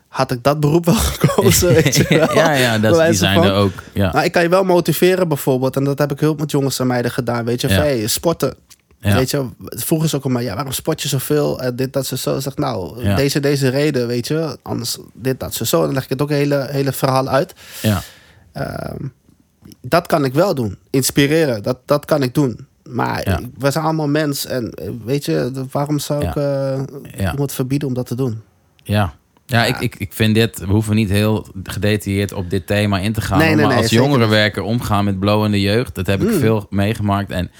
had 0.09 0.31
ik 0.31 0.43
dat 0.43 0.61
beroep 0.61 0.85
wel 0.85 0.95
gekozen. 1.15 1.73
Weet 1.83 1.97
je 1.97 2.07
wel. 2.09 2.35
ja, 2.35 2.53
ja, 2.53 2.79
dat, 2.79 3.05
die 3.07 3.13
zijn 3.15 3.43
er 3.43 3.53
ook. 3.55 3.73
Ja. 3.95 4.13
Nou, 4.13 4.25
ik 4.25 4.33
kan 4.33 4.43
je 4.43 4.49
wel 4.49 4.65
motiveren 4.65 5.29
bijvoorbeeld. 5.29 5.77
En 5.77 5.85
dat 5.85 5.99
heb 5.99 6.13
ik 6.13 6.21
heel 6.21 6.35
met 6.35 6.51
jongens 6.51 6.79
en 6.79 6.87
meiden 6.87 7.11
gedaan. 7.11 7.45
Weet 7.45 7.61
je, 7.61 7.69
Ja. 7.69 7.75
van, 7.75 7.83
hey, 7.85 8.07
sporten. 8.07 8.55
Ja. 9.01 9.15
Weet 9.15 9.31
je, 9.31 9.47
vroeger 9.61 10.07
is 10.07 10.15
ook 10.15 10.25
al 10.25 10.31
maar, 10.31 10.43
ja, 10.43 10.55
waarom 10.55 10.73
sport 10.73 11.03
je 11.03 11.09
zoveel? 11.09 11.61
En 11.61 11.77
dit, 11.77 11.93
dat, 11.93 12.07
zo, 12.07 12.17
zo. 12.17 12.41
Zeg, 12.41 12.57
nou, 12.57 13.05
Ja. 13.05 13.17
deze, 13.17 13.41
deze 13.41 13.69
reden, 13.69 14.07
weet 14.07 14.27
je. 14.29 14.59
Anders 14.63 14.99
dit, 15.15 15.41
dat, 15.41 15.55
zo, 15.55 15.65
zo. 15.65 15.81
Dan 15.85 15.93
leg 15.95 16.03
ik 16.03 16.09
het 16.09 16.23
ook 16.23 16.31
hele, 16.31 16.67
hele 16.71 16.93
verhaal 16.93 17.29
uit. 17.29 17.55
Ja. 17.83 18.03
Ehm, 18.53 19.05
dat 19.81 20.07
kan 20.07 20.25
ik 20.25 20.33
wel 20.35 20.55
doen. 20.55 20.77
Inspireren, 20.91 21.63
dat, 21.63 21.79
dat 21.85 22.05
kan 22.05 22.23
ik 22.23 22.35
doen. 22.35 22.67
Maar 22.91 23.29
Ja. 23.29 23.41
we 23.59 23.71
zijn 23.71 23.85
allemaal 23.85 24.09
mens. 24.09 24.47
En 24.47 24.71
eh, 24.71 24.91
weet 25.05 25.25
je, 25.25 25.51
waarom 25.71 25.99
zou 25.99 26.27
ik 26.27 26.37
eh, 26.37 26.81
Ja. 27.17 27.31
iemand 27.33 27.53
verbieden 27.53 27.89
om 27.89 27.95
dat 27.95 28.07
te 28.07 28.15
doen? 28.15 28.41
Ja. 28.83 29.15
Ja, 29.47 29.65
Ik, 29.65 29.81
ik, 29.81 29.95
ik 29.99 30.13
vind 30.13 30.35
dit, 30.35 30.59
we 30.59 30.67
hoeven 30.67 30.95
niet 30.95 31.11
heel 31.11 31.47
gedetailleerd 31.65 32.33
op 32.33 32.51
dit 32.51 32.67
thema 32.67 32.99
in 32.99 33.13
te 33.13 33.21
gaan. 33.21 33.39
Nee, 33.39 33.47
nee, 33.55 33.57
maar 33.65 33.75
nee, 33.75 33.83
als 33.83 33.91
jongerenwerker 33.91 34.63
omgaan 34.63 35.05
met 35.05 35.19
blowende 35.19 35.61
jeugd, 35.61 35.95
dat 35.95 36.07
heb 36.07 36.23
ik 36.23 36.29
Mm. 36.33 36.39
veel 36.39 36.67
meegemaakt. 36.71 37.31
En 37.31 37.51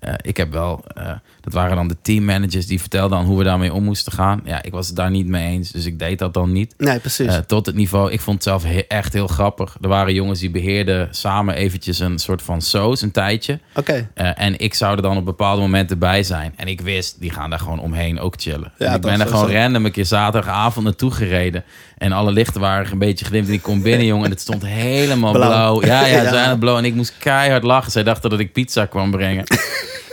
eh, 0.00 0.12
ik 0.20 0.36
heb 0.36 0.52
wel, 0.52 0.84
eh, 0.94 1.12
dat 1.40 1.52
waren 1.52 1.76
dan 1.76 1.88
de 1.88 1.96
teammanagers 2.02 2.66
die 2.66 2.80
vertelden 2.80 3.18
hoe 3.18 3.38
we 3.38 3.44
daarmee 3.44 3.72
om 3.72 3.84
moesten 3.84 4.12
gaan. 4.12 4.40
Ja, 4.44 4.62
ik 4.62 4.72
was 4.72 4.86
het 4.86 4.96
daar 4.96 5.10
niet 5.10 5.26
mee 5.26 5.46
eens, 5.46 5.70
dus 5.70 5.84
ik 5.84 5.98
deed 5.98 6.18
dat 6.18 6.34
dan 6.34 6.52
niet. 6.52 6.74
Nee, 6.78 6.98
precies. 6.98 7.26
Eh, 7.26 7.36
tot 7.38 7.66
het 7.66 7.74
niveau, 7.74 8.10
ik 8.12 8.20
vond 8.20 8.34
het 8.36 8.44
zelf 8.44 8.62
he- 8.64 8.84
echt 8.88 9.12
heel 9.12 9.26
grappig. 9.26 9.76
Er 9.80 9.88
waren 9.88 10.14
jongens 10.14 10.40
die 10.40 10.50
beheerden 10.50 11.08
samen 11.10 11.54
eventjes 11.54 11.98
een 11.98 12.18
soort 12.18 12.42
van 12.42 12.62
soos, 12.62 13.02
een 13.02 13.10
tijdje. 13.10 13.58
Oké. 13.74 14.08
En 14.14 14.58
ik 14.58 14.74
zou 14.74 14.96
er 14.96 15.02
dan 15.02 15.16
op 15.16 15.24
bepaalde 15.24 15.60
momenten 15.60 15.98
bij 15.98 16.22
zijn. 16.22 16.52
En 16.56 16.66
ik 16.66 16.80
wist, 16.80 17.20
die 17.20 17.30
gaan 17.30 17.50
daar 17.50 17.58
gewoon 17.58 17.78
omheen 17.80 18.20
ook 18.20 18.34
chillen. 18.38 18.72
Ja, 18.78 18.94
ik 18.94 19.00
ben 19.00 19.20
er 19.20 19.26
gewoon 19.26 19.48
zo. 19.48 19.54
random 19.54 19.84
een 19.84 19.92
keer 19.92 20.06
zaterdagavond 20.06 20.84
naartoe 20.84 21.10
gereden. 21.10 21.64
En 22.00 22.12
alle 22.12 22.32
lichten 22.32 22.60
waren 22.60 22.92
een 22.92 22.98
beetje 22.98 23.24
gedimd. 23.24 23.46
En 23.48 23.52
ik 23.52 23.62
kom 23.62 23.82
binnen, 23.82 24.06
jongen. 24.06 24.24
En 24.24 24.30
het 24.30 24.40
stond 24.40 24.66
helemaal 24.66 25.32
blauw. 25.32 25.78
Blauw. 25.78 25.84
Ja, 25.84 26.06
ja, 26.06 26.22
Ja. 26.22 26.48
het 26.50 26.58
blauw. 26.58 26.76
En 26.78 26.84
ik 26.84 26.94
moest 26.94 27.14
keihard 27.18 27.62
lachen. 27.62 27.92
Zij 27.92 28.02
dachten 28.02 28.30
dat 28.30 28.38
ik 28.38 28.52
pizza 28.52 28.86
kwam 28.86 29.10
brengen. 29.10 29.44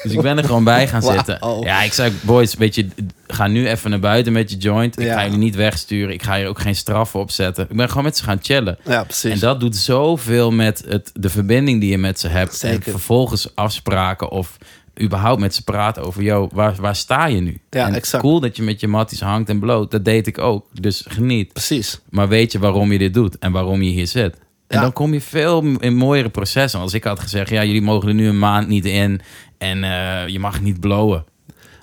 dus 0.04 0.12
ik 0.12 0.22
ben 0.22 0.38
er 0.38 0.44
gewoon 0.44 0.64
bij 0.64 0.88
gaan 0.88 1.02
zitten. 1.14 1.40
Ja, 1.64 1.82
ik 1.84 1.94
zei, 1.94 2.12
boys, 2.22 2.54
weet 2.56 2.76
je, 2.76 2.88
ga 3.28 3.48
nu 3.48 3.68
even 3.68 3.90
naar 3.90 4.00
buiten 4.00 4.34
met 4.34 4.52
je 4.52 4.58
joint. 4.58 5.00
Ik 5.00 5.06
Ja. 5.06 5.14
ga 5.14 5.24
jullie 5.24 5.38
niet 5.38 5.56
wegsturen. 5.56 6.14
Ik 6.14 6.24
ga 6.24 6.38
hier 6.38 6.48
ook 6.48 6.60
geen 6.60 6.76
straffen 6.76 7.20
op 7.20 7.32
zetten. 7.32 7.68
Ik 7.70 7.76
ben 7.78 7.88
gewoon 7.90 8.04
met 8.04 8.18
ze 8.18 8.24
gaan 8.24 8.40
chillen. 8.42 8.78
Ja, 8.84 9.04
precies. 9.04 9.32
En 9.32 9.40
dat 9.40 9.60
doet 9.60 9.76
zoveel 9.76 10.52
met 10.52 10.84
het, 10.88 11.12
de 11.14 11.30
verbinding 11.30 11.80
die 11.82 11.90
je 11.90 11.98
met 11.98 12.20
ze 12.20 12.28
hebt. 12.28 12.52
En 12.64 12.70
Zeker. 12.70 12.92
vervolgens 12.92 13.56
afspraken 13.56 14.30
of 14.30 14.58
überhaupt 15.02 15.40
met 15.40 15.56
ze 15.56 15.64
praten 15.64 16.04
over... 16.04 16.24
Yo, 16.24 16.50
waar, 16.54 16.76
waar 16.80 16.96
sta 16.96 17.26
je 17.26 17.40
nu? 17.42 17.58
Ja, 17.70 17.88
en 17.88 17.94
exact. 17.94 18.24
cool 18.24 18.40
dat 18.40 18.56
je 18.56 18.64
met 18.64 18.80
je 18.80 18.88
matties 18.88 19.22
hangt 19.22 19.50
en 19.50 19.60
bloot. 19.60 19.92
Dat 19.92 20.06
deed 20.06 20.28
ik 20.28 20.38
ook. 20.38 20.66
Dus 20.82 21.06
geniet. 21.08 21.54
Precies. 21.54 22.00
Maar 22.10 22.28
weet 22.28 22.52
je 22.52 22.60
waarom 22.60 22.92
je 22.92 22.98
dit 22.98 23.14
doet 23.14 23.38
en 23.38 23.52
waarom 23.52 23.82
je 23.82 23.90
hier 23.90 24.08
zit? 24.08 24.34
En 24.68 24.76
Ja. 24.78 24.82
dan 24.82 24.94
kom 24.94 25.14
je 25.14 25.22
veel 25.22 25.64
in 25.80 25.96
mooiere 25.96 26.30
processen. 26.30 26.80
Als 26.80 26.94
ik 26.94 27.04
had 27.04 27.20
gezegd, 27.20 27.50
ja, 27.50 27.64
jullie 27.64 27.82
mogen 27.82 28.08
er 28.10 28.14
nu 28.16 28.28
een 28.28 28.40
maand 28.40 28.68
niet 28.68 28.86
in... 28.86 29.22
en 29.58 29.84
eh, 29.84 30.28
je 30.28 30.40
mag 30.40 30.62
niet 30.62 30.80
blowen. 30.80 31.26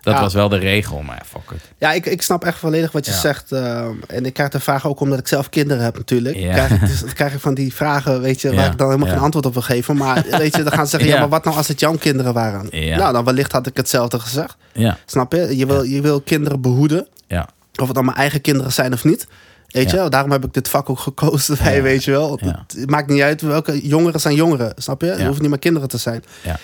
Dat 0.05 0.14
Ja. 0.14 0.20
was 0.20 0.34
wel 0.34 0.48
de 0.48 0.57
regel, 0.59 1.02
maar 1.02 1.16
ja, 1.16 1.24
fuck 1.26 1.50
it. 1.57 1.61
Ja, 1.78 1.92
ik, 1.92 2.07
ik 2.07 2.22
snap 2.22 2.44
echt 2.44 2.59
volledig 2.59 2.92
wat 2.92 3.07
je 3.07 3.12
Ja. 3.12 3.18
zegt. 3.18 3.52
eh, 3.52 3.84
en 4.07 4.26
ik 4.26 4.32
krijg 4.32 4.48
de 4.50 4.61
vraag 4.61 4.86
ook 4.86 5.00
omdat 5.00 5.18
ik 5.18 5.28
zelf 5.28 5.48
kinderen 5.48 5.82
heb 5.84 5.96
natuurlijk. 5.96 6.36
Ja. 6.36 6.52
Krijg 6.52 6.70
ik, 6.70 6.80
dus, 6.86 7.00
dan 7.00 7.12
krijg 7.12 7.34
ik 7.34 7.40
van 7.40 7.55
die 7.55 7.74
vragen, 7.74 8.20
weet 8.20 8.40
je, 8.40 8.55
waar 8.55 8.70
ik 8.72 8.78
dan 8.78 8.90
helemaal 8.90 9.09
geen 9.12 9.18
antwoord 9.22 9.46
op 9.46 9.52
wil 9.52 9.62
geven. 9.62 9.96
Maar 9.96 10.24
weet 10.30 10.57
je, 10.57 10.62
dan 10.62 10.72
gaan 10.72 10.84
ze 10.84 10.90
zeggen, 10.90 11.09
ja. 11.11 11.18
Maar 11.24 11.28
wat 11.28 11.44
nou 11.44 11.57
als 11.57 11.68
het 11.68 11.80
jouw 11.80 11.96
kinderen 11.96 12.32
waren? 12.32 12.68
Nou, 12.70 13.12
dan 13.12 13.24
wellicht 13.24 13.52
had 13.52 13.66
ik 13.66 13.76
hetzelfde 13.76 14.20
gezegd. 14.20 14.57
Ja, 14.72 14.98
Snap 15.07 15.32
je? 15.32 15.57
Je 15.57 15.66
wil, 15.66 15.82
je 15.82 16.00
wil 16.00 16.20
kinderen 16.20 16.61
behoeden. 16.61 17.07
ja, 17.26 17.48
Of 17.80 17.86
het 17.86 17.94
dan 17.94 18.05
mijn 18.05 18.16
eigen 18.16 18.40
kinderen 18.40 18.72
zijn 18.72 18.92
of 18.92 19.05
niet. 19.05 19.26
Weet 19.68 19.90
je, 19.90 20.09
daarom 20.09 20.30
heb 20.30 20.44
ik 20.44 20.52
dit 20.55 20.68
vak 20.68 20.90
ook 20.90 20.98
gekozen. 20.98 21.57
Bij, 21.62 21.82
weet 21.82 22.05
je 22.05 22.11
wel. 22.11 22.40
Het 22.76 22.90
maakt 22.90 23.09
niet 23.09 23.22
uit 23.22 23.40
welke 23.40 23.86
jongeren 23.86 24.20
zijn 24.20 24.34
jongeren. 24.34 24.72
Snap 24.76 25.00
je? 25.00 25.14
Je 25.18 25.26
hoeft 25.26 25.40
niet 25.40 25.50
meer 25.50 25.59
kinderen 25.59 25.88
te 25.88 25.98
zijn. 25.98 26.24
ja, 26.42 26.59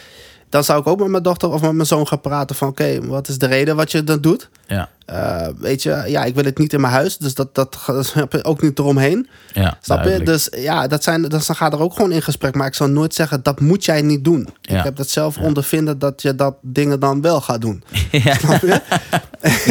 Dan 0.51 0.65
zou 0.65 0.81
ik 0.81 0.87
ook 0.87 0.99
met 0.99 1.09
mijn 1.09 1.23
dochter 1.23 1.53
of 1.53 1.61
met 1.61 1.73
mijn 1.73 1.87
zoon 1.87 2.09
gaan 2.09 2.21
praten 2.21 2.57
van... 2.57 2.69
oké, 2.69 3.07
wat 3.07 3.29
is 3.29 3.39
de 3.39 3.47
reden 3.47 3.77
wat 3.77 3.93
je 3.93 4.05
dat 4.05 4.23
doet? 4.23 4.49
Ja, 4.71 4.89
Eh, 5.07 5.47
weet 5.59 5.83
je, 5.83 6.03
ja, 6.07 6.25
ik 6.25 6.35
wil 6.35 6.45
het 6.45 6.59
niet 6.59 6.73
in 6.73 6.81
mijn 6.81 6.93
huis. 6.93 7.19
Dus 7.19 7.35
dat, 7.35 7.55
dat 7.55 7.79
ook 8.43 8.63
niet 8.63 8.79
eromheen. 8.79 9.29
ja. 9.53 9.79
Snap 9.81 10.05
je? 10.05 10.23
Dus 10.23 10.49
ja, 10.57 10.87
dat 10.87 11.03
zijn, 11.03 11.23
dan 11.23 11.41
ga 11.41 11.71
er 11.71 11.81
ook 11.81 11.95
gewoon 11.95 12.13
in 12.13 12.23
gesprek. 12.23 12.55
Maar 12.55 12.67
ik 12.67 12.75
zou 12.75 12.91
nooit 12.91 13.15
zeggen, 13.15 13.43
dat 13.43 13.61
moet 13.61 13.85
jij 13.85 14.03
niet 14.03 14.25
doen. 14.25 14.49
Ja. 14.61 14.79
Ik 14.79 14.85
heb 14.85 14.97
dat 14.97 15.09
zelf 15.09 15.39
ondervinden 15.39 15.99
dat 15.99 16.23
je 16.23 16.35
dat 16.35 16.55
dingen 16.63 17.01
dan 17.01 17.21
wel 17.21 17.41
gaat 17.41 17.61
doen. 17.61 17.83
Ja. 18.11 18.35
Snap 18.35 18.61
je? 18.61 18.81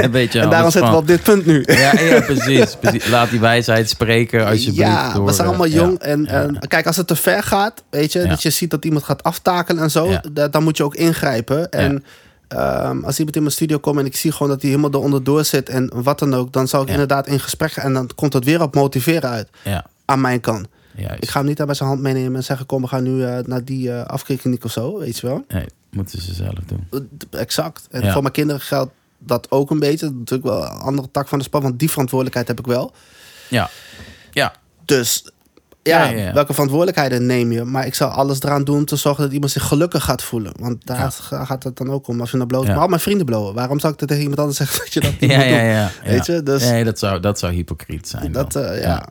Een 0.02 0.12
beetje 0.12 0.40
en 0.44 0.50
daarom 0.50 0.72
zitten 0.72 0.92
we 0.92 0.98
op 0.98 1.08
dit 1.08 1.24
punt 1.24 1.46
nu. 1.46 1.64
Ja, 1.66 2.00
ja 2.00 2.22
precies, 2.22 2.76
precies. 2.76 3.08
Laat 3.08 3.30
die 3.30 3.40
wijsheid 3.40 3.90
spreken 3.90 4.46
alsjeblieft. 4.46 4.78
Ja, 4.90 5.14
door, 5.14 5.26
we 5.26 5.32
zijn 5.32 5.48
eh, 5.48 5.48
allemaal 5.48 5.68
jong. 5.68 6.00
En, 6.00 6.26
en 6.26 6.60
kijk, 6.68 6.88
als 6.88 6.98
het 6.98 7.08
te 7.08 7.16
ver 7.16 7.44
gaat, 7.44 7.84
weet 7.90 8.12
je, 8.12 8.28
dat 8.28 8.42
je 8.42 8.50
ziet 8.50 8.72
dat 8.72 8.86
iemand 8.86 9.04
gaat 9.04 9.24
aftakelen 9.24 9.84
en 9.84 9.92
zo, 9.92 10.18
dan 10.52 10.64
moet 10.64 10.78
je 10.78 10.84
ook 10.84 10.96
ingrijpen. 10.96 11.72
En 11.72 12.04
ehm, 12.50 13.04
als 13.04 13.18
iemand 13.18 13.36
in 13.36 13.42
mijn 13.42 13.54
studio 13.54 13.78
komt 13.78 14.00
en 14.00 14.06
ik 14.06 14.16
zie 14.16 14.32
gewoon 14.32 14.48
dat 14.50 14.62
hij 14.62 14.70
helemaal 14.70 14.94
eronder 14.94 15.24
door 15.24 15.46
zit 15.46 15.70
en 15.70 15.92
wat 16.04 16.20
dan 16.20 16.34
ook, 16.34 16.54
dan 16.54 16.68
zou 16.68 16.82
ik 16.82 16.88
Ja. 16.88 16.94
inderdaad 16.94 17.28
in 17.28 17.40
gesprek 17.40 17.72
gaan 17.72 17.86
en 17.86 17.94
dan 17.94 18.10
komt 18.16 18.34
het 18.34 18.44
weer 18.46 18.62
op 18.62 18.76
motiveren 18.76 19.30
uit 19.30 19.50
Ja, 19.64 19.86
aan 20.06 20.22
mijn 20.22 20.40
kant. 20.40 20.68
juist. 20.96 21.24
Ik 21.24 21.30
ga 21.30 21.38
hem 21.40 21.48
niet 21.48 21.58
daar 21.58 21.66
bij 21.66 21.76
zijn 21.76 21.90
hand 21.90 22.02
meenemen 22.02 22.36
en 22.36 22.44
zeggen: 22.44 22.66
Kom, 22.66 22.82
we 22.82 22.88
gaan 22.88 23.04
nu 23.04 23.24
eh, 23.24 23.44
naar 23.44 23.66
die 23.66 23.92
eh 23.92 24.06
afkikkliniek 24.06 24.64
of 24.64 24.72
zo, 24.72 24.98
weet 25.00 25.20
je 25.20 25.28
wel. 25.28 25.44
Nee, 25.48 25.66
moeten 25.92 26.22
ze 26.22 26.34
zelf 26.34 26.54
doen. 26.66 26.88
Eh, 27.32 27.40
Exact. 27.40 27.88
En 27.92 28.04
Ja. 28.04 28.12
voor 28.14 28.22
mijn 28.22 28.34
kinderen 28.34 28.62
geldt 28.62 28.92
dat 29.18 29.52
ook 29.52 29.70
een 29.72 29.80
beetje. 29.80 30.06
Dat 30.06 30.12
is 30.14 30.18
natuurlijk 30.20 30.50
wel 30.50 30.64
een 30.64 30.70
andere 30.80 31.12
tak 31.12 31.28
van 31.28 31.38
de 31.38 31.44
sport, 31.44 31.64
want 31.64 31.80
die 31.80 31.90
verantwoordelijkheid 31.90 32.48
heb 32.48 32.60
ik 32.60 32.66
wel. 32.66 32.94
Ja, 33.48 33.70
ja, 34.32 34.54
Dus 34.86 35.32
ja, 35.84 36.04
Ja, 36.04 36.10
ja, 36.10 36.24
ja. 36.24 36.34
welke 36.34 36.54
verantwoordelijkheden 36.54 37.26
neem 37.26 37.52
je? 37.52 37.64
Maar 37.64 37.86
ik 37.86 37.94
zal 37.96 38.10
alles 38.10 38.42
eraan 38.42 38.64
doen 38.64 38.86
te 38.86 38.96
zorgen 38.96 39.24
dat 39.24 39.34
iemand 39.34 39.52
zich 39.52 39.64
gelukkig 39.64 40.04
gaat 40.04 40.24
voelen. 40.24 40.52
Want 40.60 40.86
daar 40.86 40.98
Ja. 41.30 41.44
gaat 41.46 41.64
het 41.64 41.78
dan 41.78 41.90
ook 41.92 42.08
om. 42.08 42.20
Als 42.20 42.32
je 42.32 42.38
naar 42.38 42.46
bloot, 42.48 42.68
maar 42.68 42.78
al 42.78 42.88
mijn 42.88 43.02
vrienden 43.02 43.26
blowen. 43.26 43.54
Waarom 43.54 43.80
zou 43.80 43.94
ik 43.94 44.00
dat 44.00 44.08
tegen 44.08 44.24
iemand 44.24 44.40
anders 44.40 44.58
zeggen 44.58 44.80
dat 44.84 44.94
je 44.94 45.00
dat 45.00 45.20
niet 45.20 45.32
ja, 45.32 45.42
ja, 45.44 45.62
ja, 45.62 45.92
Weet 46.04 46.26
je, 46.26 46.44
dus- 46.44 46.64
Nee, 46.70 46.84
dat 46.84 47.00
zou, 47.00 47.20
dat 47.20 47.40
zou 47.40 47.54
hypocriet 47.54 48.08
zijn. 48.08 48.32
Dat, 48.32 48.56
eh, 48.56 48.82
ja. 48.82 49.08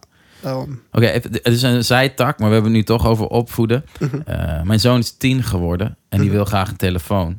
Oké, 0.92 1.06
het 1.06 1.40
is 1.42 1.62
een 1.62 1.84
zijtak, 1.84 2.38
maar 2.38 2.48
we 2.48 2.54
hebben 2.54 2.72
het 2.72 2.80
nu 2.80 2.86
toch 2.86 3.06
over 3.06 3.26
opvoeden. 3.26 3.84
Mhm. 3.98 4.20
Eh, 4.24 4.62
mijn 4.62 4.80
zoon 4.80 4.98
is 4.98 5.16
tien 5.16 5.42
geworden 5.42 5.96
en 6.08 6.20
die 6.20 6.30
wil 6.30 6.44
graag 6.44 6.68
een 6.68 6.76
telefoon. 6.76 7.38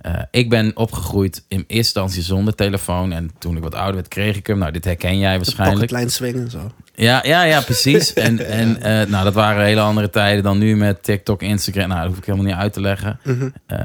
Eh, 0.00 0.12
ik 0.30 0.50
ben 0.50 0.76
opgegroeid 0.76 1.36
in 1.48 1.56
eerste 1.58 1.74
instantie 1.76 2.22
zonder 2.22 2.54
telefoon. 2.54 3.12
En 3.12 3.30
toen 3.38 3.56
ik 3.56 3.62
wat 3.62 3.74
ouder 3.74 3.94
werd, 3.94 4.08
kreeg 4.08 4.36
ik 4.36 4.46
hem. 4.46 4.58
Nou, 4.58 4.72
dit 4.72 4.84
herken 4.84 5.18
jij 5.18 5.36
waarschijnlijk. 5.36 5.72
pocketlijn 5.78 6.10
swingen 6.10 6.42
en 6.42 6.50
zo. 6.50 6.70
Ja, 6.98 7.20
ja, 7.24 7.42
ja, 7.42 7.60
precies. 7.60 8.12
En, 8.26 8.46
en 8.46 8.82
eh, 8.82 9.06
nou, 9.08 9.24
dat 9.24 9.34
waren 9.34 9.64
hele 9.64 9.80
andere 9.80 10.10
tijden 10.10 10.42
dan 10.42 10.58
nu 10.58 10.76
met 10.76 11.02
TikTok, 11.02 11.42
Instagram. 11.42 11.88
Nou, 11.88 12.00
dat 12.00 12.08
hoef 12.08 12.18
ik 12.18 12.24
helemaal 12.24 12.46
niet 12.46 12.56
uit 12.56 12.72
te 12.72 12.80
leggen. 12.80 13.20
Mhm. 13.24 13.48
Eh, 13.66 13.76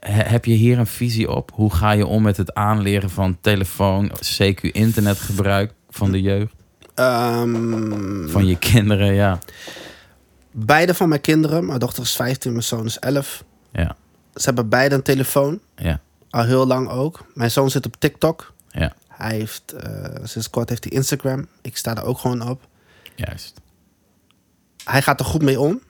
he- 0.00 0.22
heb 0.28 0.44
je 0.44 0.52
hier 0.54 0.78
een 0.78 0.86
visie 0.86 1.30
op? 1.30 1.50
Hoe 1.54 1.74
ga 1.74 1.90
je 1.90 2.06
om 2.06 2.22
met 2.22 2.36
het 2.36 2.54
aanleren 2.54 3.10
van 3.10 3.38
telefoon, 3.40 4.10
CQ 4.12 4.60
internetgebruik 4.60 5.72
van 5.90 6.10
de 6.12 6.20
jeugd? 6.20 6.54
Ehm, 6.94 8.28
Van 8.28 8.46
je 8.46 8.56
kinderen, 8.58 9.14
ja. 9.14 9.38
beide 10.52 10.94
van 10.94 11.08
mijn 11.08 11.20
kinderen, 11.20 11.66
mijn 11.66 11.78
dochter 11.78 12.02
is 12.02 12.16
15, 12.16 12.50
mijn 12.52 12.64
zoon 12.64 12.84
is 12.86 12.98
11. 12.98 13.44
Ja, 13.72 13.96
Ze 14.34 14.44
hebben 14.44 14.68
beide 14.68 14.94
een 14.94 15.02
telefoon, 15.02 15.60
ja, 15.76 16.00
al 16.30 16.44
heel 16.44 16.66
lang 16.66 16.88
ook. 16.88 17.24
Mijn 17.34 17.50
zoon 17.50 17.70
zit 17.70 17.86
op 17.86 17.96
TikTok. 17.98 18.52
ja. 18.70 18.92
Hij 19.18 19.34
heeft, 19.36 19.72
eh, 19.72 20.04
sinds 20.24 20.50
kort 20.50 20.68
heeft 20.68 20.84
hij 20.84 20.92
Instagram. 20.92 21.46
Ik 21.62 21.76
sta 21.76 21.96
er 21.96 22.04
ook 22.04 22.18
gewoon 22.18 22.48
op. 22.48 22.68
Juist. 23.14 23.60
Hij 24.84 25.02
gaat 25.02 25.20
er 25.20 25.26
goed 25.26 25.42
mee 25.42 25.60
om. 25.60 25.80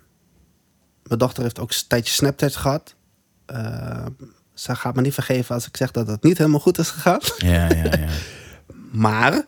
Mijn 1.02 1.18
dochter 1.18 1.42
heeft 1.42 1.58
ook 1.58 1.70
een 1.70 1.76
tijdje 1.88 2.12
Snapchat 2.12 2.56
gehad. 2.56 2.94
Eh, 3.46 4.06
ze 4.54 4.74
gaat 4.76 4.94
me 4.94 5.00
niet 5.00 5.14
vergeven 5.14 5.54
als 5.54 5.66
ik 5.66 5.76
zeg 5.76 5.90
dat 5.90 6.06
het 6.06 6.22
niet 6.22 6.38
helemaal 6.38 6.60
goed 6.60 6.78
is 6.78 6.90
gegaan. 6.90 7.18
Ja, 7.38 7.68
ja, 7.68 7.84
ja. 7.84 8.08
Maar 8.92 9.44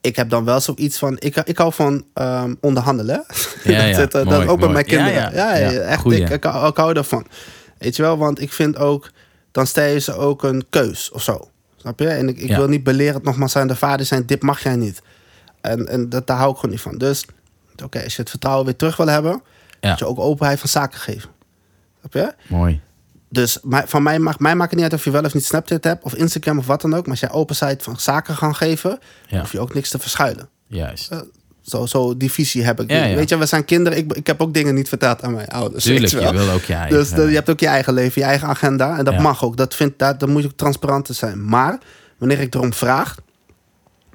ik 0.00 0.16
heb 0.16 0.28
dan 0.30 0.44
wel 0.44 0.60
zoiets 0.60 0.98
van. 0.98 1.16
Ik, 1.18 1.36
ik 1.36 1.58
hou 1.58 1.72
van 1.72 2.06
ehm, 2.14 2.54
onderhandelen. 2.60 3.24
Ja, 3.64 3.78
dat 3.78 3.88
ja. 3.88 3.94
zit, 3.94 4.14
eh, 4.14 4.24
Mooi, 4.24 4.38
dat 4.38 4.48
ook 4.48 4.60
bij 4.60 4.68
mijn 4.68 4.84
kinderen. 4.84 5.34
Ja, 5.34 5.56
Ja, 5.56 5.70
echt. 5.70 6.00
goeie. 6.00 6.20
Ik, 6.20 6.28
ik, 6.30 6.44
hou- 6.44 6.68
ik 6.68 6.76
hou 6.76 6.96
ervan. 6.96 7.26
Weet 7.78 7.96
je 7.96 8.02
wel, 8.02 8.18
want 8.18 8.40
ik 8.40 8.52
vind 8.52 8.76
ook. 8.76 9.10
Dan 9.50 9.66
stel 9.66 9.84
je 9.88 9.98
ze 10.00 10.12
ook 10.14 10.42
een 10.42 10.66
keus 10.70 11.10
of 11.10 11.22
zo. 11.22 11.50
Snap 11.86 11.98
je? 11.98 12.08
En 12.08 12.28
ik, 12.28 12.38
ik 12.38 12.48
Ja. 12.48 12.56
wil 12.56 12.68
niet 12.68 12.82
belerend 12.82 13.24
nogmaals 13.24 13.52
zijn 13.52 13.66
de 13.66 13.76
vader 13.76 14.06
zijn. 14.06 14.26
Dit 14.26 14.42
mag 14.42 14.62
jij 14.62 14.76
niet. 14.76 15.02
En, 15.60 15.88
en 15.88 16.08
dat, 16.08 16.26
daar 16.26 16.36
hou 16.36 16.50
ik 16.50 16.56
gewoon 16.56 16.70
niet 16.70 16.80
van. 16.80 16.98
Dus, 16.98 17.24
oké, 17.84 18.02
als 18.04 18.14
je 18.16 18.20
het 18.20 18.30
vertrouwen 18.30 18.64
weer 18.64 18.76
terug 18.76 18.96
wil 18.96 19.06
hebben. 19.06 19.42
Ja. 19.80 19.88
Moet 19.90 19.98
je 19.98 20.06
ook 20.06 20.18
openheid 20.18 20.58
van 20.60 20.68
zaken 20.68 20.98
geven. 21.00 21.30
Snap 22.00 22.12
je? 22.12 22.34
Mooi. 22.48 22.80
Dus 23.28 23.58
van 23.62 24.02
mij, 24.02 24.18
mag, 24.18 24.38
mij 24.38 24.54
maakt 24.54 24.70
het 24.70 24.80
niet 24.80 24.90
uit 24.90 24.98
of 25.00 25.04
je 25.04 25.10
wel 25.10 25.24
of 25.24 25.34
niet 25.34 25.44
Snapchat 25.44 25.84
hebt. 25.84 26.04
Of 26.04 26.14
Instagram 26.14 26.58
of 26.58 26.66
wat 26.66 26.80
dan 26.80 26.94
ook. 26.94 27.00
Maar 27.02 27.10
als 27.10 27.20
jij 27.20 27.30
openheid 27.30 27.82
van 27.82 28.00
zaken 28.00 28.36
gaan 28.36 28.54
geven. 28.54 28.98
Ja. 29.26 29.40
hoef 29.40 29.52
je 29.52 29.60
ook 29.60 29.74
niks 29.74 29.90
te 29.90 29.98
verschuilen. 29.98 30.48
Juist. 30.66 31.10
Zo, 31.66 31.86
zo 31.86 32.16
die 32.16 32.32
visie 32.32 32.64
heb 32.64 32.80
ik. 32.80 32.90
Ja, 32.90 33.04
ja. 33.04 33.16
Weet 33.16 33.28
je, 33.28 33.36
we 33.38 33.46
zijn 33.46 33.64
kinderen. 33.64 33.98
Ik, 33.98 34.12
ik 34.12 34.26
heb 34.26 34.40
ook 34.42 34.54
dingen 34.54 34.74
niet 34.74 34.88
verteld 34.88 35.22
aan 35.22 35.34
mijn 35.34 35.48
ouders. 35.48 35.84
Tuurlijk, 35.84 36.12
je 36.12 36.32
wil 36.32 36.50
ook 36.50 36.62
je 36.62 36.74
eigen... 36.74 36.96
Dus 36.98 37.10
de- 37.10 37.22
je 37.28 37.34
hebt 37.34 37.50
ook 37.50 37.60
je 37.60 37.66
eigen 37.66 37.94
leven, 37.94 38.20
je 38.22 38.26
eigen 38.28 38.48
agenda. 38.48 38.98
En 38.98 39.04
dat 39.04 39.14
Ja. 39.14 39.20
mag 39.20 39.44
ook. 39.44 39.56
Dat 39.56 39.74
vindt, 39.74 39.98
dat, 39.98 40.20
dat 40.20 40.28
moet 40.28 40.42
je 40.42 40.48
ook 40.48 40.56
transparant 40.56 41.08
in 41.08 41.14
zijn. 41.14 41.44
Maar 41.48 41.78
wanneer 42.18 42.40
ik 42.40 42.54
erom 42.54 42.72
vraag, 42.72 43.14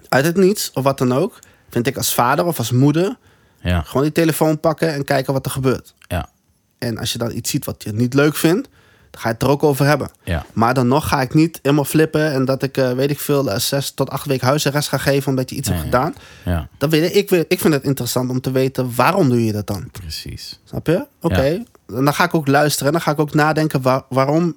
uit 0.10 0.26
het 0.26 0.38
niets 0.38 0.72
of 0.74 0.84
wat 0.84 0.98
dan 0.98 1.14
ook, 1.14 1.40
vind 1.70 1.88
ik 1.88 1.98
als 1.98 2.14
vader 2.14 2.46
of 2.46 2.58
als 2.58 2.72
moeder 2.72 3.18
Ja, 3.62 3.82
gewoon 3.82 4.04
die 4.04 4.12
telefoon 4.12 4.60
pakken 4.60 4.94
en 4.94 5.04
kijken 5.04 5.34
wat 5.34 5.46
er 5.46 5.52
gebeurt. 5.52 5.94
ja, 6.08 6.30
En 6.78 6.98
als 6.98 7.12
je 7.12 7.18
dan 7.18 7.32
iets 7.36 7.50
ziet 7.50 7.66
wat 7.66 7.84
je 7.84 7.92
niet 7.94 8.14
leuk 8.14 8.36
vindt, 8.36 8.68
dan 9.12 9.22
ga 9.22 9.28
je 9.28 9.34
het 9.34 9.44
er 9.44 9.50
ook 9.50 9.64
over 9.64 9.86
hebben. 9.86 10.10
ja. 10.24 10.46
Maar 10.54 10.74
dan 10.74 10.88
nog 10.88 11.08
ga 11.08 11.22
ik 11.22 11.34
niet 11.34 11.60
helemaal 11.62 11.86
flippen 11.86 12.32
en 12.32 12.46
dat 12.46 12.64
ik, 12.64 12.78
eh, 12.78 12.92
weet 12.92 13.10
ik 13.12 13.20
veel, 13.20 13.52
eh, 13.52 13.60
zes 13.60 13.92
tot 13.92 14.10
acht 14.10 14.26
weken 14.26 14.48
huisarrest 14.48 14.90
ga 14.90 14.98
geven 14.98 15.30
omdat 15.30 15.50
je 15.50 15.56
iets 15.56 15.68
Nee, 15.70 15.78
hebt 15.78 15.90
gedaan. 15.90 16.16
Ja, 16.46 16.68
Dan 16.78 16.90
weet 16.90 17.16
ik, 17.16 17.32
ik, 17.32 17.46
ik 17.48 17.60
vind 17.60 17.74
het 17.74 17.84
interessant 17.84 18.30
om 18.30 18.42
te 18.42 18.52
weten 18.52 18.96
waarom 18.96 19.30
doe 19.30 19.46
je 19.46 19.52
dat 19.52 19.68
dan. 19.68 19.90
precies. 19.92 20.60
Snap 20.64 20.88
je? 20.88 21.06
Oké. 21.22 21.64
En 21.88 22.06
dan 22.06 22.14
ga 22.14 22.24
ik 22.24 22.34
ook 22.34 22.48
luisteren 22.48 22.88
en 22.88 22.94
dan 22.94 23.02
ga 23.02 23.12
ik 23.12 23.20
ook 23.20 23.34
nadenken 23.34 23.82
waar- 23.82 24.04
waarom 24.10 24.56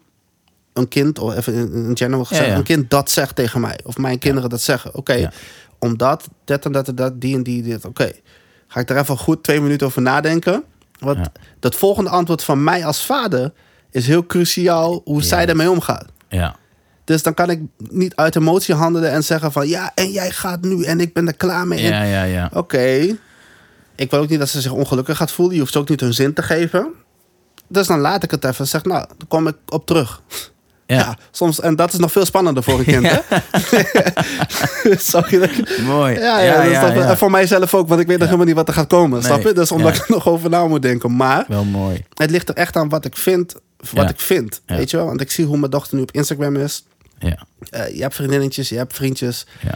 een 0.73 0.89
kind, 0.89 1.19
of 1.19 1.37
even 1.37 1.55
in, 1.73 1.91
general 1.97 2.25
gezegd, 2.25 2.57
een 2.57 2.63
kind 2.63 2.91
dat 2.91 3.11
zegt 3.11 3.37
tegen 3.37 3.61
mij. 3.61 3.81
Of 3.85 3.97
mijn 3.99 4.19
kinderen 4.19 4.51
dat 4.51 4.61
zeggen. 4.61 4.95
Oké, 4.95 5.31
omdat 5.79 6.29
dat 6.45 6.65
en 6.65 6.73
dat 6.73 6.89
en 6.89 6.95
dat, 6.95 7.21
die 7.21 7.35
en 7.37 7.43
die 7.43 7.63
dit. 7.63 7.85
Oké, 7.85 8.13
ga 8.69 8.81
ik 8.81 8.91
er 8.91 8.97
even 8.97 9.17
goed 9.19 9.43
twee 9.43 9.61
minuten 9.61 9.87
over 9.87 10.03
nadenken. 10.03 10.65
Want 10.99 11.29
dat 11.61 11.75
volgende 11.75 12.11
antwoord 12.11 12.43
van 12.45 12.65
mij 12.65 12.85
als 12.87 13.05
vader 13.07 13.53
is 13.95 14.07
heel 14.07 14.27
cruciaal 14.27 15.01
hoe 15.05 15.23
zij 15.23 15.47
ermee 15.47 15.71
omgaat. 15.71 16.07
Ja, 16.29 16.57
Dus 17.05 17.23
dan 17.23 17.35
kan 17.35 17.51
ik 17.51 17.61
niet 17.77 18.15
uit 18.15 18.37
emotie 18.37 18.75
handelen 18.75 19.11
en 19.11 19.25
zeggen 19.25 19.53
van 19.53 19.69
ja, 19.69 19.93
en 19.95 20.11
jij 20.11 20.31
gaat 20.31 20.61
nu 20.61 20.85
en 20.85 21.01
ik 21.01 21.13
ben 21.13 21.27
er 21.27 21.37
klaar 21.37 21.67
mee. 21.67 21.83
ja, 21.83 22.03
ja, 22.03 22.23
ja. 22.23 22.51
Oké. 22.53 23.17
Ik 23.97 24.11
wil 24.11 24.21
ook 24.21 24.29
niet 24.29 24.39
dat 24.39 24.49
ze 24.49 24.61
zich 24.61 24.73
ongelukkig 24.73 25.17
gaat 25.17 25.33
voelen. 25.33 25.55
Je 25.55 25.61
hoeft 25.61 25.73
ze 25.73 25.79
ook 25.79 25.89
niet 25.89 26.01
hun 26.01 26.15
zin 26.15 26.33
te 26.33 26.43
geven. 26.43 26.93
Dus 27.69 27.87
dan 27.87 28.01
laat 28.01 28.23
ik 28.23 28.31
het 28.31 28.45
even. 28.45 28.67
Zeg, 28.67 28.85
nou, 28.85 29.07
dan 29.19 29.29
kom 29.29 29.47
ik 29.47 29.57
op 29.69 29.87
terug. 29.87 30.23
Ja. 30.87 30.97
Ja, 30.97 31.19
soms, 31.31 31.61
en 31.61 31.77
dat 31.77 31.93
is 31.93 31.99
nog 31.99 32.13
veel 32.13 32.25
spannender 32.25 32.63
voor 32.63 32.79
een 32.79 32.85
kind, 32.85 33.07
hè? 33.11 33.19
Sorry. 34.99 35.51
mooi. 35.87 36.15
Ja, 36.19 36.41
ja, 36.41 36.63
dat 36.63 36.95
ja. 36.95 37.09
en 37.09 37.17
voor 37.19 37.31
mijzelf 37.31 37.75
ook, 37.75 37.89
want 37.89 38.01
ik 38.01 38.07
weet 38.07 38.17
nog 38.19 38.27
helemaal 38.27 38.47
niet 38.47 38.55
wat 38.57 38.69
er 38.69 38.75
gaat 38.75 38.87
komen. 38.87 39.11
Nee, 39.19 39.23
Snap 39.29 39.43
je? 39.43 39.53
Dus 39.53 39.73
omdat 39.73 39.97
ik 39.97 40.03
er 40.03 40.11
nog 40.11 40.29
over 40.29 40.51
na 40.51 40.67
moet 40.67 40.83
denken. 40.83 41.17
Maar 41.17 41.45
Wel 41.49 41.65
mooi. 41.65 42.05
het 42.15 42.31
ligt 42.31 42.49
er 42.49 42.55
echt 42.55 42.77
aan 42.77 42.89
wat 42.89 43.05
ik 43.05 43.17
vind. 43.17 43.55
Wat 43.93 44.11
ik 44.11 44.21
vind. 44.21 44.61
Weet 44.67 44.91
je 44.91 44.97
wel? 44.97 45.07
Want 45.07 45.21
ik 45.21 45.31
zie 45.31 45.45
hoe 45.45 45.59
mijn 45.59 45.71
dochter 45.71 45.97
nu 45.97 46.03
op 46.03 46.11
Instagram 46.13 46.57
is. 46.57 46.85
Ja, 47.19 47.47
Eh, 47.71 47.95
je 47.95 48.03
hebt 48.03 48.15
vriendinnetjes, 48.15 48.69
je 48.69 48.77
hebt 48.77 48.95
vriendjes. 48.95 49.47
ja. 49.61 49.75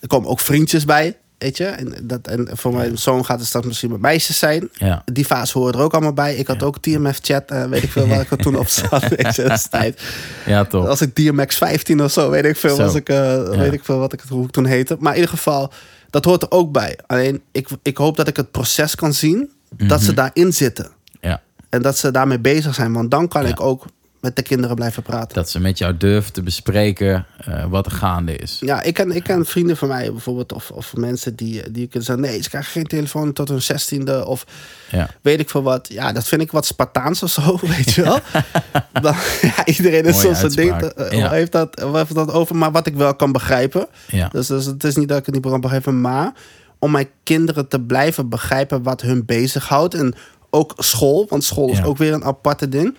Er 0.00 0.08
komen 0.08 0.30
ook 0.30 0.40
vriendjes 0.40 0.84
bij. 0.84 1.16
Weet 1.38 1.56
je? 1.56 1.64
En, 1.64 1.94
dat, 2.02 2.26
en 2.26 2.48
voor 2.52 2.74
mijn 2.74 2.98
zoon 2.98 3.24
gaat 3.24 3.38
het 3.38 3.48
straks 3.48 3.66
misschien 3.66 3.90
met 3.90 4.00
meisjes 4.00 4.38
zijn. 4.38 4.68
Ja, 4.72 5.02
Die 5.12 5.24
fase 5.24 5.58
hoort 5.58 5.74
er 5.74 5.80
ook 5.80 5.92
allemaal 5.92 6.12
bij. 6.12 6.34
Ik 6.36 6.46
had 6.46 6.62
ook 6.62 6.78
TMF-chat, 6.78 7.50
eh, 7.50 7.64
weet 7.64 7.82
ik 7.82 7.90
veel 7.90 8.06
waar 8.08 8.20
ik 8.20 8.30
er 8.30 8.36
toen 8.36 8.56
op 8.56 8.68
zat. 8.68 9.08
Weet 9.16 9.34
je, 9.34 9.42
dat 9.42 9.52
is 9.58 9.68
tijd. 9.68 10.02
ja 10.46 10.64
toch. 10.64 10.86
Als 10.86 11.00
ik 11.00 11.14
DMX 11.16 11.56
15 11.56 12.02
of 12.02 12.12
zo, 12.12 12.30
weet 12.30 12.44
ik 12.44 12.56
veel, 12.56 12.76
was 12.76 12.94
ik, 12.94 13.08
eh, 13.08 13.48
weet 13.48 13.72
ik 13.72 13.84
veel 13.84 13.98
wat 13.98 14.12
ik, 14.12 14.20
hoe 14.28 14.44
ik 14.44 14.50
toen 14.50 14.64
heette. 14.66 14.96
Maar 15.00 15.12
in 15.14 15.20
ieder 15.20 15.34
geval, 15.36 15.72
dat 16.10 16.24
hoort 16.24 16.42
er 16.42 16.50
ook 16.50 16.72
bij. 16.72 16.98
Alleen, 17.06 17.42
ik, 17.52 17.68
ik 17.82 17.96
hoop 17.96 18.16
dat 18.16 18.28
ik 18.28 18.36
het 18.36 18.50
proces 18.50 18.94
kan 18.94 19.14
zien, 19.14 19.50
dat 19.76 19.98
Mhm. 19.98 20.06
ze 20.06 20.14
daarin 20.14 20.52
zitten. 20.52 20.88
Ja, 21.20 21.42
En 21.68 21.82
dat 21.82 21.98
ze 21.98 22.10
daarmee 22.10 22.38
bezig 22.40 22.74
zijn. 22.74 22.92
Want 22.92 23.10
dan 23.10 23.28
kan 23.28 23.46
ik 23.46 23.60
ook 23.60 23.84
met 24.20 24.36
de 24.36 24.42
kinderen 24.42 24.76
blijven 24.76 25.02
praten. 25.02 25.34
dat 25.34 25.50
ze 25.50 25.60
met 25.60 25.78
jou 25.78 25.96
durven 25.96 26.32
te 26.32 26.42
bespreken 26.42 27.26
eh, 27.44 27.64
wat 27.64 27.86
er 27.86 27.92
gaande 27.92 28.36
is. 28.36 28.56
Ja, 28.60 28.82
ik 28.82 28.94
ken, 28.94 29.10
ik 29.10 29.22
ken 29.22 29.46
vrienden 29.46 29.76
van 29.76 29.88
mij 29.88 30.12
bijvoorbeeld, 30.12 30.52
of, 30.52 30.70
of 30.70 30.96
mensen 30.96 31.34
die, 31.36 31.70
die 31.70 31.86
kunnen 31.86 32.04
zeggen: 32.06 32.24
nee, 32.24 32.42
ze 32.42 32.48
krijgen 32.48 32.70
geen 32.70 32.86
telefoon 32.86 33.32
tot 33.32 33.48
hun 33.48 33.62
zestiende. 33.62 34.26
Of 34.26 34.46
Ja, 34.90 35.10
weet 35.22 35.40
ik 35.40 35.50
veel 35.50 35.62
wat. 35.62 35.88
Ja, 35.92 36.12
dat 36.12 36.28
vind 36.28 36.40
ik 36.42 36.50
wat 36.52 36.66
Spartaans 36.66 37.22
of 37.22 37.30
zo, 37.30 37.58
weet 37.76 37.92
je 37.92 38.02
wel. 38.02 38.18
Ja, 39.40 39.64
iedereen 39.64 40.04
is 40.04 40.20
ze 40.20 40.50
denkt, 40.54 40.82
uitspraak. 40.82 41.08
eh, 41.10 41.18
Ja. 41.18 41.30
heeft, 41.30 41.52
dat, 41.52 41.82
heeft 41.92 42.14
dat 42.14 42.32
over, 42.32 42.56
maar 42.56 42.72
wat 42.72 42.86
ik 42.86 42.94
wel 42.94 43.14
kan 43.16 43.32
begrijpen. 43.32 43.86
ja, 44.06 44.28
Dus, 44.32 44.46
dus 44.46 44.64
het 44.64 44.84
is 44.84 44.96
niet 44.96 45.08
dat 45.08 45.18
ik 45.18 45.26
het 45.26 45.34
niet 45.34 45.44
kan 45.44 45.60
begrijpen, 45.60 46.00
maar 46.00 46.32
om 46.78 46.90
mijn 46.90 47.08
kinderen 47.22 47.68
te 47.68 47.80
blijven 47.80 48.28
begrijpen 48.28 48.82
wat 48.82 49.00
hun 49.00 49.24
bezighoudt. 49.24 49.94
En 49.94 50.14
ook 50.50 50.72
school, 50.76 51.26
want 51.28 51.44
school 51.44 51.70
is 51.70 51.82
ook 51.82 51.96
weer 51.98 52.12
een 52.12 52.24
aparte 52.24 52.68
ding. 52.68 52.96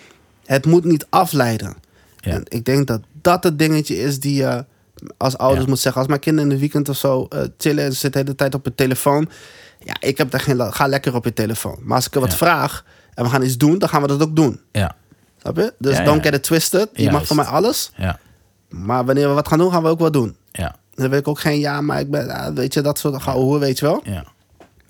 Het 0.52 0.66
moet 0.66 0.84
niet 0.84 1.06
afleiden. 1.10 1.76
Ja. 2.18 2.32
En 2.32 2.44
ik 2.48 2.66
denk 2.66 2.88
dat 2.88 3.02
dat 3.22 3.44
het 3.44 3.60
dingetje 3.60 3.98
is 3.98 4.20
die 4.20 4.36
je 4.36 4.66
als 5.18 5.38
ouders 5.38 5.64
Ja. 5.64 5.70
moet 5.70 5.80
zeggen. 5.80 6.02
Als 6.02 6.10
mijn 6.10 6.22
kinderen 6.22 6.50
in 6.50 6.56
de 6.56 6.62
weekend 6.62 6.90
of 6.90 6.98
zo 6.98 7.26
eh, 7.30 7.42
chillen 7.58 7.84
en 7.84 7.92
ze 7.92 7.98
zitten 7.98 8.12
de 8.22 8.26
hele 8.26 8.36
tijd 8.36 8.56
op 8.56 8.64
hun 8.64 8.76
telefoon. 8.76 9.30
Ja, 9.84 9.94
ik 10.00 10.18
heb 10.18 10.32
daar 10.32 10.40
geen 10.42 10.74
Ga 10.74 10.88
lekker 10.88 11.16
op 11.16 11.24
je 11.26 11.34
telefoon. 11.34 11.78
Maar 11.84 11.96
als 11.96 12.08
ik 12.08 12.16
er 12.16 12.20
wat 12.22 12.36
vraag 12.36 12.86
en 13.14 13.24
we 13.24 13.30
gaan 13.30 13.44
iets 13.44 13.58
doen, 13.58 13.78
dan 13.80 13.90
gaan 13.90 14.02
we 14.02 14.08
dat 14.08 14.22
ook 14.22 14.36
doen. 14.36 14.60
ja, 14.72 14.96
Snap 15.38 15.56
je? 15.58 15.74
Dus 15.78 15.98
Ja, 15.98 16.04
don't 16.04 16.24
get 16.24 16.34
it 16.34 16.44
twisted. 16.44 16.90
Je 16.94 17.12
mag 17.12 17.28
van 17.28 17.36
mij 17.36 17.46
alles. 17.46 17.92
ja, 17.96 18.20
Maar 18.70 19.06
wanneer 19.06 19.28
we 19.28 19.34
wat 19.34 19.48
gaan 19.48 19.58
doen, 19.60 19.72
gaan 19.72 19.84
we 19.84 19.90
ook 19.90 20.00
wat 20.00 20.14
doen. 20.14 20.36
ja, 20.52 20.76
Dan 20.96 21.10
wil 21.10 21.20
ik 21.20 21.28
ook 21.28 21.40
geen 21.40 21.60
ja, 21.60 21.82
maar 21.82 22.00
ik 22.00 22.12
ben, 22.12 22.30
ah, 22.30 22.54
weet 22.56 22.74
je, 22.74 22.82
dat 22.82 23.00
soort 23.00 23.22
gehoor, 23.22 23.60
weet 23.60 23.80
je 23.80 23.86
wel. 23.86 24.02
ja. 24.04 24.24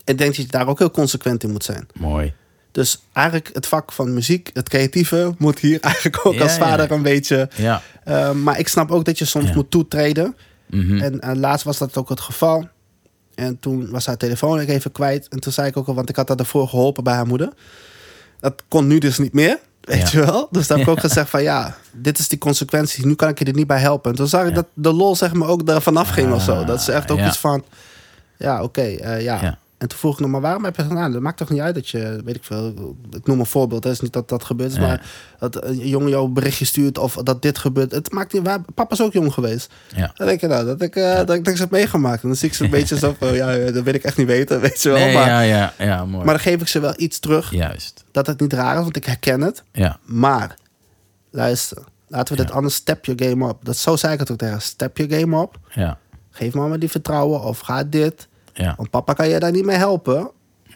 Ik 0.03 0.18
denk 0.18 0.36
dat 0.36 0.45
je 0.45 0.52
daar 0.52 0.68
ook 0.68 0.80
heel 0.80 0.91
consequent 0.91 1.44
in 1.44 1.52
moet 1.52 1.64
zijn. 1.64 1.88
Mooi. 1.99 2.34
Dus 2.71 2.99
eigenlijk 3.13 3.49
het 3.53 3.67
vak 3.67 3.91
van 3.91 4.13
muziek, 4.13 4.49
het 4.53 4.69
creatieve, 4.69 5.33
moet 5.37 5.59
hier 5.59 5.79
eigenlijk 5.91 6.25
ook 6.25 6.33
Ja, 6.33 6.41
als 6.41 6.57
vader 6.57 6.89
ja. 6.89 6.95
een 6.95 7.01
beetje. 7.01 7.49
Ja. 7.55 7.81
eh, 8.03 8.31
maar 8.31 8.59
ik 8.59 8.67
snap 8.67 8.91
ook 8.91 9.05
dat 9.05 9.17
je 9.17 9.25
soms 9.25 9.53
moet 9.53 9.71
toetreden. 9.71 10.35
Mhm. 10.65 10.97
En 11.01 11.19
eh, 11.19 11.35
laatst 11.35 11.65
was 11.65 11.77
dat 11.77 11.97
ook 11.97 12.09
het 12.09 12.19
geval. 12.19 12.67
En 13.35 13.59
toen 13.59 13.89
was 13.89 14.05
haar 14.05 14.17
telefoon 14.17 14.59
even 14.59 14.91
kwijt. 14.91 15.27
En 15.27 15.39
toen 15.39 15.51
zei 15.53 15.67
ik 15.67 15.77
ook 15.77 15.87
al, 15.87 15.93
want 15.95 16.09
ik 16.09 16.15
had 16.15 16.27
haar 16.27 16.37
daarvoor 16.37 16.67
geholpen 16.67 17.03
bij 17.03 17.13
haar 17.13 17.27
moeder. 17.27 17.49
Dat 18.39 18.63
kon 18.67 18.87
nu 18.87 18.97
dus 18.97 19.17
niet 19.17 19.33
meer. 19.33 19.59
Weet 19.81 20.09
je 20.11 20.19
wel? 20.25 20.47
Dus 20.51 20.67
daar 20.67 20.77
heb 20.77 20.87
ik 20.87 20.93
ook 20.93 20.99
gezegd 21.09 21.29
van 21.29 21.43
ja, 21.43 21.75
dit 21.91 22.19
is 22.19 22.27
die 22.27 22.37
consequentie. 22.37 23.05
Nu 23.05 23.15
kan 23.15 23.29
ik 23.29 23.39
je 23.39 23.45
er 23.45 23.53
niet 23.53 23.67
bij 23.67 23.79
helpen. 23.79 24.11
En 24.11 24.17
toen 24.17 24.27
zag 24.27 24.47
ik 24.47 24.55
dat 24.55 24.65
de 24.73 24.93
lol 24.93 25.15
zeg 25.15 25.33
maar 25.33 25.47
ook 25.47 25.69
er 25.69 25.81
vanaf 25.81 26.09
ging 26.09 26.33
of 26.33 26.41
zo. 26.41 26.53
Ah, 26.53 26.67
Dat 26.67 26.81
ze 26.81 26.91
echt 26.91 27.11
ook 27.11 27.17
ja. 27.17 27.27
iets 27.27 27.37
van, 27.37 27.63
ja 28.37 28.63
oké, 28.63 28.81
eh. 28.81 29.21
Ja. 29.21 29.57
En 29.80 29.88
toen 29.88 29.97
vroeg 29.97 30.14
ik 30.14 30.19
nog, 30.19 30.30
maar 30.30 30.41
waarom 30.41 30.64
heb 30.64 30.76
je 30.76 30.84
gedaan? 30.84 31.11
Dat 31.11 31.22
maakt 31.22 31.38
toch 31.38 31.49
niet 31.49 31.60
uit 31.60 31.76
dat 31.76 31.89
je, 31.89 32.22
weet 32.26 32.35
ik 32.35 32.43
veel, 32.43 32.73
ik 33.11 33.27
noem 33.27 33.39
een 33.39 33.45
voorbeeld. 33.45 33.84
Het 33.84 33.93
is 33.93 33.99
niet 33.99 34.14
dat 34.14 34.30
dat 34.30 34.43
gebeurt, 34.43 34.73
Ja. 34.76 34.80
maar 34.81 35.06
dat 35.39 35.64
een 35.65 35.88
jongen 35.88 36.10
jou 36.10 36.26
een 36.26 36.34
berichtje 36.34 36.65
stuurt 36.65 36.97
of 36.97 37.14
dat 37.14 37.41
dit 37.41 37.57
gebeurt. 37.57 37.91
Het 37.91 38.11
maakt 38.11 38.34
niet, 38.34 38.41
waar, 38.45 38.60
papa 38.73 38.93
is 38.93 39.01
ook 39.01 39.14
jong 39.14 39.34
geweest. 39.34 39.72
Ja. 39.95 40.11
Dan 40.15 40.27
denk 40.27 40.41
je 40.41 40.47
nou, 40.47 40.65
dat 40.65 40.81
ik, 40.81 40.95
eh, 40.95 41.15
dat 41.15 41.30
ik 41.31 41.45
niks 41.45 41.60
heb 41.60 41.69
meegemaakt. 41.72 42.22
En 42.22 42.27
dan 42.27 42.38
zie 42.38 42.47
ik 42.49 42.53
ze 42.56 42.64
een 42.64 42.69
beetje 42.80 42.97
zo 42.97 43.15
van, 43.19 43.34
ja, 43.34 43.72
dat 43.72 43.84
wil 43.84 43.93
ik 43.93 44.03
echt 44.03 44.18
niet 44.18 44.27
weten, 44.27 44.60
weet 44.69 44.81
je 44.81 44.89
wel. 44.89 44.97
Nee, 44.97 45.14
maar, 45.14 45.27
ja, 45.27 45.41
ja, 45.41 45.73
ja, 45.77 46.06
mooi. 46.06 46.26
maar 46.26 46.34
dan 46.34 46.43
geef 46.43 46.61
ik 46.61 46.68
ze 46.68 46.80
wel 46.80 46.93
iets 46.97 47.19
terug, 47.19 47.51
Juist. 47.51 48.03
dat 48.11 48.27
het 48.27 48.39
niet 48.39 48.53
raar 48.53 48.76
is, 48.77 48.84
want 48.84 48.95
ik 48.95 49.06
herken 49.06 49.41
het. 49.41 49.64
Ja, 49.72 49.99
Maar, 50.06 50.56
luister, 51.31 51.84
laten 52.07 52.35
we 52.35 52.41
dit 52.43 52.51
anders, 52.51 52.76
step 52.76 53.06
your 53.06 53.23
game 53.23 53.47
up. 53.49 53.57
Dat, 53.64 53.77
zo 53.77 53.95
zei 53.95 54.14
ik 54.14 54.19
het 54.19 54.31
ook 54.31 54.38
tegen 54.38 54.61
step 54.61 54.97
your 54.97 55.14
game 55.19 55.41
up. 55.41 55.57
ja, 55.69 55.97
Geef 56.31 56.53
mama 56.53 56.77
die 56.77 56.89
vertrouwen 56.89 57.41
of 57.43 57.60
ga 57.60 57.84
dit. 57.84 58.27
Ja, 58.64 58.73
Want 58.77 58.90
papa 58.90 59.14
kan 59.14 59.30
je 59.30 59.40
daar 59.40 59.52
niet 59.52 59.65
mee 59.65 59.77
helpen. 59.77 60.31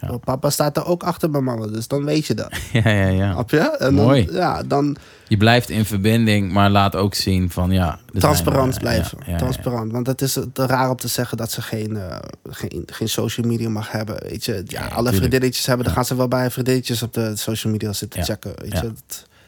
Want 0.08 0.24
Papa 0.24 0.50
staat 0.50 0.78
er 0.78 0.86
ook 0.86 1.04
achter 1.04 1.30
mijn 1.30 1.44
mama, 1.44 1.68
dus 1.68 1.88
dan 1.88 2.06
weet 2.06 2.26
je 2.26 2.34
dat. 2.34 2.52
Ja, 2.72 2.90
ja, 2.90 3.08
ja. 3.08 3.44
Je? 3.48 3.58
En 3.58 3.96
dan, 3.96 4.06
Mooi. 4.06 4.28
Ja, 4.32 4.64
dan 4.64 4.96
Je 5.28 5.38
blijft 5.38 5.70
in 5.70 5.86
verbinding, 5.86 6.52
maar 6.52 6.70
laat 6.70 6.96
ook 6.96 7.14
zien 7.14 7.50
van 7.50 7.72
ja... 7.72 8.00
transparant 8.14 8.74
eh, 8.74 8.80
blijven. 8.80 9.18
ja, 9.26 9.38
transparant. 9.38 9.92
Want 9.92 10.08
het 10.08 10.22
is 10.22 10.38
te 10.54 10.66
raar 10.66 10.90
om 10.90 10.96
te 10.96 11.08
zeggen 11.08 11.38
dat 11.38 11.52
ze 11.52 11.62
geen, 11.62 11.98
eh, 11.98 12.18
geen, 12.50 12.84
geen 12.86 13.10
social 13.10 13.48
media 13.48 13.70
mag 13.70 13.92
hebben. 13.92 14.18
Weet 14.24 14.46
je, 14.46 14.64
ja, 14.66 14.82
alle 14.82 14.92
tuurlijk. 14.92 15.16
vriendinnetjes 15.16 15.66
hebben, 15.66 15.86
dan 15.86 15.96
gaan 15.96 16.06
ze 16.06 16.16
wel 16.16 16.28
bij 16.28 16.52
vriendinnetjes 16.52 17.04
op 17.04 17.14
de 17.14 17.36
social 17.36 17.72
media 17.72 17.94
zitten 17.94 18.24
checken. 18.24 18.54
Weet 18.56 18.80
je. 18.80 18.92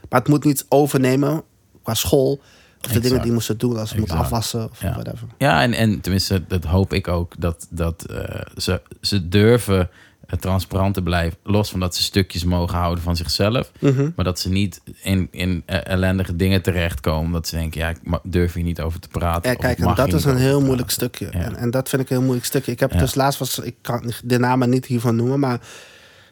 Maar 0.09 0.19
het 0.19 0.29
moet 0.29 0.43
niet 0.43 0.65
overnemen 0.69 1.43
qua 1.83 1.93
school. 1.93 2.39
Of 2.85 2.91
de 2.91 2.99
dingen 2.99 3.21
die 3.21 3.31
moesten 3.31 3.57
doen 3.57 3.77
als 3.77 3.89
ze 3.89 3.97
moeten 3.97 4.17
afwassen 4.17 4.69
of 4.69 4.81
Ja. 4.81 4.93
whatever. 4.93 5.27
Ja, 5.37 5.61
en, 5.61 5.73
en 5.73 6.01
tenminste, 6.01 6.43
dat 6.47 6.63
hoop 6.63 6.93
ik 6.93 7.07
ook. 7.07 7.33
Dat, 7.37 7.67
dat 7.69 8.03
eh, 8.03 8.41
ze, 8.57 8.81
ze 9.01 9.27
durven 9.29 9.89
eh, 10.27 10.39
transparant 10.39 10.93
te 10.93 11.01
blijven. 11.01 11.37
Los 11.43 11.69
van 11.69 11.79
dat 11.79 11.95
ze 11.95 12.01
stukjes 12.03 12.43
mogen 12.43 12.77
houden 12.77 13.03
van 13.03 13.15
zichzelf. 13.15 13.71
Mhm. 13.79 14.09
Maar 14.15 14.25
dat 14.25 14.39
ze 14.39 14.49
niet 14.49 14.81
in, 15.01 15.27
in 15.31 15.63
eh, 15.65 15.79
ellendige 15.87 16.35
dingen 16.35 16.61
terechtkomen. 16.61 17.31
Dat 17.31 17.47
ze 17.47 17.55
denken, 17.55 17.81
ja, 17.81 17.89
ik 17.89 17.97
durf 18.23 18.53
hier 18.53 18.63
niet 18.63 18.81
over 18.81 18.99
te 18.99 19.07
praten. 19.07 19.51
Ja, 19.51 19.57
kijk, 19.57 19.79
en 19.79 19.95
dat 19.95 20.13
is 20.13 20.25
een 20.25 20.37
heel 20.37 20.61
moeilijk 20.61 20.89
stukje. 20.89 21.27
Ja. 21.31 21.39
En, 21.39 21.55
en 21.55 21.71
dat 21.71 21.89
vind 21.89 22.01
ik 22.01 22.09
een 22.09 22.15
heel 22.15 22.23
moeilijk 22.25 22.47
stukje. 22.47 22.71
Ik 22.71 22.79
heb 22.79 22.91
Ja. 22.91 22.99
dus 22.99 23.15
laatst 23.15 23.39
was, 23.39 23.59
ik 23.59 23.75
kan 23.81 24.13
de 24.23 24.39
namen 24.39 24.69
niet 24.69 24.85
hiervan 24.85 25.15
noemen, 25.15 25.39
maar 25.39 25.59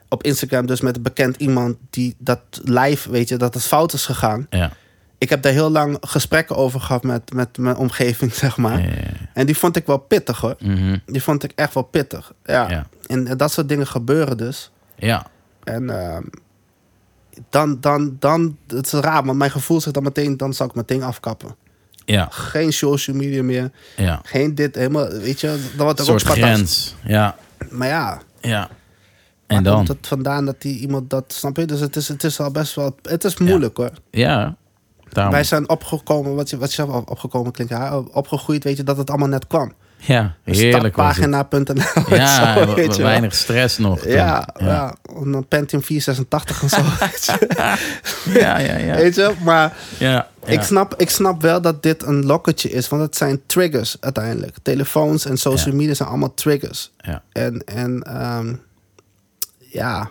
op 0.10 0.24
Instagram 0.24 0.66
dus 0.66 0.82
met 0.82 0.96
een 0.96 1.02
bekend 1.02 1.36
iemand 1.38 1.78
die 1.90 2.16
dat 2.18 2.40
live, 2.64 3.12
weet 3.12 3.30
je, 3.30 3.38
dat 3.38 3.54
het 3.54 3.64
fout 3.64 3.94
is 3.94 4.06
gegaan. 4.06 4.48
Ja, 4.50 4.72
Ik 5.24 5.30
heb 5.30 5.42
daar 5.42 5.52
heel 5.52 5.70
lang 5.70 5.98
gesprekken 6.02 6.56
over 6.56 6.80
gehad 6.80 7.04
met, 7.04 7.34
met 7.34 7.58
mijn 7.58 7.76
omgeving, 7.76 8.34
zeg 8.44 8.58
maar. 8.58 8.80
ja, 8.80 8.86
ja, 8.86 8.92
ja. 8.96 9.30
En 9.34 9.46
die 9.46 9.58
vond 9.58 9.76
ik 9.76 9.86
wel 9.86 9.98
pittig 9.98 10.40
hoor. 10.40 10.56
Mhm. 10.60 10.98
Die 11.06 11.24
vond 11.24 11.44
ik 11.44 11.52
echt 11.56 11.74
wel 11.74 11.84
pittig. 11.84 12.34
Ja. 12.46 12.88
En, 13.08 13.28
en 13.28 13.38
dat 13.38 13.52
soort 13.52 13.70
dingen 13.70 13.88
gebeuren 13.88 14.38
dus. 14.38 14.72
ja. 14.96 15.26
En 15.64 15.90
ehm, 15.90 16.24
dan, 17.50 17.78
dan, 17.80 18.16
dan, 18.20 18.58
het 18.68 18.86
is 18.86 18.92
raar, 18.92 19.24
want 19.24 19.38
mijn 19.38 19.52
gevoel 19.52 19.82
zegt 19.82 19.94
dan 19.94 20.04
meteen, 20.04 20.38
dan 20.38 20.54
zal 20.54 20.68
ik 20.68 20.76
meteen 20.76 21.04
afkappen. 21.04 21.56
ja, 22.06 22.28
Geen 22.32 22.74
social 22.74 23.16
media 23.16 23.44
meer, 23.44 23.72
ja. 23.96 24.20
geen 24.24 24.56
dit, 24.56 24.76
helemaal, 24.76 25.08
weet 25.10 25.42
je, 25.42 25.70
dan 25.76 25.86
wordt 25.86 26.00
er 26.00 26.12
ook 26.12 26.22
grens. 26.22 26.96
Ja, 27.06 27.36
Maar 27.70 27.88
ja, 27.88 28.22
ja. 28.42 28.70
En 29.48 29.64
dan? 29.64 29.76
komt 29.76 29.88
het 29.88 30.08
vandaan 30.08 30.46
dat 30.46 30.62
die 30.62 30.80
iemand 30.80 31.10
dat, 31.10 31.24
snap 31.28 31.58
je? 31.58 31.66
Dus 31.66 31.80
het 31.80 31.96
is, 31.96 32.08
het 32.08 32.24
is 32.24 32.40
al 32.40 32.52
best 32.52 32.76
wel, 32.76 32.96
het 33.02 33.24
is 33.24 33.38
moeilijk 33.38 33.78
hoor. 33.78 33.92
Ja, 34.12 34.56
daarom. 35.14 35.34
Wij 35.34 35.44
zijn 35.44 35.70
opgekomen, 35.70 36.36
wat 36.36 36.50
je, 36.50 36.58
wat 36.58 36.70
je 36.70 36.76
zelf 36.76 36.90
op- 36.90 37.10
opgekomen 37.10 37.52
klinkt, 37.52 37.74
ja, 37.74 37.98
opgegroeid, 37.98 38.64
weet 38.64 38.78
je, 38.78 38.84
dat 38.84 38.98
het 38.98 39.10
allemaal 39.10 39.28
net 39.28 39.48
kwam. 39.48 39.74
Ja, 40.06 40.36
heerlijk 40.44 40.96
was 40.96 41.18
het. 41.18 41.26
Startpagina.nl. 41.26 42.16
Ja, 42.18 42.54
zo, 42.54 42.74
weet 42.74 42.86
je 42.96 43.02
wel. 43.02 43.08
weinig 43.08 43.36
stress 43.36 43.78
nog. 43.78 44.06
Ja, 44.06 44.48
ja. 44.58 44.96
een 45.16 45.46
Pentium 45.48 45.84
486 45.84 46.62
en 46.64 46.70
zo. 46.70 46.82
ja, 48.40 48.58
ja, 48.58 48.78
ja. 48.78 48.96
Weet 48.96 49.16
je, 49.16 49.34
maar 49.44 49.78
ja, 49.98 50.28
ik, 50.46 50.62
snap, 50.62 50.94
ik 50.98 51.10
snap 51.10 51.42
wel 51.42 51.62
dat 51.62 51.84
dit 51.84 52.04
een 52.04 52.26
lokketje 52.26 52.70
is, 52.72 52.88
want 52.90 53.02
het 53.02 53.16
zijn 53.16 53.42
triggers 53.46 53.98
uiteindelijk. 54.00 54.56
Telefoons 54.62 55.26
en 55.26 55.38
social 55.38 55.76
media 55.76 55.94
zijn 55.94 56.10
allemaal 56.10 56.34
triggers. 56.34 56.92
Ja. 56.98 57.22
En, 57.32 57.64
en 57.66 58.02
ehm, 58.02 58.56
ja, 59.58 60.10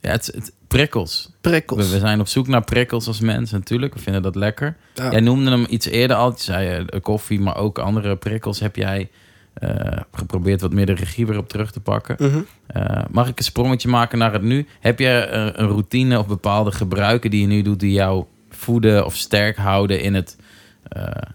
Ja, 0.00 0.10
het, 0.10 0.26
het 0.26 0.52
prikkels. 0.68 1.30
prikkels. 1.40 1.86
We, 1.86 1.92
we 1.92 1.98
zijn 1.98 2.20
op 2.20 2.28
zoek 2.28 2.46
naar 2.46 2.64
prikkels 2.64 3.06
als 3.06 3.20
mensen 3.20 3.58
natuurlijk. 3.58 3.94
We 3.94 4.00
vinden 4.00 4.22
dat 4.22 4.34
lekker. 4.34 4.76
Ja. 4.94 5.10
Jij 5.10 5.20
noemde 5.20 5.50
hem 5.50 5.66
iets 5.68 5.86
eerder 5.86 6.16
al. 6.16 6.30
Je 6.30 6.42
zei 6.42 6.84
eh, 6.86 7.00
koffie, 7.00 7.40
maar 7.40 7.56
ook 7.56 7.78
andere 7.78 8.16
prikkels. 8.16 8.60
Heb 8.60 8.76
jij 8.76 9.08
eh, 9.54 10.00
geprobeerd 10.12 10.60
wat 10.60 10.72
meer 10.72 10.86
de 10.86 10.94
regie 10.94 11.26
weer 11.26 11.38
op 11.38 11.48
terug 11.48 11.72
te 11.72 11.80
pakken? 11.80 12.16
Mhm. 12.18 12.40
Eh, 12.66 13.04
mag 13.10 13.28
ik 13.28 13.38
een 13.38 13.44
sprongetje 13.44 13.88
maken 13.88 14.18
naar 14.18 14.32
het 14.32 14.42
nu? 14.42 14.66
Heb 14.80 14.98
je 14.98 15.26
een 15.54 15.66
routine 15.66 16.18
of 16.18 16.26
bepaalde 16.26 16.72
gebruiken 16.72 17.30
die 17.30 17.40
je 17.40 17.46
nu 17.46 17.62
doet... 17.62 17.80
die 17.80 17.92
jou 17.92 18.24
voeden 18.50 19.04
of 19.04 19.16
sterk 19.16 19.56
houden 19.56 20.00
in 20.00 20.14
het... 20.14 20.36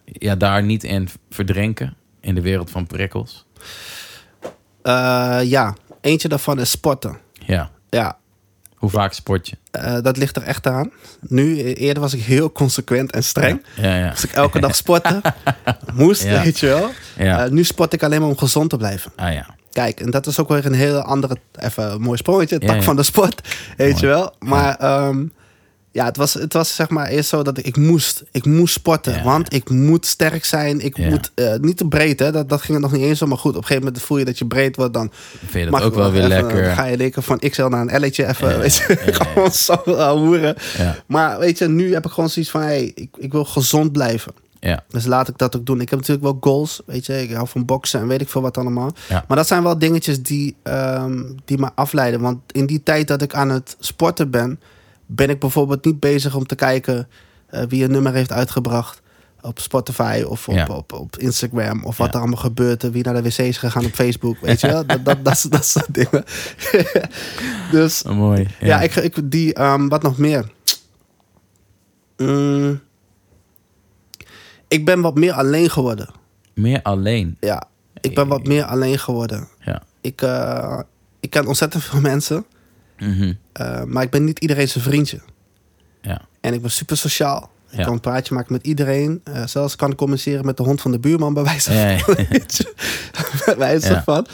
ja, 0.06 0.36
daar 0.36 0.64
niet 0.64 0.84
in 0.84 1.10
verdrinken 1.30 1.96
in 2.22 2.36
de 2.36 2.42
wereld 2.42 2.70
van 2.70 2.88
prikkels? 2.88 3.46
Ja, 5.44 5.76
eentje 6.02 6.28
daarvan 6.28 6.60
is 6.60 6.70
sporten. 6.70 7.18
Ja. 7.46 7.70
Ja, 7.90 8.18
Hoe 8.84 8.92
vaak 8.92 9.14
sport 9.14 9.48
je? 9.50 9.56
eh, 9.72 9.98
dat 10.02 10.18
ligt 10.18 10.36
er 10.36 10.44
echt 10.44 10.68
aan. 10.68 10.92
Nu, 11.20 11.60
e- 11.60 11.74
eerder 11.74 12.02
was 12.02 12.14
ik 12.14 12.22
heel 12.24 12.52
consequent 12.52 13.12
en 13.12 13.24
streng. 13.24 13.64
Ja, 13.76 13.96
ja. 13.98 14.10
Als 14.10 14.24
ik 14.24 14.32
elke 14.32 14.60
dag 14.60 14.76
sporten, 14.76 15.22
moest, 15.94 16.24
Ja. 16.24 16.44
weet 16.44 16.60
je 16.60 16.68
wel. 16.68 16.90
Ja. 17.18 17.44
Eh, 17.46 17.52
nu 17.52 17.64
sport 17.64 17.94
ik 17.94 18.04
alleen 18.04 18.20
maar 18.20 18.30
om 18.30 18.38
gezond 18.38 18.70
te 18.70 18.78
blijven. 18.78 19.12
ah 19.16 19.34
ja. 19.34 19.56
Kijk, 19.72 20.00
en 20.00 20.12
dat 20.12 20.28
is 20.28 20.40
ook 20.40 20.48
weer 20.50 20.66
een 20.66 20.74
heel 20.74 21.00
andere, 21.02 21.38
even 21.60 21.92
een 21.92 22.02
mooi 22.02 22.18
sprongetje, 22.18 22.60
tak 22.60 22.84
van 22.84 22.96
de 22.96 23.04
sport, 23.04 23.56
weet 23.78 23.92
Mooi. 23.92 24.02
je 24.02 24.08
wel. 24.08 24.34
Maar 24.40 24.76
ehm, 24.76 25.26
ja, 25.94 26.06
het 26.06 26.18
was, 26.18 26.34
het 26.34 26.54
was 26.54 26.76
zeg 26.76 26.90
maar 26.90 27.08
eerst 27.08 27.30
zo 27.30 27.44
dat 27.44 27.58
ik, 27.58 27.66
ik 27.66 27.78
moest, 27.78 28.24
ik 28.32 28.46
moest 28.46 28.74
sporten, 28.74 29.14
Ja, 29.14 29.24
want 29.24 29.54
ik 29.54 29.70
moet 29.70 30.06
sterk 30.06 30.46
zijn, 30.46 30.80
ik 30.80 30.98
Ja. 30.98 31.10
moet, 31.10 31.32
eh, 31.36 31.54
niet 31.62 31.78
te 31.78 31.88
breed 31.88 32.20
hè, 32.20 32.32
dat, 32.32 32.50
dat 32.50 32.62
ging 32.62 32.74
het 32.74 32.82
nog 32.92 33.00
niet 33.00 33.10
eens 33.10 33.22
om, 33.22 33.30
maar 33.30 33.38
goed, 33.38 33.52
op 33.52 33.58
een 33.58 33.64
gegeven 33.64 33.84
moment 33.86 34.04
voel 34.04 34.18
je 34.18 34.26
dat 34.26 34.38
je 34.38 34.46
breed 34.46 34.76
wordt, 34.76 34.94
dan 34.94 35.12
Vind 35.46 35.66
je 35.66 35.72
dat 35.72 35.82
ook 35.82 35.96
wel 35.96 36.12
weer 36.12 36.24
even- 36.24 36.42
lekker? 36.42 36.64
dan 36.64 36.74
ga 36.76 36.86
je 36.86 36.98
denken 36.98 37.24
van 37.24 37.40
XL 37.40 37.66
naar 37.66 37.88
een 37.88 38.06
L'tje 38.06 38.28
even, 38.28 38.50
Ja, 38.50 38.58
weet 38.58 38.76
je, 38.76 38.98
gewoon 39.34 39.52
zo 39.52 39.82
uh, 39.86 40.12
hoeren. 40.12 40.56
Maar 41.06 41.40
weet 41.40 41.58
je, 41.58 41.68
nu 41.68 41.94
heb 41.94 42.06
ik 42.06 42.12
gewoon 42.12 42.30
zoiets 42.30 42.52
van, 42.52 42.62
hey, 42.62 42.92
ik, 42.96 43.10
ik 43.18 43.32
wil 43.32 43.46
gezond 43.46 43.92
blijven. 43.92 44.34
Ja. 44.60 44.84
Dus 44.90 45.06
laat 45.06 45.28
ik 45.28 45.38
dat 45.38 45.56
ook 45.56 45.66
doen. 45.66 45.82
Ik 45.82 45.90
heb 45.90 46.00
natuurlijk 46.00 46.26
wel 46.26 46.38
goals, 46.42 46.82
weet 46.86 47.06
je. 47.06 47.22
Ik 47.22 47.32
hou 47.34 47.48
van 47.48 47.66
boksen 47.66 48.00
en 48.00 48.08
weet 48.08 48.22
ik 48.22 48.30
veel 48.30 48.42
wat 48.42 48.58
allemaal. 48.58 48.92
Ja. 49.10 49.26
Maar 49.28 49.38
dat 49.38 49.48
zijn 49.48 49.64
wel 49.64 49.78
dingetjes 49.80 50.22
die, 50.24 50.56
ehm, 50.64 51.22
die 51.46 51.58
me 51.58 51.70
afleiden. 51.76 52.22
Want 52.22 52.40
in 52.52 52.66
die 52.66 52.84
tijd 52.84 53.08
dat 53.08 53.22
ik 53.22 53.34
aan 53.34 53.50
het 53.50 53.76
sporten 53.80 54.30
ben... 54.30 54.60
ben 55.06 55.30
ik 55.30 55.40
bijvoorbeeld 55.40 55.86
niet 55.86 56.00
bezig 56.00 56.36
om 56.36 56.46
te 56.46 56.56
kijken... 56.56 57.08
eh, 57.48 57.64
wie 57.68 57.84
een 57.84 57.92
nummer 57.92 58.14
heeft 58.14 58.32
uitgebracht 58.32 59.02
op 59.42 59.60
Spotify 59.60 60.24
of 60.28 60.48
op, 60.48 60.56
Ja. 60.56 60.66
op, 60.68 60.94
op 60.94 61.18
Instagram... 61.18 61.86
of 61.86 61.98
wat 61.98 62.08
Ja. 62.08 62.14
er 62.14 62.20
allemaal 62.20 62.40
gebeurt, 62.40 62.84
en 62.84 62.92
wie 62.92 63.04
naar 63.04 63.14
de 63.14 63.22
wc 63.22 63.38
is 63.38 63.58
gegaan 63.58 63.86
op 63.86 63.94
Facebook, 63.94 64.38
weet 64.42 64.62
je 64.62 64.68
wel? 64.68 64.86
Dat, 64.88 65.06
dat, 65.06 65.24
dat, 65.26 65.46
dat 65.50 65.66
soort 65.66 65.94
dingen. 65.94 66.24
dus 67.72 68.04
Oh, 68.04 68.16
mooi. 68.16 68.48
ja, 68.60 68.82
ik, 68.82 68.96
ik 68.96 69.32
die, 69.32 69.54
ehm, 69.54 69.88
wat 69.88 70.02
nog 70.04 70.18
meer? 70.18 70.52
Mm, 72.18 72.82
ik 74.68 74.86
ben 74.86 75.02
wat 75.02 75.16
meer 75.16 75.34
alleen 75.34 75.70
geworden. 75.70 76.10
Meer 76.54 76.82
alleen. 76.82 77.38
Ja, 77.40 77.64
ik 78.02 78.16
ben 78.16 78.28
wat 78.28 78.48
meer 78.48 78.64
alleen 78.64 79.00
geworden. 79.00 79.48
Ja. 79.60 79.82
Ik, 80.02 80.22
eh, 80.22 80.80
ik 81.20 81.30
ken 81.30 81.48
ontzettend 81.48 81.84
veel 81.84 82.02
mensen, 82.02 82.46
Eh, 83.54 83.84
maar 83.84 84.04
ik 84.04 84.10
ben 84.10 84.24
niet 84.24 84.40
iedereen 84.40 84.68
zijn 84.68 84.84
vriendje. 84.84 85.20
Ja. 86.02 86.22
En 86.42 86.54
ik 86.54 86.62
ben 86.62 86.72
super 86.72 86.98
sociaal. 86.98 87.52
Ik 87.70 87.78
Ja. 87.80 87.84
kan 87.86 87.94
een 87.94 88.00
praatje 88.00 88.34
maken 88.34 88.54
met 88.54 88.66
iedereen. 88.66 89.22
Eh, 89.24 89.48
zelfs 89.48 89.76
kan 89.76 89.92
ik 89.92 89.98
communiceren 89.98 90.46
met 90.46 90.58
de 90.58 90.64
hond 90.64 90.82
van 90.82 90.92
de 90.92 91.00
buurman 91.00 91.34
bij 91.34 91.44
wijze 91.44 91.72
van. 91.72 92.16
Ja, 92.16 92.26
bij 93.46 93.58
wijze 93.58 94.02
van. 94.06 94.26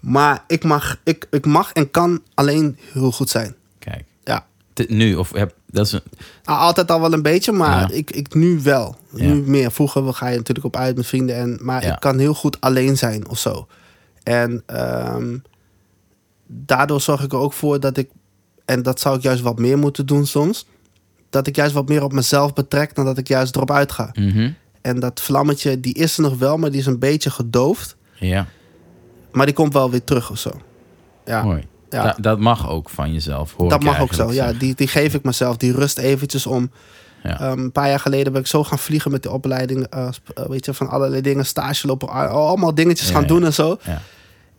Maar 0.00 0.44
ik 0.46 0.64
mag, 0.64 1.00
ik, 1.04 1.26
ik 1.30 1.46
mag 1.46 1.72
en 1.72 1.90
kan 1.90 2.22
alleen 2.34 2.78
heel 2.92 3.12
goed 3.12 3.30
zijn. 3.30 3.54
Kijk. 3.78 4.04
Ja. 4.24 4.46
Nu, 4.88 5.14
of 5.14 5.32
heb, 5.32 5.54
dat 5.70 5.86
is 5.86 5.92
een, 5.92 6.00
Nou, 6.44 6.58
altijd 6.58 6.90
al 6.90 7.00
wel 7.00 7.12
een 7.12 7.22
beetje, 7.22 7.52
maar 7.52 7.92
ik, 7.92 8.10
ik 8.10 8.34
nu 8.34 8.60
wel. 8.62 8.96
Ja. 9.14 9.24
Nu 9.24 9.34
meer. 9.34 9.70
Vroeger 9.70 10.14
ga 10.14 10.28
je 10.28 10.36
natuurlijk 10.36 10.66
op 10.66 10.76
uit 10.76 10.96
met 10.96 11.06
vrienden. 11.06 11.36
En, 11.36 11.58
maar 11.62 11.84
ik 11.84 11.96
kan 11.98 12.18
heel 12.18 12.34
goed 12.34 12.60
alleen 12.60 12.96
zijn 12.96 13.28
of 13.28 13.38
zo. 13.38 13.66
En 14.22 14.62
ehm, 14.66 15.36
daardoor 16.52 17.00
zorg 17.00 17.22
ik 17.22 17.32
er 17.32 17.38
ook 17.38 17.52
voor 17.52 17.80
dat 17.80 17.96
ik... 17.96 18.10
En 18.64 18.82
dat 18.82 19.00
zou 19.00 19.16
ik 19.16 19.22
juist 19.22 19.42
wat 19.42 19.58
meer 19.58 19.78
moeten 19.78 20.06
doen 20.06 20.26
soms. 20.26 20.66
Dat 21.30 21.46
ik 21.46 21.56
juist 21.56 21.74
wat 21.74 21.88
meer 21.88 22.02
op 22.02 22.12
mezelf 22.12 22.52
betrek 22.52 22.94
dan 22.94 23.04
dat 23.04 23.18
ik 23.18 23.28
juist 23.28 23.56
erop 23.56 23.70
uitga. 23.70 24.10
Mhm. 24.14 24.50
En 24.82 25.00
dat 25.00 25.20
vlammetje, 25.20 25.80
die 25.80 25.94
is 25.94 26.16
er 26.16 26.22
nog 26.22 26.38
wel, 26.38 26.56
maar 26.56 26.70
die 26.70 26.80
is 26.80 26.86
een 26.86 26.98
beetje 26.98 27.30
gedoofd. 27.30 27.96
Ja, 28.14 28.46
Maar 29.32 29.46
die 29.46 29.54
komt 29.54 29.72
wel 29.72 29.90
weer 29.90 30.04
terug 30.04 30.30
of 30.30 30.38
zo. 30.38 30.50
Ja, 31.24 31.42
mooi. 31.42 31.66
ja. 31.90 32.02
Da- 32.02 32.16
dat 32.20 32.38
mag 32.38 32.70
ook 32.70 32.90
van 32.90 33.12
jezelf, 33.12 33.54
hoor 33.56 33.68
dat 33.68 33.82
mag 33.82 34.00
ook 34.00 34.14
zo. 34.14 34.32
Ja, 34.32 34.52
die, 34.52 34.74
die 34.74 34.88
geef 34.88 35.14
ik 35.14 35.22
mezelf. 35.22 35.56
Die 35.56 35.72
rust 35.72 35.98
eventjes 35.98 36.46
om. 36.46 36.70
Ja. 37.22 37.40
Ehm, 37.40 37.58
een 37.58 37.72
paar 37.72 37.88
jaar 37.88 38.00
geleden 38.00 38.32
ben 38.32 38.40
ik 38.40 38.46
zo 38.46 38.64
gaan 38.64 38.78
vliegen 38.78 39.10
met 39.10 39.22
de 39.22 39.30
opleiding. 39.30 39.86
eh, 39.86 40.08
eh, 40.34 40.44
weet 40.46 40.64
je, 40.64 40.74
van 40.74 40.88
allerlei 40.88 41.20
dingen. 41.22 41.46
Stage 41.46 41.86
lopen. 41.86 42.08
al- 42.08 42.46
Allemaal 42.46 42.74
dingetjes 42.74 43.08
Ja, 43.08 43.14
gaan 43.14 43.26
doen 43.26 43.44
en 43.44 43.52
zo. 43.52 43.76
Ja. 43.84 44.02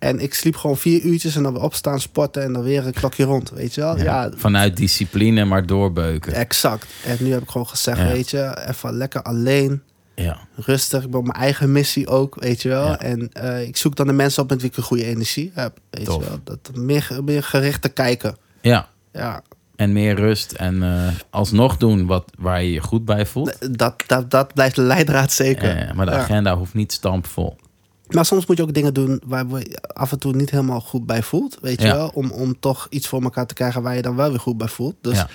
En 0.01 0.19
ik 0.19 0.33
sliep 0.33 0.55
gewoon 0.55 0.77
vier 0.77 1.01
uurtjes 1.01 1.35
en 1.35 1.43
dan 1.43 1.53
weer 1.53 1.61
opstaan, 1.61 1.99
sporten. 1.99 2.43
En 2.43 2.53
dan 2.53 2.63
weer 2.63 2.85
een 2.85 2.93
klokje 2.93 3.23
rond. 3.23 3.49
Weet 3.49 3.73
je 3.73 3.81
wel? 3.81 3.97
Ja. 3.97 4.03
Ja, 4.03 4.31
Vanuit 4.35 4.77
discipline, 4.77 5.45
maar 5.45 5.65
doorbeuken. 5.65 6.33
exact. 6.33 6.85
En 7.05 7.17
nu 7.19 7.31
heb 7.31 7.41
ik 7.41 7.49
gewoon 7.49 7.67
gezegd, 7.67 7.97
Ja. 7.99 8.07
weet 8.07 8.29
je, 8.29 8.65
even 8.67 8.93
lekker 8.93 9.21
alleen. 9.21 9.81
Ja. 10.15 10.37
Rustig. 10.55 11.03
Ik 11.03 11.11
ben 11.11 11.21
mijn 11.23 11.33
eigen 11.35 11.71
missie 11.71 12.07
ook, 12.07 12.35
weet 12.39 12.61
je 12.61 12.69
wel. 12.69 12.85
Ja. 12.87 12.99
En 12.99 13.29
eh, 13.33 13.67
ik 13.67 13.77
zoek 13.77 13.95
dan 13.95 14.07
de 14.07 14.13
mensen 14.13 14.43
op 14.43 14.49
met 14.49 14.61
wie 14.61 14.69
ik 14.69 14.77
een 14.77 14.83
goede 14.83 15.05
energie 15.05 15.51
heb. 15.53 15.77
Weet 15.89 16.05
Tof. 16.05 16.23
je 16.23 16.29
wel. 16.29 16.39
Dat, 16.43 16.69
meer, 16.75 17.09
meer 17.25 17.43
gericht 17.43 17.81
te 17.81 17.89
kijken. 17.89 18.35
ja. 18.61 18.87
Ja, 19.13 19.41
En 19.75 19.93
meer 19.93 20.15
rust 20.15 20.51
en 20.51 20.83
eh, 20.83 21.07
alsnog 21.29 21.77
doen 21.77 22.05
wat, 22.05 22.31
waar 22.39 22.63
je 22.63 22.71
je 22.71 22.79
goed 22.79 23.05
bij 23.05 23.25
voelt. 23.25 23.77
dat, 23.79 24.03
dat, 24.07 24.31
dat 24.31 24.53
blijft 24.53 24.75
de 24.75 24.81
leidraad 24.81 25.31
zeker. 25.31 25.91
Maar 25.95 26.05
de 26.05 26.11
agenda 26.11 26.57
hoeft 26.57 26.73
niet 26.73 26.91
stampvol. 26.91 27.55
Maar 28.13 28.25
soms 28.25 28.45
moet 28.45 28.57
je 28.57 28.63
ook 28.63 28.73
dingen 28.73 28.93
doen 28.93 29.21
waar 29.25 29.45
je 29.49 29.81
af 29.93 30.11
en 30.11 30.19
toe 30.19 30.33
niet 30.35 30.49
helemaal 30.49 30.81
goed 30.81 31.05
bij 31.05 31.23
voelt. 31.23 31.57
Weet 31.61 31.81
je 31.81 31.88
wel? 31.88 32.11
Om, 32.13 32.31
om 32.31 32.59
toch 32.59 32.88
iets 32.89 33.07
voor 33.07 33.21
elkaar 33.21 33.45
te 33.45 33.53
krijgen 33.53 33.81
waar 33.81 33.95
je 33.95 34.01
dan 34.01 34.15
wel 34.15 34.29
weer 34.29 34.39
goed 34.39 34.57
bij 34.57 34.67
voelt. 34.67 34.95
Dus, 35.01 35.17
Ja. 35.17 35.27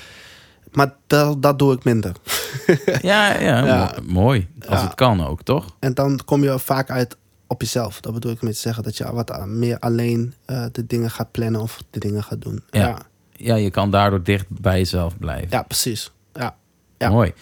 Maar 0.73 0.95
dat, 1.07 1.43
dat 1.43 1.59
doe 1.59 1.73
ik 1.75 1.85
minder. 1.85 2.13
Ja, 3.03 3.39
ja, 3.41 3.65
Ja. 3.67 3.93
mo- 3.97 4.13
mooi. 4.13 4.49
Als 4.69 4.81
het 4.83 4.95
kan 4.95 5.27
ook, 5.27 5.43
toch? 5.43 5.77
En 5.79 5.95
dan 5.95 6.21
kom 6.25 6.43
je 6.43 6.59
vaak 6.59 6.91
uit 6.91 7.17
op 7.47 7.61
jezelf. 7.61 8.01
Dat 8.01 8.13
bedoel 8.13 8.33
ik 8.33 8.43
met 8.43 8.53
te 8.55 8.61
zeggen 8.61 8.83
dat 8.83 8.97
je 8.97 9.13
wat 9.13 9.47
meer 9.47 9.79
alleen 9.79 10.35
eh, 10.45 10.65
de 10.73 10.87
dingen 10.87 11.11
gaat 11.11 11.31
plannen 11.31 11.61
of 11.61 11.83
de 11.91 12.01
dingen 12.01 12.23
gaat 12.23 12.43
doen. 12.43 12.63
Ja. 12.71 12.81
Ja, 12.89 12.99
Ja, 13.37 13.55
je 13.55 13.71
kan 13.71 13.91
daardoor 13.91 14.23
dicht 14.23 14.45
bij 14.49 14.79
jezelf 14.79 15.19
blijven. 15.19 15.49
ja 15.51 15.63
precies. 15.63 16.11
Ja. 16.33 16.57
Ja. 16.99 17.09
Mooi. 17.11 17.33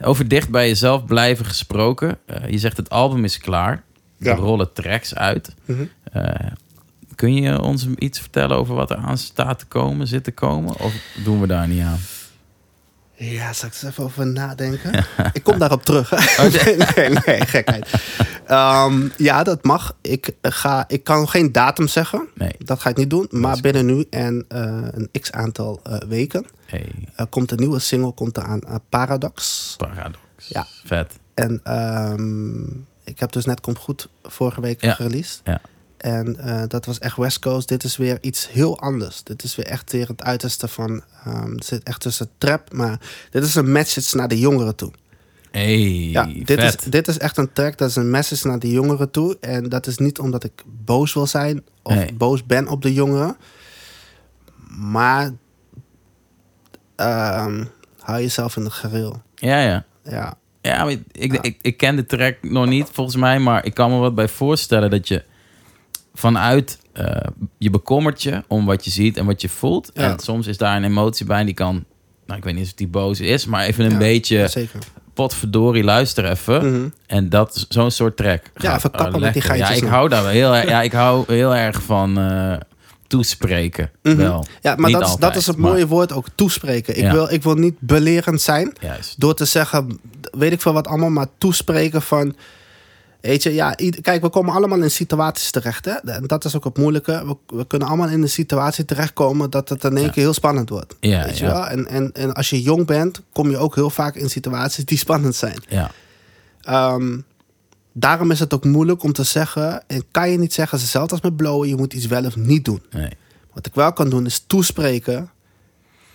Over 0.00 0.28
dicht 0.28 0.48
bij 0.50 0.68
jezelf 0.68 1.04
blijven 1.04 1.44
gesproken. 1.44 2.18
eh, 2.26 2.48
je 2.50 2.58
zegt 2.58 2.76
het 2.76 2.90
album 2.90 3.24
is 3.24 3.38
klaar. 3.38 3.82
Er 4.22 4.28
Ja. 4.28 4.34
rollen 4.34 4.72
tracks 4.72 5.14
uit. 5.14 5.54
Mhm. 5.64 5.84
Eh, 6.12 6.46
kun 7.14 7.34
je 7.34 7.60
ons 7.60 7.86
iets 7.98 8.18
vertellen 8.20 8.56
over 8.56 8.74
wat 8.74 8.90
er 8.90 8.96
aan 8.96 9.18
staat 9.18 9.58
te 9.58 9.66
komen, 9.66 10.06
zit 10.06 10.24
te 10.24 10.32
komen? 10.32 10.78
Of 10.80 10.94
doen 11.24 11.40
we 11.40 11.46
daar 11.46 11.68
niet 11.68 11.82
aan? 11.82 11.98
Ja, 13.16 13.52
zal 13.52 13.68
ik 13.68 13.74
eens 13.74 13.82
even 13.82 14.04
over 14.04 14.26
nadenken? 14.26 15.04
ik 15.32 15.42
kom 15.42 15.58
daarop 15.58 15.84
terug. 15.84 16.12
Oh, 16.12 16.38
nee, 16.64 16.76
nee, 16.76 17.08
nee, 17.26 17.40
gekheid. 17.46 17.90
Ehm, 18.46 19.08
ja, 19.16 19.42
dat 19.42 19.64
mag. 19.64 19.96
Ik, 20.00 20.30
ga, 20.42 20.84
ik 20.88 21.04
kan 21.04 21.28
geen 21.28 21.52
datum 21.52 21.88
zeggen. 21.88 22.28
Nee. 22.34 22.52
Dat 22.58 22.80
ga 22.80 22.88
ik 22.90 22.96
niet 22.96 23.10
doen. 23.10 23.26
Maar 23.30 23.60
binnen 23.60 23.86
nu 23.86 24.04
en 24.10 24.44
eh, 24.48 24.60
een 24.90 25.08
x 25.20 25.32
aantal 25.32 25.80
eh, 25.82 25.96
weken 26.08 26.44
Hey, 26.66 26.88
komt 27.30 27.50
een 27.50 27.58
nieuwe 27.58 27.78
single 27.78 28.12
komt 28.12 28.38
aan 28.38 28.60
Paradox. 28.88 29.74
paradox. 29.78 30.18
Ja. 30.48 30.66
Vet. 30.84 31.12
En 31.34 31.60
ehm, 31.64 32.62
ik 33.04 33.20
heb 33.20 33.32
dus 33.32 33.44
net 33.44 33.60
Komt 33.60 33.78
Goed 33.78 34.08
vorige 34.22 34.60
week 34.60 34.82
Ja. 34.82 34.94
gereleased. 34.94 35.40
Ja. 35.44 35.60
En 35.96 36.36
eh, 36.38 36.62
dat 36.68 36.84
was 36.86 36.98
echt 36.98 37.16
West 37.16 37.38
Coast. 37.38 37.68
Dit 37.68 37.84
is 37.84 37.96
weer 37.96 38.18
iets 38.20 38.50
heel 38.50 38.78
anders. 38.80 39.22
Dit 39.22 39.42
is 39.42 39.56
weer 39.56 39.66
echt 39.66 39.92
weer 39.92 40.08
het 40.08 40.22
uiterste 40.22 40.68
van... 40.68 41.02
ehm 41.24 41.50
het 41.52 41.64
zit 41.64 41.82
echt 41.82 42.00
tussen 42.00 42.28
trap, 42.38 42.72
maar 42.72 43.00
dit 43.30 43.44
is 43.44 43.54
een 43.54 43.72
message 43.72 44.16
naar 44.16 44.28
de 44.28 44.38
jongeren 44.38 44.74
toe. 44.76 44.92
Hey, 45.50 45.78
Ja, 46.10 46.24
dit 46.44 46.58
is, 46.62 46.76
dit 46.76 47.08
is 47.08 47.18
echt 47.18 47.36
een 47.36 47.52
track, 47.52 47.78
dat 47.78 47.88
is 47.88 47.96
een 47.96 48.10
message 48.10 48.46
naar 48.46 48.58
de 48.58 48.70
jongeren 48.70 49.10
toe. 49.10 49.36
En 49.40 49.68
dat 49.68 49.86
is 49.86 49.98
niet 49.98 50.18
omdat 50.18 50.44
ik 50.44 50.62
boos 50.66 51.14
wil 51.14 51.26
zijn 51.26 51.64
of 51.82 52.12
boos 52.14 52.46
ben 52.46 52.68
op 52.68 52.82
de 52.82 52.92
jongeren. 52.92 53.36
Maar 54.68 55.30
ehm, 56.96 57.64
hou 57.98 58.20
jezelf 58.20 58.56
in 58.56 58.64
het 58.64 58.72
gereel. 58.72 59.22
Ja, 59.34 59.60
ja. 59.62 59.84
Ja, 60.04 60.38
Ja, 60.62 60.88
ik, 61.12 61.32
ik, 61.42 61.58
ik 61.62 61.76
ken 61.76 61.96
de 61.96 62.06
track 62.06 62.36
nog 62.42 62.66
niet 62.66 62.88
volgens 62.92 63.16
mij, 63.16 63.38
maar 63.38 63.64
ik 63.64 63.74
kan 63.74 63.90
me 63.90 63.96
wat 63.98 64.14
bij 64.14 64.28
voorstellen 64.28 64.90
dat 64.90 65.08
je 65.08 65.22
vanuit 66.14 66.78
eh, 66.92 67.16
je 67.58 67.70
bekommert 67.70 68.22
je 68.22 68.42
om 68.48 68.64
wat 68.66 68.84
je 68.84 68.90
ziet 68.90 69.16
en 69.16 69.26
wat 69.26 69.40
je 69.40 69.48
voelt. 69.48 69.90
Ja. 69.94 70.10
En 70.10 70.18
soms 70.18 70.46
is 70.46 70.56
daar 70.58 70.76
een 70.76 70.84
emotie 70.84 71.26
bij 71.26 71.38
en 71.40 71.46
die 71.46 71.54
kan, 71.54 71.84
nou 72.26 72.38
ik 72.38 72.44
weet 72.44 72.54
niet 72.54 72.64
of 72.66 72.72
die 72.72 72.88
boos 72.88 73.20
is, 73.20 73.46
maar 73.46 73.64
even 73.64 73.84
een 73.84 73.90
Ja, 73.90 73.98
beetje 73.98 74.48
zeker. 74.48 74.78
potverdorie 75.14 75.84
luister 75.84 76.30
even. 76.30 76.72
Mhm. 76.72 76.88
En 77.06 77.28
dat 77.28 77.66
zo'n 77.68 77.90
soort 77.90 78.16
track. 78.16 78.42
Ja, 78.56 78.76
even 78.76 78.90
kappen 78.90 79.14
oh, 79.14 79.20
met 79.20 79.32
die 79.32 79.42
lekker. 79.42 79.56
Ja, 79.58 79.64
geitjes 79.66 79.84
ik 79.86 79.92
hou 79.94 80.08
daar 80.08 80.22
wel 80.22 80.30
heel 80.32 80.54
erg, 80.56 80.68
ja, 80.68 80.82
ik 80.82 80.92
hou 80.92 81.24
heel 81.26 81.54
erg 81.54 81.82
van 81.82 82.18
eh, 82.18 82.54
toespreken. 83.16 83.90
Mhm. 84.02 84.16
Wel. 84.16 84.46
Ja, 84.60 84.74
maar 84.76 84.90
Niet 84.90 84.98
dat 84.98 85.08
is, 85.08 85.16
dat 85.16 85.36
is 85.36 85.46
het 85.46 85.56
maar- 85.56 85.70
mooie 85.70 85.86
woord 85.86 86.12
ook, 86.12 86.26
toespreken. 86.34 86.96
Ik, 86.96 87.02
Ja. 87.02 87.12
wil, 87.12 87.30
ik 87.32 87.42
wil 87.42 87.54
niet 87.54 87.74
belerend 87.80 88.40
zijn 88.40 88.72
Juist. 88.80 89.20
door 89.20 89.34
te 89.34 89.44
zeggen, 89.44 89.98
weet 90.32 90.52
ik 90.52 90.60
veel 90.60 90.72
wat 90.72 90.86
allemaal, 90.86 91.10
maar 91.10 91.26
toespreken 91.38 92.02
van... 92.02 92.34
Weet 93.20 93.42
je, 93.42 93.54
ja, 93.54 93.74
kijk, 94.00 94.22
we 94.22 94.28
komen 94.28 94.54
allemaal 94.54 94.82
in 94.82 94.90
situaties 94.90 95.50
terecht. 95.50 95.84
Hè? 95.84 95.92
En 95.92 96.26
dat 96.26 96.44
is 96.44 96.56
ook 96.56 96.64
het 96.64 96.76
moeilijke. 96.78 97.22
We, 97.26 97.56
we 97.56 97.66
kunnen 97.66 97.88
allemaal 97.88 98.08
in 98.08 98.22
een 98.22 98.28
situatie 98.28 98.84
terechtkomen 98.84 99.50
dat 99.50 99.68
het 99.68 99.84
in 99.84 99.96
één 99.96 100.06
Ja. 100.06 100.10
keer 100.12 100.22
heel 100.22 100.32
spannend 100.34 100.68
wordt. 100.68 100.94
Ja, 101.00 101.24
weet 101.24 101.38
je 101.38 101.44
ja. 101.44 101.52
wel? 101.52 101.66
En, 101.66 101.86
en, 101.88 102.10
en 102.12 102.32
als 102.34 102.50
je 102.50 102.62
jong 102.62 102.86
bent, 102.86 103.22
kom 103.32 103.50
je 103.50 103.56
ook 103.58 103.74
heel 103.74 103.90
vaak 103.90 104.14
in 104.14 104.30
situaties 104.30 104.84
die 104.84 104.98
spannend 104.98 105.34
zijn. 105.34 105.62
Ja, 105.68 105.90
Ehm, 106.62 107.18
daarom 107.92 108.30
is 108.30 108.38
het 108.40 108.54
ook 108.54 108.64
moeilijk 108.64 109.02
om 109.02 109.12
te 109.12 109.22
zeggen, 109.22 109.88
en 109.88 110.04
kan 110.10 110.30
je 110.30 110.38
niet 110.38 110.52
zeggen, 110.52 110.78
hetzelfde 110.78 111.12
als 111.12 111.20
met 111.20 111.36
blowen, 111.36 111.68
je 111.68 111.76
moet 111.76 111.92
iets 111.94 112.06
wel 112.06 112.24
of 112.24 112.36
niet 112.36 112.64
doen. 112.64 112.82
nee. 112.90 113.10
Wat 113.52 113.66
ik 113.66 113.74
wel 113.74 113.92
kan 113.92 114.10
doen 114.10 114.26
is 114.26 114.44
toespreken 114.46 115.30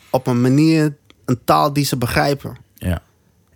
op 0.10 0.28
een 0.28 0.42
manier, 0.42 0.96
een 1.26 1.40
taal 1.46 1.74
die 1.74 1.86
ze 1.86 1.98
begrijpen. 1.98 2.58
Ja, 2.76 3.02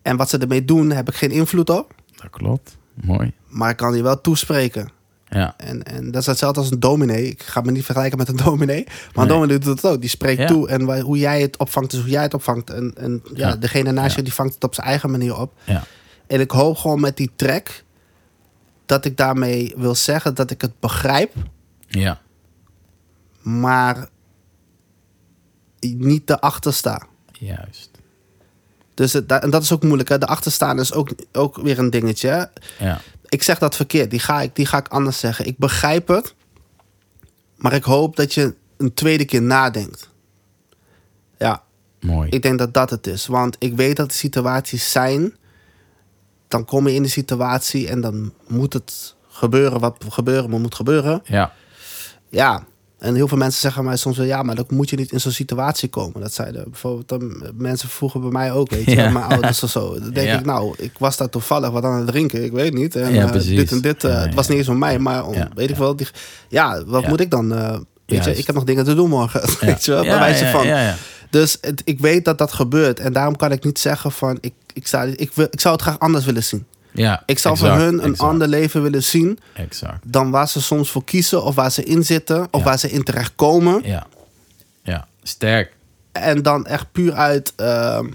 En 0.02 0.18
wat 0.18 0.30
ze 0.30 0.38
ermee 0.38 0.66
doen, 0.66 0.90
heb 0.92 1.08
ik 1.10 1.16
geen 1.16 1.32
invloed 1.32 1.70
op. 1.70 1.94
dat 2.22 2.30
klopt. 2.30 2.78
Mooi. 2.94 3.34
Maar 3.48 3.70
ik 3.70 3.78
kan 3.78 3.94
die 3.94 4.04
wel 4.04 4.22
toespreken. 4.22 4.90
Ja, 5.28 5.54
En, 5.58 5.84
en 5.84 6.12
dat 6.12 6.22
is 6.22 6.28
hetzelfde 6.28 6.60
als 6.60 6.72
een 6.72 6.80
dominee. 6.80 7.28
Ik 7.28 7.42
ga 7.44 7.62
me 7.62 7.72
niet 7.72 7.86
vergelijken 7.86 8.18
met 8.18 8.28
een 8.30 8.36
dominee. 8.36 8.84
Maar 8.86 8.96
een 9.14 9.22
Nee. 9.22 9.28
dominee 9.28 9.58
doet 9.58 9.82
het 9.82 9.92
ook. 9.92 10.02
Die 10.02 10.10
spreekt 10.10 10.40
Ja. 10.42 10.48
toe. 10.48 10.68
En 10.68 11.02
hoe 11.02 11.18
jij 11.18 11.42
het 11.42 11.58
opvangt, 11.58 11.94
is 11.94 12.00
hoe 12.00 12.10
jij 12.10 12.22
het 12.22 12.34
opvangt. 12.34 12.70
En, 12.70 12.94
en 12.98 13.22
ja, 13.34 13.48
Ja. 13.48 13.56
degene 13.56 13.92
naast 13.92 14.16
je, 14.16 14.22
die 14.22 14.34
vangt 14.34 14.54
het 14.54 14.64
op 14.64 14.74
zijn 14.76 14.88
eigen 14.88 15.12
manier 15.12 15.38
op. 15.40 15.54
ja. 15.64 15.84
En 16.28 16.40
ik 16.40 16.52
hoop 16.52 16.78
gewoon 16.78 17.00
met 17.00 17.18
die 17.18 17.32
track... 17.36 17.84
dat 18.92 19.06
ik 19.06 19.18
daarmee 19.18 19.74
wil 19.78 19.96
zeggen 19.96 20.36
dat 20.36 20.52
ik 20.52 20.62
het 20.62 20.80
begrijp... 20.80 21.34
Ja, 21.88 22.22
maar 23.42 24.10
niet 25.80 26.30
erachter 26.30 26.74
sta. 26.74 27.02
juist. 27.32 27.90
Dus 28.94 29.14
het, 29.14 29.32
en 29.32 29.50
dat 29.50 29.64
is 29.64 29.72
ook 29.72 29.84
moeilijk. 29.84 30.10
Hè? 30.10 30.18
De 30.18 30.26
achterstaan 30.26 30.80
is 30.80 30.94
ook, 30.94 31.10
ook 31.32 31.56
weer 31.56 31.80
een 31.80 31.90
dingetje. 31.90 32.28
hè. 32.30 32.46
Ja, 32.86 33.02
Ik 33.30 33.44
zeg 33.44 33.60
dat 33.60 33.76
verkeerd. 33.76 34.10
Die 34.10 34.20
ga, 34.20 34.42
ik, 34.42 34.56
die 34.56 34.66
ga 34.66 34.78
ik 34.78 34.88
anders 34.88 35.20
zeggen. 35.20 35.46
Ik 35.46 35.58
begrijp 35.58 36.08
het. 36.08 36.36
Maar 37.56 37.74
ik 37.74 37.84
hoop 37.84 38.16
dat 38.16 38.34
je 38.34 38.56
een 38.78 38.94
tweede 38.94 39.26
keer 39.26 39.42
nadenkt. 39.42 40.10
Ja, 41.38 41.64
mooi. 42.00 42.30
ik 42.30 42.42
denk 42.42 42.60
dat 42.60 42.74
dat 42.74 42.90
het 42.90 43.08
is. 43.08 43.28
Want 43.28 43.56
ik 43.60 43.76
weet 43.76 43.96
dat 43.96 44.08
er 44.08 44.18
situaties 44.18 44.92
zijn. 44.92 45.36
Dan 46.52 46.66
kom 46.66 46.88
je 46.88 46.94
in 46.94 47.04
de 47.04 47.10
situatie 47.10 47.88
en 47.88 48.02
dan 48.02 48.34
moet 48.48 48.74
het 48.74 49.16
gebeuren 49.30 49.80
wat 49.80 49.96
gebeuren 50.10 50.50
maar 50.50 50.60
moet 50.60 50.76
gebeuren. 50.76 51.22
Ja, 51.26 51.54
Ja, 52.30 52.64
en 53.00 53.16
heel 53.16 53.28
veel 53.28 53.38
mensen 53.38 53.62
zeggen 53.62 53.84
mij 53.84 53.96
soms 53.98 54.18
wel... 54.18 54.26
ja, 54.26 54.44
maar 54.44 54.56
dan 54.56 54.66
moet 54.70 54.90
je 54.90 54.96
niet 54.96 55.12
in 55.12 55.20
zo'n 55.20 55.32
situatie 55.32 55.90
komen. 55.90 56.22
Dat 56.22 56.34
zeiden 56.34 56.64
bijvoorbeeld 56.70 57.10
dan 57.10 57.44
mensen 57.56 57.90
vroegen 57.90 58.22
bij 58.22 58.30
mij 58.32 58.52
ook, 58.52 58.70
weet 58.70 58.86
je. 58.86 58.96
Ja. 58.96 59.10
Mijn 59.10 59.26
ouders 59.26 59.64
of 59.64 59.70
zo. 59.70 60.00
Dan 60.00 60.10
denk 60.12 60.28
Ja. 60.28 60.40
ik, 60.40 60.46
nou, 60.46 60.74
ik 60.78 60.92
was 61.00 61.18
daar 61.18 61.30
toevallig 61.30 61.70
wat 61.70 61.84
aan 61.84 61.98
het 61.98 62.08
drinken. 62.08 62.44
Ik 62.44 62.52
weet 62.52 62.74
niet. 62.74 62.96
En, 62.96 63.14
Ja, 63.14 63.26
eh, 63.34 63.42
dit 63.46 63.72
en 63.72 63.82
dit, 63.82 64.04
eh, 64.04 64.22
het 64.22 64.34
was 64.34 64.48
niet 64.48 64.58
eens 64.58 64.68
van 64.68 64.78
mij, 64.78 65.00
maar 65.00 65.26
om, 65.26 65.36
weet 65.56 65.70
ik 65.70 65.76
wel. 65.76 65.96
Die, 65.96 66.08
ja, 66.50 66.84
wat 66.86 67.08
moet 67.08 67.20
ik 67.20 67.32
dan? 67.32 67.54
eh, 67.54 67.78
weet 68.06 68.24
je, 68.24 68.38
ik 68.38 68.46
heb 68.46 68.56
nog 68.56 68.64
dingen 68.64 68.86
te 68.86 68.96
doen 68.96 69.10
morgen. 69.10 69.42
ja. 69.60 69.66
Weet 69.66 69.86
je 69.86 69.92
wel, 69.92 70.02
bij 70.02 70.12
Ja, 70.14 70.20
wijze 70.20 70.46
ja, 70.46 70.52
van. 70.52 70.68
Dus 71.32 71.58
het, 71.62 71.82
ik 71.86 72.00
weet 72.00 72.26
dat 72.26 72.38
dat 72.38 72.54
gebeurt. 72.54 73.00
En 73.00 73.14
daarom 73.14 73.36
kan 73.36 73.52
ik 73.52 73.64
niet 73.64 73.80
zeggen 73.80 74.12
van... 74.12 74.38
ik, 74.42 74.54
ik, 74.74 74.88
sta, 74.88 75.04
ik, 75.04 75.32
wil, 75.34 75.48
ik 75.52 75.60
zou 75.60 75.74
het 75.74 75.84
graag 75.84 76.00
anders 76.00 76.26
willen 76.26 76.44
zien. 76.44 76.66
ja 76.92 77.24
Ik 77.26 77.40
zou 77.40 77.54
exact, 77.54 77.74
voor 77.74 77.84
hun 77.84 77.94
een 77.94 78.00
exact, 78.00 78.30
ander 78.30 78.48
leven 78.48 78.82
willen 78.82 79.04
zien... 79.04 79.40
Exact. 79.54 80.12
dan 80.12 80.32
waar 80.32 80.48
ze 80.48 80.62
soms 80.62 80.90
voor 80.92 81.04
kiezen... 81.04 81.44
of 81.44 81.56
waar 81.56 81.72
ze 81.72 81.84
in 81.84 82.04
zitten... 82.06 82.48
of 82.52 82.60
Ja. 82.60 82.66
waar 82.66 82.80
ze 82.80 82.90
in 82.90 83.04
terechtkomen. 83.04 83.82
Ja, 83.84 84.08
ja. 84.84 85.08
Sterk. 85.24 85.76
En 86.12 86.42
dan 86.42 86.66
echt 86.66 86.92
puur 86.92 87.14
uit... 87.14 87.54
ehm, 87.56 88.08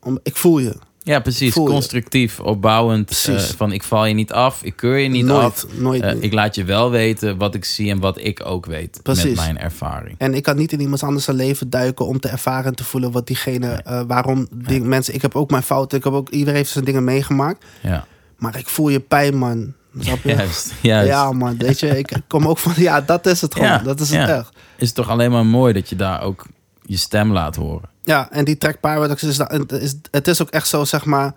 om, 0.00 0.18
ik 0.22 0.36
voel 0.36 0.58
je. 0.58 0.76
Ja, 1.06 1.20
precies. 1.20 1.52
Voel. 1.52 1.66
Constructief, 1.66 2.40
opbouwend. 2.40 3.26
Eh, 3.28 3.38
van 3.38 3.72
ik 3.72 3.82
val 3.82 4.06
je 4.06 4.14
niet 4.14 4.32
af, 4.32 4.62
ik 4.62 4.76
keur 4.76 4.98
je 4.98 5.08
niet 5.08 5.24
Nooit, 5.24 5.44
af. 5.44 5.66
nooit 5.78 6.02
Eh, 6.02 6.22
ik 6.22 6.32
laat 6.32 6.54
je 6.54 6.64
wel 6.64 6.90
weten 6.90 7.38
wat 7.38 7.54
ik 7.54 7.64
zie 7.64 7.90
en 7.90 8.00
wat 8.00 8.18
ik 8.20 8.46
ook 8.46 8.66
weet. 8.66 8.92
Met 8.94 9.02
Precies. 9.02 9.36
mijn 9.36 9.58
ervaring. 9.58 10.14
En 10.18 10.34
ik 10.34 10.42
kan 10.42 10.56
niet 10.56 10.72
in 10.72 10.80
iemand 10.80 11.02
anders 11.02 11.24
zijn 11.24 11.36
leven 11.36 11.70
duiken... 11.70 12.06
om 12.06 12.20
te 12.20 12.28
ervaren 12.28 12.64
en 12.64 12.74
te 12.74 12.84
voelen 12.84 13.12
wat 13.12 13.26
diegene... 13.26 13.68
eh, 13.72 14.00
waarom 14.06 14.48
mensen... 14.82 15.14
Ik 15.14 15.22
heb 15.22 15.34
ook 15.36 15.50
mijn 15.50 15.62
fouten. 15.62 15.98
Ik 15.98 16.04
heb 16.04 16.12
ook, 16.12 16.28
iedereen 16.28 16.54
heeft 16.54 16.70
zijn 16.70 16.84
dingen 16.84 17.04
meegemaakt. 17.04 17.64
Ja, 17.82 18.06
Maar 18.36 18.58
ik 18.58 18.68
voel 18.68 18.88
je 18.88 19.00
pijn, 19.00 19.36
man. 19.38 19.72
Snap 19.98 20.18
je? 20.22 20.28
juist. 20.36 20.74
juist. 20.80 21.08
Ja, 21.08 21.32
man. 21.32 21.56
Weet 21.58 21.80
je, 21.80 21.98
ik 21.98 22.12
kom 22.28 22.46
ook 22.46 22.58
van... 22.58 22.72
Ja, 22.76 23.00
dat 23.00 23.26
is 23.26 23.40
het 23.40 23.54
gewoon. 23.54 23.68
Ja, 23.68 23.78
dat 23.78 24.00
is 24.00 24.10
het 24.10 24.28
ja. 24.28 24.36
echt. 24.36 24.50
Is 24.76 24.86
het 24.86 24.96
toch 24.96 25.08
alleen 25.08 25.30
maar 25.30 25.46
mooi 25.46 25.72
dat 25.72 25.88
je 25.88 25.96
daar 25.96 26.22
ook 26.22 26.46
je 26.86 26.96
stem 26.96 27.32
laat 27.32 27.56
horen. 27.56 27.88
Ja, 28.02 28.30
en 28.30 28.44
die 28.44 28.58
track 28.58 28.80
Paradox 28.80 29.22
is, 29.22 29.38
is... 29.68 29.94
Het 30.10 30.28
is 30.28 30.42
ook 30.42 30.50
echt 30.50 30.68
zo, 30.68 30.84
zeg 30.84 31.04
maar... 31.04 31.34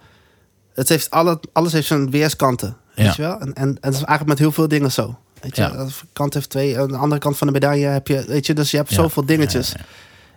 Het 0.74 0.90
heeft 0.90 1.10
alle, 1.10 1.40
alles 1.54 1.72
heeft 1.72 1.88
zijn 1.88 2.10
weerskanten. 2.12 2.78
Weet 2.96 3.06
Ja. 3.06 3.14
je 3.16 3.22
wel? 3.22 3.40
En, 3.40 3.54
en, 3.54 3.68
en 3.68 3.78
dat 3.82 3.92
is 3.94 3.98
eigenlijk 3.98 4.26
met 4.28 4.40
heel 4.40 4.52
veel 4.52 4.68
dingen 4.68 4.92
zo. 4.92 5.18
Weet 5.42 5.56
je, 5.56 5.62
Ja. 5.62 5.88
kant 6.14 6.34
heeft 6.34 6.50
twee. 6.50 6.80
Aan 6.80 6.88
de 6.88 6.96
andere 6.98 7.22
kant 7.22 7.38
van 7.38 7.48
de 7.48 7.54
medaille 7.54 7.86
heb 7.86 8.08
je... 8.08 8.24
Weet 8.28 8.46
je, 8.46 8.54
dus 8.54 8.72
je 8.72 8.78
hebt 8.78 8.90
Ja. 8.90 8.96
zoveel 8.96 9.26
dingetjes. 9.26 9.74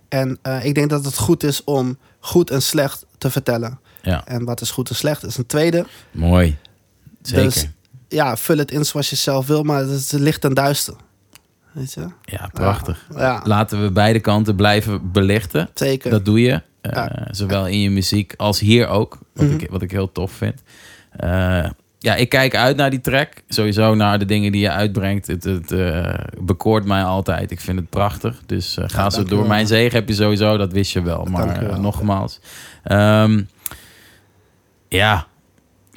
En 0.08 0.38
eh, 0.42 0.64
ik 0.64 0.74
denk 0.74 0.90
dat 0.90 1.04
het 1.04 1.16
goed 1.18 1.42
is 1.42 1.64
om 1.64 1.98
goed 2.20 2.50
en 2.50 2.62
slecht 2.62 3.06
te 3.18 3.30
vertellen. 3.30 3.78
ja. 4.02 4.26
En 4.26 4.44
wat 4.44 4.60
is 4.60 4.70
goed 4.70 4.88
en 4.88 4.94
slecht 4.94 5.24
is 5.24 5.36
een 5.36 5.46
tweede. 5.46 5.86
mooi. 6.10 6.58
Zeker. 7.22 7.42
Dus 7.44 7.66
ja, 8.08 8.36
vul 8.36 8.58
het 8.58 8.70
in 8.70 8.84
zoals 8.84 9.10
je 9.10 9.16
zelf 9.16 9.46
wil, 9.46 9.62
maar 9.62 9.80
het 9.80 9.90
is 9.90 10.10
licht 10.10 10.44
en 10.44 10.54
duister. 10.54 10.94
Weet 11.72 11.92
je? 11.92 12.06
ja, 12.24 12.48
prachtig. 12.52 13.06
Ja, 13.16 13.40
Laten 13.44 13.82
we 13.82 13.90
beide 13.90 14.20
kanten 14.20 14.56
blijven 14.56 15.10
belichten. 15.12 15.68
zeker. 15.74 16.10
Dat 16.10 16.24
doe 16.24 16.40
je. 16.40 16.52
eh, 16.80 16.92
Ja. 16.92 17.28
Zowel 17.30 17.66
in 17.66 17.80
je 17.80 17.90
muziek 17.90 18.34
als 18.36 18.60
hier 18.60 18.86
ook. 18.88 19.18
Wat, 19.34 19.46
Mhm. 19.46 19.54
ik, 19.58 19.70
wat 19.70 19.82
ik 19.82 19.90
heel 19.90 20.12
tof 20.12 20.32
vind. 20.32 20.62
Eh, 21.16 21.64
ja, 21.98 22.14
ik 22.14 22.28
kijk 22.28 22.56
uit 22.56 22.76
naar 22.76 22.90
die 22.90 23.00
track. 23.00 23.28
Sowieso 23.48 23.94
naar 23.94 24.18
de 24.18 24.24
dingen 24.24 24.52
die 24.52 24.60
je 24.60 24.70
uitbrengt. 24.70 25.26
Het, 25.26 25.44
het 25.44 25.72
eh, 25.72 26.14
bekoort 26.40 26.84
mij 26.84 27.02
altijd. 27.04 27.50
Ik 27.50 27.60
vind 27.60 27.78
het 27.78 27.90
prachtig. 27.90 28.42
Dus 28.46 28.78
ga 28.80 29.10
je 29.16 29.24
door. 29.24 29.46
Mijn 29.46 29.66
zegen 29.66 29.98
heb 29.98 30.08
je 30.08 30.14
sowieso, 30.14 30.56
dat 30.56 30.72
wist 30.72 30.92
je 30.92 31.02
wel. 31.02 31.24
Maar 31.24 31.60
je 31.62 31.66
wel. 31.68 31.80
nogmaals. 31.80 32.40
Ehm, 32.82 33.42
ja, 34.88 35.26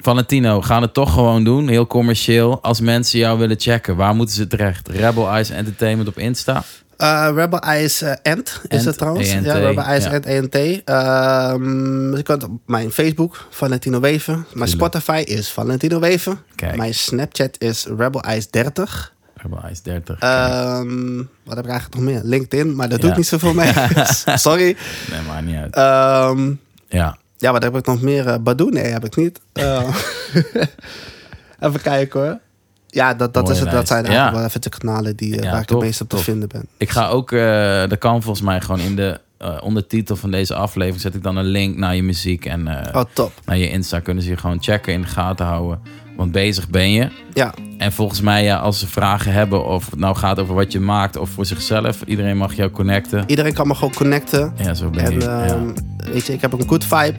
Valentino, 0.06 0.60
gaan 0.62 0.82
het 0.82 0.94
toch 0.94 1.12
gewoon 1.12 1.44
doen. 1.44 1.68
Heel 1.68 1.86
commercieel. 1.86 2.62
Als 2.62 2.80
mensen 2.80 3.18
jou 3.18 3.38
willen 3.38 3.60
checken, 3.60 3.96
waar 3.96 4.14
moeten 4.14 4.34
ze 4.34 4.46
terecht? 4.46 4.88
Rebel 4.88 5.28
Eyes 5.30 5.50
Entertainment 5.50 6.08
op 6.08 6.18
Insta. 6.18 6.62
Eh, 6.96 7.28
Rebel 7.34 7.58
Eyes 7.58 8.02
eh, 8.02 8.12
Ent 8.22 8.60
is 8.68 8.76
Ent, 8.78 8.84
het 8.84 8.98
trouwens. 8.98 9.28
ENT, 9.30 9.44
ja, 9.44 9.54
Rebel 9.54 9.82
Eyes 9.84 10.04
ja. 10.04 10.10
Ent, 10.10 10.26
ENT. 10.26 10.54
Ehm, 10.84 12.16
je 12.16 12.22
kunt 12.22 12.44
op 12.44 12.50
mijn 12.66 12.90
Facebook, 12.92 13.46
Valentino 13.50 14.00
Weven. 14.00 14.46
Mijn 14.52 14.68
Spotify 14.70 15.22
is 15.26 15.50
Valentino 15.50 16.00
Weven. 16.00 16.38
Kijk. 16.54 16.76
Mijn 16.76 16.94
Snapchat 16.94 17.56
is 17.58 17.86
Rebel 17.98 18.20
Eyes 18.20 18.50
30. 18.50 19.12
Rebel 19.34 19.58
Eyes 19.62 19.82
30. 19.82 20.18
Ehm, 20.18 21.16
wat 21.44 21.56
heb 21.56 21.64
ik 21.64 21.70
eigenlijk 21.70 21.94
nog 21.94 22.04
meer? 22.04 22.20
LinkedIn, 22.24 22.74
maar 22.76 22.88
dat 22.88 22.98
doe 23.00 23.06
Ja. 23.06 23.12
ik 23.12 23.18
niet 23.18 23.26
zoveel 23.28 23.54
mee. 23.54 23.72
Sorry. 24.48 24.76
nee, 25.10 25.20
maar 25.26 25.42
niet 25.42 25.56
uit. 25.56 25.74
Ehm, 25.74 26.52
ja. 26.88 27.16
Ja, 27.36 27.52
wat 27.52 27.62
heb 27.62 27.76
ik 27.76 27.86
nog 27.86 28.00
meer? 28.02 28.26
Uh, 28.26 28.34
Badoo? 28.40 28.68
Nee, 28.68 28.84
heb 28.84 29.04
ik 29.04 29.16
niet. 29.16 29.40
Eh, 29.52 29.96
even 31.60 31.80
kijken 31.82 32.20
hoor. 32.20 32.38
Ja, 32.86 33.14
dat, 33.14 33.34
dat, 33.34 33.42
Mooie 33.42 33.54
is 33.54 33.60
het, 33.62 33.70
dat 33.70 33.86
zijn 33.86 34.04
eigenlijk 34.04 34.34
Ja. 34.34 34.38
wel 34.40 34.48
even 34.48 34.60
de 34.60 34.68
kanalen 34.68 35.16
die, 35.16 35.36
eh, 35.36 35.42
Ja, 35.42 35.50
waar 35.50 35.62
ik 35.62 35.68
het 35.68 35.78
meest 35.78 36.00
op 36.00 36.08
te 36.08 36.16
vinden 36.16 36.48
ben. 36.48 36.66
Ik 36.76 36.90
ga 36.90 37.08
ook, 37.08 37.32
eh 37.32 37.88
dat 37.88 37.98
kan 37.98 38.22
volgens 38.22 38.44
mij 38.44 38.60
gewoon 38.60 38.80
in 38.80 38.96
de 38.96 39.20
eh, 39.38 39.56
ondertitel 39.62 40.16
van 40.16 40.30
deze 40.30 40.54
aflevering 40.54 41.00
zet 41.00 41.14
ik 41.14 41.22
dan 41.22 41.36
een 41.36 41.44
link 41.44 41.76
naar 41.76 41.94
je 41.96 42.02
muziek 42.02 42.44
en 42.44 42.68
eh, 42.68 42.94
Oh, 43.00 43.04
top. 43.12 43.32
naar 43.44 43.56
je 43.56 43.70
Insta. 43.70 44.00
Kunnen 44.00 44.22
ze 44.22 44.30
je 44.30 44.36
gewoon 44.36 44.62
checken, 44.62 44.92
in 44.92 45.00
de 45.00 45.06
gaten 45.06 45.46
houden. 45.46 45.80
Want 46.16 46.32
bezig 46.32 46.68
ben 46.68 46.90
je. 46.92 47.08
Ja, 47.32 47.54
En 47.78 47.92
volgens 47.92 48.20
mij, 48.20 48.44
ja, 48.44 48.56
als 48.56 48.78
ze 48.78 48.86
vragen 48.86 49.32
hebben 49.32 49.66
of 49.66 49.90
het 49.90 49.98
nou 49.98 50.16
gaat 50.16 50.38
over 50.40 50.54
wat 50.54 50.72
je 50.72 50.80
maakt 50.80 51.16
of 51.16 51.30
voor 51.30 51.46
zichzelf, 51.46 52.02
iedereen 52.06 52.36
mag 52.36 52.54
jou 52.54 52.70
connecten. 52.70 53.24
iedereen 53.26 53.52
kan 53.54 53.66
me 53.66 53.74
gewoon 53.74 53.94
connecten. 53.94 54.52
Ja, 54.56 54.74
zo 54.74 54.90
ben 54.90 55.04
En 55.04 55.12
ik. 55.12 55.22
ehm, 55.22 55.66
weet 56.12 56.26
je, 56.26 56.32
ik 56.32 56.40
heb 56.40 56.52
een 56.52 56.68
good 56.68 56.84
vibe. 56.84 57.14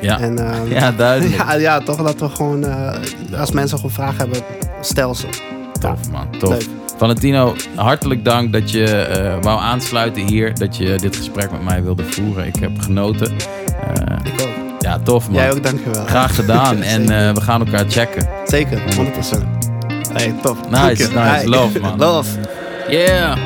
ja. 0.00 0.20
En, 0.20 0.36
Ja. 0.36 0.52
ehm, 0.52 0.70
ja, 0.72 0.92
duidelijk. 0.92 1.36
ja, 1.42 1.54
ja, 1.54 1.78
toch 1.80 2.02
dat 2.02 2.20
we 2.20 2.28
gewoon, 2.28 2.64
eh, 2.64 2.94
als 3.38 3.50
mensen 3.52 3.76
gewoon 3.76 3.92
vragen 3.92 4.16
hebben, 4.18 4.38
stel 4.80 5.14
ze. 5.14 5.26
Tof 5.80 6.10
man, 6.10 6.30
tof. 6.38 6.50
Leuk. 6.50 6.66
Valentino, 6.96 7.54
hartelijk 7.74 8.24
dank 8.24 8.52
dat 8.52 8.70
je 8.70 8.84
eh, 8.96 9.36
wou 9.42 9.60
aansluiten 9.60 10.26
hier. 10.26 10.54
Dat 10.58 10.76
je 10.76 10.94
dit 10.96 11.16
gesprek 11.16 11.50
met 11.50 11.62
mij 11.64 11.82
wilde 11.82 12.04
voeren. 12.04 12.46
Ik 12.46 12.56
heb 12.56 12.78
genoten. 12.80 13.30
Eh, 13.94 14.16
Ik 14.32 14.40
ook. 14.40 14.69
Ja, 14.90 14.98
tof 14.98 15.30
man. 15.30 15.34
Jij 15.34 15.52
ook, 15.52 15.62
dankjewel. 15.62 16.04
Graag 16.06 16.34
gedaan. 16.34 16.82
en 16.94 17.00
eh, 17.00 17.34
we 17.34 17.40
gaan 17.40 17.66
elkaar 17.66 17.84
checken. 17.88 18.28
Zeker, 18.44 18.78
100%. 18.78 18.82
Hey, 20.12 20.34
top. 20.42 20.70
Nice, 20.70 21.02
nice. 21.02 21.18
Hey. 21.18 21.46
Love, 21.46 21.80
man. 21.80 21.98
Love. 22.06 22.38
Yeah. 22.88 23.38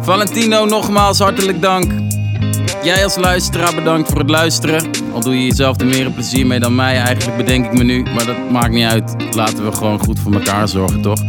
Valentino, 0.00 0.64
nogmaals 0.64 1.18
hartelijk 1.18 1.62
dank. 1.62 1.92
Jij 2.82 3.04
als 3.04 3.16
luisteraar 3.16 3.74
bedankt 3.74 4.08
voor 4.08 4.18
het 4.18 4.30
luisteren. 4.30 4.90
Al 5.12 5.20
doe 5.20 5.38
je 5.38 5.46
jezelf 5.46 5.80
er 5.80 5.86
meer 5.86 6.10
plezier 6.10 6.46
mee 6.46 6.60
dan 6.60 6.74
mij, 6.74 6.96
eigenlijk 6.96 7.36
bedenk 7.36 7.64
ik 7.64 7.72
me 7.72 7.84
nu. 7.84 8.02
Maar 8.02 8.26
dat 8.26 8.50
maakt 8.50 8.72
niet 8.72 8.86
uit. 8.86 9.34
Laten 9.34 9.64
we 9.64 9.72
gewoon 9.72 9.98
goed 9.98 10.18
voor 10.18 10.32
elkaar 10.32 10.68
zorgen, 10.68 11.00
toch? 11.00 11.20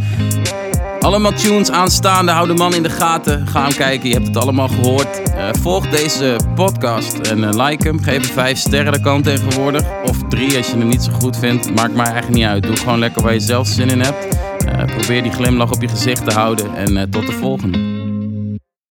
Allemaal 1.00 1.32
tunes 1.32 1.70
aanstaande. 1.70 2.32
Hou 2.32 2.46
de 2.46 2.54
man 2.54 2.74
in 2.74 2.82
de 2.82 2.90
gaten. 2.90 3.46
Ga 3.46 3.62
hem 3.62 3.74
kijken. 3.76 4.08
Je 4.08 4.14
hebt 4.14 4.26
het 4.26 4.36
allemaal 4.36 4.68
gehoord. 4.68 5.22
Eh, 5.22 5.48
volg 5.60 5.88
deze 5.88 6.36
podcast 6.54 7.18
en 7.18 7.44
eh, 7.44 7.66
like 7.66 7.86
hem. 7.86 8.02
Geef 8.02 8.26
hem 8.26 8.34
vijf 8.34 8.58
sterren. 8.58 8.92
Dat 8.92 9.00
kan 9.00 9.22
tegenwoordig. 9.22 9.82
Of 10.04 10.16
drie 10.28 10.56
als 10.56 10.66
je 10.66 10.76
hem 10.76 10.88
niet 10.88 11.02
zo 11.02 11.12
goed 11.12 11.38
vindt. 11.38 11.74
Maakt 11.74 11.94
mij 11.94 12.04
eigenlijk 12.04 12.34
niet 12.34 12.46
uit. 12.46 12.62
Doe 12.62 12.76
gewoon 12.76 12.98
lekker 12.98 13.22
waar 13.22 13.32
je 13.32 13.40
zelf 13.40 13.66
zin 13.66 13.88
in 13.88 14.00
hebt. 14.00 14.36
Eh, 14.66 14.84
probeer 14.96 15.22
die 15.22 15.32
glimlach 15.32 15.72
op 15.72 15.82
je 15.82 15.88
gezicht 15.88 16.28
te 16.28 16.34
houden. 16.34 16.76
En 16.76 17.10
tot 17.10 17.26
de 17.26 17.32
volgende. 17.32 17.95